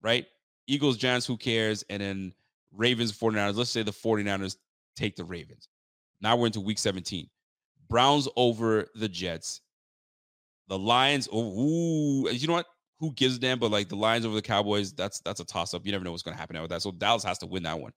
right? 0.00 0.26
Eagles, 0.66 0.96
Giants, 0.96 1.26
who 1.26 1.36
cares? 1.36 1.84
And 1.90 2.00
then 2.00 2.34
Ravens, 2.72 3.12
49ers. 3.12 3.56
Let's 3.56 3.70
say 3.70 3.82
the 3.82 3.92
49ers 3.92 4.56
take 4.96 5.16
the 5.16 5.24
Ravens. 5.24 5.68
Now 6.20 6.36
we're 6.36 6.46
into 6.46 6.60
week 6.60 6.78
17. 6.78 7.28
Browns 7.88 8.28
over 8.36 8.86
the 8.94 9.08
Jets. 9.08 9.60
The 10.68 10.78
Lions, 10.78 11.28
oh, 11.32 11.60
ooh, 11.60 12.30
you 12.30 12.46
know 12.46 12.54
what? 12.54 12.66
Who 13.00 13.12
gives 13.12 13.36
a 13.36 13.38
damn? 13.40 13.58
But 13.58 13.72
like 13.72 13.88
the 13.88 13.96
Lions 13.96 14.24
over 14.24 14.34
the 14.34 14.42
Cowboys, 14.42 14.92
that's 14.92 15.20
that's 15.20 15.40
a 15.40 15.44
toss-up. 15.44 15.84
You 15.84 15.92
never 15.92 16.04
know 16.04 16.12
what's 16.12 16.22
gonna 16.22 16.36
happen 16.36 16.56
out 16.56 16.62
with 16.62 16.70
that. 16.70 16.82
So 16.82 16.92
Dallas 16.92 17.24
has 17.24 17.38
to 17.38 17.46
win 17.46 17.64
that 17.64 17.78
one. 17.78 17.92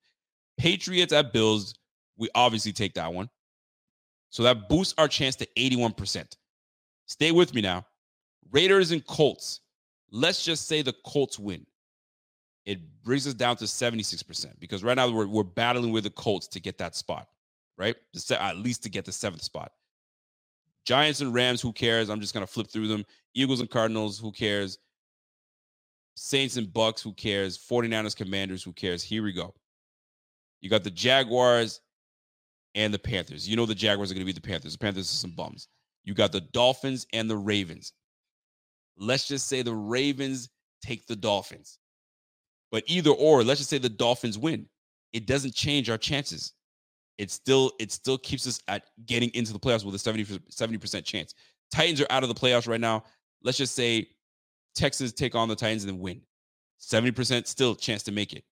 Patriots 0.57 1.13
at 1.13 1.31
Bills, 1.31 1.75
we 2.17 2.27
obviously 2.33 2.73
take 2.73 2.95
that 2.95 3.13
one. 3.13 3.29
So 4.31 4.43
that 4.43 4.67
boosts 4.67 4.95
our 4.97 5.07
chance 5.07 5.35
to 5.37 5.47
81%. 5.57 6.35
Stay 7.05 7.31
with 7.31 7.53
me 7.53 7.61
now. 7.61 7.85
Raiders 8.51 8.91
and 8.91 9.05
Colts. 9.05 9.61
Let's 10.11 10.43
just 10.43 10.67
say 10.67 10.81
the 10.81 10.95
Colts 11.05 11.37
win 11.37 11.65
it 12.65 12.79
brings 13.03 13.27
us 13.27 13.33
down 13.33 13.55
to 13.57 13.65
76% 13.65 14.47
because 14.59 14.83
right 14.83 14.95
now 14.95 15.09
we're, 15.09 15.27
we're 15.27 15.43
battling 15.43 15.91
with 15.91 16.03
the 16.03 16.09
Colts 16.09 16.47
to 16.47 16.59
get 16.59 16.77
that 16.79 16.95
spot, 16.95 17.27
right? 17.77 17.95
At 18.31 18.57
least 18.57 18.83
to 18.83 18.89
get 18.89 19.05
the 19.05 19.11
seventh 19.11 19.43
spot. 19.43 19.71
Giants 20.85 21.21
and 21.21 21.33
Rams, 21.33 21.61
who 21.61 21.71
cares? 21.73 22.09
I'm 22.09 22.21
just 22.21 22.33
going 22.33 22.45
to 22.45 22.51
flip 22.51 22.67
through 22.67 22.87
them. 22.87 23.05
Eagles 23.33 23.59
and 23.59 23.69
Cardinals, 23.69 24.19
who 24.19 24.31
cares? 24.31 24.79
Saints 26.15 26.57
and 26.57 26.71
Bucks, 26.71 27.01
who 27.01 27.13
cares? 27.13 27.57
49ers, 27.57 28.15
Commanders, 28.15 28.63
who 28.63 28.71
cares? 28.71 29.03
Here 29.03 29.23
we 29.23 29.33
go. 29.33 29.53
You 30.61 30.69
got 30.69 30.83
the 30.83 30.91
Jaguars 30.91 31.81
and 32.73 32.93
the 32.93 32.99
Panthers. 32.99 33.47
You 33.47 33.55
know 33.55 33.65
the 33.65 33.75
Jaguars 33.75 34.11
are 34.11 34.13
going 34.13 34.25
to 34.25 34.33
be 34.33 34.39
the 34.39 34.41
Panthers. 34.41 34.73
The 34.73 34.79
Panthers 34.79 35.11
are 35.11 35.15
some 35.15 35.31
bums. 35.31 35.67
You 36.03 36.13
got 36.13 36.31
the 36.31 36.41
Dolphins 36.41 37.05
and 37.13 37.29
the 37.29 37.37
Ravens. 37.37 37.93
Let's 38.97 39.27
just 39.27 39.47
say 39.47 39.61
the 39.61 39.73
Ravens 39.73 40.49
take 40.81 41.05
the 41.07 41.15
Dolphins. 41.15 41.79
But 42.75 42.83
either 42.87 43.11
or, 43.11 43.41
let's 43.41 43.61
just 43.61 43.69
say 43.69 43.77
the 43.77 43.87
Dolphins 43.87 44.37
win. 44.37 44.67
It 45.13 45.27
doesn't 45.27 45.55
change 45.55 45.89
our 45.89 45.97
chances. 45.97 46.51
It 47.17 47.31
still 47.31 47.71
it 47.79 47.89
still 47.89 48.17
keeps 48.17 48.45
us 48.45 48.61
at 48.67 48.83
getting 49.05 49.29
into 49.29 49.53
the 49.53 49.59
playoffs 49.59 49.85
with 49.85 49.95
a 49.95 49.97
70 49.97 50.25
70% 50.25 51.05
chance. 51.05 51.33
Titans 51.71 52.01
are 52.01 52.07
out 52.09 52.23
of 52.23 52.27
the 52.27 52.35
playoffs 52.35 52.67
right 52.67 52.81
now. 52.81 53.05
Let's 53.41 53.57
just 53.57 53.75
say 53.75 54.09
Texans 54.75 55.13
take 55.13 55.35
on 55.35 55.47
the 55.47 55.55
Titans 55.55 55.85
and 55.85 55.93
then 55.93 56.01
win. 56.01 56.19
70% 56.81 57.47
still 57.47 57.75
chance 57.75 58.03
to 58.03 58.11
make 58.11 58.33
it. 58.33 58.43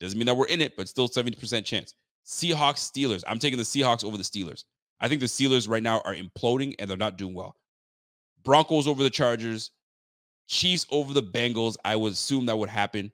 Doesn't 0.00 0.18
mean 0.18 0.26
that 0.26 0.36
we're 0.36 0.46
in 0.46 0.60
it, 0.60 0.76
but 0.76 0.88
still 0.88 1.08
70% 1.08 1.64
chance. 1.64 1.94
Seahawks, 2.26 2.90
Steelers. 2.90 3.22
I'm 3.28 3.38
taking 3.38 3.58
the 3.58 3.64
Seahawks 3.64 4.02
over 4.02 4.16
the 4.16 4.24
Steelers. 4.24 4.64
I 4.98 5.06
think 5.06 5.20
the 5.20 5.28
Steelers 5.28 5.68
right 5.68 5.84
now 5.84 6.00
are 6.04 6.16
imploding 6.16 6.74
and 6.80 6.90
they're 6.90 6.96
not 6.96 7.16
doing 7.16 7.32
well. 7.32 7.54
Broncos 8.42 8.88
over 8.88 9.04
the 9.04 9.08
Chargers, 9.08 9.70
Chiefs 10.48 10.84
over 10.90 11.12
the 11.12 11.22
Bengals. 11.22 11.76
I 11.84 11.94
would 11.94 12.14
assume 12.14 12.46
that 12.46 12.58
would 12.58 12.70
happen. 12.70 13.12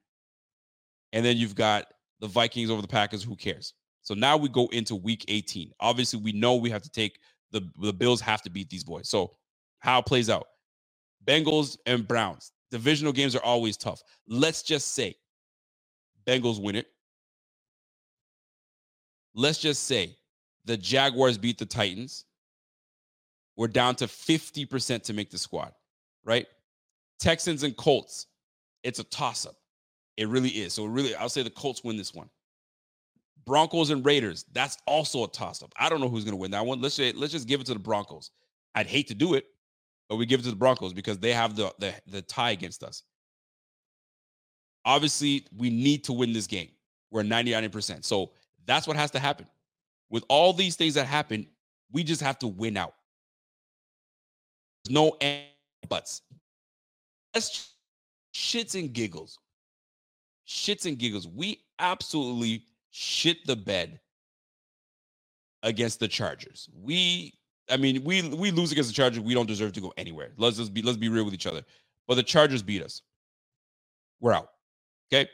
And 1.14 1.24
then 1.24 1.36
you've 1.36 1.54
got 1.54 1.86
the 2.20 2.26
Vikings 2.26 2.70
over 2.70 2.82
the 2.82 2.88
Packers. 2.88 3.22
Who 3.22 3.36
cares? 3.36 3.72
So 4.02 4.14
now 4.14 4.36
we 4.36 4.48
go 4.50 4.66
into 4.72 4.96
week 4.96 5.24
18. 5.28 5.72
Obviously, 5.80 6.20
we 6.20 6.32
know 6.32 6.56
we 6.56 6.70
have 6.70 6.82
to 6.82 6.90
take 6.90 7.20
the, 7.52 7.62
the 7.80 7.92
Bills 7.92 8.20
have 8.20 8.42
to 8.42 8.50
beat 8.50 8.68
these 8.68 8.84
boys. 8.84 9.08
So 9.08 9.36
how 9.78 10.00
it 10.00 10.06
plays 10.06 10.28
out. 10.28 10.48
Bengals 11.24 11.78
and 11.86 12.06
Browns. 12.06 12.52
Divisional 12.70 13.12
games 13.12 13.36
are 13.36 13.42
always 13.44 13.76
tough. 13.76 14.02
Let's 14.26 14.62
just 14.62 14.92
say 14.92 15.14
Bengals 16.26 16.60
win 16.60 16.74
it. 16.74 16.88
Let's 19.36 19.58
just 19.58 19.84
say 19.84 20.16
the 20.64 20.76
Jaguars 20.76 21.38
beat 21.38 21.58
the 21.58 21.66
Titans. 21.66 22.24
We're 23.56 23.68
down 23.68 23.94
to 23.96 24.06
50% 24.06 25.04
to 25.04 25.12
make 25.12 25.30
the 25.30 25.38
squad, 25.38 25.72
right? 26.24 26.46
Texans 27.20 27.62
and 27.62 27.76
Colts, 27.76 28.26
it's 28.82 28.98
a 28.98 29.04
toss 29.04 29.46
up. 29.46 29.54
It 30.16 30.28
really 30.28 30.50
is. 30.50 30.72
So 30.72 30.84
really, 30.84 31.14
I'll 31.14 31.28
say 31.28 31.42
the 31.42 31.50
Colts 31.50 31.82
win 31.82 31.96
this 31.96 32.14
one. 32.14 32.28
Broncos 33.46 33.90
and 33.90 34.04
Raiders. 34.04 34.44
That's 34.52 34.78
also 34.86 35.24
a 35.24 35.28
toss-up. 35.28 35.72
I 35.78 35.88
don't 35.88 36.00
know 36.00 36.08
who's 36.08 36.24
going 36.24 36.32
to 36.32 36.40
win 36.40 36.52
that 36.52 36.64
one. 36.64 36.80
Let's 36.80 36.94
say, 36.94 37.12
let's 37.12 37.32
just 37.32 37.48
give 37.48 37.60
it 37.60 37.66
to 37.66 37.74
the 37.74 37.80
Broncos. 37.80 38.30
I'd 38.74 38.86
hate 38.86 39.08
to 39.08 39.14
do 39.14 39.34
it, 39.34 39.46
but 40.08 40.16
we 40.16 40.26
give 40.26 40.40
it 40.40 40.44
to 40.44 40.50
the 40.50 40.56
Broncos 40.56 40.92
because 40.92 41.18
they 41.18 41.32
have 41.32 41.56
the 41.56 41.72
the, 41.78 41.94
the 42.06 42.22
tie 42.22 42.50
against 42.50 42.82
us. 42.82 43.02
Obviously, 44.84 45.46
we 45.56 45.70
need 45.70 46.04
to 46.04 46.12
win 46.12 46.32
this 46.32 46.46
game. 46.46 46.68
We're 47.10 47.22
99%. 47.22 48.04
So 48.04 48.32
that's 48.66 48.86
what 48.86 48.96
has 48.96 49.10
to 49.12 49.18
happen. 49.18 49.46
With 50.10 50.24
all 50.28 50.52
these 50.52 50.76
things 50.76 50.94
that 50.94 51.06
happen, 51.06 51.46
we 51.92 52.04
just 52.04 52.20
have 52.20 52.38
to 52.40 52.48
win 52.48 52.76
out. 52.76 52.94
There's 54.84 54.94
no 54.94 55.16
buts. 55.88 56.22
That's 57.32 57.72
shits 58.34 58.78
and 58.78 58.92
giggles 58.92 59.38
shits 60.46 60.86
and 60.86 60.98
giggles. 60.98 61.26
We 61.26 61.62
absolutely 61.78 62.64
shit 62.90 63.44
the 63.46 63.56
bed 63.56 64.00
against 65.62 66.00
the 66.00 66.08
Chargers. 66.08 66.68
We, 66.74 67.32
I 67.70 67.76
mean, 67.76 68.04
we 68.04 68.22
we 68.28 68.50
lose 68.50 68.72
against 68.72 68.90
the 68.90 68.94
Chargers. 68.94 69.20
We 69.20 69.34
don't 69.34 69.46
deserve 69.46 69.72
to 69.72 69.80
go 69.80 69.92
anywhere. 69.96 70.32
Let's 70.36 70.58
just 70.58 70.74
be 70.74 70.82
let's 70.82 70.98
be 70.98 71.08
real 71.08 71.24
with 71.24 71.34
each 71.34 71.46
other. 71.46 71.62
But 72.06 72.16
the 72.16 72.22
Chargers 72.22 72.62
beat 72.62 72.82
us. 72.82 73.02
We're 74.20 74.34
out. 74.34 74.50
Okay. 75.12 75.28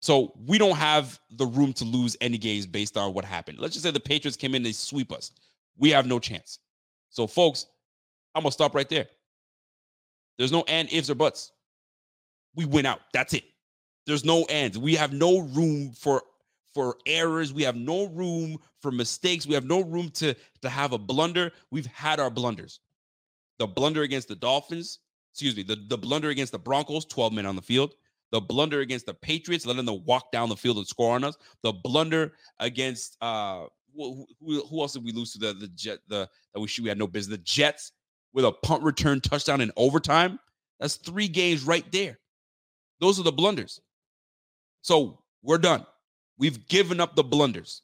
So 0.00 0.34
we 0.46 0.58
don't 0.58 0.76
have 0.76 1.18
the 1.30 1.46
room 1.46 1.72
to 1.74 1.84
lose 1.84 2.16
any 2.20 2.38
games 2.38 2.66
based 2.66 2.96
on 2.96 3.14
what 3.14 3.24
happened. 3.24 3.58
Let's 3.58 3.74
just 3.74 3.84
say 3.84 3.90
the 3.90 3.98
Patriots 3.98 4.36
came 4.36 4.54
in, 4.54 4.62
they 4.62 4.72
sweep 4.72 5.10
us. 5.10 5.32
We 5.78 5.90
have 5.90 6.06
no 6.06 6.18
chance. 6.18 6.58
So, 7.10 7.26
folks, 7.26 7.66
I'm 8.34 8.42
gonna 8.42 8.52
stop 8.52 8.74
right 8.74 8.88
there. 8.88 9.06
There's 10.38 10.52
no 10.52 10.64
and 10.68 10.92
ifs 10.92 11.10
or 11.10 11.14
buts. 11.14 11.52
We 12.54 12.66
win 12.66 12.86
out. 12.86 13.00
That's 13.12 13.34
it. 13.34 13.44
There's 14.06 14.24
no 14.24 14.44
end. 14.44 14.76
We 14.76 14.94
have 14.94 15.12
no 15.12 15.38
room 15.40 15.92
for 15.92 16.22
for 16.76 16.98
errors. 17.06 17.54
We 17.54 17.62
have 17.62 17.74
no 17.74 18.04
room 18.08 18.58
for 18.82 18.92
mistakes. 18.92 19.46
We 19.46 19.54
have 19.54 19.64
no 19.64 19.80
room 19.80 20.10
to, 20.10 20.34
to 20.60 20.68
have 20.68 20.92
a 20.92 20.98
blunder. 20.98 21.50
We've 21.70 21.86
had 21.86 22.20
our 22.20 22.28
blunders. 22.28 22.80
The 23.58 23.66
blunder 23.66 24.02
against 24.02 24.28
the 24.28 24.36
Dolphins, 24.36 24.98
excuse 25.32 25.56
me, 25.56 25.62
the, 25.62 25.76
the 25.88 25.96
blunder 25.96 26.28
against 26.28 26.52
the 26.52 26.58
Broncos, 26.58 27.06
12 27.06 27.32
men 27.32 27.46
on 27.46 27.56
the 27.56 27.62
field. 27.62 27.94
The 28.30 28.42
blunder 28.42 28.80
against 28.80 29.06
the 29.06 29.14
Patriots, 29.14 29.64
letting 29.64 29.86
them 29.86 30.04
walk 30.04 30.30
down 30.32 30.50
the 30.50 30.56
field 30.56 30.76
and 30.76 30.86
score 30.86 31.14
on 31.14 31.24
us. 31.24 31.36
The 31.62 31.72
blunder 31.72 32.34
against 32.60 33.16
uh 33.22 33.66
who, 33.94 34.26
who, 34.40 34.66
who 34.66 34.80
else 34.82 34.92
did 34.92 35.04
we 35.04 35.12
lose 35.12 35.32
to 35.32 35.38
the 35.38 35.54
the 35.54 35.68
jet 35.68 36.00
the 36.08 36.28
that 36.52 36.60
we 36.60 36.68
should 36.68 36.84
we 36.84 36.90
had 36.90 36.98
no 36.98 37.06
business 37.06 37.38
the 37.38 37.42
Jets 37.42 37.92
with 38.34 38.44
a 38.44 38.52
punt 38.52 38.82
return 38.82 39.22
touchdown 39.22 39.62
in 39.62 39.72
overtime. 39.76 40.38
That's 40.78 40.96
three 40.96 41.28
games 41.28 41.64
right 41.64 41.90
there. 41.90 42.18
Those 43.00 43.18
are 43.18 43.22
the 43.22 43.32
blunders. 43.32 43.80
So 44.86 45.18
we're 45.42 45.58
done. 45.58 45.84
We've 46.38 46.64
given 46.68 47.00
up 47.00 47.16
the 47.16 47.24
blunders. 47.24 47.82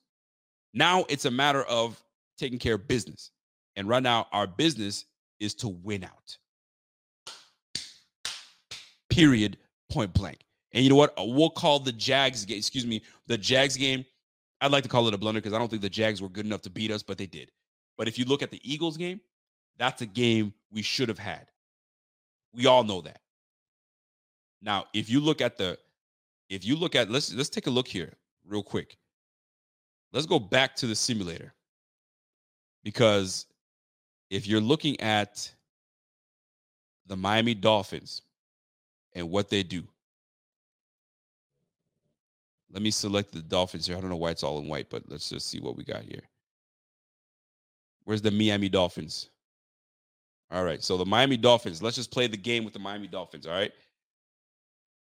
Now 0.72 1.04
it's 1.08 1.24
a 1.24 1.32
matter 1.32 1.64
of 1.64 2.00
taking 2.38 2.60
care 2.60 2.74
of 2.74 2.86
business. 2.86 3.32
And 3.74 3.88
right 3.88 4.04
now, 4.04 4.28
our 4.30 4.46
business 4.46 5.06
is 5.40 5.52
to 5.54 5.68
win 5.68 6.04
out. 6.04 6.38
Period. 9.10 9.58
Point 9.90 10.14
blank. 10.14 10.44
And 10.70 10.84
you 10.84 10.90
know 10.90 10.96
what? 10.96 11.12
Uh, 11.18 11.24
we'll 11.24 11.50
call 11.50 11.80
the 11.80 11.90
Jags 11.90 12.44
game, 12.44 12.58
excuse 12.58 12.86
me, 12.86 13.02
the 13.26 13.36
Jags 13.36 13.76
game. 13.76 14.04
I'd 14.60 14.70
like 14.70 14.84
to 14.84 14.88
call 14.88 15.08
it 15.08 15.14
a 15.14 15.18
blunder 15.18 15.40
because 15.40 15.54
I 15.54 15.58
don't 15.58 15.68
think 15.68 15.82
the 15.82 15.90
Jags 15.90 16.22
were 16.22 16.28
good 16.28 16.46
enough 16.46 16.62
to 16.62 16.70
beat 16.70 16.92
us, 16.92 17.02
but 17.02 17.18
they 17.18 17.26
did. 17.26 17.50
But 17.98 18.06
if 18.06 18.16
you 18.16 18.26
look 18.26 18.44
at 18.44 18.52
the 18.52 18.60
Eagles 18.62 18.96
game, 18.96 19.20
that's 19.76 20.02
a 20.02 20.06
game 20.06 20.54
we 20.70 20.82
should 20.82 21.08
have 21.08 21.18
had. 21.18 21.48
We 22.54 22.66
all 22.66 22.84
know 22.84 23.00
that. 23.00 23.22
Now, 24.62 24.84
if 24.94 25.10
you 25.10 25.18
look 25.18 25.40
at 25.40 25.58
the, 25.58 25.76
if 26.52 26.66
you 26.66 26.76
look 26.76 26.94
at 26.94 27.10
let's 27.10 27.32
let's 27.32 27.48
take 27.48 27.66
a 27.66 27.70
look 27.70 27.88
here 27.88 28.12
real 28.46 28.62
quick. 28.62 28.98
Let's 30.12 30.26
go 30.26 30.38
back 30.38 30.76
to 30.76 30.86
the 30.86 30.94
simulator. 30.94 31.54
Because 32.84 33.46
if 34.30 34.46
you're 34.46 34.60
looking 34.60 35.00
at 35.00 35.50
the 37.06 37.16
Miami 37.16 37.54
Dolphins 37.54 38.22
and 39.14 39.30
what 39.30 39.48
they 39.48 39.62
do, 39.62 39.82
let 42.70 42.82
me 42.82 42.90
select 42.90 43.32
the 43.32 43.40
Dolphins 43.40 43.86
here. 43.86 43.96
I 43.96 44.00
don't 44.00 44.10
know 44.10 44.16
why 44.16 44.30
it's 44.30 44.42
all 44.42 44.58
in 44.58 44.68
white, 44.68 44.90
but 44.90 45.04
let's 45.08 45.30
just 45.30 45.48
see 45.48 45.60
what 45.60 45.76
we 45.76 45.84
got 45.84 46.02
here. 46.02 46.22
Where's 48.04 48.22
the 48.22 48.30
Miami 48.30 48.68
Dolphins? 48.68 49.30
All 50.50 50.64
right. 50.64 50.82
So 50.82 50.98
the 50.98 51.06
Miami 51.06 51.38
Dolphins, 51.38 51.82
let's 51.82 51.96
just 51.96 52.10
play 52.10 52.26
the 52.26 52.36
game 52.36 52.64
with 52.64 52.74
the 52.74 52.78
Miami 52.78 53.06
Dolphins. 53.06 53.46
All 53.46 53.54
right. 53.54 53.72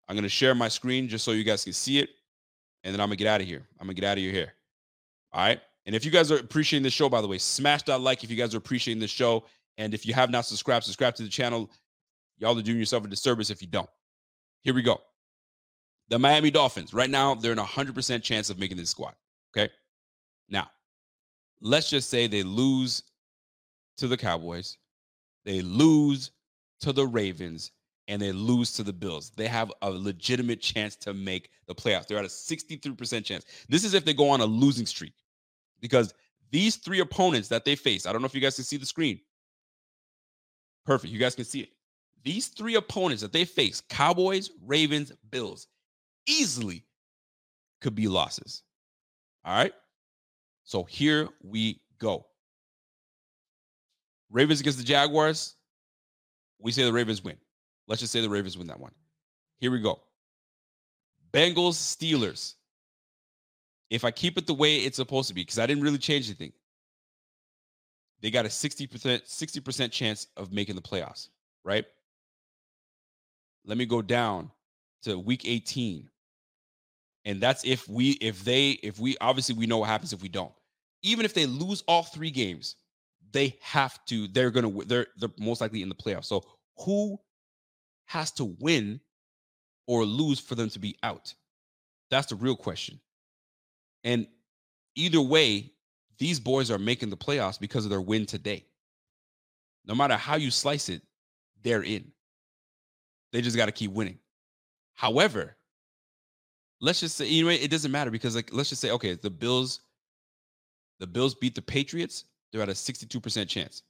I'm 0.09 0.15
going 0.15 0.23
to 0.23 0.29
share 0.29 0.55
my 0.55 0.67
screen 0.67 1.07
just 1.07 1.23
so 1.23 1.31
you 1.31 1.43
guys 1.43 1.63
can 1.63 1.73
see 1.73 1.99
it. 1.99 2.09
And 2.83 2.93
then 2.93 2.99
I'm 2.99 3.07
going 3.09 3.17
to 3.17 3.23
get 3.23 3.29
out 3.29 3.41
of 3.41 3.47
here. 3.47 3.65
I'm 3.79 3.85
going 3.85 3.95
to 3.95 4.01
get 4.01 4.09
out 4.09 4.17
of 4.17 4.23
your 4.23 4.33
hair. 4.33 4.55
All 5.31 5.45
right. 5.45 5.61
And 5.85 5.95
if 5.95 6.03
you 6.03 6.11
guys 6.11 6.31
are 6.31 6.37
appreciating 6.37 6.83
the 6.83 6.89
show, 6.89 7.07
by 7.07 7.21
the 7.21 7.27
way, 7.27 7.37
smash 7.37 7.83
that 7.83 8.01
like 8.01 8.23
if 8.23 8.31
you 8.31 8.35
guys 8.35 8.55
are 8.55 8.57
appreciating 8.57 8.99
the 8.99 9.07
show. 9.07 9.45
And 9.77 9.93
if 9.93 10.05
you 10.05 10.13
have 10.13 10.31
not 10.31 10.45
subscribed, 10.45 10.85
subscribe 10.85 11.15
to 11.15 11.23
the 11.23 11.29
channel. 11.29 11.69
Y'all 12.39 12.57
are 12.57 12.61
doing 12.61 12.79
yourself 12.79 13.05
a 13.05 13.07
disservice 13.07 13.49
if 13.49 13.61
you 13.61 13.67
don't. 13.67 13.89
Here 14.63 14.73
we 14.73 14.81
go. 14.81 14.99
The 16.09 16.17
Miami 16.17 16.49
Dolphins, 16.49 16.93
right 16.93 17.09
now, 17.09 17.35
they're 17.35 17.51
in 17.51 17.59
a 17.59 17.63
100% 17.63 18.23
chance 18.23 18.49
of 18.49 18.57
making 18.57 18.77
this 18.77 18.89
squad. 18.89 19.13
Okay. 19.55 19.71
Now, 20.49 20.69
let's 21.61 21.89
just 21.89 22.09
say 22.09 22.25
they 22.25 22.43
lose 22.43 23.03
to 23.97 24.07
the 24.07 24.17
Cowboys, 24.17 24.77
they 25.45 25.61
lose 25.61 26.31
to 26.81 26.93
the 26.93 27.05
Ravens, 27.05 27.71
and 28.09 28.19
they 28.19 28.31
lose 28.31 28.73
to 28.73 28.83
the 28.83 28.91
Bills. 28.91 29.31
They 29.35 29.47
have 29.47 29.71
a 29.83 29.89
legitimate 29.89 30.59
chance 30.59 30.95
to 30.97 31.13
make 31.13 31.51
the 31.67 31.75
playoffs. 31.75 32.07
They're 32.07 32.17
at 32.17 32.25
a 32.25 32.27
63% 32.27 33.23
chance. 33.23 33.45
This 33.69 33.85
is 33.85 33.93
if 33.93 34.03
they 34.03 34.15
go 34.15 34.29
on 34.29 34.41
a 34.41 34.45
losing 34.45 34.87
streak 34.87 35.13
because 35.79 36.13
these 36.51 36.75
three 36.75 36.99
opponents 36.99 37.47
that 37.49 37.63
they 37.63 37.75
face, 37.75 38.07
I 38.07 38.11
don't 38.11 38.21
know 38.21 38.25
if 38.25 38.33
you 38.33 38.41
guys 38.41 38.55
can 38.55 38.63
see 38.65 38.77
the 38.77 38.85
screen. 38.85 39.21
Perfect. 40.87 41.13
You 41.13 41.19
guys 41.19 41.35
can 41.35 41.45
see 41.45 41.61
it. 41.61 41.69
These 42.23 42.47
three 42.47 42.75
opponents 42.75 43.21
that 43.21 43.31
they 43.31 43.45
face 43.45 43.81
Cowboys, 43.89 44.49
Ravens, 44.65 45.11
Bills 45.29 45.67
easily 46.25 46.83
could 47.79 47.93
be 47.93 48.07
losses. 48.07 48.63
All 49.45 49.55
right. 49.55 49.73
So 50.63 50.83
here 50.83 51.29
we 51.43 51.79
go. 51.99 52.25
Ravens 54.31 54.61
against 54.61 54.79
the 54.79 54.83
Jaguars. 54.83 55.55
We 56.59 56.71
say 56.71 56.83
the 56.83 56.91
Ravens 56.91 57.23
win. 57.23 57.37
Let's 57.89 57.99
just 57.99 58.13
say 58.13 58.21
the 58.21 58.29
Ravens 58.29 58.57
win 58.57 58.67
that 58.67 58.79
one. 58.79 58.93
Here 59.59 59.71
we 59.71 59.79
go. 59.79 59.99
Bengals, 61.33 61.73
Steelers. 61.73 62.53
If 63.89 64.05
I 64.05 64.11
keep 64.11 64.37
it 64.37 64.45
the 64.45 64.53
way 64.53 64.77
it's 64.77 64.97
supposed 64.97 65.27
to 65.29 65.33
be, 65.33 65.41
because 65.41 65.57
I 65.57 65.65
didn't 65.65 65.83
really 65.83 65.97
change 65.97 66.27
anything, 66.27 66.53
they 68.21 68.29
got 68.29 68.45
a 68.45 68.49
60%, 68.49 68.87
60% 68.87 69.91
chance 69.91 70.27
of 70.37 70.53
making 70.53 70.75
the 70.75 70.81
playoffs, 70.81 71.29
right? 71.63 71.85
Let 73.65 73.77
me 73.77 73.87
go 73.87 74.03
down 74.03 74.51
to 75.03 75.17
week 75.17 75.47
18. 75.47 76.07
And 77.25 77.41
that's 77.41 77.65
if 77.65 77.87
we, 77.89 78.11
if 78.21 78.43
they, 78.43 78.71
if 78.83 78.99
we, 78.99 79.17
obviously 79.19 79.55
we 79.55 79.65
know 79.65 79.79
what 79.79 79.89
happens 79.89 80.13
if 80.13 80.21
we 80.21 80.29
don't. 80.29 80.51
Even 81.01 81.25
if 81.25 81.33
they 81.33 81.47
lose 81.47 81.83
all 81.87 82.03
three 82.03 82.31
games, 82.31 82.75
they 83.31 83.57
have 83.61 84.03
to, 84.05 84.27
they're 84.27 84.51
gonna, 84.51 84.85
they're 84.85 85.07
they're 85.17 85.29
most 85.39 85.61
likely 85.61 85.81
in 85.81 85.89
the 85.89 85.95
playoffs. 85.95 86.25
So 86.25 86.43
who 86.77 87.19
has 88.09 88.31
to 88.31 88.45
win 88.59 88.99
or 89.85 90.03
lose 90.03 90.39
for 90.39 90.55
them 90.55 90.69
to 90.71 90.79
be 90.79 90.97
out? 91.03 91.33
That's 92.09 92.27
the 92.27 92.35
real 92.35 92.55
question. 92.55 92.99
And 94.03 94.25
either 94.95 95.21
way, 95.21 95.71
these 96.17 96.39
boys 96.39 96.71
are 96.71 96.79
making 96.79 97.11
the 97.11 97.17
playoffs 97.17 97.59
because 97.59 97.85
of 97.85 97.91
their 97.91 98.01
win 98.01 98.25
today. 98.25 98.65
No 99.85 99.93
matter 99.93 100.15
how 100.15 100.37
you 100.37 100.49
slice 100.49 100.89
it, 100.89 101.03
they're 101.61 101.83
in. 101.83 102.11
They 103.31 103.41
just 103.41 103.55
got 103.55 103.67
to 103.67 103.71
keep 103.71 103.91
winning. 103.91 104.17
However, 104.95 105.55
let's 106.81 107.01
just 107.01 107.15
say, 107.15 107.27
you 107.27 107.43
know, 107.45 107.51
it 107.51 107.69
doesn't 107.69 107.91
matter 107.91 108.09
because, 108.09 108.35
like, 108.35 108.49
let's 108.51 108.69
just 108.69 108.81
say, 108.81 108.89
okay, 108.89 109.13
the 109.13 109.29
Bills, 109.29 109.81
the 110.99 111.07
Bills 111.07 111.35
beat 111.35 111.53
the 111.53 111.61
Patriots, 111.61 112.25
they're 112.51 112.63
at 112.63 112.69
a 112.69 112.73
62% 112.73 113.47
chance. 113.47 113.83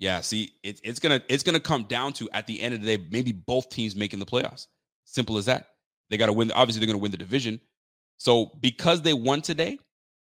Yeah, 0.00 0.22
see, 0.22 0.54
it, 0.62 0.80
it's 0.82 0.98
gonna 0.98 1.22
it's 1.28 1.42
gonna 1.42 1.60
come 1.60 1.84
down 1.84 2.14
to 2.14 2.28
at 2.32 2.46
the 2.46 2.60
end 2.60 2.74
of 2.74 2.80
the 2.80 2.96
day, 2.96 3.06
maybe 3.10 3.32
both 3.32 3.68
teams 3.68 3.94
making 3.94 4.18
the 4.18 4.26
playoffs. 4.26 4.66
Simple 5.04 5.36
as 5.36 5.44
that. 5.44 5.68
They 6.08 6.16
got 6.16 6.26
to 6.26 6.32
win. 6.32 6.50
Obviously, 6.52 6.80
they're 6.80 6.92
gonna 6.92 7.02
win 7.02 7.12
the 7.12 7.18
division. 7.18 7.60
So 8.16 8.52
because 8.60 9.02
they 9.02 9.12
won 9.12 9.42
today, 9.42 9.78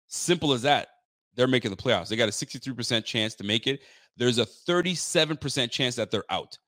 simple 0.09 0.55
as 0.55 0.63
that, 0.63 0.89
they're 1.35 1.47
making 1.47 1.71
the 1.71 1.77
playoffs. 1.77 2.09
They 2.09 2.17
got 2.17 2.29
a 2.29 2.33
63% 2.33 3.05
chance 3.05 3.35
to 3.37 3.45
make 3.45 3.67
it. 3.67 3.81
There's 4.17 4.39
a 4.39 4.47
37% 4.47 5.71
chance 5.71 5.95
that 5.97 6.11
they're 6.11 6.25
out. 6.31 6.59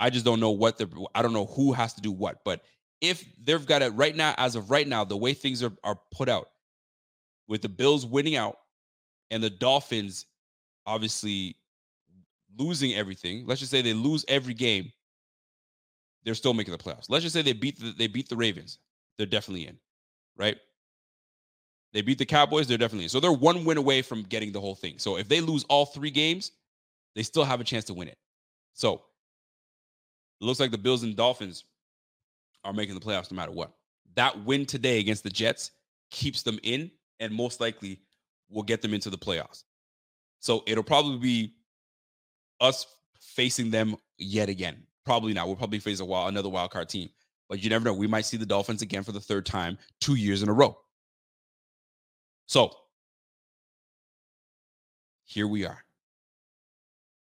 I 0.00 0.08
just 0.08 0.24
don't 0.24 0.40
know 0.40 0.50
what 0.50 0.78
the 0.78 0.88
I 1.14 1.20
don't 1.20 1.34
know 1.34 1.46
who 1.46 1.72
has 1.74 1.92
to 1.94 2.00
do 2.00 2.10
what, 2.10 2.38
but 2.44 2.62
if 3.02 3.24
they've 3.42 3.66
got 3.66 3.82
it 3.82 3.90
right 3.90 4.16
now, 4.16 4.34
as 4.38 4.56
of 4.56 4.70
right 4.70 4.88
now, 4.88 5.04
the 5.04 5.16
way 5.16 5.34
things 5.34 5.62
are, 5.62 5.72
are 5.84 5.98
put 6.12 6.30
out, 6.30 6.48
with 7.46 7.60
the 7.60 7.68
Bills 7.68 8.06
winning 8.06 8.36
out 8.36 8.56
and 9.30 9.42
the 9.42 9.50
Dolphins 9.50 10.24
obviously 10.86 11.56
losing 12.58 12.94
everything. 12.94 13.44
Let's 13.46 13.60
just 13.60 13.70
say 13.70 13.82
they 13.82 13.94
lose 13.94 14.24
every 14.28 14.54
game. 14.54 14.92
They're 16.24 16.34
still 16.34 16.54
making 16.54 16.72
the 16.72 16.78
playoffs. 16.78 17.06
Let's 17.08 17.22
just 17.22 17.34
say 17.34 17.42
they 17.42 17.52
beat 17.52 17.80
the, 17.80 17.92
they 17.96 18.06
beat 18.06 18.28
the 18.28 18.36
Ravens. 18.36 18.78
They're 19.16 19.26
definitely 19.26 19.66
in, 19.66 19.76
right? 20.36 20.56
They 21.92 22.00
beat 22.00 22.18
the 22.18 22.26
Cowboys. 22.26 22.66
They're 22.66 22.78
definitely 22.78 23.04
in. 23.04 23.10
So 23.10 23.20
they're 23.20 23.32
one 23.32 23.64
win 23.64 23.76
away 23.76 24.02
from 24.02 24.22
getting 24.22 24.52
the 24.52 24.60
whole 24.60 24.74
thing. 24.74 24.94
So 24.98 25.18
if 25.18 25.28
they 25.28 25.40
lose 25.40 25.64
all 25.64 25.86
three 25.86 26.10
games, 26.10 26.52
they 27.14 27.22
still 27.22 27.44
have 27.44 27.60
a 27.60 27.64
chance 27.64 27.84
to 27.86 27.94
win 27.94 28.08
it. 28.08 28.18
So 28.72 29.02
it 30.40 30.44
looks 30.44 30.60
like 30.60 30.70
the 30.70 30.78
Bills 30.78 31.02
and 31.02 31.14
Dolphins 31.16 31.64
are 32.64 32.72
making 32.72 32.94
the 32.94 33.00
playoffs 33.00 33.30
no 33.30 33.36
matter 33.36 33.52
what. 33.52 33.72
That 34.14 34.44
win 34.44 34.64
today 34.66 35.00
against 35.00 35.22
the 35.24 35.30
Jets 35.30 35.72
keeps 36.10 36.42
them 36.42 36.58
in 36.62 36.90
and 37.20 37.32
most 37.32 37.60
likely 37.60 38.00
will 38.50 38.62
get 38.62 38.82
them 38.82 38.94
into 38.94 39.10
the 39.10 39.18
playoffs. 39.18 39.64
So 40.42 40.64
it'll 40.66 40.82
probably 40.82 41.18
be 41.18 41.54
us 42.60 42.84
facing 43.20 43.70
them 43.70 43.96
yet 44.18 44.48
again. 44.48 44.82
Probably 45.04 45.32
not. 45.32 45.46
We'll 45.46 45.54
probably 45.54 45.78
face 45.78 46.00
a 46.00 46.04
wild, 46.04 46.28
another 46.28 46.48
wild 46.48 46.72
card 46.72 46.88
team. 46.88 47.08
But 47.48 47.62
you 47.62 47.70
never 47.70 47.84
know. 47.84 47.94
We 47.94 48.08
might 48.08 48.24
see 48.24 48.36
the 48.36 48.44
Dolphins 48.44 48.82
again 48.82 49.04
for 49.04 49.12
the 49.12 49.20
third 49.20 49.46
time, 49.46 49.78
two 50.00 50.16
years 50.16 50.42
in 50.42 50.48
a 50.48 50.52
row. 50.52 50.76
So 52.46 52.74
here 55.24 55.46
we 55.46 55.64
are. 55.64 55.78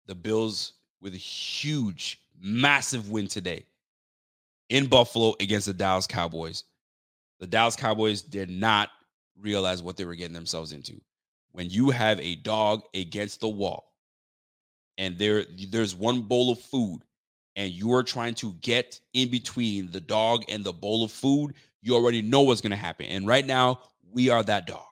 The 0.08 0.16
Bills 0.16 0.74
with 1.02 1.14
a 1.14 1.18
huge, 1.18 2.20
massive 2.38 3.10
win 3.10 3.28
today 3.28 3.66
in 4.70 4.88
Buffalo 4.88 5.36
against 5.40 5.68
the 5.68 5.74
Dallas 5.74 6.06
Cowboys. 6.06 6.66
The 7.40 7.48
Dallas 7.48 7.78
Cowboys 7.78 8.22
did 8.22 8.50
not 8.50 8.90
realize 9.40 9.82
what 9.82 9.96
they 9.96 10.04
were 10.04 10.16
getting 10.16 10.34
themselves 10.34 10.74
into. 10.74 11.00
When 11.56 11.70
you 11.70 11.90
have 11.90 12.20
a 12.20 12.36
dog 12.36 12.84
against 12.94 13.40
the 13.40 13.48
wall 13.48 13.94
and 14.98 15.18
there 15.18 15.46
there's 15.70 15.96
one 15.96 16.22
bowl 16.24 16.52
of 16.52 16.60
food 16.60 17.00
and 17.56 17.72
you 17.72 17.94
are 17.94 18.04
trying 18.04 18.36
to 18.36 18.52
get 18.60 19.00
in 19.14 19.32
between 19.32 19.90
the 19.90 20.02
dog 20.02 20.44
and 20.50 20.66
the 20.66 20.74
bowl 20.74 21.06
of 21.06 21.14
food, 21.14 21.54
you 21.82 21.96
already 21.96 22.22
know 22.22 22.42
what's 22.42 22.60
going 22.60 22.72
to 22.72 22.76
happen. 22.76 23.06
And 23.06 23.26
right 23.26 23.46
now, 23.46 23.80
we 24.12 24.30
are 24.30 24.44
that 24.44 24.68
dog. 24.68 24.84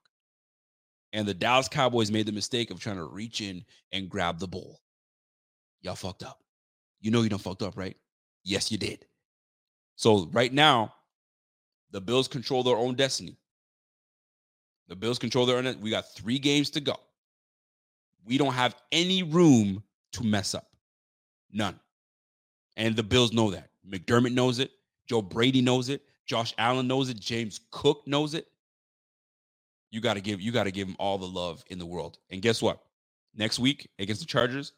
And 1.11 1.27
the 1.27 1.34
Dallas 1.34 1.68
Cowboys 1.68 2.11
made 2.11 2.27
the 2.27 2.31
mistake 2.31 2.72
of 2.72 2.80
trying 2.80 2.95
to 2.95 3.03
reach 3.03 3.41
in 3.41 3.65
and 3.91 4.10
grab 4.10 4.40
the 4.40 4.48
bowl. 4.48 4.80
Y'all 5.81 5.95
fucked 5.95 6.23
up. 6.23 6.40
You 7.02 7.11
know 7.11 7.23
you 7.23 7.30
don't 7.30 7.41
fucked 7.41 7.61
up, 7.61 7.76
right? 7.76 7.98
Yes, 8.45 8.72
you 8.72 8.77
did. 8.77 9.06
So 9.98 10.30
right 10.31 10.53
now, 10.53 10.94
the 11.91 11.99
Bills 11.99 12.30
control 12.30 12.64
their 12.64 12.77
own 12.77 12.95
destiny. 12.95 13.35
The 14.88 14.95
Bills 14.95 15.19
control 15.19 15.45
their 15.45 15.57
own. 15.57 15.80
We 15.81 15.89
got 15.89 16.14
three 16.14 16.39
games 16.39 16.69
to 16.72 16.81
go. 16.81 16.95
We 18.26 18.38
don't 18.38 18.53
have 18.53 18.76
any 18.91 19.23
room 19.23 19.84
to 20.14 20.23
mess 20.23 20.55
up. 20.55 20.68
None. 21.51 21.80
And 22.77 22.95
the 22.95 23.03
Bills 23.03 23.34
know 23.34 23.51
that. 23.51 23.69
McDermott 23.88 24.34
knows 24.34 24.60
it. 24.60 24.72
Joe 25.05 25.22
Brady 25.22 25.61
knows 25.61 25.89
it. 25.89 26.01
Josh 26.26 26.53
Allen 26.57 26.88
knows 26.88 27.10
it. 27.10 27.19
James 27.19 27.60
Cook 27.72 28.03
knows 28.07 28.34
it. 28.34 28.47
You 29.91 30.01
got 30.01 30.15
to 30.15 30.22
give 30.22 30.41
you 30.41 30.51
got 30.51 30.64
to 30.64 30.72
give 30.72 30.88
him 30.88 30.95
all 30.97 31.18
the 31.18 31.27
love 31.27 31.64
in 31.68 31.77
the 31.77 31.85
world. 31.85 32.18
And 32.30 32.41
guess 32.41 32.61
what? 32.61 32.81
Next 33.35 33.60
week 33.60 33.89
against 33.99 34.22
the 34.22 34.27
Chargers, 34.27 34.73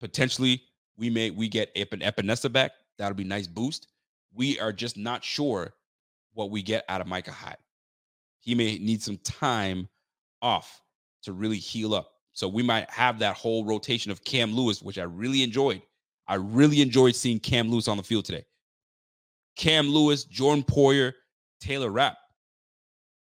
potentially 0.00 0.62
we 0.96 1.08
may 1.08 1.30
we 1.30 1.48
get 1.48 1.74
Epenesa 1.74 2.52
back. 2.52 2.72
That'll 2.98 3.16
be 3.16 3.24
nice 3.24 3.46
boost. 3.46 3.88
We 4.34 4.58
are 4.60 4.72
just 4.72 4.96
not 4.96 5.24
sure 5.24 5.72
what 6.34 6.50
we 6.50 6.62
get 6.62 6.84
out 6.88 7.00
of 7.00 7.06
Micah 7.06 7.32
Hyde. 7.32 7.56
He 8.42 8.54
may 8.54 8.76
need 8.78 9.02
some 9.02 9.18
time 9.18 9.88
off 10.42 10.82
to 11.22 11.32
really 11.32 11.58
heal 11.58 11.94
up. 11.94 12.10
So 12.32 12.48
we 12.48 12.62
might 12.62 12.90
have 12.90 13.18
that 13.20 13.36
whole 13.36 13.64
rotation 13.64 14.10
of 14.10 14.24
Cam 14.24 14.52
Lewis, 14.52 14.82
which 14.82 14.98
I 14.98 15.04
really 15.04 15.42
enjoyed. 15.42 15.82
I 16.26 16.34
really 16.34 16.82
enjoyed 16.82 17.14
seeing 17.14 17.38
Cam 17.38 17.70
Lewis 17.70 17.88
on 17.88 17.96
the 17.96 18.02
field 18.02 18.24
today. 18.24 18.44
Cam 19.56 19.88
Lewis, 19.88 20.24
Jordan 20.24 20.64
Poyer, 20.64 21.12
Taylor 21.60 21.90
Rapp. 21.90 22.16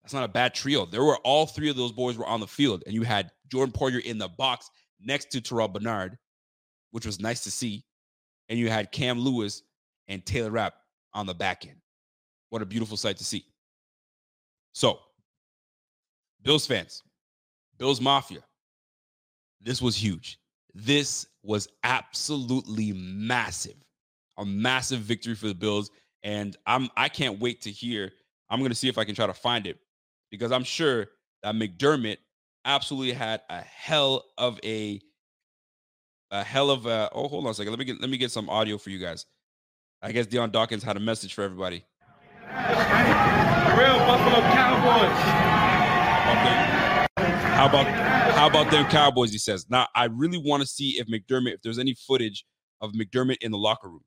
That's 0.02 0.14
not 0.14 0.24
a 0.24 0.28
bad 0.28 0.54
trio. 0.54 0.86
There 0.86 1.02
were 1.02 1.16
all 1.18 1.46
three 1.46 1.70
of 1.70 1.76
those 1.76 1.92
boys 1.92 2.18
were 2.18 2.26
on 2.26 2.40
the 2.40 2.46
field, 2.46 2.82
and 2.86 2.94
you 2.94 3.02
had 3.02 3.30
Jordan 3.48 3.72
Poyer 3.72 4.00
in 4.04 4.18
the 4.18 4.28
box 4.28 4.70
next 5.00 5.30
to 5.32 5.40
Terrel 5.40 5.72
Bernard, 5.72 6.18
which 6.90 7.06
was 7.06 7.20
nice 7.20 7.42
to 7.44 7.50
see. 7.50 7.84
And 8.48 8.58
you 8.58 8.68
had 8.68 8.92
Cam 8.92 9.18
Lewis 9.18 9.62
and 10.08 10.24
Taylor 10.24 10.50
Rapp 10.50 10.74
on 11.14 11.26
the 11.26 11.34
back 11.34 11.66
end. 11.66 11.80
What 12.50 12.62
a 12.62 12.66
beautiful 12.66 12.96
sight 12.96 13.16
to 13.16 13.24
see. 13.24 13.44
So, 14.72 15.00
Bills 16.46 16.64
fans, 16.64 17.02
Bills 17.76 18.00
Mafia, 18.00 18.38
this 19.60 19.82
was 19.82 19.96
huge. 19.96 20.38
This 20.74 21.26
was 21.42 21.66
absolutely 21.82 22.92
massive. 22.92 23.74
A 24.38 24.44
massive 24.44 25.00
victory 25.00 25.34
for 25.34 25.48
the 25.48 25.54
Bills. 25.54 25.90
And 26.22 26.56
I'm 26.64 26.88
I 26.96 27.08
can't 27.08 27.40
wait 27.40 27.62
to 27.62 27.70
hear. 27.70 28.12
I'm 28.48 28.62
gonna 28.62 28.76
see 28.76 28.88
if 28.88 28.96
I 28.96 29.04
can 29.04 29.16
try 29.16 29.26
to 29.26 29.34
find 29.34 29.66
it 29.66 29.78
because 30.30 30.52
I'm 30.52 30.62
sure 30.62 31.08
that 31.42 31.56
McDermott 31.56 32.18
absolutely 32.64 33.12
had 33.12 33.40
a 33.50 33.60
hell 33.60 34.24
of 34.38 34.60
a 34.62 35.00
a 36.30 36.44
hell 36.44 36.70
of 36.70 36.86
a 36.86 37.10
oh 37.12 37.26
hold 37.26 37.44
on 37.46 37.50
a 37.50 37.54
second. 37.54 37.72
Let 37.72 37.80
me 37.80 37.84
get 37.86 38.00
let 38.00 38.08
me 38.08 38.18
get 38.18 38.30
some 38.30 38.48
audio 38.48 38.78
for 38.78 38.90
you 38.90 39.00
guys. 39.00 39.26
I 40.00 40.12
guess 40.12 40.26
Dion 40.26 40.52
Dawkins 40.52 40.84
had 40.84 40.96
a 40.96 41.00
message 41.00 41.34
for 41.34 41.42
everybody. 41.42 41.84
Real 42.46 43.98
Buffalo 43.98 44.40
Cowboys. 44.52 45.65
How 47.56 47.66
about 47.66 47.86
how 48.34 48.46
about 48.46 48.70
them 48.70 48.86
Cowboys? 48.86 49.32
He 49.32 49.38
says. 49.38 49.66
Now 49.70 49.86
I 49.94 50.04
really 50.06 50.38
want 50.38 50.60
to 50.62 50.66
see 50.66 50.98
if 50.98 51.06
McDermott, 51.06 51.54
if 51.54 51.62
there's 51.62 51.78
any 51.78 51.94
footage 51.94 52.44
of 52.80 52.92
McDermott 52.92 53.38
in 53.40 53.50
the 53.50 53.58
locker 53.58 53.88
room, 53.88 54.04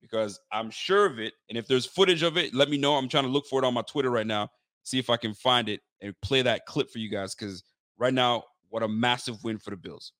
because 0.00 0.40
I'm 0.52 0.70
sure 0.70 1.06
of 1.06 1.18
it. 1.18 1.34
And 1.48 1.56
if 1.56 1.66
there's 1.66 1.86
footage 1.86 2.22
of 2.22 2.36
it, 2.36 2.54
let 2.54 2.68
me 2.68 2.76
know. 2.76 2.96
I'm 2.96 3.08
trying 3.08 3.24
to 3.24 3.30
look 3.30 3.46
for 3.46 3.62
it 3.62 3.64
on 3.64 3.74
my 3.74 3.82
Twitter 3.82 4.10
right 4.10 4.26
now, 4.26 4.48
see 4.82 4.98
if 4.98 5.08
I 5.08 5.16
can 5.16 5.34
find 5.34 5.68
it 5.68 5.80
and 6.00 6.14
play 6.20 6.42
that 6.42 6.66
clip 6.66 6.90
for 6.90 6.98
you 6.98 7.08
guys. 7.08 7.34
Because 7.34 7.62
right 7.96 8.12
now, 8.12 8.42
what 8.70 8.82
a 8.82 8.88
massive 8.88 9.42
win 9.44 9.58
for 9.58 9.70
the 9.70 9.76
Bills. 9.76 10.12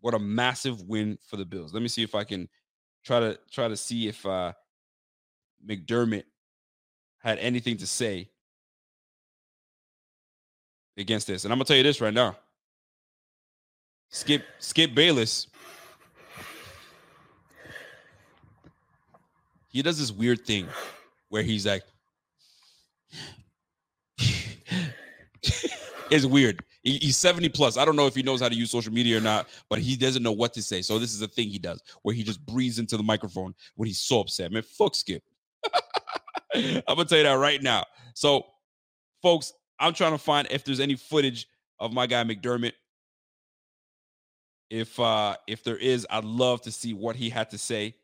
What 0.00 0.14
a 0.14 0.18
massive 0.18 0.80
win 0.82 1.18
for 1.28 1.36
the 1.36 1.44
Bills. 1.44 1.74
Let 1.74 1.82
me 1.82 1.88
see 1.88 2.04
if 2.04 2.14
I 2.14 2.22
can 2.22 2.48
try 3.04 3.20
to 3.20 3.38
try 3.50 3.68
to 3.68 3.76
see 3.76 4.08
if 4.08 4.24
uh 4.24 4.52
McDermott 5.68 6.24
had 7.18 7.38
anything 7.38 7.78
to 7.78 7.86
say 7.86 8.30
against 10.98 11.26
this. 11.26 11.44
And 11.44 11.52
I'm 11.52 11.58
gonna 11.58 11.66
tell 11.66 11.76
you 11.76 11.82
this 11.82 12.00
right 12.00 12.14
now. 12.14 12.36
Skip 14.10 14.44
Skip 14.58 14.94
Bayless. 14.94 15.46
He 19.68 19.82
does 19.82 19.98
this 19.98 20.10
weird 20.10 20.44
thing 20.46 20.66
where 21.28 21.42
he's 21.42 21.66
like, 21.66 21.82
it's 26.10 26.24
weird. 26.24 26.64
He, 26.82 26.96
he's 26.98 27.18
70 27.18 27.50
plus. 27.50 27.76
I 27.76 27.84
don't 27.84 27.94
know 27.94 28.06
if 28.06 28.14
he 28.14 28.22
knows 28.22 28.40
how 28.40 28.48
to 28.48 28.54
use 28.54 28.70
social 28.70 28.92
media 28.92 29.18
or 29.18 29.20
not, 29.20 29.46
but 29.68 29.78
he 29.78 29.94
doesn't 29.94 30.22
know 30.22 30.32
what 30.32 30.54
to 30.54 30.62
say. 30.62 30.80
So 30.80 30.98
this 30.98 31.12
is 31.14 31.20
a 31.20 31.28
thing 31.28 31.48
he 31.48 31.58
does 31.58 31.82
where 32.02 32.14
he 32.14 32.22
just 32.22 32.44
breathes 32.46 32.78
into 32.78 32.96
the 32.96 33.02
microphone 33.02 33.54
when 33.76 33.86
he's 33.86 34.00
so 34.00 34.20
upset. 34.20 34.50
Man, 34.50 34.62
fuck 34.62 34.94
Skip. 34.94 35.22
I'm 36.54 36.82
gonna 36.88 37.04
tell 37.04 37.18
you 37.18 37.24
that 37.24 37.34
right 37.34 37.62
now. 37.62 37.84
So, 38.14 38.46
folks, 39.22 39.52
I'm 39.80 39.94
trying 39.94 40.12
to 40.12 40.18
find 40.18 40.48
if 40.50 40.64
there's 40.64 40.80
any 40.80 40.96
footage 40.96 41.48
of 41.78 41.92
my 41.92 42.06
guy 42.06 42.24
McDermott. 42.24 42.72
If 44.70 44.98
uh 45.00 45.36
if 45.46 45.64
there 45.64 45.78
is, 45.78 46.06
I'd 46.10 46.24
love 46.24 46.60
to 46.62 46.72
see 46.72 46.92
what 46.92 47.16
he 47.16 47.30
had 47.30 47.50
to 47.50 47.58
say. 47.58 47.94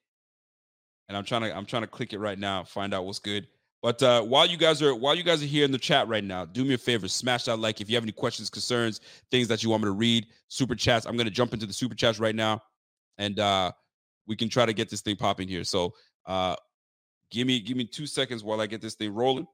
And 1.09 1.17
I'm 1.17 1.25
trying 1.25 1.43
to 1.43 1.57
I'm 1.57 1.67
trying 1.67 1.83
to 1.83 1.89
click 1.89 2.13
it 2.13 2.19
right 2.19 2.39
now, 2.39 2.65
find 2.65 2.95
out 2.95 3.05
what's 3.05 3.19
good. 3.19 3.47
But 3.85 4.03
uh, 4.03 4.23
while 4.23 4.47
you 4.47 4.57
guys 4.57 4.81
are 4.81 4.95
while 4.95 5.15
you 5.15 5.23
guys 5.23 5.43
are 5.43 5.47
here 5.47 5.63
in 5.67 5.71
the 5.71 5.77
chat 5.77 6.09
right 6.09 6.25
now, 6.25 6.47
do 6.47 6.65
me 6.65 6.73
a 6.73 6.79
favor, 6.79 7.07
smash 7.07 7.45
that 7.45 7.59
like 7.59 7.83
if 7.83 7.91
you 7.91 7.97
have 7.97 8.03
any 8.03 8.13
questions, 8.13 8.49
concerns, 8.49 9.03
things 9.31 9.47
that 9.49 9.63
you 9.63 9.69
want 9.69 9.83
me 9.83 9.89
to 9.89 9.93
read, 9.93 10.27
super 10.49 10.75
chats. 10.75 11.05
I'm 11.05 11.19
gonna 11.19 11.29
jump 11.29 11.53
into 11.53 11.67
the 11.67 11.73
super 11.75 11.95
chats 11.95 12.19
right 12.19 12.35
now, 12.35 12.63
and 13.19 13.39
uh, 13.39 13.73
we 14.27 14.37
can 14.37 14.49
try 14.49 14.65
to 14.65 14.73
get 14.73 14.89
this 14.89 15.03
thing 15.03 15.17
popping 15.17 15.49
here. 15.49 15.65
So 15.65 15.93
uh, 16.25 16.57
give 17.31 17.47
me 17.47 17.61
give 17.61 17.77
me 17.77 17.85
two 17.85 18.07
seconds 18.07 18.43
while 18.43 18.63
I 18.63 18.67
get 18.67 18.81
this 18.81 18.95
thing 18.95 19.13
rolling, 19.13 19.47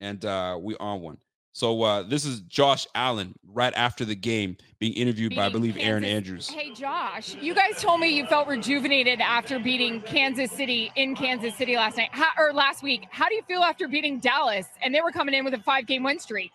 and 0.00 0.24
uh, 0.24 0.58
we 0.60 0.76
on 0.76 1.00
one. 1.00 1.18
So 1.52 1.82
uh, 1.82 2.02
this 2.02 2.24
is 2.24 2.40
Josh 2.40 2.84
Allen 2.96 3.32
right 3.52 3.72
after 3.76 4.04
the 4.04 4.16
game 4.16 4.56
being 4.80 4.92
interviewed 4.94 5.36
by 5.36 5.46
I 5.46 5.48
believe 5.50 5.76
Erin 5.78 6.04
Andrews. 6.04 6.50
Hey 6.50 6.72
Josh, 6.72 7.36
you 7.36 7.54
guys 7.54 7.80
told 7.80 8.00
me 8.00 8.08
you 8.08 8.26
felt 8.26 8.48
rejuvenated 8.48 9.20
after 9.20 9.60
beating 9.60 10.00
Kansas 10.00 10.50
City 10.50 10.90
in 10.96 11.14
Kansas 11.14 11.54
City 11.54 11.76
last 11.76 11.96
night 11.96 12.08
How, 12.10 12.30
or 12.36 12.52
last 12.52 12.82
week. 12.82 13.06
How 13.10 13.28
do 13.28 13.36
you 13.36 13.42
feel 13.42 13.62
after 13.62 13.86
beating 13.86 14.18
Dallas 14.18 14.66
and 14.82 14.92
they 14.92 15.00
were 15.00 15.12
coming 15.12 15.32
in 15.32 15.44
with 15.44 15.54
a 15.54 15.60
five-game 15.60 16.02
win 16.02 16.18
streak? 16.18 16.50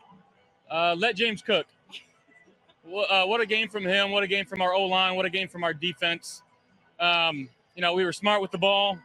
Uh, 0.69 0.95
let 0.97 1.15
James 1.15 1.41
cook. 1.41 1.65
Uh, 2.85 3.23
what 3.25 3.39
a 3.39 3.45
game 3.45 3.69
from 3.69 3.85
him! 3.85 4.11
What 4.11 4.23
a 4.23 4.27
game 4.27 4.45
from 4.45 4.61
our 4.61 4.73
O 4.73 4.85
line! 4.85 5.15
What 5.15 5.25
a 5.25 5.29
game 5.29 5.47
from 5.47 5.63
our 5.63 5.73
defense! 5.73 6.41
Um, 6.99 7.47
you 7.75 7.81
know, 7.81 7.93
we 7.93 8.03
were 8.03 8.11
smart 8.11 8.41
with 8.41 8.51
the 8.51 8.57
ball, 8.57 8.99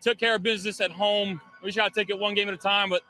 took 0.00 0.18
care 0.18 0.34
of 0.34 0.42
business 0.42 0.80
at 0.80 0.90
home. 0.90 1.40
We 1.62 1.68
just 1.68 1.76
got 1.76 1.94
to 1.94 2.00
take 2.00 2.10
it 2.10 2.18
one 2.18 2.34
game 2.34 2.48
at 2.48 2.54
a 2.54 2.58
time, 2.58 2.88
but 2.88 3.02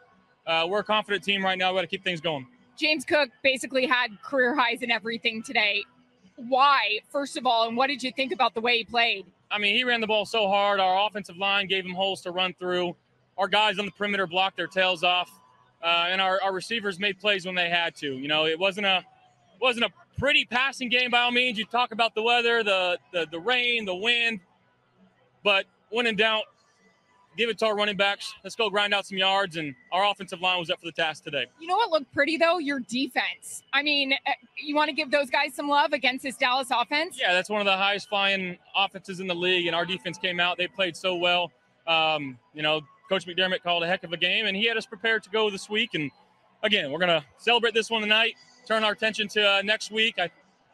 uh, 0.46 0.66
we're 0.68 0.80
a 0.80 0.84
confident 0.84 1.24
team 1.24 1.44
right 1.44 1.58
now. 1.58 1.72
We 1.72 1.78
got 1.78 1.82
to 1.82 1.86
keep 1.86 2.04
things 2.04 2.20
going. 2.20 2.46
James 2.78 3.04
Cook 3.04 3.30
basically 3.42 3.86
had 3.86 4.20
career 4.22 4.54
highs 4.54 4.82
in 4.82 4.90
everything 4.90 5.42
today. 5.42 5.82
Why, 6.36 7.00
first 7.10 7.36
of 7.36 7.46
all, 7.46 7.68
and 7.68 7.76
what 7.76 7.86
did 7.88 8.02
you 8.02 8.12
think 8.12 8.32
about 8.32 8.54
the 8.54 8.60
way 8.60 8.78
he 8.78 8.84
played? 8.84 9.26
I 9.50 9.58
mean, 9.58 9.74
he 9.74 9.84
ran 9.84 10.00
the 10.00 10.06
ball 10.06 10.26
so 10.26 10.48
hard. 10.48 10.80
Our 10.80 11.06
offensive 11.06 11.36
line 11.36 11.66
gave 11.66 11.84
him 11.84 11.94
holes 11.94 12.20
to 12.22 12.30
run 12.30 12.54
through. 12.58 12.94
Our 13.38 13.48
guys 13.48 13.78
on 13.78 13.86
the 13.86 13.92
perimeter 13.92 14.26
blocked 14.26 14.56
their 14.56 14.66
tails 14.66 15.02
off, 15.02 15.30
uh, 15.82 16.06
and 16.08 16.20
our, 16.20 16.40
our 16.42 16.52
receivers 16.52 16.98
made 16.98 17.18
plays 17.18 17.46
when 17.46 17.54
they 17.54 17.70
had 17.70 17.94
to. 17.96 18.14
You 18.14 18.28
know, 18.28 18.46
it 18.46 18.58
wasn't 18.58 18.86
a 18.86 19.04
wasn't 19.60 19.86
a 19.86 19.90
pretty 20.18 20.44
passing 20.44 20.88
game 20.88 21.10
by 21.10 21.20
all 21.20 21.30
means. 21.30 21.58
You 21.58 21.64
talk 21.64 21.92
about 21.92 22.14
the 22.14 22.22
weather, 22.22 22.62
the 22.62 22.98
the, 23.12 23.26
the 23.30 23.40
rain, 23.40 23.84
the 23.84 23.94
wind, 23.94 24.40
but 25.44 25.66
when 25.90 26.06
in 26.06 26.16
doubt, 26.16 26.44
give 27.36 27.50
it 27.50 27.58
to 27.58 27.66
our 27.66 27.76
running 27.76 27.96
backs. 27.96 28.32
Let's 28.42 28.56
go 28.56 28.70
grind 28.70 28.94
out 28.94 29.06
some 29.06 29.18
yards. 29.18 29.56
And 29.56 29.74
our 29.92 30.10
offensive 30.10 30.40
line 30.40 30.58
was 30.58 30.70
up 30.70 30.80
for 30.80 30.86
the 30.86 30.92
task 30.92 31.24
today. 31.24 31.46
You 31.60 31.68
know 31.68 31.76
what 31.76 31.90
looked 31.90 32.12
pretty 32.12 32.36
though? 32.36 32.58
Your 32.58 32.80
defense. 32.80 33.62
I 33.72 33.82
mean, 33.82 34.12
eh, 34.12 34.32
you 34.62 34.74
want 34.74 34.88
to 34.88 34.94
give 34.94 35.10
those 35.10 35.30
guys 35.30 35.54
some 35.54 35.68
love 35.68 35.92
against 35.92 36.22
this 36.22 36.36
Dallas 36.36 36.68
offense? 36.70 37.18
Yeah, 37.20 37.32
that's 37.32 37.50
one 37.50 37.60
of 37.60 37.66
the 37.66 37.76
highest 37.76 38.08
flying 38.08 38.58
offenses 38.74 39.20
in 39.20 39.26
the 39.26 39.34
league. 39.34 39.66
And 39.66 39.76
our 39.76 39.84
defense 39.84 40.18
came 40.18 40.40
out. 40.40 40.56
They 40.58 40.68
played 40.68 40.96
so 40.96 41.16
well. 41.16 41.52
Um, 41.86 42.38
you 42.54 42.62
know, 42.62 42.80
Coach 43.08 43.26
McDermott 43.26 43.62
called 43.62 43.82
a 43.84 43.86
heck 43.86 44.02
of 44.04 44.12
a 44.12 44.16
game, 44.16 44.46
and 44.46 44.56
he 44.56 44.66
had 44.66 44.76
us 44.76 44.86
prepared 44.86 45.22
to 45.24 45.30
go 45.30 45.50
this 45.50 45.70
week. 45.70 45.90
And 45.94 46.10
again, 46.62 46.90
we're 46.90 46.98
gonna 46.98 47.24
celebrate 47.38 47.74
this 47.74 47.90
one 47.90 48.02
tonight. 48.02 48.34
Turn 48.66 48.82
our 48.82 48.92
attention 48.92 49.28
to 49.28 49.48
uh, 49.48 49.62
next 49.62 49.92
week. 49.92 50.18
I, 50.18 50.30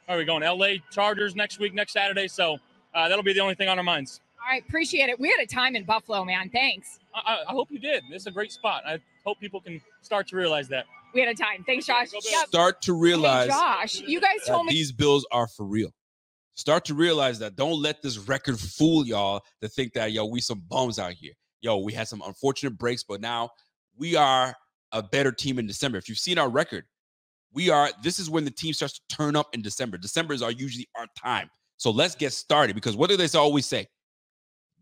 are 0.08 0.16
we 0.16 0.24
going? 0.24 0.42
LA 0.42 0.76
Chargers 0.90 1.36
next 1.36 1.58
week, 1.58 1.74
next 1.74 1.92
Saturday. 1.92 2.28
So 2.28 2.58
uh, 2.94 3.08
that'll 3.08 3.22
be 3.22 3.34
the 3.34 3.40
only 3.40 3.54
thing 3.54 3.68
on 3.68 3.78
our 3.78 3.84
minds. 3.84 4.20
All 4.44 4.50
right, 4.50 4.62
appreciate 4.66 5.08
it. 5.08 5.20
We 5.20 5.28
had 5.28 5.38
a 5.40 5.46
time 5.46 5.76
in 5.76 5.84
Buffalo, 5.84 6.24
man. 6.24 6.50
Thanks. 6.50 6.98
I, 7.14 7.44
I 7.48 7.52
hope 7.52 7.68
you 7.70 7.78
did. 7.78 8.02
This 8.10 8.22
is 8.22 8.26
a 8.26 8.32
great 8.32 8.50
spot. 8.50 8.82
I 8.84 8.98
hope 9.24 9.38
people 9.38 9.60
can 9.60 9.80
start 10.00 10.26
to 10.28 10.36
realize 10.36 10.66
that. 10.68 10.86
We 11.14 11.20
had 11.20 11.28
a 11.28 11.34
time. 11.34 11.62
Thanks, 11.64 11.86
Josh. 11.86 12.08
Yep. 12.12 12.48
Start 12.48 12.82
to 12.82 12.92
realize, 12.92 13.50
hey, 13.50 13.54
Josh, 13.54 14.00
you 14.00 14.20
guys 14.20 14.38
told 14.46 14.66
me 14.66 14.72
these 14.72 14.90
bills 14.90 15.24
are 15.30 15.46
for 15.46 15.64
real. 15.64 15.90
Start 16.54 16.84
to 16.86 16.94
realize 16.94 17.38
that 17.38 17.54
don't 17.54 17.80
let 17.80 18.02
this 18.02 18.18
record 18.18 18.58
fool 18.58 19.06
y'all 19.06 19.42
to 19.60 19.68
think 19.68 19.92
that 19.92 20.12
yo, 20.12 20.26
we 20.26 20.40
some 20.40 20.62
bums 20.68 20.98
out 20.98 21.12
here. 21.12 21.32
Yo, 21.60 21.78
we 21.78 21.92
had 21.92 22.08
some 22.08 22.22
unfortunate 22.26 22.76
breaks, 22.76 23.04
but 23.04 23.20
now 23.20 23.50
we 23.96 24.16
are 24.16 24.54
a 24.90 25.02
better 25.02 25.30
team 25.30 25.58
in 25.58 25.66
December. 25.66 25.98
If 25.98 26.08
you've 26.08 26.18
seen 26.18 26.38
our 26.38 26.48
record, 26.48 26.84
we 27.52 27.70
are 27.70 27.90
this 28.02 28.18
is 28.18 28.28
when 28.28 28.44
the 28.44 28.50
team 28.50 28.72
starts 28.72 28.94
to 28.98 29.16
turn 29.16 29.36
up 29.36 29.54
in 29.54 29.62
December. 29.62 29.98
December 29.98 30.34
is 30.34 30.42
our 30.42 30.50
usually 30.50 30.88
our 30.96 31.06
time. 31.16 31.48
So 31.76 31.90
let's 31.90 32.14
get 32.14 32.32
started 32.32 32.74
because 32.74 32.96
what 32.96 33.08
do 33.08 33.16
they 33.16 33.28
always 33.38 33.66
say? 33.66 33.86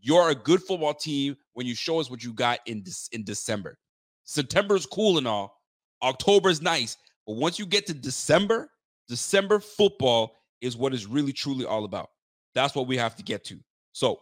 You're 0.01 0.29
a 0.29 0.35
good 0.35 0.63
football 0.63 0.95
team 0.95 1.37
when 1.53 1.67
you 1.67 1.75
show 1.75 1.99
us 1.99 2.09
what 2.09 2.23
you 2.23 2.33
got 2.33 2.59
in 2.65 2.83
in 3.11 3.23
December. 3.23 3.77
September 4.23 4.75
is 4.75 4.85
cool 4.85 5.17
and 5.19 5.27
all. 5.27 5.61
October 6.01 6.49
is 6.49 6.61
nice, 6.61 6.97
but 7.27 7.35
once 7.35 7.59
you 7.59 7.65
get 7.67 7.85
to 7.85 7.93
December, 7.93 8.69
December 9.07 9.59
football 9.59 10.35
is 10.59 10.75
what 10.75 10.93
is 10.93 11.05
really 11.05 11.31
truly 11.31 11.65
all 11.65 11.85
about. 11.85 12.09
That's 12.55 12.73
what 12.73 12.87
we 12.87 12.97
have 12.97 13.15
to 13.17 13.23
get 13.23 13.43
to. 13.45 13.59
So, 13.93 14.21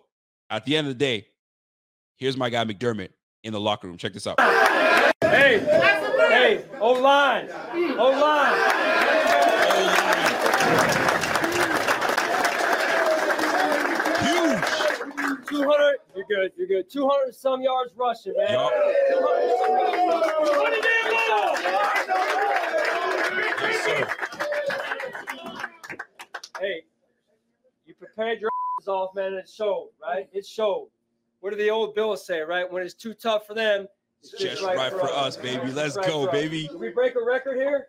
at 0.49 0.65
the 0.65 0.75
end 0.75 0.87
of 0.87 0.93
the 0.93 0.99
day, 0.99 1.27
here's 2.17 2.35
my 2.35 2.49
guy 2.49 2.65
McDermott 2.65 3.09
in 3.43 3.53
the 3.53 3.59
locker 3.59 3.87
room. 3.87 3.97
Check 3.97 4.13
this 4.13 4.27
out. 4.27 4.39
Hey, 5.21 5.59
hey, 5.59 6.65
O 6.79 6.91
line, 6.93 7.49
O 7.97 8.09
line. 8.19 8.59
200, 15.49 15.95
you're 16.15 16.25
good, 16.29 16.51
you're 16.57 16.67
good. 16.67 16.89
200 16.89 17.33
some 17.33 17.61
yards 17.61 17.93
rushing, 17.95 18.33
man. 18.37 18.51
Yup. 18.51 18.71
200 19.09 19.57
some 19.59 19.77
yards 19.77 20.27
rushing. 20.47 20.89
Hey, 26.59 26.83
you 27.85 27.93
prepared 27.95 28.41
your 28.41 28.49
ass 28.81 28.87
off, 28.87 29.15
man, 29.15 29.27
and 29.27 29.37
it 29.37 29.49
showed, 29.49 29.89
right? 30.01 30.27
It 30.33 30.45
showed. 30.45 30.89
What 31.39 31.51
did 31.51 31.59
the 31.59 31.69
old 31.69 31.95
Bills 31.95 32.25
say, 32.25 32.41
right? 32.41 32.69
When 32.69 32.83
it's 32.83 32.93
too 32.93 33.13
tough 33.13 33.47
for 33.47 33.53
them, 33.53 33.87
it's 34.21 34.31
Just 34.31 34.61
right 34.61 34.91
for 34.91 35.09
us, 35.09 35.37
baby. 35.37 35.71
Let's 35.71 35.95
right 35.95 36.05
go, 36.05 36.29
baby. 36.29 36.67
Did 36.67 36.79
we 36.79 36.89
break 36.89 37.15
a 37.15 37.23
record 37.23 37.55
here? 37.57 37.87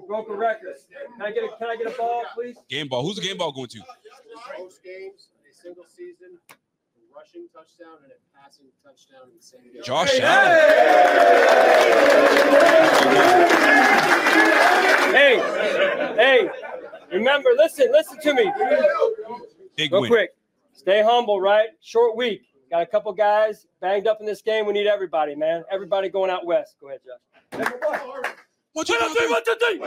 We 0.00 0.06
broke 0.06 0.30
a 0.30 0.34
record. 0.34 0.74
Can 0.90 1.22
I 1.22 1.30
get 1.30 1.44
a 1.44 1.48
Can 1.58 1.68
I 1.68 1.76
get 1.76 1.86
a 1.94 1.96
ball, 1.96 2.24
please? 2.34 2.56
Game 2.68 2.88
ball. 2.88 3.02
Who's 3.02 3.16
the 3.16 3.22
game 3.22 3.36
ball 3.36 3.52
going 3.52 3.68
to? 3.68 3.80
Most 4.58 4.82
games, 4.82 5.28
a 5.50 5.54
single 5.54 5.84
season, 5.86 6.38
a 6.50 6.54
rushing 7.14 7.46
touchdown 7.52 7.98
and 8.02 8.12
a 8.12 8.16
passing 8.38 8.66
touchdown 8.82 9.28
in 9.30 9.36
the 9.36 9.42
same 9.42 9.72
game. 9.72 9.82
Josh 9.84 10.10
Hey, 10.12 10.22
Allen. 10.22 11.72
Hey, 15.12 15.36
hey, 16.16 16.48
remember, 17.12 17.50
listen, 17.56 17.90
listen 17.92 18.18
to 18.20 18.34
me. 18.34 18.50
Big 19.76 19.92
Real 19.92 20.02
win. 20.02 20.10
quick. 20.10 20.30
Stay 20.72 21.02
humble, 21.02 21.40
right? 21.40 21.68
Short 21.82 22.16
week. 22.16 22.42
Got 22.70 22.82
a 22.82 22.86
couple 22.86 23.12
guys 23.12 23.66
banged 23.80 24.06
up 24.06 24.18
in 24.20 24.26
this 24.26 24.40
game. 24.40 24.64
We 24.66 24.72
need 24.72 24.86
everybody, 24.86 25.34
man. 25.34 25.64
Everybody 25.70 26.08
going 26.08 26.30
out 26.30 26.46
west. 26.46 26.76
Go 26.80 26.88
ahead, 26.88 27.00
Josh. 27.04 27.20
One, 28.72 28.86
two, 28.86 28.94
three, 28.94 29.30
one, 29.30 29.42
two, 29.44 29.54
three. 29.60 29.78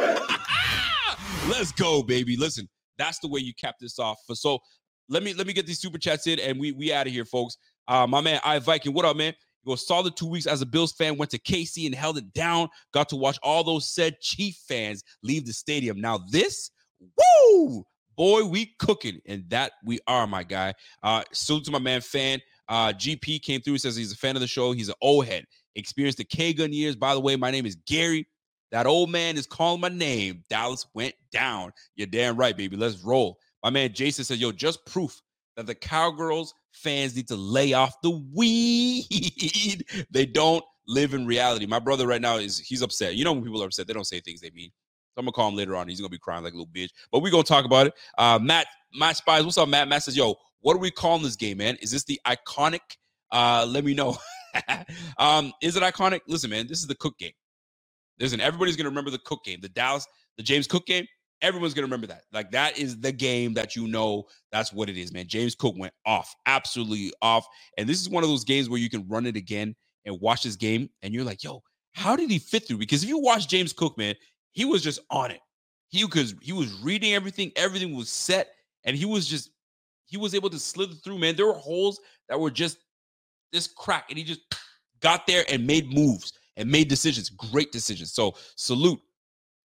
Let's 1.52 1.72
go, 1.72 2.04
baby. 2.04 2.38
Listen, 2.38 2.70
that's 2.98 3.18
the 3.20 3.28
way 3.28 3.40
you 3.40 3.54
cap 3.56 3.76
this 3.80 3.98
off. 3.98 4.20
For 4.28 4.36
so 4.36 4.60
let 5.10 5.23
me 5.23 5.34
let 5.34 5.48
me 5.48 5.53
get 5.53 5.65
these 5.65 5.80
super 5.80 5.98
chats 5.98 6.27
in 6.27 6.40
and 6.40 6.60
we 6.60 6.72
we 6.72 6.94
out 6.94 7.07
of 7.07 7.14
here, 7.14 7.26
folks. 7.26 7.57
Uh 7.88 8.07
my 8.07 8.22
man 8.22 8.40
I 8.44 8.60
Viking, 8.60 8.94
what 8.94 9.06
up, 9.06 9.15
man? 9.18 9.34
You 9.65 9.72
go 9.72 9.76
solid 9.76 10.15
two 10.15 10.27
weeks 10.27 10.45
as 10.45 10.61
a 10.61 10.65
Bills 10.65 10.94
fan, 10.94 11.18
went 11.18 11.32
to 11.32 11.40
KC 11.40 11.86
and 11.88 11.95
held 11.95 12.18
it 12.18 12.34
down. 12.34 12.69
Got 12.94 13.10
to 13.10 13.15
watch 13.15 13.40
all 13.41 13.64
those 13.64 13.90
said 13.90 14.19
Chief 14.19 14.56
fans 14.68 15.03
leave 15.23 15.45
the 15.45 15.53
stadium. 15.53 15.99
Now, 15.99 16.19
this, 16.30 16.69
woo, 16.99 17.84
boy, 18.15 18.45
we 18.45 18.76
cooking, 18.77 19.19
and 19.26 19.49
that 19.49 19.73
we 19.84 19.99
are, 20.07 20.27
my 20.27 20.44
guy. 20.44 20.73
Uh, 21.02 21.23
salute 21.32 21.65
to 21.65 21.72
my 21.72 21.80
man 21.80 22.02
fan. 22.02 22.40
Uh, 22.68 22.90
GP 22.90 23.41
came 23.41 23.61
through, 23.61 23.80
says 23.80 23.95
he's 23.95 24.11
a 24.11 24.18
fan 24.18 24.36
of 24.36 24.41
the 24.41 24.48
show. 24.48 24.72
He's 24.72 24.90
an 24.90 24.95
old 25.02 25.26
head, 25.26 25.45
experienced 25.76 26.19
the 26.19 26.23
K 26.23 26.53
gun 26.53 26.72
years. 26.72 26.95
By 26.95 27.14
the 27.14 27.19
way, 27.19 27.36
my 27.36 27.52
name 27.52 27.65
is 27.65 27.76
Gary. 27.88 28.27
That 28.72 28.88
old 28.88 29.10
man 29.10 29.38
is 29.38 29.48
calling 29.48 29.82
my 29.82 29.90
name. 29.90 30.44
Dallas 30.49 30.86
went 30.94 31.15
down. 31.32 31.72
You're 31.95 32.07
damn 32.07 32.36
right, 32.36 32.57
baby. 32.57 32.76
Let's 32.76 33.03
roll. 33.03 33.38
My 33.66 33.72
man 33.72 33.94
Jason 33.94 34.24
says, 34.24 34.40
yo, 34.40 34.52
just 34.52 34.86
proof 34.86 35.20
that 35.58 35.66
the 35.66 35.74
Cowgirls 35.74 36.54
fans 36.72 37.16
need 37.16 37.28
to 37.30 37.36
lay 37.36 37.74
off 37.74 38.00
the 38.04 38.12
weed. 38.32 39.84
they 40.12 40.28
don't 40.28 40.64
live 40.88 41.16
in 41.16 41.26
reality. 41.26 41.66
My 41.66 41.80
brother 41.80 42.06
right 42.06 42.22
now 42.22 42.38
is 42.38 42.60
he's 42.60 42.84
upset. 42.84 43.16
You 43.16 43.24
know 43.24 43.34
when 43.34 43.44
people 43.44 43.64
are 43.64 43.66
upset, 43.66 43.88
they 43.88 43.94
don't 43.94 44.06
say 44.06 44.20
things 44.20 44.40
they 44.40 44.52
mean. 44.52 44.70
So 44.70 45.20
I'm 45.20 45.26
gonna 45.26 45.32
call 45.32 45.50
him 45.50 45.56
later 45.56 45.76
on. 45.76 45.88
He's 45.88 46.00
gonna 46.00 46.10
be 46.10 46.20
crying 46.20 46.44
like 46.44 46.54
a 46.54 46.56
little 46.56 46.72
bitch. 46.72 46.92
But 47.12 47.24
we're 47.24 47.32
gonna 47.32 47.42
talk 47.42 47.66
about 47.66 47.88
it. 47.88 47.94
Uh 48.20 48.38
Matt, 48.38 48.68
Matt 48.94 49.18
Spies, 49.18 49.44
what's 49.44 49.58
up, 49.58 49.68
Matt? 49.68 49.88
Matt 49.88 50.04
says, 50.04 50.16
yo, 50.16 50.36
what 50.60 50.76
are 50.76 50.80
we 50.80 50.92
calling 50.92 51.24
this 51.24 51.36
game, 51.36 51.58
man? 51.58 51.76
Is 51.82 51.90
this 51.90 52.04
the 52.04 52.22
iconic? 52.28 52.82
Uh, 53.32 53.66
let 53.68 53.84
me 53.84 53.96
know. 53.96 54.16
um, 55.18 55.52
is 55.64 55.76
it 55.76 55.82
iconic? 55.82 56.20
Listen, 56.28 56.52
man, 56.52 56.68
this 56.68 56.82
is 56.82 56.88
the 56.88 56.96
Cook 56.96 57.18
game. 57.18 57.34
Listen, 58.20 58.40
everybody's 58.40 58.76
gonna 58.76 58.90
remember 58.90 59.10
the 59.10 59.20
Cook 59.26 59.44
game, 59.44 59.60
the 59.60 59.70
Dallas, 59.70 60.06
the 60.38 60.44
James 60.44 60.68
Cook 60.68 60.86
game. 60.86 61.08
Everyone's 61.41 61.74
gonna 61.74 61.86
remember 61.86 62.07
that. 62.07 62.24
Like 62.32 62.52
that 62.52 62.78
is 62.78 62.99
the 62.99 63.12
game 63.12 63.53
that 63.53 63.76
you 63.76 63.88
know. 63.88 64.26
That's 64.52 64.74
what 64.74 64.90
it 64.90 64.98
is, 64.98 65.12
man. 65.12 65.28
James 65.28 65.56
Cook 65.56 65.76
went 65.78 65.94
off, 66.06 66.34
absolutely 66.45 67.12
off. 67.22 67.45
And 67.78 67.88
this 67.88 68.02
is 68.02 68.10
one 68.10 68.24
of 68.24 68.30
those 68.30 68.44
games 68.44 68.70
where 68.70 68.80
you 68.80 68.90
can 68.90 69.07
run 69.07 69.26
it 69.26 69.36
again 69.36 69.76
and 70.06 70.20
watch 70.22 70.44
this 70.44 70.56
game, 70.56 70.90
and 71.02 71.14
you're 71.14 71.26
like, 71.26 71.44
yo, 71.44 71.62
how 71.94 72.16
did 72.16 72.30
he 72.30 72.40
fit 72.40 72.68
through? 72.68 72.78
Because 72.78 73.03
if 73.03 73.10
you 73.10 73.18
watch 73.18 73.48
James 73.48 73.74
Cook, 73.74 73.98
man, 73.98 74.16
he 74.52 74.66
was 74.66 74.84
just 74.84 74.99
on 75.10 75.32
it. 75.32 75.40
He 75.90 76.03
because 76.03 76.36
he 76.41 76.53
was 76.53 76.74
reading 76.82 77.14
everything, 77.14 77.52
everything 77.56 77.95
was 77.95 78.10
set, 78.10 78.49
and 78.84 78.95
he 78.95 79.06
was 79.06 79.28
just 79.28 79.52
he 80.06 80.18
was 80.18 80.36
able 80.36 80.49
to 80.49 80.60
slither 80.60 80.94
through, 80.94 81.20
man. 81.20 81.36
There 81.36 81.48
were 81.48 81.53
holes 81.53 81.99
that 82.30 82.40
were 82.40 82.52
just 82.52 82.78
this 83.52 83.68
crack, 83.68 84.06
and 84.10 84.18
he 84.18 84.24
just 84.24 84.41
got 85.02 85.28
there 85.28 85.45
and 85.49 85.66
made 85.66 85.91
moves 85.91 86.34
and 86.57 86.70
made 86.70 86.88
decisions, 86.88 87.30
great 87.30 87.72
decisions. 87.72 88.14
So 88.14 88.36
salute 88.56 88.99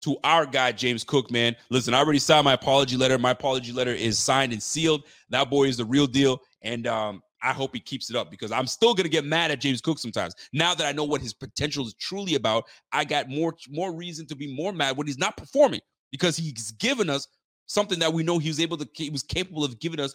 to 0.02 0.16
our 0.24 0.46
guy 0.46 0.72
James 0.72 1.04
Cook, 1.04 1.30
man. 1.30 1.56
Listen, 1.70 1.94
I 1.94 1.98
already 1.98 2.18
signed 2.18 2.44
my 2.44 2.52
apology 2.54 2.96
letter. 2.96 3.18
My 3.18 3.30
apology 3.32 3.72
letter 3.72 3.92
is 3.92 4.18
signed 4.18 4.52
and 4.52 4.62
sealed. 4.62 5.04
That 5.30 5.50
boy 5.50 5.64
is 5.64 5.76
the 5.76 5.84
real 5.84 6.06
deal, 6.06 6.40
and 6.62 6.86
um, 6.86 7.22
I 7.42 7.52
hope 7.52 7.74
he 7.74 7.80
keeps 7.80 8.10
it 8.10 8.16
up 8.16 8.30
because 8.30 8.52
I'm 8.52 8.66
still 8.66 8.94
gonna 8.94 9.08
get 9.08 9.24
mad 9.24 9.50
at 9.50 9.60
James 9.60 9.80
Cook 9.80 9.98
sometimes. 9.98 10.34
Now 10.52 10.74
that 10.74 10.86
I 10.86 10.92
know 10.92 11.04
what 11.04 11.20
his 11.20 11.34
potential 11.34 11.86
is 11.86 11.94
truly 11.94 12.34
about, 12.34 12.64
I 12.92 13.04
got 13.04 13.28
more 13.28 13.54
more 13.68 13.92
reason 13.94 14.26
to 14.26 14.36
be 14.36 14.54
more 14.54 14.72
mad 14.72 14.96
when 14.96 15.06
he's 15.06 15.18
not 15.18 15.36
performing 15.36 15.80
because 16.10 16.36
he's 16.36 16.72
given 16.72 17.10
us 17.10 17.26
something 17.66 17.98
that 17.98 18.12
we 18.12 18.22
know 18.22 18.38
he 18.38 18.48
was 18.48 18.60
able 18.60 18.76
to 18.78 18.88
he 18.94 19.10
was 19.10 19.22
capable 19.22 19.64
of 19.64 19.78
giving 19.80 20.00
us 20.00 20.14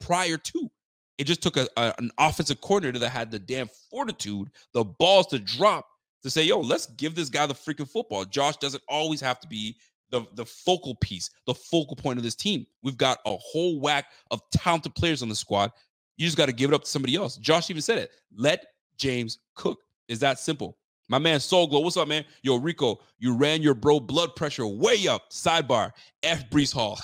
prior 0.00 0.36
to. 0.36 0.70
It 1.18 1.24
just 1.24 1.42
took 1.42 1.56
a, 1.56 1.68
a- 1.76 1.94
an 1.98 2.10
offensive 2.18 2.60
coordinator 2.60 2.98
that 3.00 3.10
had 3.10 3.30
the 3.30 3.38
damn 3.38 3.68
fortitude, 3.90 4.48
the 4.72 4.84
balls 4.84 5.26
to 5.28 5.38
drop 5.38 5.86
to 6.22 6.30
say, 6.30 6.44
"Yo, 6.44 6.60
let's 6.60 6.86
give 6.86 7.14
this 7.14 7.28
guy 7.28 7.46
the 7.46 7.54
freaking 7.54 7.88
football." 7.88 8.24
Josh 8.24 8.56
doesn't 8.56 8.82
always 8.88 9.20
have 9.20 9.40
to 9.40 9.48
be 9.48 9.76
the 10.10 10.24
the 10.34 10.46
focal 10.46 10.94
piece, 10.96 11.30
the 11.46 11.54
focal 11.54 11.96
point 11.96 12.18
of 12.18 12.24
this 12.24 12.34
team. 12.36 12.66
We've 12.82 12.96
got 12.96 13.18
a 13.26 13.36
whole 13.36 13.80
whack 13.80 14.06
of 14.30 14.40
talented 14.52 14.94
players 14.94 15.22
on 15.22 15.28
the 15.28 15.34
squad. 15.34 15.72
You 16.16 16.26
just 16.26 16.36
got 16.36 16.46
to 16.46 16.52
give 16.52 16.70
it 16.70 16.74
up 16.74 16.84
to 16.84 16.90
somebody 16.90 17.16
else. 17.16 17.36
Josh 17.38 17.70
even 17.70 17.82
said 17.82 17.98
it. 17.98 18.10
Let 18.36 18.66
James 18.96 19.38
cook. 19.54 19.80
Is 20.08 20.20
that 20.20 20.38
simple? 20.38 20.76
My 21.08 21.18
man 21.18 21.40
Soul 21.40 21.66
Glow, 21.66 21.80
what's 21.80 21.96
up, 21.96 22.08
man? 22.08 22.24
Yo, 22.42 22.56
Rico, 22.56 23.00
you 23.18 23.34
ran 23.34 23.60
your 23.60 23.74
bro 23.74 23.98
blood 24.00 24.36
pressure 24.36 24.66
way 24.66 25.08
up. 25.08 25.30
Sidebar, 25.30 25.90
F 26.22 26.48
Breece 26.48 26.72
Hall. 26.72 26.98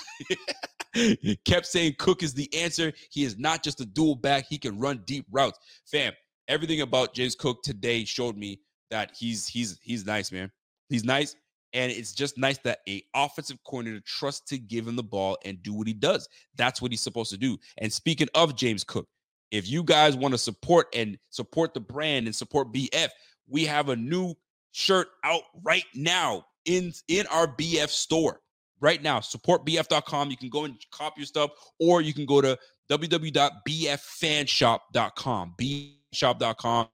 Kept 1.45 1.65
saying 1.65 1.95
Cook 1.99 2.23
is 2.23 2.33
the 2.33 2.51
answer. 2.55 2.93
He 3.11 3.23
is 3.23 3.37
not 3.37 3.61
just 3.63 3.81
a 3.81 3.85
dual 3.85 4.15
back. 4.15 4.45
He 4.47 4.57
can 4.57 4.79
run 4.79 5.03
deep 5.05 5.25
routes. 5.29 5.59
Fam, 5.85 6.13
everything 6.47 6.81
about 6.81 7.13
James 7.13 7.35
Cook 7.35 7.61
today 7.61 8.05
showed 8.05 8.37
me 8.37 8.59
that 8.89 9.11
he's 9.17 9.47
he's 9.47 9.79
he's 9.81 10.05
nice, 10.05 10.31
man. 10.31 10.51
He's 10.89 11.03
nice. 11.03 11.35
And 11.73 11.91
it's 11.91 12.13
just 12.13 12.37
nice 12.37 12.57
that 12.59 12.79
a 12.87 13.03
offensive 13.15 13.57
coordinator 13.63 14.01
trusts 14.05 14.47
to 14.49 14.57
give 14.57 14.87
him 14.87 14.95
the 14.95 15.03
ball 15.03 15.37
and 15.45 15.61
do 15.61 15.73
what 15.73 15.87
he 15.87 15.93
does. 15.93 16.27
That's 16.55 16.81
what 16.81 16.91
he's 16.91 17.01
supposed 17.01 17.29
to 17.31 17.37
do. 17.37 17.57
And 17.77 17.93
speaking 17.93 18.27
of 18.33 18.55
James 18.55 18.83
Cook, 18.83 19.07
if 19.51 19.69
you 19.69 19.83
guys 19.83 20.15
want 20.15 20.33
to 20.33 20.39
support 20.39 20.87
and 20.95 21.19
support 21.29 21.75
the 21.75 21.79
brand 21.79 22.25
and 22.25 22.35
support 22.35 22.73
BF, 22.73 23.09
we 23.47 23.65
have 23.65 23.89
a 23.89 23.95
new 23.95 24.33
shirt 24.71 25.09
out 25.23 25.43
right 25.63 25.85
now 25.93 26.45
in 26.65 26.91
in 27.07 27.27
our 27.27 27.47
BF 27.47 27.89
store. 27.89 28.41
Right 28.81 29.03
now, 29.03 29.19
supportbf.com. 29.19 30.31
You 30.31 30.37
can 30.37 30.47
go 30.49 30.63
and 30.63 30.73
cop 30.91 31.17
your 31.17 31.25
stuff, 31.25 31.51
or 31.79 32.01
you 32.01 32.13
can 32.13 32.25
go 32.25 32.39
to 32.39 32.57
www.bffanshop.com. 32.89 35.55
bshop.com. 35.59 36.87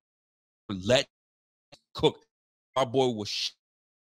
Let 0.69 1.05
cook. 1.95 2.19
Our 2.75 2.85
boy 2.85 3.07
was 3.09 3.29
sh- 3.29 3.51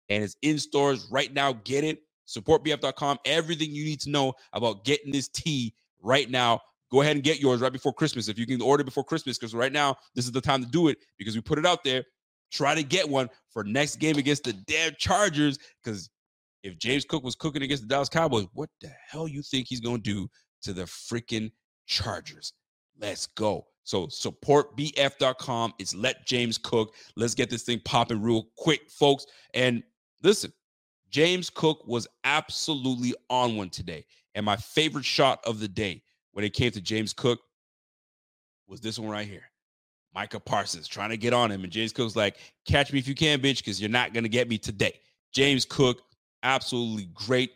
and 0.09 0.23
it's 0.23 0.37
in 0.41 0.57
stores 0.57 1.07
right 1.11 1.33
now. 1.33 1.53
Get 1.63 1.83
it. 1.83 1.99
Supportbf.com. 2.27 3.19
Everything 3.25 3.71
you 3.71 3.85
need 3.85 3.99
to 4.01 4.09
know 4.09 4.33
about 4.53 4.85
getting 4.85 5.11
this 5.11 5.27
tea 5.27 5.73
right 6.01 6.29
now. 6.29 6.61
Go 6.91 7.01
ahead 7.01 7.15
and 7.15 7.23
get 7.23 7.39
yours 7.39 7.61
right 7.61 7.71
before 7.71 7.93
Christmas. 7.93 8.27
If 8.27 8.39
you 8.39 8.45
can 8.45 8.61
order 8.61 8.83
before 8.83 9.03
Christmas, 9.03 9.37
because 9.37 9.53
right 9.53 9.71
now 9.71 9.95
this 10.13 10.25
is 10.25 10.31
the 10.31 10.41
time 10.41 10.63
to 10.63 10.69
do 10.69 10.87
it 10.87 10.97
because 11.17 11.35
we 11.35 11.41
put 11.41 11.59
it 11.59 11.65
out 11.65 11.83
there. 11.83 12.03
Try 12.51 12.75
to 12.75 12.83
get 12.83 13.09
one 13.09 13.29
for 13.49 13.63
next 13.63 13.97
game 13.97 14.17
against 14.17 14.43
the 14.43 14.53
damn 14.53 14.93
Chargers. 14.97 15.57
Because 15.83 16.09
if 16.63 16.77
James 16.77 17.03
Cook 17.03 17.23
was 17.23 17.35
cooking 17.35 17.63
against 17.63 17.83
the 17.83 17.89
Dallas 17.89 18.09
Cowboys, 18.09 18.45
what 18.53 18.69
the 18.81 18.91
hell 19.09 19.27
you 19.27 19.41
think 19.41 19.67
he's 19.67 19.81
gonna 19.81 19.97
do 19.97 20.29
to 20.63 20.73
the 20.73 20.83
freaking 20.83 21.51
Chargers. 21.85 22.53
Let's 22.99 23.27
go. 23.27 23.65
So 23.85 24.07
support 24.07 24.75
bf.com. 24.75 25.73
It's 25.79 25.95
let 25.95 26.25
James 26.25 26.57
cook. 26.57 26.95
Let's 27.15 27.35
get 27.35 27.49
this 27.49 27.63
thing 27.63 27.79
popping 27.85 28.21
real 28.21 28.49
quick, 28.57 28.89
folks. 28.89 29.27
And 29.53 29.83
listen, 30.23 30.51
James 31.11 31.49
Cook 31.49 31.87
was 31.87 32.07
absolutely 32.23 33.13
on 33.29 33.55
one 33.55 33.69
today. 33.69 34.05
And 34.33 34.45
my 34.45 34.57
favorite 34.57 35.05
shot 35.05 35.39
of 35.45 35.59
the 35.59 35.67
day 35.67 36.01
when 36.33 36.43
it 36.43 36.53
came 36.53 36.71
to 36.71 36.81
James 36.81 37.13
Cook 37.13 37.39
was 38.67 38.81
this 38.81 38.99
one 38.99 39.09
right 39.09 39.27
here. 39.27 39.43
Micah 40.15 40.39
Parsons 40.39 40.87
trying 40.87 41.11
to 41.11 41.17
get 41.17 41.31
on 41.31 41.51
him. 41.51 41.63
And 41.63 41.71
James 41.71 41.93
Cook's 41.93 42.15
like, 42.15 42.37
catch 42.65 42.91
me 42.91 42.99
if 42.99 43.07
you 43.07 43.15
can, 43.15 43.39
bitch, 43.39 43.57
because 43.57 43.79
you're 43.79 43.89
not 43.89 44.13
going 44.13 44.23
to 44.23 44.29
get 44.29 44.49
me 44.49 44.57
today. 44.57 44.99
James 45.31 45.63
Cook, 45.63 46.01
absolutely 46.41 47.07
great. 47.13 47.51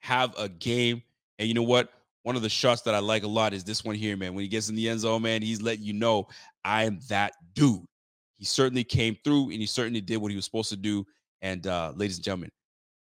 Have 0.00 0.34
a 0.36 0.48
game. 0.48 1.02
And 1.38 1.48
you 1.48 1.54
know 1.54 1.62
what? 1.62 1.90
One 2.22 2.36
of 2.36 2.42
the 2.42 2.48
shots 2.48 2.82
that 2.82 2.94
I 2.94 3.00
like 3.00 3.24
a 3.24 3.28
lot 3.28 3.52
is 3.52 3.64
this 3.64 3.84
one 3.84 3.96
here, 3.96 4.16
man. 4.16 4.34
When 4.34 4.42
he 4.42 4.48
gets 4.48 4.68
in 4.68 4.76
the 4.76 4.88
end 4.88 5.00
zone, 5.00 5.22
man, 5.22 5.42
he's 5.42 5.60
letting 5.60 5.84
you 5.84 5.92
know 5.92 6.28
I 6.64 6.84
am 6.84 7.00
that 7.08 7.32
dude. 7.54 7.84
He 8.36 8.44
certainly 8.44 8.84
came 8.84 9.16
through 9.24 9.50
and 9.50 9.60
he 9.60 9.66
certainly 9.66 10.00
did 10.00 10.18
what 10.18 10.30
he 10.30 10.36
was 10.36 10.44
supposed 10.44 10.70
to 10.70 10.76
do. 10.76 11.04
And 11.42 11.66
uh, 11.66 11.92
ladies 11.96 12.16
and 12.16 12.24
gentlemen, 12.24 12.50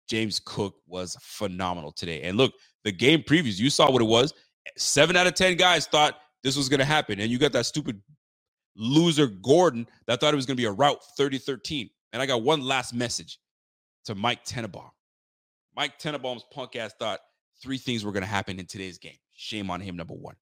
James 0.08 0.40
Cook 0.44 0.74
was 0.86 1.16
phenomenal 1.20 1.92
today. 1.92 2.22
And 2.22 2.36
look, 2.36 2.52
the 2.84 2.92
game 2.92 3.22
previews, 3.22 3.58
you 3.58 3.70
saw 3.70 3.90
what 3.90 4.02
it 4.02 4.06
was. 4.06 4.32
Seven 4.76 5.16
out 5.16 5.26
of 5.26 5.34
10 5.34 5.56
guys 5.56 5.86
thought 5.86 6.18
this 6.42 6.56
was 6.56 6.68
going 6.68 6.80
to 6.80 6.84
happen. 6.84 7.20
And 7.20 7.30
you 7.30 7.38
got 7.38 7.52
that 7.52 7.66
stupid 7.66 8.00
loser 8.76 9.26
Gordon 9.26 9.86
that 10.06 10.20
thought 10.20 10.32
it 10.32 10.36
was 10.36 10.46
going 10.46 10.56
to 10.56 10.60
be 10.60 10.66
a 10.66 10.72
route 10.72 10.98
30 11.16 11.38
13. 11.38 11.90
And 12.12 12.22
I 12.22 12.26
got 12.26 12.42
one 12.42 12.60
last 12.60 12.94
message 12.94 13.38
to 14.04 14.14
Mike 14.14 14.44
Tannenbaum. 14.44 14.90
Mike 15.76 15.98
Tannenbaum's 15.98 16.44
punk 16.52 16.76
ass 16.76 16.92
thought 16.98 17.20
three 17.62 17.78
things 17.78 18.04
were 18.04 18.12
going 18.12 18.22
to 18.22 18.28
happen 18.28 18.58
in 18.58 18.66
today's 18.66 18.98
game. 18.98 19.16
Shame 19.34 19.70
on 19.70 19.80
him, 19.80 19.96
number 19.96 20.14
one. 20.14 20.36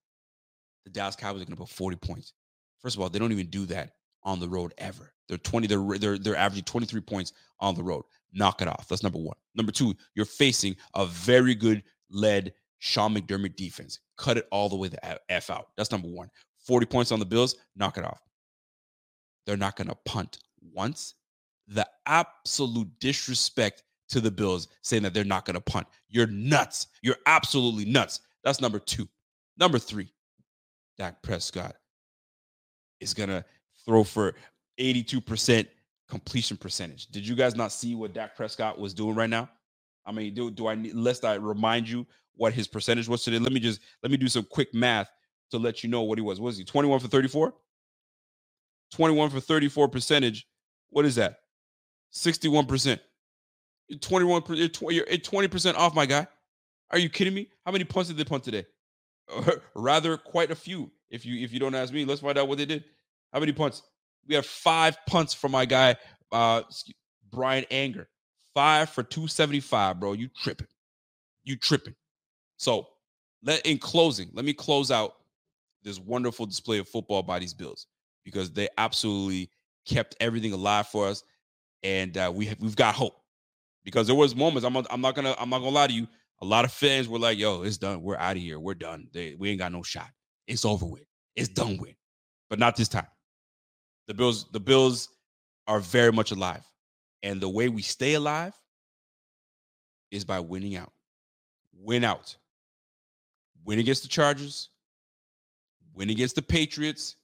The 0.85 0.91
Dallas 0.91 1.17
Cowboys 1.17 1.43
are 1.43 1.47
going 1.47 1.57
to 1.57 1.63
put 1.63 1.69
40 1.69 1.97
points. 1.97 2.33
First 2.81 2.97
of 2.97 3.03
all, 3.03 3.09
they 3.09 3.19
don't 3.19 3.33
even 3.33 3.49
do 3.49 3.67
that 3.67 3.93
on 4.23 4.41
the 4.41 4.49
road 4.49 4.73
ever. 4.79 5.13
They're 5.29 5.39
20, 5.39 5.67
they're, 5.67 5.99
they're, 5.99 6.19
they're 6.19 6.37
averaging 6.37 6.65
23 6.65 7.01
points 7.03 7.33
on 7.61 7.75
the 7.75 7.83
road. 7.83 8.05
Knock 8.33 8.63
it 8.63 8.69
off. 8.69 8.87
That's 8.89 9.03
number 9.03 9.19
one. 9.19 9.37
Number 9.55 9.73
two, 9.73 9.95
you're 10.15 10.25
facing 10.25 10.77
a 10.95 11.07
very 11.07 11.55
good 11.55 11.83
led 12.11 12.53
Sean 12.79 13.15
McDermott 13.15 13.57
defense. 13.57 13.99
Cut 14.17 14.37
it 14.37 14.47
all 14.51 14.69
the 14.69 14.77
way 14.77 14.89
the 14.89 15.33
F 15.33 15.51
out. 15.51 15.69
That's 15.77 15.91
number 15.91 16.09
one. 16.09 16.31
40 16.67 16.87
points 16.87 17.13
on 17.13 17.19
the 17.19 17.27
Bills, 17.27 17.57
knock 17.77 17.99
it 17.99 18.05
off. 18.05 18.21
They're 19.47 19.57
not 19.57 19.77
going 19.77 19.89
to 19.89 19.97
punt 20.05 20.39
once. 20.73 21.15
The 21.69 21.87
absolute 22.07 22.89
disrespect 23.01 23.83
to 24.09 24.21
the 24.21 24.31
Bills 24.31 24.69
saying 24.83 25.03
that 25.03 25.15
they're 25.15 25.25
not 25.25 25.45
going 25.45 25.55
to 25.55 25.61
punt. 25.61 25.87
You're 26.09 26.27
nuts. 26.27 26.89
You're 27.03 27.17
absolutely 27.27 27.85
nuts. 27.85 28.21
That's 28.45 28.61
number 28.61 28.79
two. 28.79 29.09
Number 29.59 29.79
three, 29.79 30.09
Dak 30.97 31.23
Prescott 31.23 31.77
is 33.01 33.15
going 33.15 33.29
to 33.29 33.45
throw 33.85 34.05
for 34.05 34.35
82% 34.81 35.67
completion 36.09 36.57
percentage. 36.57 37.07
Did 37.09 37.27
you 37.27 37.35
guys 37.35 37.55
not 37.55 37.73
see 37.73 37.95
what 37.95 38.15
Dak 38.15 38.37
Prescott 38.37 38.79
was 38.79 38.95
doing 38.95 39.15
right 39.15 39.31
now? 39.31 39.49
I 40.07 40.13
mean, 40.13 40.35
do, 40.35 40.51
do 40.51 40.69
I 40.69 40.75
need, 40.75 40.95
lest 40.95 41.25
I 41.25 41.35
remind 41.35 41.89
you 41.89 42.07
what 42.35 42.55
his 42.55 42.67
percentage 42.67 43.09
was 43.09 43.23
today? 43.23 43.39
Let 43.39 43.53
me 43.53 43.61
just, 43.61 43.81
let 44.03 44.11
me 44.11 44.17
do 44.17 44.29
some 44.29 44.47
quick 44.51 44.73
math 44.73 45.11
to 45.51 45.59
let 45.59 45.83
you 45.83 45.91
know 45.91 46.03
what 46.03 46.19
he 46.19 46.23
was. 46.23 46.41
What 46.41 46.47
was 46.47 46.59
he? 46.59 46.65
21 46.65 47.01
for 47.01 47.09
34? 47.09 47.53
21 48.93 49.31
for 49.31 49.41
34 49.41 49.89
percentage. 49.89 50.47
What 50.91 51.05
is 51.05 51.17
that? 51.17 51.41
61%. 52.15 52.99
21 53.97 54.43
you're 54.49 55.07
20% 55.07 55.75
off, 55.75 55.95
my 55.95 56.07
guy. 56.07 56.27
Are 56.91 56.99
you 56.99 57.09
kidding 57.09 57.35
me? 57.35 57.49
How 57.65 57.73
many 57.73 57.85
punts 57.85 58.09
did 58.09 58.17
they 58.17 58.25
punt 58.25 58.45
today? 58.45 58.67
Rather 59.75 60.17
quite 60.17 60.51
a 60.51 60.55
few. 60.55 60.91
If 61.11 61.25
you 61.25 61.43
if 61.43 61.53
you 61.53 61.59
don't 61.59 61.75
ask 61.75 61.93
me, 61.93 62.05
let's 62.05 62.21
find 62.21 62.37
out 62.39 62.49
what 62.49 62.59
they 62.59 62.67
did. 62.67 62.85
How 63.33 63.41
many 63.41 63.53
punts? 63.53 63.83
We 64.27 64.35
have 64.35 64.47
five 64.47 64.99
punts 65.07 65.35
from 65.35 65.53
my 65.53 65.65
guy 65.65 65.97
uh 66.33 66.63
Bryan 67.31 67.65
Anger. 67.71 68.09
Five 68.55 68.91
for 68.91 69.03
275, 69.03 70.01
bro. 70.01 70.13
You 70.13 70.29
tripping. 70.29 70.67
You 71.45 71.57
tripping. 71.57 71.95
So 72.57 72.89
let 73.43 73.65
in 73.65 73.79
closing, 73.79 74.31
let 74.33 74.45
me 74.45 74.53
close 74.53 74.91
out 74.91 75.15
this 75.83 75.99
wonderful 75.99 76.47
display 76.47 76.79
of 76.79 76.89
football 76.89 77.23
by 77.23 77.39
these 77.39 77.55
Bills 77.55 77.87
because 78.25 78.51
they 78.51 78.69
absolutely 78.77 79.51
kept 79.87 80.17
everything 80.21 80.53
alive 80.53 80.89
for 80.89 81.07
us, 81.07 81.23
and 81.83 82.17
uh, 82.19 82.31
we 82.35 82.47
have, 82.47 82.59
we've 82.61 82.77
got 82.77 82.95
hope 82.95 83.23
because 83.85 84.07
there 84.07 84.17
was 84.17 84.35
moments. 84.35 84.65
I'm 84.65 84.77
I'm 84.77 85.01
not 85.01 85.15
gonna 85.15 85.35
I'm 85.39 85.51
not 85.51 85.59
gonna 85.59 85.71
lie 85.71 85.87
to 85.87 85.93
you. 85.93 86.07
A 86.41 86.45
lot 86.45 86.65
of 86.65 86.73
fans 86.73 87.09
were 87.09 87.19
like, 87.19 87.39
"Yo, 87.39 87.63
it's 87.63 87.79
done. 87.79 88.03
We're 88.03 88.17
out 88.17 88.37
of 88.37 88.43
here. 88.43 88.61
We're 88.61 88.75
done. 88.75 89.09
They, 89.13 89.35
we 89.39 89.51
ain't 89.51 89.59
got 89.59 89.73
no 89.73 89.83
shot. 89.83 90.11
It's 90.47 90.65
over 90.65 90.87
with. 90.87 91.05
It's 91.37 91.49
done 91.49 91.79
with." 91.79 91.95
But 92.51 92.59
not 92.59 92.77
this 92.77 92.89
time. 92.89 93.09
The 94.07 94.15
Bills 94.15 94.47
the 94.53 94.61
Bills 94.61 95.09
are 95.67 95.81
very 95.81 96.13
much 96.13 96.31
alive, 96.31 96.65
and 97.23 97.41
the 97.41 97.49
way 97.49 97.69
we 97.69 97.83
stay 97.83 98.15
alive 98.15 98.55
is 100.11 100.25
by 100.25 100.41
winning 100.41 100.77
out. 100.77 100.93
Win 101.75 102.05
out. 102.05 102.37
Win 103.65 103.79
against 103.79 104.03
the 104.03 104.09
Chargers. 104.09 104.71
Win 105.95 106.11
against 106.11 106.37
the 106.37 106.43
Patriots 106.43 107.17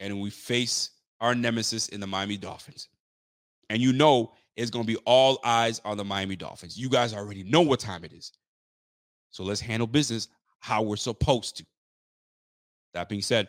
and 0.00 0.20
we 0.20 0.30
face 0.30 0.90
our 1.20 1.34
nemesis 1.34 1.88
in 1.90 2.00
the 2.00 2.06
Miami 2.06 2.38
Dolphins. 2.38 2.88
And 3.68 3.80
you 3.80 3.92
know 3.92 4.32
it's 4.56 4.70
going 4.70 4.84
to 4.84 4.92
be 4.92 4.98
all 5.04 5.38
eyes 5.44 5.80
on 5.84 5.96
the 5.96 6.04
Miami 6.04 6.36
Dolphins. 6.36 6.78
You 6.78 6.88
guys 6.88 7.14
already 7.14 7.42
know 7.44 7.60
what 7.60 7.80
time 7.80 8.04
it 8.04 8.12
is. 8.12 8.32
So 9.30 9.44
let's 9.44 9.60
handle 9.60 9.86
business 9.86 10.28
how 10.58 10.82
we're 10.82 10.96
supposed 10.96 11.56
to. 11.58 11.66
That 12.92 13.08
being 13.08 13.22
said, 13.22 13.48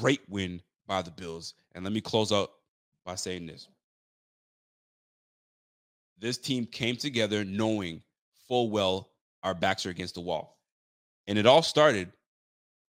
great 0.00 0.20
win 0.28 0.62
by 0.86 1.02
the 1.02 1.10
Bills. 1.10 1.54
And 1.74 1.84
let 1.84 1.92
me 1.92 2.00
close 2.00 2.32
out 2.32 2.52
by 3.04 3.16
saying 3.16 3.46
this. 3.46 3.68
This 6.18 6.38
team 6.38 6.66
came 6.66 6.96
together 6.96 7.44
knowing 7.44 8.02
full 8.46 8.70
well 8.70 9.10
our 9.42 9.54
backs 9.54 9.84
are 9.86 9.90
against 9.90 10.14
the 10.14 10.20
wall. 10.20 10.56
And 11.26 11.36
it 11.36 11.46
all 11.46 11.62
started, 11.62 12.12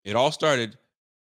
it 0.04 0.16
all 0.16 0.30
started 0.30 0.76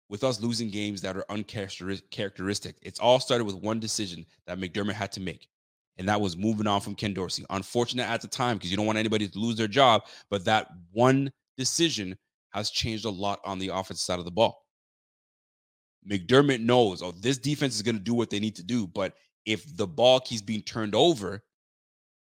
with 0.09 0.25
us 0.25 0.41
losing 0.41 0.71
games 0.71 1.01
that 1.03 1.17
are 1.17 1.25
uncharacteristic. 1.31 2.77
It's 2.83 3.01
all 3.01 3.21
started 3.21 3.45
with 3.45 3.57
one 3.57 3.81
decision 3.81 4.27
that 4.47 4.59
McDermott 4.59 4.93
had 4.93 5.13
to 5.13 5.21
make, 5.21 5.49
and 5.97 6.09
that 6.09 6.21
was 6.21 6.37
moving 6.37 6.67
on 6.67 6.81
from 6.81 6.95
Ken 6.95 7.15
Dorsey. 7.15 7.45
Unfortunate 7.51 8.09
at 8.09 8.21
the 8.21 8.29
time 8.29 8.57
because 8.57 8.71
you 8.71 8.77
don't 8.77 8.87
want 8.87 8.99
anybody 8.99 9.29
to 9.29 9.39
lose 9.39 9.57
their 9.57 9.69
job, 9.69 10.05
but 10.31 10.45
that 10.45 10.69
one 10.93 11.33
decision 11.57 12.17
has 12.51 12.71
changed 12.71 13.05
a 13.05 13.11
lot 13.11 13.41
on 13.45 13.59
the 13.59 13.69
offensive 13.69 13.99
side 13.99 14.19
of 14.19 14.25
the 14.25 14.31
ball. 14.31 14.65
McDermott 16.09 16.61
knows, 16.61 17.03
oh, 17.03 17.13
this 17.13 17.39
defense 17.39 17.75
is 17.75 17.83
going 17.83 17.97
to 17.97 18.03
do 18.03 18.15
what 18.15 18.31
they 18.31 18.41
need 18.41 18.57
to 18.57 18.63
do, 18.63 18.87
but 18.87 19.15
if 19.47 19.77
the 19.77 19.87
ball 19.87 20.21
keeps 20.21 20.43
being 20.43 20.63
turned 20.63 20.95
over 20.95 21.43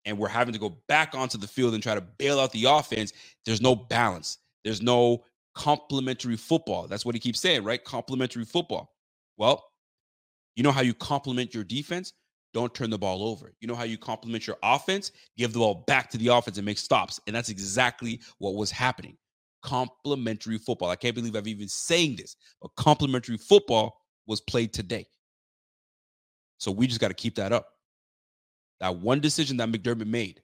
and 0.04 0.18
we're 0.18 0.28
having 0.28 0.52
to 0.52 0.60
go 0.60 0.78
back 0.88 1.14
onto 1.14 1.38
the 1.38 1.46
field 1.46 1.74
and 1.74 1.82
try 1.82 1.94
to 1.94 2.00
bail 2.00 2.40
out 2.40 2.52
the 2.52 2.64
offense, 2.64 3.12
there's 3.44 3.60
no 3.60 3.74
balance. 3.74 4.38
There's 4.64 4.82
no 4.82 5.24
complementary 5.58 6.36
football. 6.36 6.86
That's 6.86 7.04
what 7.04 7.16
he 7.16 7.20
keeps 7.20 7.40
saying, 7.40 7.64
right? 7.64 7.82
Complementary 7.82 8.44
football. 8.44 8.94
Well, 9.36 9.64
you 10.54 10.62
know 10.62 10.70
how 10.70 10.82
you 10.82 10.94
complement 10.94 11.52
your 11.52 11.64
defense? 11.64 12.12
Don't 12.54 12.72
turn 12.72 12.90
the 12.90 12.98
ball 12.98 13.24
over. 13.24 13.52
You 13.60 13.66
know 13.66 13.74
how 13.74 13.82
you 13.82 13.98
complement 13.98 14.46
your 14.46 14.56
offense? 14.62 15.10
Give 15.36 15.52
the 15.52 15.58
ball 15.58 15.84
back 15.88 16.10
to 16.10 16.18
the 16.18 16.28
offense 16.28 16.58
and 16.58 16.64
make 16.64 16.78
stops. 16.78 17.20
And 17.26 17.34
that's 17.34 17.48
exactly 17.48 18.20
what 18.38 18.54
was 18.54 18.70
happening. 18.70 19.16
Complementary 19.62 20.58
football. 20.58 20.90
I 20.90 20.96
can't 20.96 21.16
believe 21.16 21.34
I've 21.34 21.48
even 21.48 21.68
saying 21.68 22.16
this, 22.16 22.36
but 22.62 22.70
complementary 22.76 23.36
football 23.36 24.00
was 24.28 24.40
played 24.40 24.72
today. 24.72 25.06
So 26.58 26.70
we 26.70 26.86
just 26.86 27.00
got 27.00 27.08
to 27.08 27.14
keep 27.14 27.34
that 27.34 27.52
up. 27.52 27.66
That 28.78 28.96
one 28.96 29.20
decision 29.20 29.56
that 29.56 29.70
McDermott 29.70 30.06
made 30.06 30.40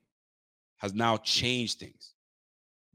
has 0.78 0.92
now 0.92 1.18
changed 1.18 1.78
things. 1.78 2.13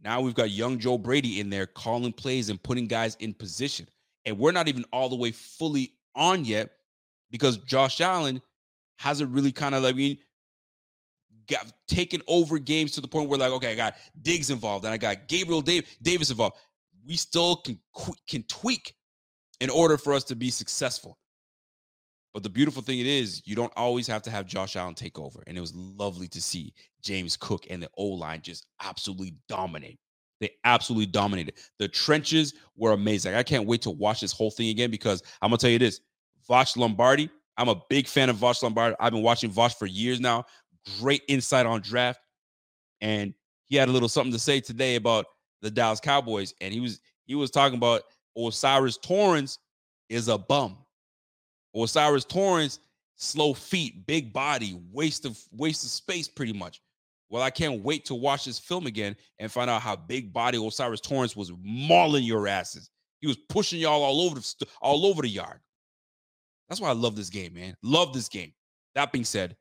Now 0.03 0.21
we've 0.21 0.33
got 0.33 0.51
young 0.51 0.79
Joe 0.79 0.97
Brady 0.97 1.39
in 1.39 1.49
there 1.49 1.65
calling 1.65 2.13
plays 2.13 2.49
and 2.49 2.61
putting 2.61 2.87
guys 2.87 3.15
in 3.19 3.33
position. 3.33 3.87
And 4.25 4.37
we're 4.37 4.51
not 4.51 4.67
even 4.67 4.85
all 4.93 5.09
the 5.09 5.15
way 5.15 5.31
fully 5.31 5.93
on 6.15 6.45
yet 6.45 6.71
because 7.31 7.57
Josh 7.57 8.01
Allen 8.01 8.41
hasn't 8.97 9.31
really 9.31 9.51
kind 9.51 9.75
of 9.75 9.83
like 9.83 9.95
I 9.95 9.97
mean 9.97 10.17
got 11.47 11.71
taken 11.87 12.21
over 12.27 12.59
games 12.59 12.91
to 12.91 13.01
the 13.01 13.07
point 13.07 13.29
where 13.29 13.39
like 13.39 13.51
okay 13.51 13.71
I 13.71 13.75
got 13.75 13.95
Diggs 14.21 14.49
involved 14.49 14.85
and 14.85 14.93
I 14.93 14.97
got 14.97 15.27
Gabriel 15.27 15.61
Davis 15.61 16.29
involved. 16.29 16.57
We 17.05 17.15
still 17.15 17.57
can 17.57 17.79
can 18.27 18.43
tweak 18.43 18.93
in 19.59 19.69
order 19.69 19.97
for 19.97 20.13
us 20.13 20.23
to 20.25 20.35
be 20.35 20.49
successful. 20.49 21.17
But 22.33 22.43
the 22.43 22.49
beautiful 22.49 22.81
thing 22.81 22.99
it 22.99 23.07
is, 23.07 23.41
you 23.45 23.55
don't 23.55 23.73
always 23.75 24.05
have 24.07 24.21
to 24.23 24.31
have 24.31 24.45
Josh 24.45 24.75
Allen 24.75 24.93
take 24.93 25.17
over. 25.17 25.43
And 25.47 25.57
it 25.57 25.61
was 25.61 25.75
lovely 25.75 26.27
to 26.27 26.41
see 26.41 26.73
James 27.01 27.35
Cook 27.35 27.65
and 27.69 27.81
the 27.81 27.89
O 27.97 28.05
line 28.05 28.41
just 28.41 28.67
absolutely 28.81 29.35
dominate. 29.47 29.99
They 30.39 30.51
absolutely 30.63 31.07
dominated. 31.07 31.55
The 31.79 31.87
trenches 31.87 32.53
were 32.77 32.91
amazing. 32.91 33.35
I 33.35 33.43
can't 33.43 33.65
wait 33.65 33.81
to 33.81 33.89
watch 33.89 34.21
this 34.21 34.31
whole 34.31 34.51
thing 34.51 34.69
again 34.69 34.91
because 34.91 35.21
I'm 35.41 35.49
gonna 35.49 35.57
tell 35.57 35.69
you 35.69 35.79
this: 35.79 35.99
Voch 36.47 36.77
Lombardi. 36.77 37.29
I'm 37.57 37.67
a 37.67 37.81
big 37.89 38.07
fan 38.07 38.29
of 38.29 38.37
Voch 38.37 38.63
Lombardi. 38.63 38.95
I've 38.99 39.11
been 39.11 39.21
watching 39.21 39.51
Voch 39.51 39.77
for 39.77 39.85
years 39.85 40.19
now. 40.21 40.45
Great 40.99 41.23
insight 41.27 41.65
on 41.65 41.81
draft, 41.81 42.21
and 43.01 43.33
he 43.67 43.75
had 43.75 43.89
a 43.89 43.91
little 43.91 44.07
something 44.07 44.31
to 44.31 44.39
say 44.39 44.61
today 44.61 44.95
about 44.95 45.25
the 45.61 45.69
Dallas 45.69 45.99
Cowboys, 45.99 46.53
and 46.61 46.73
he 46.73 46.79
was 46.79 47.01
he 47.25 47.35
was 47.35 47.51
talking 47.51 47.77
about 47.77 48.03
O'Cyrus 48.37 48.97
Torrence 48.97 49.59
is 50.07 50.29
a 50.29 50.37
bum. 50.37 50.77
O'Cyrus 51.75 52.25
Torrence, 52.25 52.79
slow 53.15 53.53
feet, 53.53 54.05
big 54.07 54.33
body, 54.33 54.79
waste 54.91 55.25
of 55.25 55.37
waste 55.51 55.83
of 55.83 55.91
space, 55.91 56.27
pretty 56.27 56.53
much. 56.53 56.81
Well, 57.29 57.43
I 57.43 57.51
can't 57.51 57.83
wait 57.83 58.05
to 58.05 58.15
watch 58.15 58.45
this 58.45 58.57
film 58.57 58.87
again 58.87 59.15
and 59.37 59.51
find 59.51 59.69
out 59.69 59.81
how 59.81 59.95
big 59.95 60.33
body 60.33 60.57
O'Cyrus 60.57 61.01
Torrence 61.01 61.35
was 61.35 61.51
mauling 61.61 62.23
your 62.23 62.47
asses. 62.47 62.89
He 63.21 63.27
was 63.27 63.37
pushing 63.49 63.79
y'all 63.79 64.01
all 64.01 64.21
over 64.21 64.39
the 64.39 64.67
all 64.81 65.05
over 65.05 65.21
the 65.21 65.29
yard. 65.29 65.59
That's 66.67 66.81
why 66.81 66.89
I 66.89 66.93
love 66.93 67.15
this 67.15 67.29
game, 67.29 67.53
man. 67.53 67.75
Love 67.83 68.13
this 68.13 68.29
game. 68.29 68.53
That 68.95 69.11
being 69.11 69.25
said, 69.25 69.55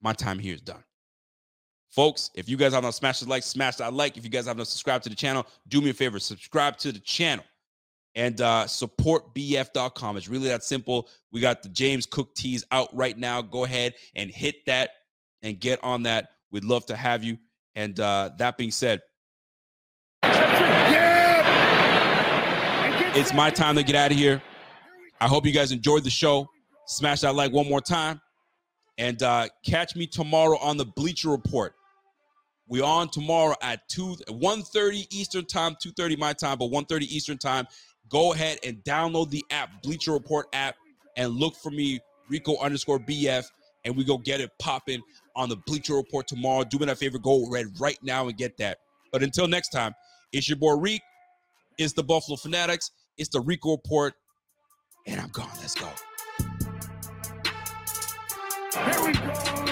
my 0.00 0.12
time 0.12 0.38
here 0.38 0.54
is 0.54 0.60
done. 0.60 0.82
Folks, 1.90 2.30
if 2.34 2.48
you 2.48 2.56
guys 2.56 2.72
have 2.72 2.82
not 2.82 2.94
smashed 2.94 3.22
the 3.22 3.28
like, 3.28 3.42
smash 3.42 3.76
that 3.76 3.92
like. 3.92 4.16
If 4.16 4.24
you 4.24 4.30
guys 4.30 4.46
have 4.46 4.56
not 4.56 4.66
subscribed 4.66 5.04
to 5.04 5.10
the 5.10 5.16
channel, 5.16 5.46
do 5.68 5.80
me 5.80 5.90
a 5.90 5.94
favor, 5.94 6.18
subscribe 6.18 6.78
to 6.78 6.92
the 6.92 7.00
channel 7.00 7.44
and 8.14 8.40
uh, 8.40 8.66
support 8.66 9.34
bf.com. 9.34 10.16
It's 10.16 10.28
really 10.28 10.48
that 10.48 10.64
simple. 10.64 11.08
We 11.30 11.40
got 11.40 11.62
the 11.62 11.68
James 11.68 12.06
Cook 12.06 12.34
tees 12.34 12.64
out 12.70 12.94
right 12.94 13.16
now. 13.16 13.42
Go 13.42 13.64
ahead 13.64 13.94
and 14.14 14.30
hit 14.30 14.66
that 14.66 14.90
and 15.42 15.58
get 15.58 15.82
on 15.82 16.04
that. 16.04 16.30
We'd 16.50 16.64
love 16.64 16.86
to 16.86 16.96
have 16.96 17.24
you. 17.24 17.38
And 17.74 17.98
uh, 17.98 18.30
that 18.38 18.58
being 18.58 18.70
said, 18.70 19.00
it's 23.14 23.32
my 23.32 23.50
time 23.50 23.76
to 23.76 23.82
get 23.82 23.94
out 23.96 24.10
of 24.10 24.16
here. 24.16 24.42
I 25.20 25.28
hope 25.28 25.46
you 25.46 25.52
guys 25.52 25.72
enjoyed 25.72 26.04
the 26.04 26.10
show. 26.10 26.48
Smash 26.86 27.20
that 27.20 27.34
like 27.34 27.52
one 27.52 27.68
more 27.68 27.80
time. 27.80 28.20
And 28.98 29.22
uh, 29.22 29.48
catch 29.64 29.96
me 29.96 30.06
tomorrow 30.06 30.58
on 30.58 30.76
the 30.76 30.84
Bleacher 30.84 31.30
Report. 31.30 31.74
We 32.68 32.80
are 32.80 33.00
on 33.00 33.08
tomorrow 33.08 33.54
at 33.62 33.88
2 33.88 34.16
1:30 34.28 35.06
Eastern 35.10 35.44
time, 35.46 35.76
2:30 35.84 36.18
my 36.18 36.32
time, 36.32 36.58
but 36.58 36.70
1:30 36.70 37.02
Eastern 37.02 37.38
time. 37.38 37.66
Go 38.12 38.34
ahead 38.34 38.58
and 38.62 38.76
download 38.84 39.30
the 39.30 39.42
app, 39.50 39.82
Bleacher 39.82 40.12
Report 40.12 40.46
app, 40.52 40.76
and 41.16 41.32
look 41.32 41.56
for 41.56 41.70
me, 41.70 41.98
Rico 42.28 42.58
underscore 42.58 42.98
BF, 42.98 43.44
and 43.86 43.96
we 43.96 44.04
go 44.04 44.18
get 44.18 44.38
it 44.40 44.50
popping 44.58 45.00
on 45.34 45.48
the 45.48 45.56
Bleacher 45.66 45.94
Report 45.94 46.28
tomorrow. 46.28 46.62
Do 46.62 46.78
me 46.78 46.84
that 46.84 46.98
favor, 46.98 47.18
go 47.18 47.48
red 47.50 47.68
right 47.80 47.98
now 48.02 48.28
and 48.28 48.36
get 48.36 48.58
that. 48.58 48.78
But 49.12 49.22
until 49.22 49.48
next 49.48 49.70
time, 49.70 49.94
it's 50.30 50.46
your 50.46 50.58
boy 50.58 50.74
Reek. 50.74 51.00
It's 51.78 51.94
the 51.94 52.02
Buffalo 52.02 52.36
Fanatics. 52.36 52.90
It's 53.16 53.30
the 53.30 53.40
Rico 53.40 53.72
Report, 53.72 54.12
and 55.06 55.18
I'm 55.18 55.30
gone. 55.30 55.48
Let's 55.60 55.74
go. 55.74 55.88
Here 58.74 59.06
we 59.06 59.12
go. 59.14 59.71